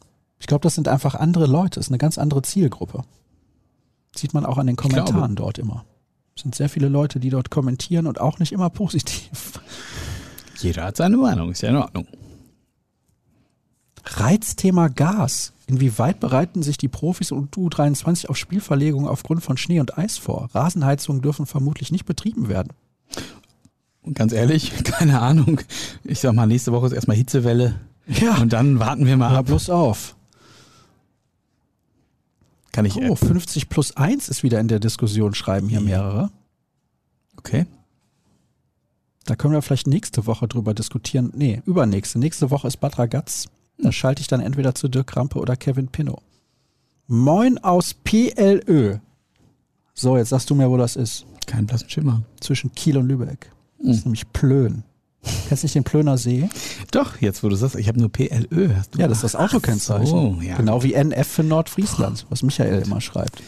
Ich 0.41 0.47
glaube, 0.47 0.63
das 0.63 0.75
sind 0.75 0.89
einfach 0.89 1.15
andere 1.15 1.47
Leute, 1.47 1.81
ist 1.81 1.89
eine 1.89 1.99
ganz 1.99 2.19
andere 2.19 2.43
Zielgruppe. 2.43 3.03
Sieht 4.15 4.35
man 4.35 4.47
auch 4.47 4.59
an 4.59 4.67
den 4.67 4.77
Kommentaren 4.77 5.37
dort 5.37 5.59
immer. 5.59 5.85
Es 6.35 6.43
sind 6.43 6.55
sehr 6.55 6.69
viele 6.69 6.89
Leute, 6.89 7.21
die 7.21 7.31
dort 7.31 7.51
kommentieren 7.51 8.07
und 8.07 8.21
auch 8.21 8.39
nicht 8.39 8.53
immer 8.53 8.71
positiv. 8.71 9.61
Jeder 10.59 10.85
hat 10.85 10.97
seine 10.97 11.17
Meinung, 11.17 11.51
ist 11.51 11.63
ja 11.63 11.71
in 11.71 11.77
Ordnung. 11.77 12.07
Reizthema 14.17 14.89
Gas. 14.89 15.53
Inwieweit 15.67 16.19
bereiten 16.21 16.63
sich 16.63 16.79
die 16.79 16.89
Profis 16.89 17.31
und 17.31 17.55
U23 17.57 18.27
auf 18.29 18.37
Spielverlegung 18.37 19.07
aufgrund 19.07 19.43
von 19.43 19.57
Schnee 19.59 19.81
und 19.81 19.99
Eis 19.99 20.17
vor? 20.17 20.49
Rasenheizungen 20.55 21.21
dürfen 21.21 21.45
vermutlich 21.47 21.93
nicht 21.93 22.07
betrieben 22.07 22.49
werden. 22.49 22.73
Und 24.03 24.15
ganz 24.15 24.33
ehrlich, 24.33 24.73
keine 24.85 25.21
Ahnung. 25.21 25.61
Ich 26.05 26.21
sag 26.21 26.33
mal, 26.35 26.47
nächste 26.47 26.73
Woche 26.73 26.87
ist 26.87 26.93
erstmal 26.93 27.17
Hitzewelle. 27.19 27.79
Ja. 28.07 28.39
Und 28.39 28.55
dann 28.55 28.79
warten 28.79 29.05
wir 29.05 29.17
mal 29.19 29.31
Hör 29.31 29.39
ab. 29.39 29.47
bloß 29.47 29.69
auf. 29.69 30.17
Kann 32.73 32.87
ich. 32.87 32.97
Oh, 32.97 33.15
50 33.17 33.69
plus 33.69 33.97
1 33.97 34.29
ist 34.31 34.43
wieder 34.43 34.61
in 34.61 34.69
der 34.69 34.79
Diskussion, 34.81 35.35
schreiben 35.35 35.69
hier 35.69 35.81
Ja. 35.81 35.85
mehrere. 35.85 36.31
Okay. 37.37 37.67
Da 39.27 39.37
können 39.37 39.53
wir 39.53 39.61
vielleicht 39.61 39.87
nächste 39.87 40.27
Woche 40.27 40.49
drüber 40.49 40.73
diskutieren. 40.73 41.31
Nee, 41.35 41.61
übernächste. 41.67 42.19
Nächste 42.19 42.51
Woche 42.51 42.69
ist 42.69 42.79
Bad 42.79 42.99
Ragaz. 42.99 43.47
Da 43.79 43.93
schalte 43.93 44.21
ich 44.21 44.27
dann 44.29 44.41
entweder 44.41 44.75
zu 44.75 44.89
Dirk 44.89 45.17
Rampe 45.17 45.39
oder 45.39 45.57
Kevin 45.57 45.89
Pinnow. 45.89 46.21
Moin 47.07 47.59
aus 47.59 47.95
PLÖ. 47.95 48.99
So, 49.95 50.17
jetzt 50.17 50.29
sagst 50.31 50.51
du 50.51 50.55
mir, 50.55 50.69
wo 50.71 50.77
das 50.77 50.97
ist. 50.97 51.25
Kein 51.47 51.67
blassen 51.67 51.89
Schimmer. 51.89 52.23
Zwischen 52.41 52.73
Kiel 52.75 52.99
und 52.99 53.09
Lübeck. 53.09 53.51
Das 53.79 53.97
ist 53.99 54.05
nämlich 54.05 54.31
Plön. 54.33 54.83
Kennst 55.49 55.63
du 55.63 55.67
nicht 55.67 55.75
den 55.75 55.85
Plöner 55.85 56.17
See? 56.19 56.49
Doch, 56.91 57.21
jetzt 57.21 57.43
wo 57.43 57.49
du 57.49 57.57
sagst, 57.57 57.77
ich 57.77 57.89
habe 57.89 57.99
nur 57.99 58.11
PLÖ. 58.11 58.75
Hast 58.75 58.95
du 58.95 58.99
Ja, 58.99 59.09
das 59.09 59.19
ist 59.19 59.25
das 59.25 59.37
Autokennzeichen. 59.37 60.07
so, 60.07 60.39
ja. 60.43 60.57
Genau 60.57 60.83
wie 60.83 60.95
NF 60.95 61.27
für 61.27 61.43
Nordfriesland, 61.43 62.27
was 62.31 62.43
Michael 62.43 62.83
immer 62.83 63.01
schreibt. 63.01 63.43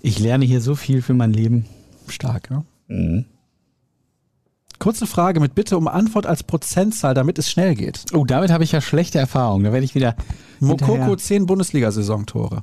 Ich 0.00 0.18
lerne 0.18 0.44
hier 0.44 0.60
so 0.60 0.74
viel 0.74 1.02
für 1.02 1.14
mein 1.14 1.32
Leben. 1.32 1.66
Stark, 2.08 2.48
ja? 2.50 2.64
Mhm. 2.88 3.24
Kurze 4.78 5.06
Frage 5.06 5.40
mit 5.40 5.54
Bitte 5.54 5.76
um 5.78 5.88
Antwort 5.88 6.26
als 6.26 6.42
Prozentzahl, 6.42 7.14
damit 7.14 7.38
es 7.38 7.50
schnell 7.50 7.74
geht. 7.74 8.04
Oh, 8.12 8.24
damit 8.24 8.50
habe 8.50 8.64
ich 8.64 8.72
ja 8.72 8.80
schlechte 8.80 9.18
Erfahrungen. 9.18 9.64
Da 9.64 9.72
werde 9.72 9.84
ich 9.84 9.94
wieder. 9.94 10.14
Mokoko 10.60 10.92
hinterher- 10.92 11.16
10 11.18 11.46
Bundesliga-Saisontore. 11.46 12.62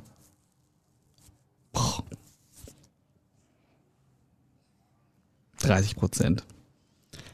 30 5.58 5.96
Prozent. 5.96 6.44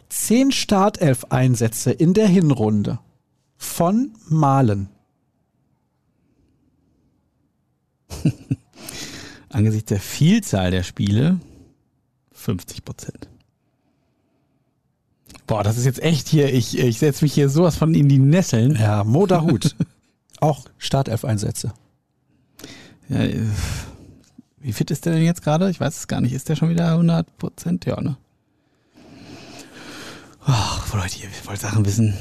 10 0.09 0.53
Startelf-Einsätze 0.53 1.91
in 1.93 2.15
der 2.15 2.27
Hinrunde 2.29 2.99
von 3.57 4.15
Malen. 4.29 4.89
Angesichts 9.49 9.89
der 9.89 10.01
Vielzahl 10.01 10.71
der 10.71 10.83
Spiele 10.83 11.41
50 12.33 12.85
Prozent. 12.85 13.30
Boah, 15.51 15.65
das 15.65 15.77
ist 15.77 15.85
jetzt 15.85 16.01
echt 16.01 16.29
hier. 16.29 16.55
Ich, 16.55 16.79
ich 16.79 17.01
setze 17.01 17.25
mich 17.25 17.35
hier 17.35 17.49
sowas 17.49 17.75
von 17.75 17.93
in 17.93 18.09
die 18.09 18.21
Nesseln. 18.21 18.77
Ja, 18.77 19.03
Moderhut. 19.03 19.75
Auch 20.41 20.65
Startelf-Einsätze. 20.79 21.73
Ja, 23.09 23.25
äh, 23.25 23.41
wie 24.61 24.73
fit 24.73 24.93
ist 24.93 25.07
der 25.07 25.15
denn 25.15 25.25
jetzt 25.25 25.43
gerade? 25.43 25.69
Ich 25.69 25.81
weiß 25.81 25.99
es 25.99 26.07
gar 26.07 26.21
nicht. 26.21 26.35
Ist 26.35 26.49
der 26.49 26.55
schon 26.55 26.69
wieder 26.71 26.93
100 26.93 27.37
Prozent? 27.37 27.85
Ja, 27.85 28.01
ne? 28.01 28.17
Ach, 30.47 30.95
Leute, 30.95 31.19
ihr 31.21 31.29
wollt 31.45 31.61
Sachen 31.61 31.85
wissen. 31.85 32.15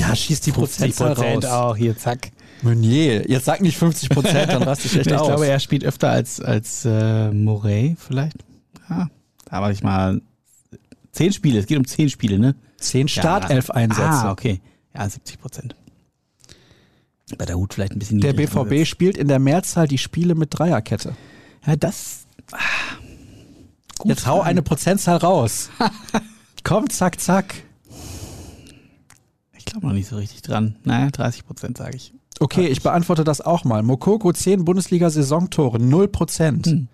Ja, 0.00 0.16
schießt 0.16 0.44
die 0.44 0.50
50 0.50 0.78
Prozentzahl 0.96 1.14
Prozent 1.14 1.44
raus. 1.44 1.52
auch, 1.52 1.76
hier, 1.76 1.96
zack. 1.96 2.32
Meunier, 2.62 3.30
jetzt 3.30 3.44
sag 3.44 3.60
nicht 3.60 3.78
50 3.78 4.08
Prozent, 4.08 4.52
dann 4.52 4.64
raste 4.64 4.88
ich 4.88 4.96
echt 4.96 5.06
ich 5.06 5.14
aus. 5.14 5.28
glaube, 5.28 5.46
er 5.46 5.60
spielt 5.60 5.84
öfter 5.84 6.10
als, 6.10 6.40
als 6.40 6.84
äh, 6.84 7.30
Morey 7.30 7.94
vielleicht. 7.96 8.38
Ja, 8.90 9.06
da 9.44 9.62
war 9.62 9.70
ich 9.70 9.84
mal. 9.84 10.20
Zehn 11.16 11.32
Spiele, 11.32 11.60
es 11.60 11.66
geht 11.66 11.78
um 11.78 11.86
zehn 11.86 12.10
Spiele, 12.10 12.38
ne? 12.38 12.56
10 12.76 13.08
Startelf-Einsätze. 13.08 14.02
Ah, 14.06 14.30
okay. 14.30 14.60
Ja, 14.94 15.08
70 15.08 15.40
Prozent. 15.40 15.74
Bei 17.38 17.46
der 17.46 17.56
Hut 17.56 17.72
vielleicht 17.72 17.92
ein 17.92 17.98
bisschen 17.98 18.20
Der 18.20 18.34
BVB 18.34 18.56
angesetzt. 18.58 18.90
spielt 18.90 19.16
in 19.16 19.26
der 19.26 19.38
Mehrzahl 19.38 19.88
die 19.88 19.96
Spiele 19.96 20.34
mit 20.34 20.50
Dreierkette. 20.50 21.16
Ja, 21.66 21.74
das. 21.74 22.26
Ah, 22.52 22.58
gut 23.96 24.10
Jetzt 24.10 24.26
hau 24.26 24.42
eine 24.42 24.60
Prozentzahl 24.60 25.16
raus. 25.16 25.70
Komm, 26.64 26.90
zack, 26.90 27.18
zack. 27.18 27.62
Ich 29.56 29.64
glaube 29.64 29.86
noch 29.86 29.94
nicht 29.94 30.08
so 30.08 30.16
richtig 30.16 30.42
dran. 30.42 30.76
Naja, 30.84 31.08
30 31.10 31.46
Prozent 31.46 31.78
sage 31.78 31.96
ich. 31.96 32.12
Okay, 32.40 32.66
ich 32.66 32.82
beantworte 32.82 33.24
das 33.24 33.40
auch 33.40 33.64
mal. 33.64 33.82
Mokoko 33.82 34.34
10 34.34 34.66
Bundesliga-Saisontore, 34.66 35.78
0 35.78 36.08
Prozent. 36.08 36.66
Hm. 36.66 36.88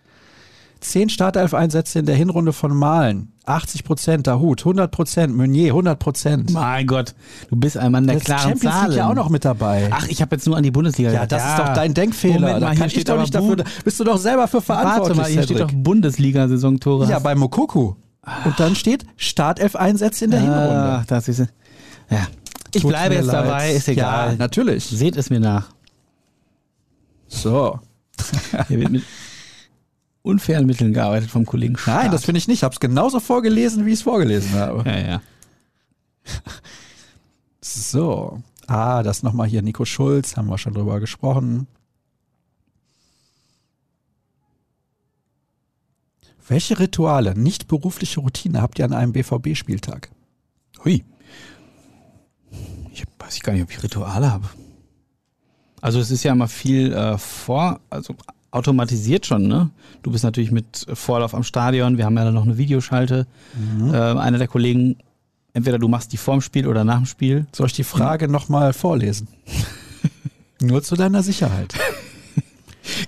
10 0.83 1.09
Startelf-Einsätze 1.09 2.01
in 2.01 2.07
der 2.07 2.17
Hinrunde 2.17 2.53
von 2.53 2.77
Malen, 2.77 3.33
80 3.47 3.85
Prozent. 3.85 4.27
Dahut, 4.27 4.61
100 4.61 4.91
Prozent. 4.91 5.37
Meunier, 5.37 5.69
100 5.69 5.99
Prozent. 5.99 6.53
Mein 6.53 6.87
Gott, 6.87 7.15
du 7.51 7.57
bist 7.57 7.77
ein 7.77 7.93
Mann 7.93 8.07
der 8.07 8.17
Das 8.17 8.25
klaren 8.25 8.43
Champions 8.43 8.75
Zahlen. 8.75 8.91
League 8.91 8.99
ja 8.99 9.09
auch 9.09 9.15
noch 9.15 9.31
mit 9.31 9.45
dabei. 9.45 9.89
Ach, 9.93 10.07
ich 10.09 10.21
habe 10.21 10.35
jetzt 10.37 10.47
nur 10.47 10.57
an 10.57 10.63
die 10.63 10.71
Bundesliga 10.71 11.11
ja, 11.11 11.25
gedacht. 11.25 11.41
das 11.41 11.51
ist 11.51 11.59
doch 11.59 11.75
dein 11.75 11.95
Denkfehler. 11.95 12.35
Moment 12.41 12.61
mal, 12.61 12.71
da 12.71 12.75
kann 12.75 12.89
ich 12.89 13.05
doch 13.05 13.21
nicht 13.21 13.35
dafür. 13.35 13.65
Bist 13.85 14.01
du 14.01 14.05
doch 14.05 14.19
selber 14.19 14.49
für 14.49 14.57
Warte 14.57 14.67
verantwortlich, 14.67 15.19
mal, 15.19 15.31
hier 15.31 15.43
steht 15.43 15.61
doch 15.61 15.69
Cedric. 15.69 15.85
Bundesliga-Saisontore. 15.85 17.09
Ja, 17.09 17.19
bei 17.19 17.35
Mokoko. 17.35 17.97
Und 18.45 18.61
dann 18.61 18.77
steht 18.77 19.05
Startelf-Einsätze 19.17 20.25
in 20.27 20.31
der 20.31 20.41
Hinrunde. 20.41 20.71
Ah, 20.71 21.05
das 21.07 21.29
ist. 21.29 21.41
Ja. 22.11 22.27
Ich 22.75 22.83
Tut 22.83 22.91
bleibe 22.91 23.15
jetzt 23.17 23.27
leid. 23.27 23.35
dabei, 23.35 23.73
ist 23.73 23.89
egal. 23.89 24.31
Ja, 24.31 24.37
natürlich. 24.37 24.85
Seht 24.85 25.17
es 25.17 25.29
mir 25.29 25.41
nach. 25.41 25.71
So. 27.29 27.81
Hier 28.69 28.81
wird 28.81 28.91
mit 28.91 29.03
unfairen 30.23 30.67
Mitteln 30.67 30.93
gearbeitet 30.93 31.31
vom 31.31 31.47
Kollegen 31.47 31.77
Staat. 31.77 32.05
Nein, 32.05 32.13
das 32.13 32.25
finde 32.25 32.39
ich 32.39 32.49
nicht. 32.49 32.59
Ich 32.59 32.65
habe 32.65 32.75
es 32.75 32.81
genauso 32.81 33.21
vorgelesen, 33.21 33.87
wie 33.87 33.91
ich 33.91 33.99
es 33.99 34.03
vorgelesen 34.03 34.53
habe. 34.55 34.89
Ja, 34.89 34.99
ja. 34.99 35.23
So. 37.65 38.43
Ah, 38.67 39.05
das 39.05 39.23
nochmal 39.23 39.47
hier 39.47 39.63
Nico 39.63 39.85
Schulz, 39.85 40.37
haben 40.37 40.49
wir 40.49 40.59
schon 40.59 40.75
drüber 40.75 40.99
gesprochen. 40.99 41.69
Welche 46.49 46.79
Rituale, 46.79 47.39
nicht 47.39 47.69
berufliche 47.69 48.21
Routine 48.21 48.61
habt 48.61 48.79
ihr 48.79 48.85
an 48.85 48.93
einem 48.93 49.13
BVB-Spieltag? 49.13 50.11
Hui. 50.85 51.05
Ich 52.93 53.05
weiß 53.19 53.41
gar 53.41 53.53
nicht, 53.53 53.63
ob 53.63 53.71
ich 53.71 53.83
Rituale 53.83 54.31
habe. 54.31 54.49
Also 55.81 56.01
es 56.01 56.11
ist 56.11 56.25
ja 56.25 56.33
immer 56.33 56.49
viel 56.49 56.93
äh, 56.93 57.17
vor, 57.17 57.81
also 57.91 58.15
automatisiert 58.53 59.27
schon, 59.27 59.49
ne? 59.49 59.71
Du 60.03 60.13
bist 60.13 60.23
natürlich 60.25 60.53
mit 60.53 60.87
Vorlauf 60.95 61.35
am 61.35 61.43
Stadion, 61.43 61.99
wir 61.99 62.05
haben 62.05 62.17
ja 62.17 62.25
dann 62.25 62.35
noch 62.35 62.45
eine 62.45 62.59
Videoschalte. 62.59 63.27
Mhm. 63.59 63.93
Äh, 63.93 63.97
einer 63.97 64.39
der 64.39 64.47
Kollegen, 64.49 64.97
entweder 65.55 65.79
du 65.79 65.89
machst 65.89 66.13
die 66.13 66.17
vorm 66.19 66.41
Spiel 66.41 66.69
oder 66.69 66.85
nach 66.85 66.99
dem 66.99 67.07
Spiel. 67.07 67.47
Soll 67.53 67.67
ich 67.67 67.73
die 67.73 67.85
Frage 67.85 68.29
nochmal 68.29 68.73
vorlesen? 68.73 69.27
Nur 70.61 70.83
zu 70.83 70.95
deiner 70.95 71.23
Sicherheit. 71.23 71.75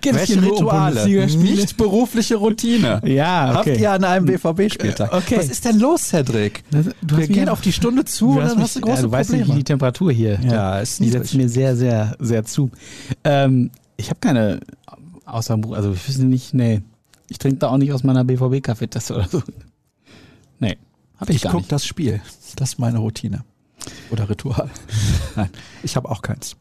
Welche 0.02 0.40
Rituale, 0.40 1.26
nicht 1.26 1.76
berufliche 1.76 2.36
Routine 2.36 3.00
Ja, 3.04 3.58
okay. 3.58 3.70
habt 3.72 3.80
ihr 3.80 3.92
an 3.92 4.04
einem 4.04 4.26
BVB-Spieltag? 4.26 5.12
Okay. 5.12 5.36
Was 5.38 5.48
ist 5.48 5.64
denn 5.64 5.78
los, 5.80 6.02
Cedric? 6.08 6.62
Wir 7.02 7.26
gehen 7.26 7.48
auf 7.48 7.60
die 7.60 7.72
Stunde 7.72 8.04
zu 8.04 8.30
und 8.30 8.38
dann 8.38 8.48
mich- 8.54 8.58
hast 8.60 8.76
du 8.76 8.80
große 8.80 8.96
ja, 8.96 9.02
du 9.02 9.10
weißt 9.10 9.30
nicht, 9.30 9.40
wie 9.40 9.42
Probleme. 9.44 9.58
die 9.58 9.64
Temperatur 9.64 10.12
hier. 10.12 10.38
Ja, 10.42 10.78
ist 10.78 11.00
Die 11.00 11.08
setzt 11.10 11.34
mir 11.34 11.48
sehr, 11.48 11.74
sehr, 11.76 12.16
sehr 12.20 12.44
zu. 12.44 12.70
Ähm, 13.24 13.70
ich 13.96 14.10
habe 14.10 14.20
keine 14.20 14.60
außer 15.24 15.58
also 15.72 15.92
ich 15.92 16.08
weiß 16.08 16.18
nicht, 16.18 16.54
nee. 16.54 16.82
Ich 17.28 17.38
trinke 17.38 17.58
da 17.58 17.68
auch 17.68 17.78
nicht 17.78 17.92
aus 17.92 18.02
meiner 18.04 18.24
BVB-Kaffeetasse 18.24 19.14
oder 19.14 19.28
so. 19.28 19.42
Nee, 20.58 20.76
habe 21.16 21.30
ich, 21.32 21.36
Ich 21.36 21.42
gar 21.42 21.52
gucke 21.52 21.62
nicht. 21.62 21.72
das 21.72 21.86
Spiel. 21.86 22.20
Das 22.56 22.70
ist 22.74 22.78
meine 22.78 22.98
Routine. 22.98 23.44
Oder 24.10 24.28
Ritual. 24.28 24.70
Nein, 25.36 25.50
ich 25.82 25.96
habe 25.96 26.10
auch 26.10 26.22
keins. 26.22 26.56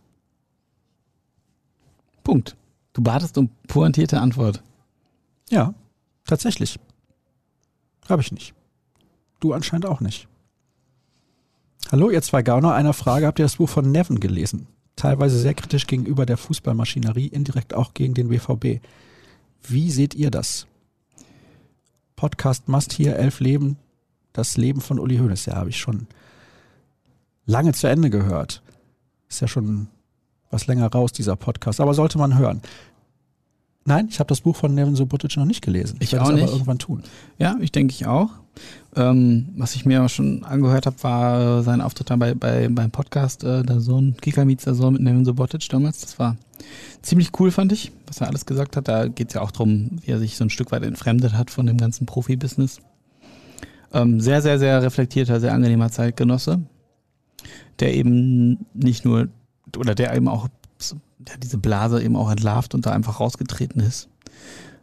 Punkt. 2.23 2.55
Du 2.93 3.01
batest 3.01 3.37
um 3.37 3.49
pointierte 3.67 4.19
Antwort. 4.21 4.61
Ja, 5.49 5.73
tatsächlich. 6.25 6.79
Habe 8.07 8.21
ich 8.21 8.31
nicht. 8.31 8.53
Du 9.39 9.53
anscheinend 9.53 9.85
auch 9.85 9.99
nicht. 9.99 10.27
Hallo, 11.91 12.09
ihr 12.09 12.21
zwei 12.21 12.41
Gauner. 12.43 12.73
Eine 12.73 12.93
Frage. 12.93 13.27
Habt 13.27 13.39
ihr 13.39 13.45
das 13.45 13.57
Buch 13.57 13.69
von 13.69 13.91
Neven 13.91 14.19
gelesen? 14.19 14.67
Teilweise 14.95 15.39
sehr 15.39 15.53
kritisch 15.53 15.87
gegenüber 15.87 16.25
der 16.25 16.37
Fußballmaschinerie, 16.37 17.27
indirekt 17.27 17.73
auch 17.73 17.93
gegen 17.93 18.13
den 18.13 18.29
BVB. 18.29 18.81
Wie 19.63 19.91
seht 19.91 20.13
ihr 20.13 20.31
das? 20.31 20.67
Podcast 22.15 22.67
Must 22.67 22.93
hier, 22.93 23.15
elf 23.15 23.39
Leben, 23.39 23.77
das 24.33 24.57
Leben 24.57 24.81
von 24.81 24.99
Uli 24.99 25.17
Hoeneß. 25.17 25.45
Ja, 25.47 25.55
habe 25.55 25.69
ich 25.69 25.77
schon 25.77 26.07
lange 27.45 27.73
zu 27.73 27.87
Ende 27.87 28.09
gehört. 28.09 28.61
Ist 29.29 29.41
ja 29.41 29.47
schon 29.47 29.87
was 30.51 30.67
länger 30.67 30.87
raus, 30.87 31.11
dieser 31.11 31.35
Podcast, 31.35 31.81
aber 31.81 31.93
sollte 31.93 32.17
man 32.17 32.37
hören. 32.37 32.61
Nein, 33.85 34.07
ich 34.09 34.19
habe 34.19 34.27
das 34.27 34.41
Buch 34.41 34.55
von 34.55 34.73
Nevin 34.73 34.95
Subotic 34.95 35.35
noch 35.35 35.45
nicht 35.45 35.63
gelesen. 35.63 35.97
Ich 35.99 36.13
werde 36.13 36.25
auch 36.25 36.31
es 36.31 36.41
aber 36.41 36.51
irgendwann 36.51 36.79
tun. 36.79 37.03
Ja, 37.37 37.57
ich 37.59 37.71
denke 37.71 37.93
ich 37.93 38.05
auch. 38.05 38.29
Ähm, 38.95 39.49
was 39.57 39.75
ich 39.75 39.85
mir 39.85 40.07
schon 40.09 40.43
angehört 40.43 40.85
habe, 40.85 41.01
war 41.01 41.59
äh, 41.59 41.63
sein 41.63 41.81
Auftritt 41.81 42.09
dann 42.09 42.19
bei, 42.19 42.35
bei, 42.35 42.67
beim 42.69 42.91
Podcast 42.91 43.43
äh, 43.43 43.63
der 43.63 43.79
Sohn, 43.79 44.15
Kika 44.21 44.45
Meets 44.45 44.65
der 44.65 44.75
Sohn 44.75 44.93
mit 44.93 45.01
Nevin 45.01 45.25
Subotic 45.25 45.67
damals. 45.69 46.01
Das 46.01 46.19
war 46.19 46.37
ziemlich 47.01 47.31
cool, 47.39 47.49
fand 47.49 47.71
ich, 47.71 47.91
was 48.05 48.21
er 48.21 48.27
alles 48.27 48.45
gesagt 48.45 48.77
hat. 48.77 48.87
Da 48.87 49.07
geht 49.07 49.29
es 49.29 49.33
ja 49.33 49.41
auch 49.41 49.51
darum, 49.51 49.99
wie 50.01 50.11
er 50.11 50.19
sich 50.19 50.37
so 50.37 50.43
ein 50.43 50.51
Stück 50.51 50.71
weit 50.71 50.83
entfremdet 50.83 51.33
hat 51.33 51.49
von 51.49 51.65
dem 51.65 51.77
ganzen 51.77 52.05
Profibusiness. 52.05 52.79
Ähm, 53.93 54.19
sehr, 54.19 54.41
sehr, 54.41 54.59
sehr 54.59 54.81
reflektierter, 54.83 55.39
sehr 55.39 55.53
angenehmer 55.53 55.89
Zeitgenosse, 55.89 56.61
der 57.79 57.95
eben 57.95 58.65
nicht 58.73 59.05
nur, 59.05 59.27
oder 59.75 59.95
der 59.95 60.15
eben 60.15 60.27
auch 60.27 60.49
der 61.27 61.37
diese 61.37 61.57
Blase 61.57 62.01
eben 62.03 62.15
auch 62.15 62.29
entlarvt 62.29 62.73
und 62.75 62.85
da 62.85 62.91
einfach 62.91 63.19
rausgetreten 63.19 63.81
ist. 63.81 64.09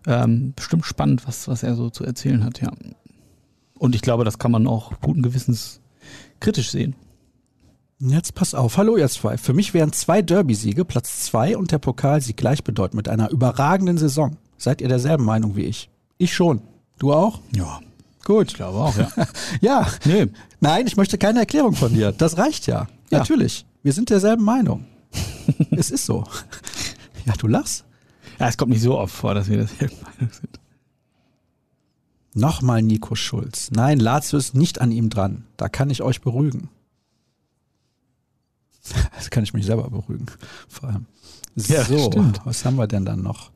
Ähm, 0.06 0.54
bestimmt 0.56 0.86
spannend, 0.86 1.26
was, 1.26 1.48
was 1.48 1.62
er 1.62 1.74
so 1.74 1.90
zu 1.90 2.04
erzählen 2.04 2.44
hat, 2.44 2.60
ja. 2.60 2.70
Und 3.80 3.94
ich 3.94 4.02
glaube, 4.02 4.24
das 4.26 4.38
kann 4.38 4.52
man 4.52 4.66
auch 4.66 4.92
guten 5.00 5.22
Gewissens 5.22 5.80
kritisch 6.38 6.70
sehen. 6.70 6.94
Jetzt 7.98 8.34
pass 8.34 8.54
auf. 8.54 8.76
Hallo 8.76 8.98
ihr 8.98 9.08
zwei. 9.08 9.38
Für 9.38 9.54
mich 9.54 9.72
wären 9.72 9.94
zwei 9.94 10.20
Derby-Siege, 10.20 10.84
Platz 10.84 11.24
zwei 11.24 11.56
und 11.56 11.72
der 11.72 11.78
Pokalsieg 11.78 12.36
gleichbedeutend 12.36 12.94
mit 12.94 13.08
einer 13.08 13.30
überragenden 13.30 13.96
Saison. 13.96 14.36
Seid 14.58 14.82
ihr 14.82 14.88
derselben 14.88 15.24
Meinung 15.24 15.56
wie 15.56 15.64
ich? 15.64 15.88
Ich 16.18 16.34
schon. 16.34 16.60
Du 16.98 17.14
auch? 17.14 17.40
Ja, 17.56 17.80
Gut. 18.26 18.48
ich 18.48 18.54
glaube 18.54 18.76
auch, 18.76 18.94
ja. 18.98 19.08
Ja. 19.62 19.86
nee, 20.04 20.26
Nein, 20.60 20.86
ich 20.86 20.98
möchte 20.98 21.16
keine 21.16 21.40
Erklärung 21.40 21.72
von 21.72 21.94
dir. 21.94 22.12
Das 22.12 22.36
reicht 22.36 22.66
ja. 22.66 22.86
Ja. 23.10 23.20
Natürlich. 23.20 23.64
Wir 23.82 23.94
sind 23.94 24.10
derselben 24.10 24.44
Meinung. 24.44 24.84
es 25.70 25.90
ist 25.90 26.04
so. 26.04 26.24
Ja, 27.24 27.32
du 27.38 27.46
lachst. 27.46 27.86
ja, 28.38 28.46
es 28.48 28.58
kommt 28.58 28.72
nicht 28.72 28.82
so 28.82 28.98
oft 28.98 29.14
vor, 29.14 29.32
dass 29.32 29.48
wir 29.48 29.56
derselben 29.56 29.96
Meinung 30.02 30.30
sind. 30.34 30.59
Nochmal 32.34 32.82
Nico 32.82 33.14
Schulz. 33.14 33.70
Nein, 33.72 33.98
Lazio 33.98 34.38
ist 34.38 34.54
nicht 34.54 34.80
an 34.80 34.92
ihm 34.92 35.10
dran. 35.10 35.44
Da 35.56 35.68
kann 35.68 35.90
ich 35.90 36.02
euch 36.02 36.20
beruhigen. 36.20 36.68
Das 39.14 39.28
kann 39.28 39.44
ich 39.44 39.52
mich 39.52 39.66
selber 39.66 39.90
beruhigen. 39.90 40.26
Vor 40.66 40.88
allem. 40.88 41.06
Ja, 41.54 41.84
so, 41.84 42.06
stimmt. 42.06 42.40
was 42.44 42.64
haben 42.64 42.76
wir 42.76 42.86
denn 42.86 43.04
dann 43.04 43.22
noch? 43.22 43.50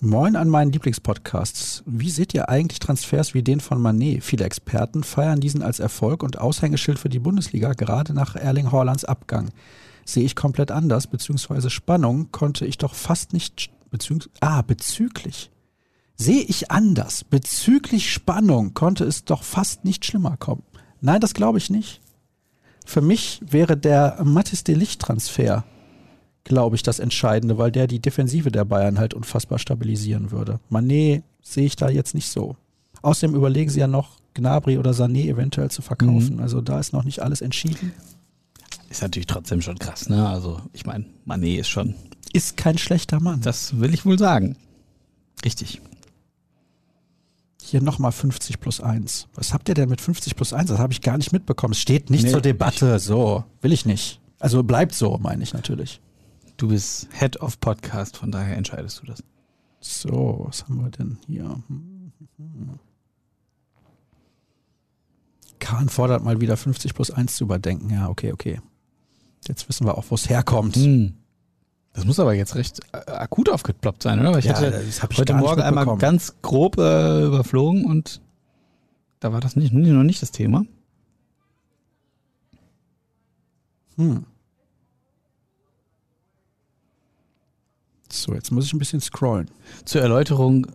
Moin 0.00 0.36
an 0.36 0.48
meinen 0.48 0.72
Lieblingspodcasts. 0.72 1.82
Wie 1.86 2.10
seht 2.10 2.34
ihr 2.34 2.48
eigentlich 2.48 2.80
Transfers 2.80 3.32
wie 3.32 3.42
den 3.42 3.60
von 3.60 3.80
Manet? 3.80 4.22
Viele 4.22 4.44
Experten 4.44 5.02
feiern 5.02 5.40
diesen 5.40 5.62
als 5.62 5.78
Erfolg 5.78 6.22
und 6.22 6.38
Aushängeschild 6.38 6.98
für 6.98 7.08
die 7.08 7.20
Bundesliga, 7.20 7.72
gerade 7.72 8.12
nach 8.12 8.34
Erling 8.34 8.72
Haalands 8.72 9.04
Abgang. 9.04 9.50
Sehe 10.04 10.24
ich 10.24 10.36
komplett 10.36 10.70
anders, 10.70 11.06
beziehungsweise 11.06 11.70
Spannung 11.70 12.30
konnte 12.32 12.66
ich 12.66 12.76
doch 12.76 12.94
fast 12.94 13.32
nicht, 13.32 13.70
beziehungs 13.90 14.28
ah, 14.40 14.60
bezüglich. 14.62 15.50
Sehe 16.16 16.42
ich 16.42 16.70
anders. 16.70 17.24
Bezüglich 17.24 18.12
Spannung 18.12 18.74
konnte 18.74 19.04
es 19.04 19.24
doch 19.24 19.42
fast 19.42 19.84
nicht 19.84 20.04
schlimmer 20.04 20.36
kommen. 20.36 20.62
Nein, 21.00 21.20
das 21.20 21.34
glaube 21.34 21.58
ich 21.58 21.70
nicht. 21.70 22.00
Für 22.86 23.00
mich 23.00 23.40
wäre 23.44 23.76
der 23.76 24.18
Mattis 24.22 24.62
de 24.64 24.74
Licht 24.74 25.00
Transfer, 25.00 25.64
glaube 26.44 26.76
ich, 26.76 26.82
das 26.82 26.98
Entscheidende, 26.98 27.58
weil 27.58 27.72
der 27.72 27.86
die 27.86 28.00
Defensive 28.00 28.52
der 28.52 28.64
Bayern 28.64 28.98
halt 28.98 29.14
unfassbar 29.14 29.58
stabilisieren 29.58 30.30
würde. 30.30 30.60
Manet 30.68 31.24
sehe 31.42 31.66
ich 31.66 31.76
da 31.76 31.88
jetzt 31.88 32.14
nicht 32.14 32.28
so. 32.28 32.56
Außerdem 33.02 33.34
überlegen 33.34 33.70
sie 33.70 33.80
ja 33.80 33.86
noch, 33.86 34.18
Gnabry 34.34 34.78
oder 34.78 34.90
Sané 34.92 35.28
eventuell 35.28 35.70
zu 35.70 35.80
verkaufen. 35.82 36.40
Also 36.40 36.60
da 36.60 36.78
ist 36.80 36.92
noch 36.92 37.04
nicht 37.04 37.20
alles 37.20 37.40
entschieden. 37.40 37.92
Ist 38.90 39.02
natürlich 39.02 39.26
trotzdem 39.26 39.62
schon 39.62 39.78
krass, 39.78 40.08
ne? 40.08 40.28
Also, 40.28 40.60
ich 40.72 40.86
meine, 40.86 41.04
Manet 41.24 41.60
ist 41.60 41.68
schon, 41.68 41.94
Ist 42.32 42.56
kein 42.56 42.78
schlechter 42.78 43.20
Mann. 43.20 43.40
das 43.40 43.78
will 43.80 43.92
ich 43.94 44.04
wohl 44.04 44.18
sagen. 44.18 44.56
Richtig. 45.44 45.80
Hier 47.66 47.80
nochmal 47.80 48.12
50 48.12 48.60
plus 48.60 48.82
1. 48.82 49.28
Was 49.34 49.54
habt 49.54 49.70
ihr 49.70 49.74
denn 49.74 49.88
mit 49.88 50.02
50 50.02 50.36
plus 50.36 50.52
1? 50.52 50.68
Das 50.68 50.78
habe 50.78 50.92
ich 50.92 51.00
gar 51.00 51.16
nicht 51.16 51.32
mitbekommen. 51.32 51.72
Es 51.72 51.78
steht 51.78 52.10
nicht 52.10 52.24
Nee, 52.24 52.30
zur 52.30 52.42
Debatte. 52.42 52.98
So, 52.98 53.44
will 53.62 53.72
ich 53.72 53.86
nicht. 53.86 54.20
Also 54.38 54.62
bleibt 54.62 54.94
so, 54.94 55.16
meine 55.16 55.42
ich 55.42 55.54
natürlich. 55.54 56.02
Du 56.58 56.68
bist 56.68 57.08
Head 57.18 57.40
of 57.40 57.58
Podcast, 57.60 58.18
von 58.18 58.30
daher 58.30 58.58
entscheidest 58.58 59.00
du 59.00 59.06
das. 59.06 59.24
So, 59.80 60.44
was 60.46 60.64
haben 60.64 60.82
wir 60.82 60.90
denn 60.90 61.16
hier? 61.26 61.62
Kahn 65.58 65.88
fordert 65.88 66.22
mal 66.22 66.42
wieder 66.42 66.58
50 66.58 66.92
plus 66.92 67.10
1 67.10 67.36
zu 67.36 67.44
überdenken. 67.44 67.88
Ja, 67.88 68.10
okay, 68.10 68.32
okay. 68.32 68.60
Jetzt 69.48 69.66
wissen 69.70 69.86
wir 69.86 69.96
auch, 69.96 70.04
wo 70.10 70.16
es 70.16 70.28
herkommt. 70.28 70.76
Hm. 70.76 71.14
Das 71.94 72.04
muss 72.04 72.18
aber 72.18 72.34
jetzt 72.34 72.56
recht 72.56 72.80
akut 72.92 73.48
aufgeploppt 73.48 74.02
sein, 74.02 74.18
oder? 74.20 74.32
Weil 74.32 74.40
ich 74.40 74.46
Ja, 74.46 74.56
hatte 74.56 74.70
das 74.72 75.02
ich 75.10 75.18
heute 75.18 75.34
Morgen 75.34 75.62
einmal 75.62 75.96
ganz 75.96 76.34
grob 76.42 76.76
äh, 76.76 77.24
überflogen 77.24 77.84
und 77.84 78.20
da 79.20 79.32
war 79.32 79.40
das 79.40 79.56
nicht, 79.56 79.72
noch 79.72 80.02
nicht 80.02 80.20
das 80.20 80.32
Thema. 80.32 80.64
Hm. 83.96 84.26
So, 88.10 88.34
jetzt 88.34 88.50
muss 88.50 88.66
ich 88.66 88.72
ein 88.72 88.78
bisschen 88.78 89.00
scrollen. 89.00 89.48
Zur 89.84 90.02
Erläuterung, 90.02 90.66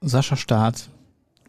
Sascha 0.00 0.36
Staat 0.36 0.88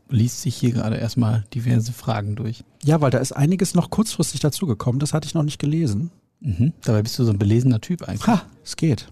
liest 0.10 0.42
sich 0.42 0.56
hier 0.56 0.72
gerade 0.72 0.98
erstmal 0.98 1.46
diverse 1.54 1.94
Fragen 1.94 2.36
durch. 2.36 2.64
Ja, 2.84 3.02
weil 3.02 3.12
da 3.12 3.18
ist 3.18 3.32
einiges 3.32 3.74
noch 3.74 3.90
kurzfristig 3.90 4.40
dazugekommen. 4.40 5.00
Das 5.00 5.14
hatte 5.14 5.28
ich 5.28 5.34
noch 5.34 5.44
nicht 5.44 5.60
gelesen. 5.60 6.12
Mhm. 6.42 6.74
Dabei 6.84 7.02
bist 7.02 7.18
du 7.18 7.24
so 7.24 7.32
ein 7.32 7.40
belesener 7.40 7.82
Typ 7.82 8.04
eigentlich. 8.04 8.28
Ha, 8.28 8.44
es 8.64 8.76
geht. 8.76 9.08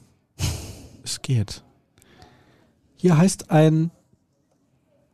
Es 1.03 1.21
geht. 1.21 1.63
Hier 2.95 3.17
heißt 3.17 3.51
ein, 3.51 3.91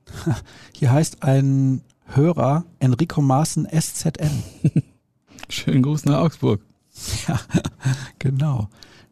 hier 0.75 0.91
heißt 0.91 1.23
ein 1.23 1.81
Hörer 2.05 2.65
Enrico 2.79 3.21
Maaßen 3.21 3.67
SZN. 3.67 4.43
Schönen 5.49 5.83
Gruß 5.83 6.05
nach 6.05 6.19
Augsburg. 6.19 6.61
Ja, 7.27 7.39
genau. 8.17 8.67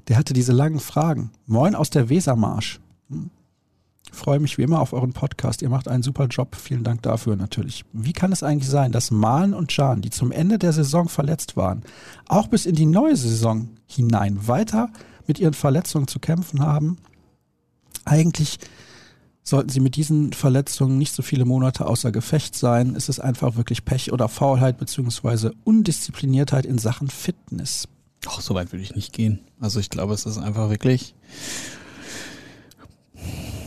Der 0.09 0.17
hatte 0.17 0.33
diese 0.33 0.51
langen 0.51 0.79
Fragen. 0.79 1.31
Moin 1.45 1.73
aus 1.73 1.89
der 1.89 2.09
Wesermarsch. 2.09 2.81
Hm. 3.09 3.29
Freue 4.11 4.39
mich 4.39 4.57
wie 4.57 4.63
immer 4.63 4.81
auf 4.81 4.91
euren 4.91 5.13
Podcast. 5.13 5.61
Ihr 5.61 5.69
macht 5.69 5.87
einen 5.87 6.03
super 6.03 6.27
Job. 6.27 6.55
Vielen 6.55 6.83
Dank 6.83 7.01
dafür 7.03 7.37
natürlich. 7.37 7.85
Wie 7.93 8.13
kann 8.13 8.31
es 8.31 8.43
eigentlich 8.43 8.69
sein, 8.69 8.91
dass 8.91 9.11
Malen 9.11 9.53
und 9.53 9.69
Can, 9.69 10.01
die 10.01 10.09
zum 10.09 10.31
Ende 10.31 10.59
der 10.59 10.73
Saison 10.73 11.07
verletzt 11.07 11.55
waren, 11.55 11.83
auch 12.27 12.47
bis 12.47 12.65
in 12.65 12.75
die 12.75 12.85
neue 12.85 13.15
Saison 13.15 13.69
hinein 13.85 14.47
weiter 14.47 14.89
mit 15.27 15.39
ihren 15.39 15.53
Verletzungen 15.53 16.07
zu 16.07 16.19
kämpfen 16.19 16.61
haben? 16.61 16.97
Eigentlich 18.05 18.59
sollten 19.43 19.69
sie 19.69 19.79
mit 19.79 19.95
diesen 19.95 20.33
Verletzungen 20.33 20.97
nicht 20.97 21.13
so 21.13 21.23
viele 21.23 21.45
Monate 21.45 21.85
außer 21.85 22.11
Gefecht 22.11 22.55
sein. 22.55 22.95
Es 22.95 23.07
ist 23.07 23.19
einfach 23.19 23.55
wirklich 23.55 23.85
Pech 23.85 24.11
oder 24.11 24.27
Faulheit 24.27 24.77
beziehungsweise 24.77 25.53
Undiszipliniertheit 25.63 26.65
in 26.65 26.77
Sachen 26.77 27.07
Fitness. 27.07 27.87
Ach, 28.27 28.41
so 28.41 28.55
weit 28.55 28.73
würde 28.73 28.83
ich 28.83 28.95
nicht 28.95 29.13
gehen. 29.13 29.39
Also 29.59 29.79
ich 29.79 29.89
glaube, 29.89 30.13
es 30.13 30.25
ist 30.25 30.37
einfach 30.37 30.69
wirklich 30.69 31.15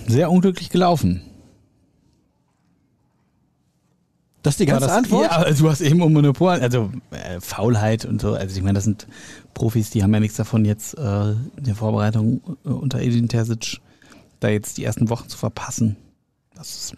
sehr 0.07 0.31
unglücklich 0.31 0.69
gelaufen. 0.69 1.23
Das 4.43 4.55
ist 4.55 4.61
die 4.61 4.67
ganze 4.67 4.87
das, 4.87 4.97
Antwort? 4.97 5.25
Ja, 5.25 5.33
aber 5.33 5.53
du 5.53 5.69
hast 5.69 5.81
eben 5.83 6.01
um 6.01 6.13
Monopol, 6.13 6.53
also 6.53 6.91
äh, 7.11 7.41
Faulheit 7.41 8.07
und 8.07 8.21
so. 8.21 8.35
Also 8.35 8.57
ich 8.57 8.63
meine, 8.63 8.75
das 8.75 8.85
sind 8.85 9.07
Profis, 9.53 9.91
die 9.91 10.03
haben 10.03 10.15
ja 10.15 10.21
nichts 10.21 10.37
davon, 10.37 10.65
jetzt 10.65 10.97
äh, 10.97 11.31
in 11.33 11.65
der 11.65 11.75
Vorbereitung 11.75 12.41
äh, 12.65 12.69
unter 12.69 13.01
Edin 13.01 13.29
Terzic 13.29 13.81
da 14.41 14.49
jetzt 14.49 14.79
die 14.79 14.85
ersten 14.85 15.11
Wochen 15.11 15.29
zu 15.29 15.37
verpassen. 15.37 15.97
Ist, 16.59 16.97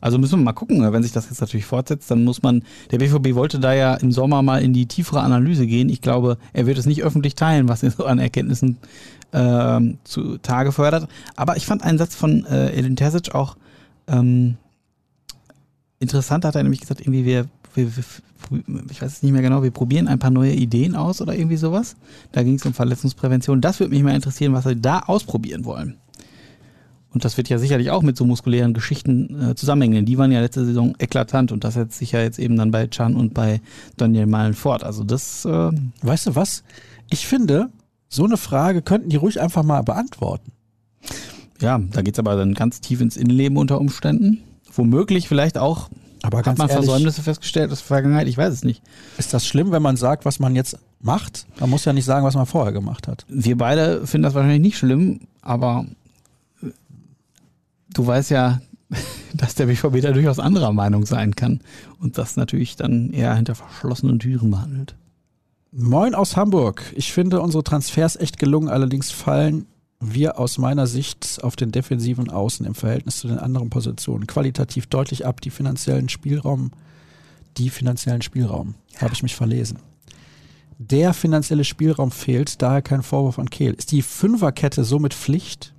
also 0.00 0.18
müssen 0.18 0.38
wir 0.38 0.44
mal 0.44 0.52
gucken, 0.52 0.92
wenn 0.92 1.02
sich 1.02 1.12
das 1.12 1.30
jetzt 1.30 1.40
natürlich 1.40 1.64
fortsetzt, 1.64 2.10
dann 2.10 2.24
muss 2.24 2.42
man, 2.42 2.62
der 2.90 2.98
BVB 2.98 3.34
wollte 3.34 3.58
da 3.58 3.72
ja 3.72 3.94
im 3.94 4.12
Sommer 4.12 4.42
mal 4.42 4.62
in 4.62 4.74
die 4.74 4.86
tiefere 4.86 5.20
Analyse 5.20 5.66
gehen. 5.66 5.88
Ich 5.88 6.02
glaube, 6.02 6.36
er 6.52 6.66
wird 6.66 6.76
es 6.78 6.86
nicht 6.86 7.02
öffentlich 7.02 7.34
teilen, 7.34 7.68
was 7.68 7.82
er 7.82 7.90
so 7.90 8.04
an 8.04 8.18
Erkenntnissen 8.18 8.76
ähm, 9.32 9.98
zu 10.04 10.38
Tage 10.38 10.72
fördert. 10.72 11.08
Aber 11.34 11.56
ich 11.56 11.64
fand 11.66 11.82
einen 11.82 11.98
Satz 11.98 12.14
von 12.14 12.44
äh, 12.44 12.78
Edin 12.78 12.96
Terzic 12.96 13.34
auch 13.34 13.56
ähm, 14.06 14.56
interessant, 15.98 16.44
hat 16.44 16.54
er 16.54 16.62
nämlich 16.62 16.80
gesagt, 16.80 17.00
irgendwie 17.00 17.24
wir, 17.24 17.46
wir, 17.74 17.96
wir 17.96 18.04
ich 18.90 19.02
weiß 19.02 19.12
es 19.12 19.22
nicht 19.22 19.32
mehr 19.32 19.42
genau, 19.42 19.62
wir 19.62 19.70
probieren 19.70 20.08
ein 20.08 20.18
paar 20.18 20.30
neue 20.30 20.52
Ideen 20.52 20.94
aus 20.94 21.20
oder 21.20 21.34
irgendwie 21.34 21.56
sowas. 21.56 21.96
Da 22.32 22.42
ging 22.42 22.54
es 22.54 22.66
um 22.66 22.74
Verletzungsprävention. 22.74 23.60
Das 23.60 23.80
würde 23.80 23.94
mich 23.94 24.02
mal 24.02 24.14
interessieren, 24.14 24.52
was 24.52 24.64
sie 24.64 24.76
da 24.76 25.00
ausprobieren 25.00 25.64
wollen. 25.64 25.96
Und 27.10 27.24
das 27.24 27.38
wird 27.38 27.48
ja 27.48 27.58
sicherlich 27.58 27.90
auch 27.90 28.02
mit 28.02 28.16
so 28.16 28.26
muskulären 28.26 28.74
Geschichten 28.74 29.50
äh, 29.50 29.54
zusammenhängen. 29.54 30.04
Die 30.04 30.18
waren 30.18 30.32
ja 30.32 30.40
letzte 30.40 30.66
Saison 30.66 30.94
eklatant 30.98 31.50
und 31.50 31.64
das 31.64 31.74
setzt 31.74 31.98
sich 31.98 32.12
ja 32.12 32.20
jetzt 32.20 32.38
eben 32.38 32.56
dann 32.56 32.70
bei 32.70 32.88
Chan 32.88 33.16
und 33.16 33.32
bei 33.32 33.62
Daniel 33.96 34.26
Malen 34.26 34.52
fort. 34.52 34.84
Also 34.84 35.02
das, 35.02 35.44
äh, 35.46 35.70
Weißt 36.02 36.26
du 36.26 36.34
was? 36.34 36.62
Ich 37.08 37.26
finde, 37.26 37.70
so 38.08 38.24
eine 38.24 38.36
Frage 38.36 38.82
könnten 38.82 39.08
die 39.08 39.16
ruhig 39.16 39.40
einfach 39.40 39.62
mal 39.62 39.82
beantworten. 39.82 40.52
ja, 41.60 41.78
da 41.78 42.02
geht's 42.02 42.18
aber 42.18 42.36
dann 42.36 42.52
ganz 42.52 42.80
tief 42.82 43.00
ins 43.00 43.16
Innenleben 43.16 43.56
unter 43.56 43.80
Umständen. 43.80 44.42
Womöglich 44.76 45.28
vielleicht 45.28 45.58
auch, 45.58 45.88
Aber 46.22 46.38
hat 46.38 46.58
man 46.58 46.68
ehrlich, 46.68 46.84
Versäumnisse 46.84 47.22
festgestellt 47.22 47.72
aus 47.72 47.78
der 47.78 47.86
Vergangenheit, 47.86 48.28
ich 48.28 48.36
weiß 48.36 48.52
es 48.52 48.64
nicht. 48.64 48.82
ist 49.18 49.32
das 49.34 49.46
schlimm, 49.46 49.72
wenn 49.72 49.82
man 49.82 49.96
sagt, 49.96 50.24
was 50.24 50.38
man 50.38 50.54
jetzt 50.54 50.78
macht? 51.00 51.46
Man 51.58 51.70
muss 51.70 51.84
ja 51.84 51.92
nicht 51.92 52.04
sagen, 52.04 52.24
was 52.24 52.34
man 52.34 52.46
vorher 52.46 52.72
gemacht 52.72 53.08
hat. 53.08 53.24
Wir 53.28 53.56
beide 53.56 54.06
finden 54.06 54.24
das 54.24 54.34
wahrscheinlich 54.34 54.60
nicht 54.60 54.78
schlimm, 54.78 55.20
aber 55.40 55.86
du 57.92 58.06
weißt 58.06 58.30
ja, 58.30 58.60
dass 59.34 59.54
der 59.54 59.66
BVB 59.66 60.00
da 60.00 60.12
durchaus 60.12 60.38
anderer 60.38 60.72
Meinung 60.72 61.06
sein 61.06 61.34
kann 61.34 61.60
und 61.98 62.18
das 62.18 62.36
natürlich 62.36 62.76
dann 62.76 63.10
eher 63.10 63.34
hinter 63.34 63.54
verschlossenen 63.54 64.18
Türen 64.18 64.50
behandelt. 64.50 64.94
Moin 65.72 66.14
aus 66.14 66.36
Hamburg. 66.36 66.82
Ich 66.94 67.12
finde 67.12 67.40
unsere 67.40 67.64
Transfers 67.64 68.16
echt 68.16 68.38
gelungen, 68.38 68.68
allerdings 68.68 69.10
fallen 69.10 69.66
wir 70.00 70.38
aus 70.38 70.58
meiner 70.58 70.86
Sicht 70.86 71.40
auf 71.42 71.56
den 71.56 71.72
defensiven 71.72 72.30
Außen 72.30 72.66
im 72.66 72.74
Verhältnis 72.74 73.16
zu 73.16 73.28
den 73.28 73.38
anderen 73.38 73.70
Positionen 73.70 74.26
qualitativ 74.26 74.86
deutlich 74.86 75.26
ab. 75.26 75.40
Die 75.40 75.50
finanziellen 75.50 76.08
Spielraum, 76.08 76.70
die 77.56 77.70
finanziellen 77.70 78.22
Spielraum, 78.22 78.74
ja. 78.94 79.02
habe 79.02 79.14
ich 79.14 79.22
mich 79.22 79.34
verlesen. 79.34 79.78
Der 80.78 81.14
finanzielle 81.14 81.64
Spielraum 81.64 82.10
fehlt, 82.10 82.60
daher 82.60 82.82
kein 82.82 83.02
Vorwurf 83.02 83.38
an 83.38 83.48
Kehl. 83.48 83.72
Ist 83.72 83.92
die 83.92 84.02
Fünferkette 84.02 84.84
somit 84.84 85.14
Pflicht? 85.14 85.72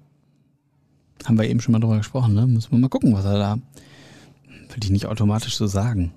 Haben 1.23 1.37
wir 1.37 1.47
eben 1.47 1.61
schon 1.61 1.73
mal 1.73 1.79
drüber 1.79 1.97
gesprochen, 1.97 2.33
ne? 2.33 2.47
Müssen 2.47 2.71
wir 2.71 2.79
mal 2.79 2.89
gucken, 2.89 3.13
was 3.13 3.25
er 3.25 3.37
da. 3.37 3.53
Will 4.45 4.83
ich 4.83 4.89
nicht 4.89 5.05
automatisch 5.05 5.55
so 5.55 5.67
sagen. 5.67 6.13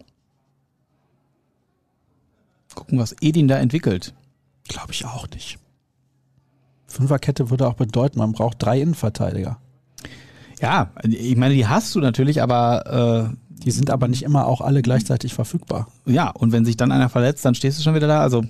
Gucken, 2.75 2.99
was 2.99 3.15
Edin 3.21 3.49
da 3.49 3.59
entwickelt. 3.59 4.15
Glaube 4.69 4.93
ich 4.93 5.05
auch 5.05 5.29
nicht. 5.29 5.59
Fünferkette 6.91 7.51
würde 7.51 7.67
auch 7.69 7.75
bedeuten, 7.75 8.19
man 8.19 8.33
braucht 8.33 8.57
drei 8.59 8.81
Innenverteidiger. 8.81 9.59
Ja, 10.61 10.91
ich 11.05 11.37
meine, 11.37 11.55
die 11.55 11.67
hast 11.67 11.95
du 11.95 12.01
natürlich, 12.01 12.43
aber 12.43 13.31
äh, 13.31 13.37
die 13.65 13.71
sind 13.71 13.91
aber 13.91 14.09
nicht 14.09 14.23
immer 14.23 14.47
auch 14.47 14.61
alle 14.61 14.83
gleichzeitig 14.83 15.33
verfügbar. 15.33 15.89
Ja, 16.05 16.31
und 16.31 16.53
wenn 16.53 16.65
sich 16.65 16.77
dann 16.77 16.93
einer 16.93 17.09
verletzt, 17.09 17.45
dann 17.45 17.55
stehst 17.55 17.79
du 17.79 17.83
schon 17.83 17.95
wieder 17.95 18.09
da. 18.09 18.21
Also 18.21 18.45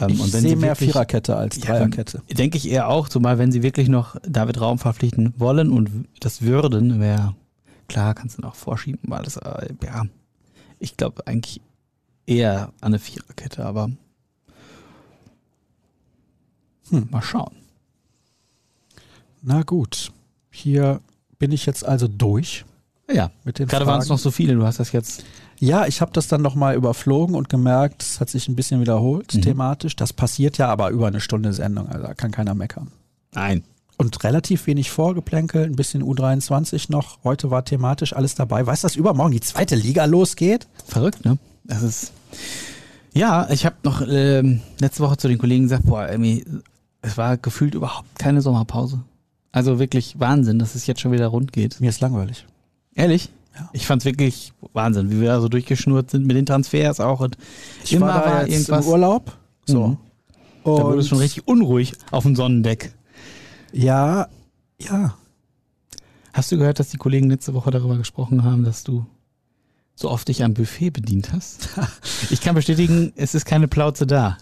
ähm, 0.00 0.10
ich 0.10 0.22
sehe 0.32 0.56
mehr 0.56 0.70
wirklich, 0.70 0.90
Viererkette 0.90 1.36
als 1.36 1.58
Dreierkette. 1.60 2.22
Ja, 2.28 2.34
denke 2.34 2.58
ich 2.58 2.68
eher 2.68 2.88
auch, 2.88 3.08
zumal 3.08 3.38
wenn 3.38 3.52
sie 3.52 3.62
wirklich 3.62 3.88
noch 3.88 4.16
David 4.28 4.60
Raum 4.60 4.78
verpflichten 4.78 5.34
wollen 5.38 5.70
und 5.70 6.06
das 6.20 6.42
würden, 6.42 7.00
wäre 7.00 7.34
klar, 7.88 8.14
kannst 8.14 8.38
du 8.38 8.42
noch 8.42 8.54
vorschieben, 8.54 9.00
weil 9.04 9.22
das, 9.22 9.36
äh, 9.36 9.68
ja, 9.84 10.04
ich 10.78 10.96
glaube 10.96 11.26
eigentlich 11.26 11.60
eher 12.26 12.72
an 12.80 12.88
eine 12.92 12.98
Viererkette, 12.98 13.64
aber 13.64 13.90
hm. 16.90 17.08
mal 17.10 17.22
schauen. 17.22 17.54
Na 19.42 19.62
gut, 19.62 20.12
hier 20.50 21.00
bin 21.38 21.52
ich 21.52 21.66
jetzt 21.66 21.84
also 21.84 22.08
durch. 22.08 22.64
Ja, 23.12 23.30
mit 23.44 23.58
den 23.58 23.68
gerade 23.68 23.86
waren 23.86 24.00
es 24.00 24.08
noch 24.08 24.18
so 24.18 24.30
viele, 24.30 24.54
du 24.54 24.64
hast 24.64 24.80
das 24.80 24.92
jetzt. 24.92 25.24
Ja, 25.58 25.86
ich 25.86 26.00
habe 26.00 26.12
das 26.12 26.28
dann 26.28 26.42
nochmal 26.42 26.74
überflogen 26.74 27.34
und 27.34 27.48
gemerkt, 27.48 28.02
es 28.02 28.20
hat 28.20 28.28
sich 28.28 28.48
ein 28.48 28.56
bisschen 28.56 28.80
wiederholt 28.80 29.34
mhm. 29.34 29.42
thematisch. 29.42 29.96
Das 29.96 30.12
passiert 30.12 30.58
ja 30.58 30.68
aber 30.68 30.90
über 30.90 31.06
eine 31.06 31.20
Stunde 31.20 31.52
Sendung, 31.52 31.88
also 31.88 32.06
da 32.06 32.14
kann 32.14 32.32
keiner 32.32 32.54
meckern. 32.54 32.90
Nein. 33.32 33.62
Und 33.98 34.22
relativ 34.24 34.66
wenig 34.66 34.90
Vorgeplänkel, 34.90 35.64
ein 35.64 35.76
bisschen 35.76 36.02
U23 36.02 36.90
noch. 36.90 37.24
Heute 37.24 37.50
war 37.50 37.64
thematisch 37.64 38.12
alles 38.12 38.34
dabei. 38.34 38.66
Weißt 38.66 38.82
du, 38.82 38.86
dass 38.86 38.96
übermorgen 38.96 39.32
die 39.32 39.40
zweite 39.40 39.74
Liga 39.74 40.04
losgeht? 40.04 40.66
Verrückt, 40.86 41.24
ne? 41.24 41.38
Das 41.64 41.82
ist. 41.82 42.12
Ja, 43.14 43.48
ich 43.50 43.64
habe 43.64 43.76
noch 43.84 44.02
ähm, 44.06 44.60
letzte 44.78 45.02
Woche 45.02 45.16
zu 45.16 45.28
den 45.28 45.38
Kollegen 45.38 45.62
gesagt, 45.62 45.86
boah, 45.86 46.06
irgendwie, 46.06 46.44
es 47.02 47.16
war 47.16 47.36
gefühlt 47.36 47.74
überhaupt 47.74 48.18
keine 48.18 48.40
Sommerpause. 48.42 49.00
Also 49.52 49.78
wirklich 49.78 50.18
Wahnsinn, 50.18 50.58
dass 50.58 50.74
es 50.74 50.86
jetzt 50.86 51.00
schon 51.00 51.12
wieder 51.12 51.28
rund 51.28 51.52
geht. 51.52 51.80
Mir 51.80 51.88
ist 51.88 52.00
langweilig. 52.00 52.46
Ehrlich? 52.94 53.30
Ja. 53.54 53.70
Ich 53.72 53.86
fand's 53.86 54.04
wirklich 54.04 54.52
Wahnsinn, 54.72 55.10
wie 55.10 55.20
wir 55.20 55.28
da 55.28 55.40
so 55.40 55.48
durchgeschnurrt 55.48 56.10
sind 56.10 56.26
mit 56.26 56.36
den 56.36 56.44
Transfers 56.44 57.00
auch. 57.00 57.20
Und 57.20 57.38
ich 57.82 57.94
immer 57.94 58.08
war, 58.08 58.20
da 58.20 58.26
war 58.26 58.48
irgendwas 58.48 58.84
im 58.84 58.92
Urlaub. 58.92 59.36
So. 59.64 59.88
Mhm. 59.88 59.96
da 60.64 60.70
wurde 60.70 60.98
es 60.98 61.08
schon 61.08 61.18
richtig 61.18 61.46
unruhig 61.48 61.94
auf 62.10 62.24
dem 62.24 62.36
Sonnendeck. 62.36 62.92
Ja, 63.72 64.28
ja. 64.78 65.14
Hast 66.32 66.52
du 66.52 66.58
gehört, 66.58 66.78
dass 66.78 66.90
die 66.90 66.98
Kollegen 66.98 67.30
letzte 67.30 67.54
Woche 67.54 67.70
darüber 67.70 67.96
gesprochen 67.96 68.44
haben, 68.44 68.62
dass 68.62 68.84
du 68.84 69.06
so 69.94 70.10
oft 70.10 70.28
dich 70.28 70.44
am 70.44 70.52
Buffet 70.52 70.90
bedient 70.90 71.32
hast? 71.32 71.70
ich 72.30 72.42
kann 72.42 72.54
bestätigen, 72.54 73.12
es 73.16 73.34
ist 73.34 73.46
keine 73.46 73.68
Plauze 73.68 74.06
da. 74.06 74.36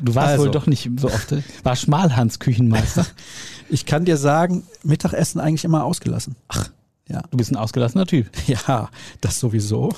Du 0.00 0.14
warst 0.14 0.28
also. 0.30 0.44
wohl 0.44 0.50
doch 0.50 0.66
nicht 0.66 0.90
so 0.98 1.08
oft. 1.08 1.34
War 1.64 1.76
Schmalhans 1.76 2.38
Küchenmeister. 2.38 3.06
ich 3.68 3.86
kann 3.86 4.04
dir 4.04 4.16
sagen, 4.16 4.64
Mittagessen 4.82 5.40
eigentlich 5.40 5.64
immer 5.64 5.84
ausgelassen. 5.84 6.36
Ach. 6.48 6.70
Ja. 7.08 7.22
Du 7.30 7.38
bist 7.38 7.50
ein 7.50 7.56
ausgelassener 7.56 8.06
Typ. 8.06 8.30
Ja, 8.46 8.90
das 9.20 9.40
sowieso. 9.40 9.92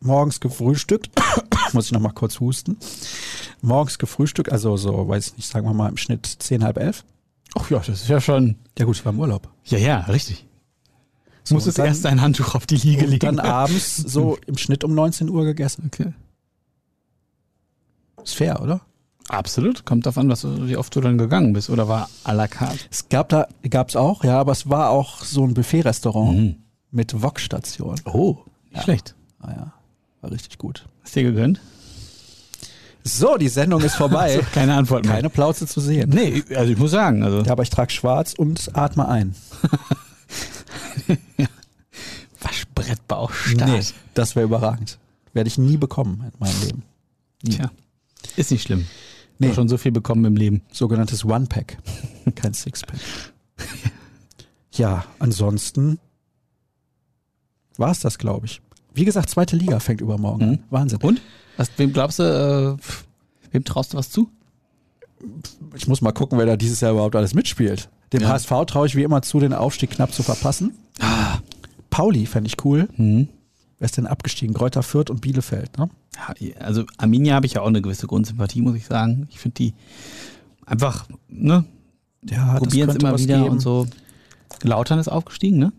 Morgens 0.00 0.40
gefrühstückt, 0.40 1.10
muss 1.72 1.86
ich 1.86 1.92
nochmal 1.92 2.12
kurz 2.12 2.38
husten. 2.40 2.76
Morgens 3.62 3.98
gefrühstückt, 3.98 4.52
also 4.52 4.76
so, 4.76 5.08
weiß 5.08 5.28
ich 5.28 5.36
nicht, 5.38 5.48
sagen 5.48 5.66
wir 5.66 5.72
mal 5.72 5.88
im 5.88 5.96
Schnitt 5.96 6.26
zehn, 6.26 6.62
halb 6.62 6.76
elf. 6.78 7.04
Ach 7.58 7.70
ja, 7.70 7.78
das 7.78 8.02
ist 8.02 8.08
ja 8.08 8.20
schon. 8.20 8.56
Ja 8.78 8.84
gut, 8.84 8.96
ich 8.96 9.04
war 9.04 9.12
im 9.12 9.18
Urlaub. 9.20 9.48
Ja, 9.64 9.78
ja, 9.78 10.00
richtig. 10.00 10.46
So, 11.44 11.54
muss 11.54 11.66
es 11.66 11.78
erst 11.78 12.04
ein 12.06 12.20
Handtuch 12.20 12.54
auf 12.54 12.66
die 12.66 12.76
Liege 12.76 13.06
legen. 13.06 13.20
Dann 13.20 13.38
abends 13.38 13.96
so 13.96 14.36
im 14.46 14.58
Schnitt 14.58 14.84
um 14.84 14.94
19 14.94 15.28
Uhr 15.28 15.44
gegessen. 15.44 15.84
Okay. 15.92 16.12
Ist 18.22 18.34
fair, 18.34 18.60
oder? 18.60 18.80
Absolut. 19.28 19.84
Kommt 19.84 20.06
davon, 20.06 20.28
was, 20.28 20.44
wie 20.44 20.76
oft 20.76 20.94
du 20.94 21.00
dann 21.00 21.18
gegangen 21.18 21.52
bist 21.52 21.68
oder 21.70 21.88
war 21.88 22.08
à 22.24 22.32
la 22.32 22.46
carte? 22.46 22.78
Es 22.90 23.08
gab 23.08 23.28
da, 23.28 23.48
gab 23.68 23.88
es 23.88 23.96
auch, 23.96 24.22
ja, 24.24 24.38
aber 24.38 24.52
es 24.52 24.68
war 24.68 24.90
auch 24.90 25.22
so 25.22 25.44
ein 25.44 25.54
Buffet-Restaurant 25.54 26.38
mhm. 26.38 26.56
mit 26.90 27.22
Wok-Station. 27.22 28.00
Oh, 28.04 28.38
nicht 28.66 28.76
ja. 28.76 28.82
schlecht. 28.82 29.14
Ah 29.40 29.50
ja, 29.50 29.72
war 30.20 30.30
richtig 30.30 30.58
gut. 30.58 30.86
Hast 31.02 31.16
du 31.16 31.20
dir 31.20 31.30
gegönnt? 31.32 31.60
So, 33.02 33.36
die 33.36 33.48
Sendung 33.48 33.82
ist 33.82 33.94
vorbei. 33.94 34.34
also, 34.36 34.42
keine 34.52 34.74
Antwort 34.74 35.04
mehr. 35.04 35.14
Keine 35.14 35.30
Plauze 35.30 35.66
zu 35.66 35.80
sehen. 35.80 36.10
Nee, 36.10 36.42
also 36.54 36.72
ich 36.72 36.78
muss 36.78 36.90
sagen. 36.90 37.22
Also. 37.22 37.42
Ja, 37.42 37.52
aber 37.52 37.62
ich 37.62 37.70
trage 37.70 37.92
schwarz 37.92 38.34
und 38.34 38.76
atme 38.76 39.08
ein. 39.08 39.34
Waschbrettbauchstart. 42.40 43.70
Nee, 43.70 43.80
das 44.14 44.34
wäre 44.34 44.44
überragend. 44.44 44.98
Werde 45.32 45.48
ich 45.48 45.58
nie 45.58 45.76
bekommen 45.76 46.24
in 46.24 46.32
meinem 46.38 46.60
Leben. 46.62 46.82
Nie. 47.42 47.56
Tja, 47.56 47.70
ist 48.36 48.50
nicht 48.50 48.64
schlimm. 48.64 48.86
Nee. 49.38 49.52
schon 49.54 49.68
so 49.68 49.76
viel 49.76 49.92
bekommen 49.92 50.24
im 50.24 50.36
Leben. 50.36 50.62
Sogenanntes 50.72 51.24
One-Pack, 51.24 51.78
kein 52.34 52.54
Six-Pack. 52.54 52.98
ja, 54.72 55.04
ansonsten 55.18 55.98
war 57.76 57.90
es 57.90 58.00
das, 58.00 58.18
glaube 58.18 58.46
ich. 58.46 58.62
Wie 58.94 59.04
gesagt, 59.04 59.28
zweite 59.28 59.56
Liga 59.56 59.78
fängt 59.78 60.00
übermorgen 60.00 60.50
mhm. 60.50 60.58
Wahnsinn. 60.70 61.00
Und? 61.02 61.20
Was, 61.56 61.70
wem 61.76 61.92
glaubst 61.92 62.18
du, 62.18 62.22
äh, 62.22 63.52
wem 63.52 63.64
traust 63.64 63.92
du 63.92 63.98
was 63.98 64.10
zu? 64.10 64.30
Ich 65.74 65.86
muss 65.86 66.00
mal 66.00 66.12
gucken, 66.12 66.38
wer 66.38 66.46
da 66.46 66.56
dieses 66.56 66.80
Jahr 66.80 66.92
überhaupt 66.92 67.16
alles 67.16 67.34
mitspielt. 67.34 67.90
Dem 68.12 68.22
ja. 68.22 68.28
HSV 68.28 68.50
traue 68.66 68.86
ich 68.86 68.96
wie 68.96 69.02
immer 69.02 69.22
zu, 69.22 69.40
den 69.40 69.52
Aufstieg 69.52 69.90
knapp 69.90 70.12
zu 70.12 70.22
verpassen. 70.22 70.74
Ah. 71.00 71.38
Pauli 71.90 72.26
fände 72.26 72.48
ich 72.48 72.64
cool. 72.64 72.88
Mhm. 72.96 73.28
Wer 73.78 73.84
ist 73.84 73.96
denn 73.96 74.06
abgestiegen? 74.06 74.54
Kräuter 74.54 74.82
Fürth 74.82 75.10
und 75.10 75.20
Bielefeld, 75.20 75.76
ne? 75.78 75.90
Ja, 76.38 76.54
also 76.60 76.84
Arminia 76.96 77.34
habe 77.34 77.46
ich 77.46 77.54
ja 77.54 77.60
auch 77.60 77.66
eine 77.66 77.82
gewisse 77.82 78.06
Grundsympathie, 78.06 78.62
muss 78.62 78.76
ich 78.76 78.86
sagen. 78.86 79.28
Ich 79.30 79.38
finde 79.38 79.54
die 79.56 79.74
einfach, 80.64 81.06
ne? 81.28 81.64
Ja, 82.24 82.54
probieren 82.54 82.90
es 82.90 82.96
immer 82.96 83.18
wieder 83.18 83.38
geben. 83.38 83.50
und 83.50 83.60
so. 83.60 83.86
Lautern 84.62 84.98
ist 84.98 85.08
aufgestiegen, 85.08 85.58
ne? 85.58 85.72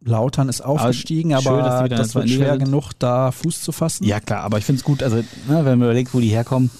Lautern 0.00 0.48
ist 0.48 0.60
aufgestiegen, 0.60 1.34
aber, 1.34 1.42
schön, 1.42 1.60
aber 1.60 1.88
das 1.88 2.14
wird 2.14 2.28
schwer 2.28 2.52
sind. 2.52 2.64
genug, 2.64 2.92
da 2.98 3.32
Fuß 3.32 3.62
zu 3.62 3.72
fassen. 3.72 4.04
Ja, 4.04 4.20
klar, 4.20 4.42
aber 4.42 4.58
ich 4.58 4.64
finde 4.64 4.80
es 4.80 4.84
gut, 4.84 5.02
also 5.02 5.16
ne, 5.16 5.24
wenn 5.48 5.64
man 5.64 5.82
überlegt, 5.82 6.14
wo 6.14 6.20
die 6.20 6.28
herkommen, 6.28 6.70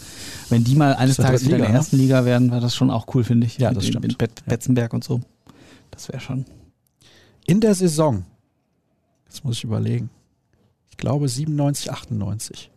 wenn 0.51 0.65
die 0.65 0.77
mal 0.77 0.95
eines 0.95 1.17
Tages 1.17 1.45
wieder 1.45 1.57
in 1.57 1.63
der 1.63 1.71
ersten 1.71 1.97
Liga 1.97 2.25
werden, 2.25 2.51
war 2.51 2.61
das 2.61 2.77
schon 2.77 2.91
auch 2.91 3.07
cool, 3.15 3.25
finde 3.25 3.47
ich. 3.47 3.59
Ja, 3.59 3.71
das 3.71 3.85
mit, 3.85 3.93
stimmt. 3.93 4.07
Mit 4.07 4.19
Bet 4.19 4.45
Betzenberg 4.47 4.93
und 4.93 5.05
so. 5.05 5.21
Das 5.91 6.09
wäre 6.09 6.21
schon. 6.21 6.45
In 7.47 7.61
der 7.61 7.75
Saison, 7.75 8.25
jetzt 9.27 9.45
muss 9.45 9.57
ich 9.57 9.65
überlegen, 9.65 10.11
glaube 10.99 11.29
97, 11.29 11.91
98 11.91 12.71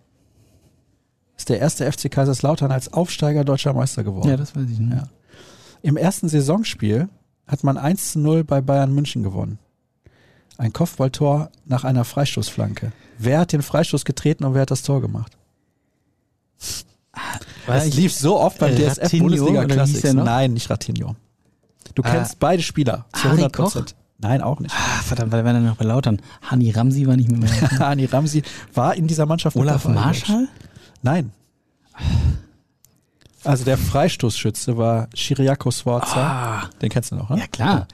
ist 1.41 1.49
der 1.49 1.59
erste 1.59 1.91
FC 1.91 2.09
Kaiserslautern 2.09 2.71
als 2.71 2.93
Aufsteiger 2.93 3.43
deutscher 3.43 3.73
Meister 3.73 4.03
geworden. 4.03 4.29
Ja, 4.29 4.37
das 4.37 4.55
weiß 4.55 4.69
ich 4.71 4.79
nicht. 4.79 4.93
Ja. 4.93 5.07
Im 5.81 5.97
ersten 5.97 6.29
Saisonspiel 6.29 7.09
hat 7.47 7.63
man 7.63 7.77
1 7.77 8.13
zu 8.13 8.19
0 8.19 8.43
bei 8.43 8.61
Bayern 8.61 8.93
München 8.93 9.23
gewonnen. 9.23 9.57
Ein 10.57 10.71
Kopfballtor 10.71 11.49
nach 11.65 11.83
einer 11.83 12.05
Freistoßflanke. 12.05 12.91
Wer 13.17 13.39
hat 13.39 13.53
den 13.53 13.63
Freistoß 13.63 14.05
getreten 14.05 14.43
und 14.43 14.53
wer 14.53 14.61
hat 14.61 14.71
das 14.71 14.83
Tor 14.83 15.01
gemacht? 15.01 15.35
Weil 17.65 17.87
es 17.87 17.95
lief 17.95 18.13
so 18.13 18.39
oft 18.39 18.59
beim 18.59 18.75
DSF 18.75 19.11
Bundesliga 19.17 19.65
Classics. 19.65 20.13
Nein, 20.13 20.53
nicht 20.53 20.69
Ratinho. 20.69 21.15
Du 21.95 22.03
ah. 22.03 22.11
kennst 22.11 22.39
beide 22.39 22.61
Spieler 22.61 23.05
zu 23.13 23.27
100 23.27 23.51
Prozent. 23.51 23.95
Nein, 24.21 24.41
auch 24.41 24.59
nicht. 24.59 24.73
Ah, 24.75 25.01
verdammt, 25.01 25.31
weil 25.31 25.43
wir 25.43 25.53
dann 25.53 25.65
noch 25.65 25.77
bei 25.77 25.85
Lautern. 25.85 26.21
Hani 26.43 26.71
Ramsi 26.71 27.07
war 27.07 27.17
nicht 27.17 27.31
mehr. 27.31 27.39
mehr. 27.39 27.79
Hani 27.79 28.05
Ramsi 28.05 28.43
war 28.73 28.95
in 28.95 29.07
dieser 29.07 29.25
Mannschaft. 29.25 29.55
Olaf 29.55 29.85
Marschall? 29.87 30.47
Nein. 31.01 31.31
Also 33.43 33.65
der 33.65 33.77
Freistoßschütze 33.77 34.77
war 34.77 35.07
Chiriakos 35.15 35.79
Sforza. 35.79 36.15
Ah. 36.15 36.69
Den 36.81 36.89
kennst 36.89 37.11
du 37.11 37.15
noch, 37.15 37.29
ne? 37.31 37.39
Ja, 37.39 37.47
klar. 37.47 37.87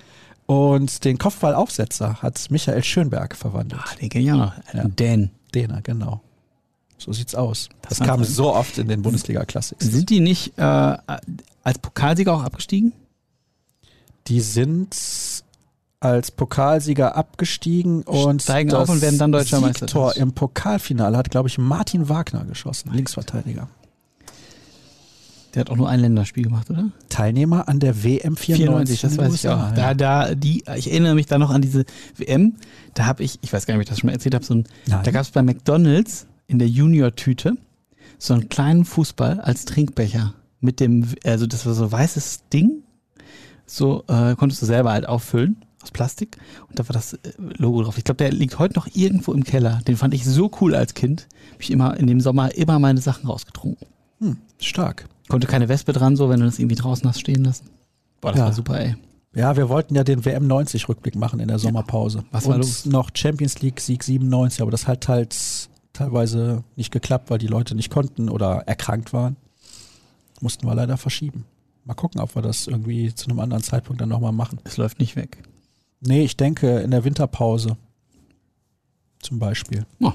Und 0.46 1.06
den 1.06 1.18
Kopfballaufsetzer 1.18 2.22
hat 2.22 2.50
Michael 2.50 2.84
Schönberg 2.84 3.36
verwandelt. 3.36 3.82
Ah, 3.84 3.96
den 3.96 4.10
kenn 4.10 4.22
ich 4.22 4.32
auch 4.32 4.38
noch. 4.38 4.54
Ja. 4.74 4.84
Den. 4.84 5.32
Däner, 5.54 5.82
genau. 5.82 6.22
So 6.98 7.14
sieht's 7.14 7.36
aus. 7.36 7.70
Das, 7.82 8.00
das 8.00 8.08
kam 8.08 8.24
so 8.24 8.54
oft 8.54 8.78
in 8.78 8.88
den 8.88 9.02
Bundesliga-Classics. 9.02 9.86
Sind 9.86 10.10
die 10.10 10.20
nicht 10.20 10.58
äh, 10.58 10.62
als 10.62 11.80
Pokalsieger 11.82 12.34
auch 12.34 12.44
abgestiegen? 12.44 12.92
Die 14.28 14.42
sind 14.42 14.96
als 16.00 16.32
Pokalsieger 16.32 17.16
abgestiegen 17.16 18.04
und 18.04 18.44
Steigen 18.44 18.74
auf 18.74 18.90
und 18.90 19.02
werden 19.02 19.18
dann 19.18 19.32
deutscher 19.32 19.60
Meister. 19.60 19.88
Tor 19.88 20.16
im 20.16 20.34
Pokalfinale 20.34 21.18
hat, 21.18 21.32
glaube 21.32 21.50
ich, 21.50 21.58
Martin 21.58 22.08
Wagner 22.08 22.46
geschossen, 22.46 22.92
Linksverteidiger. 22.94 23.68
Der 25.54 25.62
hat 25.62 25.72
auch 25.72 25.76
nur 25.76 25.90
ein 25.90 26.00
Länderspiel 26.00 26.44
gemacht, 26.44 26.70
oder? 26.70 26.92
Teilnehmer 27.10 27.68
an 27.68 27.80
der 27.80 28.04
WM 28.04 28.36
94, 28.36 29.00
94, 29.00 29.02
das 29.02 29.18
weiß 29.18 29.34
ich 29.34 29.50
auch. 29.50 29.74
Da, 29.74 29.96
da, 29.96 30.36
die, 30.36 30.64
ich 30.76 30.92
erinnere 30.92 31.16
mich 31.16 31.26
da 31.26 31.40
noch 31.40 31.50
an 31.50 31.62
diese 31.62 31.86
WM. 32.16 32.58
Da 32.94 33.06
habe 33.08 33.24
ich, 33.24 33.40
ich 33.42 33.52
weiß 33.52 33.66
gar 33.66 33.74
nicht, 33.74 33.80
ob 33.80 33.84
ich 33.84 33.90
das 33.90 34.00
schon 34.00 34.08
mal 34.08 34.14
erzählt 34.14 34.36
habe, 34.36 34.46
so 34.46 34.54
ein, 34.54 34.66
da 34.88 35.10
gab 35.10 35.24
es 35.24 35.32
bei 35.32 35.42
McDonalds 35.42 36.28
in 36.46 36.60
der 36.60 36.68
Junior-Tüte 36.68 37.58
so 38.20 38.34
einen 38.34 38.50
kleinen 38.50 38.86
Fußball 38.86 39.40
als 39.40 39.66
Trinkbecher 39.66 40.34
mit 40.60 40.80
dem, 40.80 41.08
also 41.24 41.48
das 41.48 41.66
war 41.66 41.74
so 41.74 41.86
ein 41.86 41.92
weißes 41.92 42.50
Ding, 42.54 42.84
so 43.66 44.04
äh, 44.08 44.36
konntest 44.36 44.62
du 44.62 44.66
selber 44.66 44.92
halt 44.92 45.08
auffüllen 45.08 45.58
aus 45.88 45.92
Plastik 45.92 46.38
und 46.70 46.78
da 46.80 46.88
war 46.88 46.94
das 46.94 47.14
äh, 47.14 47.20
Logo 47.38 47.82
drauf. 47.84 47.98
Ich 47.98 48.04
glaube, 48.04 48.18
der 48.18 48.32
liegt 48.32 48.60
heute 48.60 48.76
noch 48.76 48.88
irgendwo 48.94 49.34
im 49.34 49.44
Keller. 49.44 49.80
Den 49.88 49.98
fand 49.98 50.14
ich 50.14 50.26
so 50.26 50.52
cool 50.62 50.76
als 50.76 50.94
Kind. 50.94 51.28
Hab 51.54 51.62
ich 51.62 51.72
immer 51.72 51.98
in 51.98 52.08
dem 52.08 52.20
Sommer 52.22 52.54
immer 52.56 52.78
meine 52.80 53.00
Sachen 53.02 53.28
rausgetrunken. 53.28 53.88
Hm, 54.20 54.38
stark. 54.60 55.08
Konnte 55.30 55.48
keine 55.48 55.70
Wespe 55.70 55.94
dran, 55.94 56.16
so 56.16 56.30
wenn 56.30 56.40
du 56.40 56.46
das 56.46 56.60
irgendwie 56.60 56.76
draußen 56.76 57.08
hast 57.08 57.20
stehen 57.20 57.44
lassen. 57.44 57.70
Boah, 58.22 58.32
das 58.32 58.40
Ja. 58.40 58.46
war 58.46 58.54
super, 58.54 58.80
ey. 58.80 58.96
Ja, 59.36 59.56
wir 59.56 59.70
wollten 59.70 59.94
ja 59.96 60.04
den 60.04 60.26
WM 60.26 60.48
90 60.48 60.90
Rückblick 60.90 61.16
machen 61.16 61.40
in 61.40 61.48
der 61.48 61.60
Sommerpause. 61.60 62.24
was 62.32 62.46
war 62.48 62.56
und 62.56 62.62
los? 62.62 62.86
noch 62.86 63.12
Champions 63.14 63.62
League 63.62 63.80
Sieg 63.80 64.04
97, 64.04 64.62
aber 64.62 64.72
das 64.72 64.88
hat 64.88 65.08
halt 65.08 65.36
teilweise 65.94 66.64
nicht 66.76 66.92
geklappt, 66.92 67.30
weil 67.30 67.38
die 67.38 67.48
Leute 67.48 67.76
nicht 67.76 67.92
konnten 67.92 68.30
oder 68.30 68.64
erkrankt 68.66 69.14
waren. 69.14 69.36
Mussten 70.42 70.66
wir 70.68 70.76
leider 70.76 70.98
verschieben. 70.98 71.46
Mal 71.86 71.94
gucken, 71.94 72.20
ob 72.22 72.36
wir 72.36 72.42
das 72.42 72.68
irgendwie 72.68 73.14
zu 73.14 73.30
einem 73.30 73.40
anderen 73.40 73.64
Zeitpunkt 73.64 74.02
dann 74.02 74.10
nochmal 74.10 74.32
machen. 74.34 74.60
Es 74.64 74.78
läuft 74.78 75.00
nicht 75.00 75.16
weg. 75.16 75.38
Nee, 76.02 76.24
ich 76.24 76.38
denke 76.38 76.80
in 76.80 76.92
der 76.92 77.04
Winterpause 77.04 77.78
zum 79.20 79.40
Beispiel. 79.40 79.86
Oh. 80.00 80.14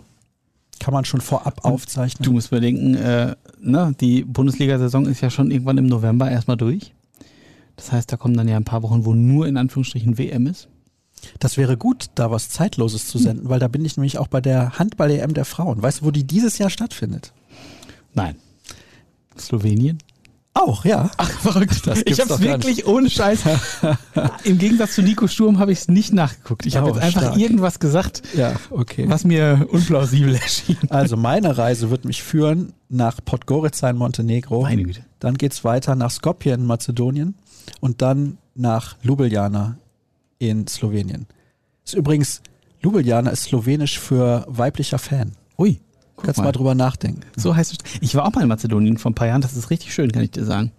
Kann 0.79 0.95
man 0.95 1.05
schon 1.05 1.21
vorab 1.21 1.65
aufzeichnen. 1.65 2.25
Du 2.25 2.33
musst 2.33 2.51
bedenken, 2.51 2.95
äh, 2.95 3.37
ne, 3.61 3.95
die 4.01 4.25
Bundesliga-Saison 4.25 5.07
ist 5.07 5.21
ja 5.21 5.31
schon 5.31 5.51
irgendwann 5.51 5.79
im 5.79 5.87
November 5.87 6.31
erstmal 6.31 6.57
durch. 6.57 6.93
Das 7.77 7.93
heißt, 7.93 8.13
da 8.13 8.17
kommen 8.17 8.37
dann 8.37 8.49
ja 8.49 8.57
ein 8.57 8.65
paar 8.65 8.83
Wochen, 8.83 9.05
wo 9.05 9.15
nur 9.15 9.47
in 9.47 9.57
Anführungsstrichen 9.57 10.19
WM 10.19 10.47
ist. 10.47 10.69
Das 11.39 11.57
wäre 11.57 11.77
gut, 11.77 12.11
da 12.17 12.31
was 12.31 12.49
Zeitloses 12.49 13.07
zu 13.07 13.19
senden, 13.19 13.49
weil 13.49 13.61
da 13.61 13.69
bin 13.69 13.85
ich 13.85 13.97
nämlich 13.97 14.19
auch 14.19 14.27
bei 14.27 14.41
der 14.41 14.79
Handball-EM 14.79 15.35
der 15.35 15.45
Frauen. 15.45 15.81
Weißt 15.81 16.01
du, 16.01 16.07
wo 16.07 16.11
die 16.11 16.25
dieses 16.25 16.59
Jahr 16.59 16.71
stattfindet? 16.71 17.33
Nein. 18.15 18.37
Slowenien? 19.39 19.99
Auch, 20.55 20.85
ja. 20.85 21.11
Ach, 21.17 21.31
verrückt. 21.31 21.87
Das 21.87 22.03
ich 22.05 22.21
habe 22.21 22.35
es 22.35 22.41
wirklich 22.41 22.87
ohne 22.87 23.09
Scheiß. 23.09 23.41
Im 24.45 24.59
Gegensatz 24.59 24.95
zu 24.97 25.03
Nico 25.03 25.27
Sturm 25.27 25.59
habe 25.59 25.73
ich 25.73 25.79
es 25.81 25.89
nicht 25.89 26.13
nachgeguckt. 26.13 26.67
Ich 26.67 26.77
habe 26.77 26.91
Oh, 26.91 26.95
jetzt 26.95 27.03
einfach 27.03 27.23
stark. 27.23 27.39
irgendwas 27.39 27.81
gesagt, 27.81 28.23
Ja, 28.37 28.55
okay. 28.71 29.07
was 29.09 29.25
mir 29.25 29.67
unplausibel 29.71 30.35
erschien. 30.43 30.77
Also 30.91 31.17
meine 31.17 31.57
Reise 31.57 31.89
wird 31.91 32.05
mich 32.05 32.23
führen 32.23 32.75
nach 32.91 33.21
Podgorica 33.25 33.89
in 33.89 33.97
Montenegro. 33.97 34.63
Meine 34.63 34.83
Güte. 34.83 35.05
Dann 35.21 35.39
geht's 35.39 35.65
weiter 35.65 35.95
nach 35.95 36.11
Skopje 36.11 36.53
in 36.53 36.67
Mazedonien 36.67 37.35
und 37.81 38.03
dann 38.03 38.37
nach 38.55 38.97
Ljubljana 39.03 39.79
in 40.39 40.67
Slowenien. 40.67 41.27
Ist 41.85 41.95
übrigens, 41.95 42.43
Ljubljana 42.83 43.31
ist 43.31 43.45
slowenisch 43.45 43.99
für 43.99 44.45
weiblicher 44.49 44.99
Fan. 44.99 45.33
Ui. 45.59 45.81
Guck 46.23 46.27
Kannst 46.27 46.39
mal. 46.39 46.45
mal. 46.45 46.53
drüber 46.53 46.75
nachdenken. 46.75 47.21
So 47.37 47.55
heißt 47.55 47.73
es. 47.73 47.79
Ich 48.01 48.15
war 48.15 48.25
auch 48.25 48.33
mal 48.33 48.43
in 48.43 48.49
Mazedonien 48.49 48.99
vor 48.99 49.11
ein 49.11 49.15
paar 49.15 49.29
Jahren. 49.29 49.43
Das 49.43 49.57
ist 49.57 49.71
richtig 49.71 49.93
schön, 49.93 50.11
kann 50.13 50.23
ich 50.23 50.31
dir 50.31 50.45
sagen. 50.45 50.73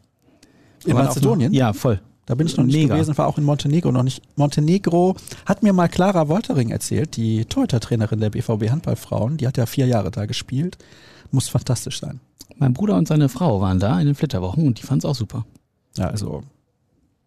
In 0.85 0.95
Mazedonien? 0.95 1.53
Ja, 1.53 1.73
voll. 1.73 2.01
Da 2.25 2.35
bin 2.35 2.47
ich 2.47 2.55
noch 2.55 2.63
nicht 2.63 2.75
Mega. 2.75 2.95
gewesen, 2.95 3.17
war 3.17 3.27
auch 3.27 3.37
in 3.37 3.43
Montenegro 3.43 3.91
noch 3.91 4.03
nicht. 4.03 4.21
Montenegro 4.37 5.15
hat 5.45 5.61
mir 5.61 5.73
mal 5.73 5.89
Clara 5.89 6.29
Woltering 6.29 6.69
erzählt, 6.69 7.17
die 7.17 7.43
Torhüter-Trainerin 7.45 8.21
der 8.21 8.29
BVB 8.29 8.69
Handballfrauen. 8.69 9.35
Die 9.37 9.45
hat 9.45 9.57
ja 9.57 9.65
vier 9.65 9.87
Jahre 9.87 10.09
da 10.09 10.25
gespielt. 10.25 10.77
Muss 11.31 11.49
fantastisch 11.49 11.99
sein. 11.99 12.21
Mein 12.55 12.73
Bruder 12.73 12.95
und 12.95 13.07
seine 13.07 13.27
Frau 13.27 13.59
waren 13.59 13.79
da 13.79 13.99
in 13.99 14.05
den 14.05 14.15
Flitterwochen 14.15 14.65
und 14.67 14.79
die 14.79 14.83
fanden 14.83 14.99
es 14.99 15.05
auch 15.05 15.15
super. 15.15 15.45
Ja, 15.97 16.07
also 16.07 16.43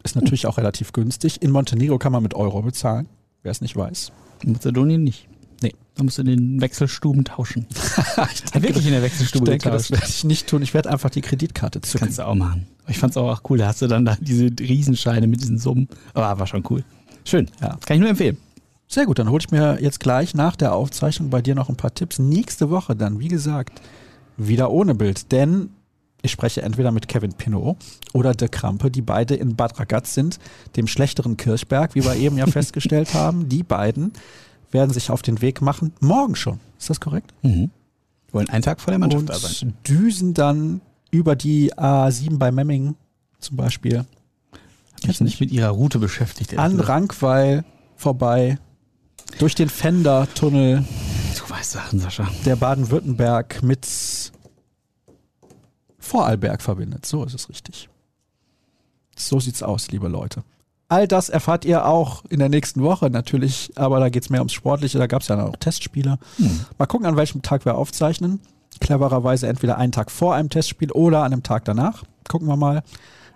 ist 0.02 0.16
natürlich 0.16 0.47
auch 0.47 0.56
relativ 0.56 0.93
günstig. 0.93 1.43
In 1.43 1.51
Montenegro 1.51 1.98
kann 1.98 2.12
man 2.12 2.22
mit 2.22 2.34
Euro 2.34 2.62
bezahlen, 2.62 3.09
wer 3.43 3.51
es 3.51 3.60
nicht 3.60 3.76
weiß. 3.76 4.12
In 4.44 4.52
Mazedonien 4.52 5.02
nicht. 5.05 5.28
Nee. 5.62 5.74
Da 5.94 6.02
musst 6.02 6.18
du 6.18 6.22
in 6.22 6.28
den 6.28 6.60
Wechselstuben 6.60 7.24
tauschen. 7.24 7.66
Hat 8.16 8.62
wirklich 8.62 8.84
in 8.84 8.90
der 8.92 9.00
Ich 9.00 9.04
Wechselstube 9.12 9.46
denke, 9.46 9.70
das 9.70 9.90
werde 9.90 10.04
ich 10.06 10.24
nicht 10.24 10.46
tun. 10.46 10.60
Ich 10.62 10.74
werde 10.74 10.90
einfach 10.90 11.08
die 11.08 11.22
Kreditkarte 11.22 11.80
Das 11.80 11.90
zücken. 11.90 12.04
kannst 12.04 12.18
du 12.18 12.26
auch 12.26 12.34
machen. 12.34 12.66
Ich 12.86 12.98
fand's 12.98 13.16
auch 13.16 13.40
cool. 13.48 13.58
Da 13.58 13.68
hast 13.68 13.80
du 13.82 13.86
dann 13.86 14.04
da 14.04 14.16
diese 14.20 14.50
Riesenscheine 14.60 15.26
mit 15.26 15.40
diesen 15.40 15.58
Summen. 15.58 15.88
Aber 16.12 16.38
war 16.38 16.46
schon 16.46 16.62
cool. 16.70 16.84
Schön. 17.24 17.50
Ja. 17.60 17.78
Kann 17.86 17.96
ich 17.96 18.00
nur 18.00 18.10
empfehlen. 18.10 18.36
Sehr 18.88 19.06
gut, 19.06 19.18
dann 19.18 19.30
hole 19.30 19.42
ich 19.44 19.50
mir 19.50 19.78
jetzt 19.80 19.98
gleich 19.98 20.34
nach 20.34 20.54
der 20.54 20.72
Aufzeichnung 20.74 21.30
bei 21.30 21.42
dir 21.42 21.54
noch 21.56 21.68
ein 21.68 21.76
paar 21.76 21.92
Tipps. 21.92 22.18
Nächste 22.20 22.70
Woche 22.70 22.94
dann, 22.94 23.18
wie 23.18 23.28
gesagt, 23.28 23.80
wieder 24.36 24.70
ohne 24.70 24.94
Bild. 24.94 25.32
Denn 25.32 25.70
ich 26.22 26.30
spreche 26.30 26.62
entweder 26.62 26.92
mit 26.92 27.08
Kevin 27.08 27.32
Pinot 27.32 27.76
oder 28.12 28.32
De 28.34 28.48
Krampe, 28.48 28.90
die 28.90 29.02
beide 29.02 29.34
in 29.34 29.56
Bad 29.56 29.80
Ragaz 29.80 30.14
sind, 30.14 30.38
dem 30.76 30.86
schlechteren 30.86 31.36
Kirchberg, 31.36 31.94
wie 31.94 32.04
wir 32.04 32.14
eben 32.14 32.36
ja 32.38 32.46
festgestellt 32.46 33.14
haben. 33.14 33.48
Die 33.48 33.62
beiden 33.62 34.12
werden 34.70 34.93
sich 34.93 35.10
auf 35.10 35.22
den 35.22 35.40
Weg 35.40 35.60
machen, 35.62 35.93
morgen 36.01 36.36
schon. 36.36 36.60
Ist 36.78 36.90
das 36.90 37.01
korrekt? 37.01 37.32
Mhm. 37.43 37.70
Wollen 38.32 38.48
einen 38.51 38.62
Tag 38.62 38.80
vor 38.80 38.90
der 38.90 38.98
Mannschaft 38.98 39.28
da 39.28 39.34
sein. 39.38 39.68
Und 39.68 39.88
düsen 39.88 40.34
dann 40.34 40.80
über 41.10 41.36
die 41.36 41.72
A7 41.74 42.38
bei 42.38 42.51
Memmingen 42.51 42.97
zum 43.38 43.56
Beispiel. 43.56 44.05
Hab 44.94 45.06
mich 45.06 45.20
nicht 45.20 45.40
mit 45.40 45.51
ihrer 45.51 45.70
Route 45.70 45.98
beschäftigt. 45.98 46.59
An. 46.59 46.80
Rankweil 46.80 47.64
vorbei, 47.97 48.59
durch 49.38 49.55
den 49.55 49.68
Fender-Tunnel 49.68 50.84
Du 51.36 51.51
weißt 51.51 51.72
Sachen, 51.72 51.98
Sascha. 52.01 52.28
der 52.44 52.56
Baden-Württemberg 52.56 53.62
mit 53.62 53.86
Vorarlberg 55.98 56.62
verbindet. 56.62 57.05
So 57.06 57.24
ist 57.24 57.34
es 57.34 57.48
richtig. 57.48 57.88
So 59.16 59.40
sieht's 59.40 59.62
aus, 59.62 59.90
liebe 59.90 60.09
Leute. 60.09 60.44
All 60.88 61.08
das 61.08 61.28
erfahrt 61.28 61.64
ihr 61.64 61.84
auch 61.86 62.24
in 62.28 62.38
der 62.38 62.48
nächsten 62.48 62.82
Woche 62.82 63.10
natürlich, 63.10 63.72
aber 63.74 63.98
da 63.98 64.08
geht's 64.08 64.30
mehr 64.30 64.40
ums 64.40 64.52
Sportliche. 64.52 64.98
Da 64.98 65.08
gab's 65.08 65.26
ja 65.28 65.36
noch 65.36 65.56
Testspiele. 65.56 66.18
Mal 66.78 66.86
gucken, 66.86 67.06
an 67.06 67.16
welchem 67.16 67.42
Tag 67.42 67.64
wir 67.64 67.76
aufzeichnen. 67.76 68.40
Clevererweise 68.80 69.48
entweder 69.48 69.78
einen 69.78 69.92
Tag 69.92 70.10
vor 70.10 70.34
einem 70.34 70.48
Testspiel 70.48 70.92
oder 70.92 71.24
an 71.24 71.32
einem 71.32 71.42
Tag 71.42 71.64
danach. 71.64 72.04
Gucken 72.28 72.46
wir 72.46 72.56
mal. 72.56 72.82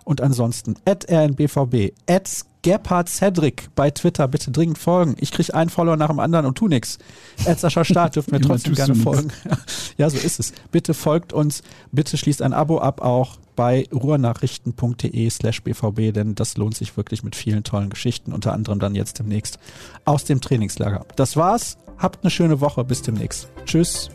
Und 0.04 0.20
ansonsten, 0.20 0.76
at 0.84 1.10
rnbvb, 1.10 1.92
at 2.08 2.44
Gebhard 2.62 3.08
Cedric 3.08 3.68
bei 3.74 3.90
Twitter, 3.90 4.28
bitte 4.28 4.50
dringend 4.50 4.78
folgen. 4.78 5.16
Ich 5.18 5.30
kriege 5.30 5.54
einen 5.54 5.70
Follower 5.70 5.96
nach 5.96 6.08
dem 6.08 6.18
anderen 6.18 6.46
und 6.46 6.56
tu 6.56 6.68
nix. 6.68 6.98
At 7.46 7.58
Sascha 7.58 7.84
Staat 7.84 8.16
dürft 8.16 8.30
mir 8.30 8.40
trotzdem 8.40 8.74
gerne 8.74 8.94
folgen. 8.94 9.32
Ja, 9.98 10.08
so 10.08 10.16
ist 10.16 10.40
es. 10.40 10.52
Bitte 10.70 10.94
folgt 10.94 11.32
uns, 11.32 11.62
bitte 11.92 12.16
schließt 12.16 12.40
ein 12.40 12.54
Abo 12.54 12.78
ab 12.78 13.02
auch 13.02 13.36
bei 13.60 13.86
ruhrnachrichten.de 13.92 15.28
slash 15.28 15.62
bvb, 15.62 16.12
denn 16.14 16.34
das 16.34 16.56
lohnt 16.56 16.74
sich 16.74 16.96
wirklich 16.96 17.22
mit 17.22 17.36
vielen 17.36 17.62
tollen 17.62 17.90
Geschichten, 17.90 18.32
unter 18.32 18.54
anderem 18.54 18.78
dann 18.78 18.94
jetzt 18.94 19.18
demnächst 19.18 19.58
aus 20.06 20.24
dem 20.24 20.40
Trainingslager. 20.40 21.04
Das 21.16 21.36
war's. 21.36 21.76
Habt 21.98 22.24
eine 22.24 22.30
schöne 22.30 22.62
Woche. 22.62 22.84
Bis 22.84 23.02
demnächst. 23.02 23.50
Tschüss. 23.66 24.08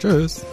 Tschüss. 0.00 0.44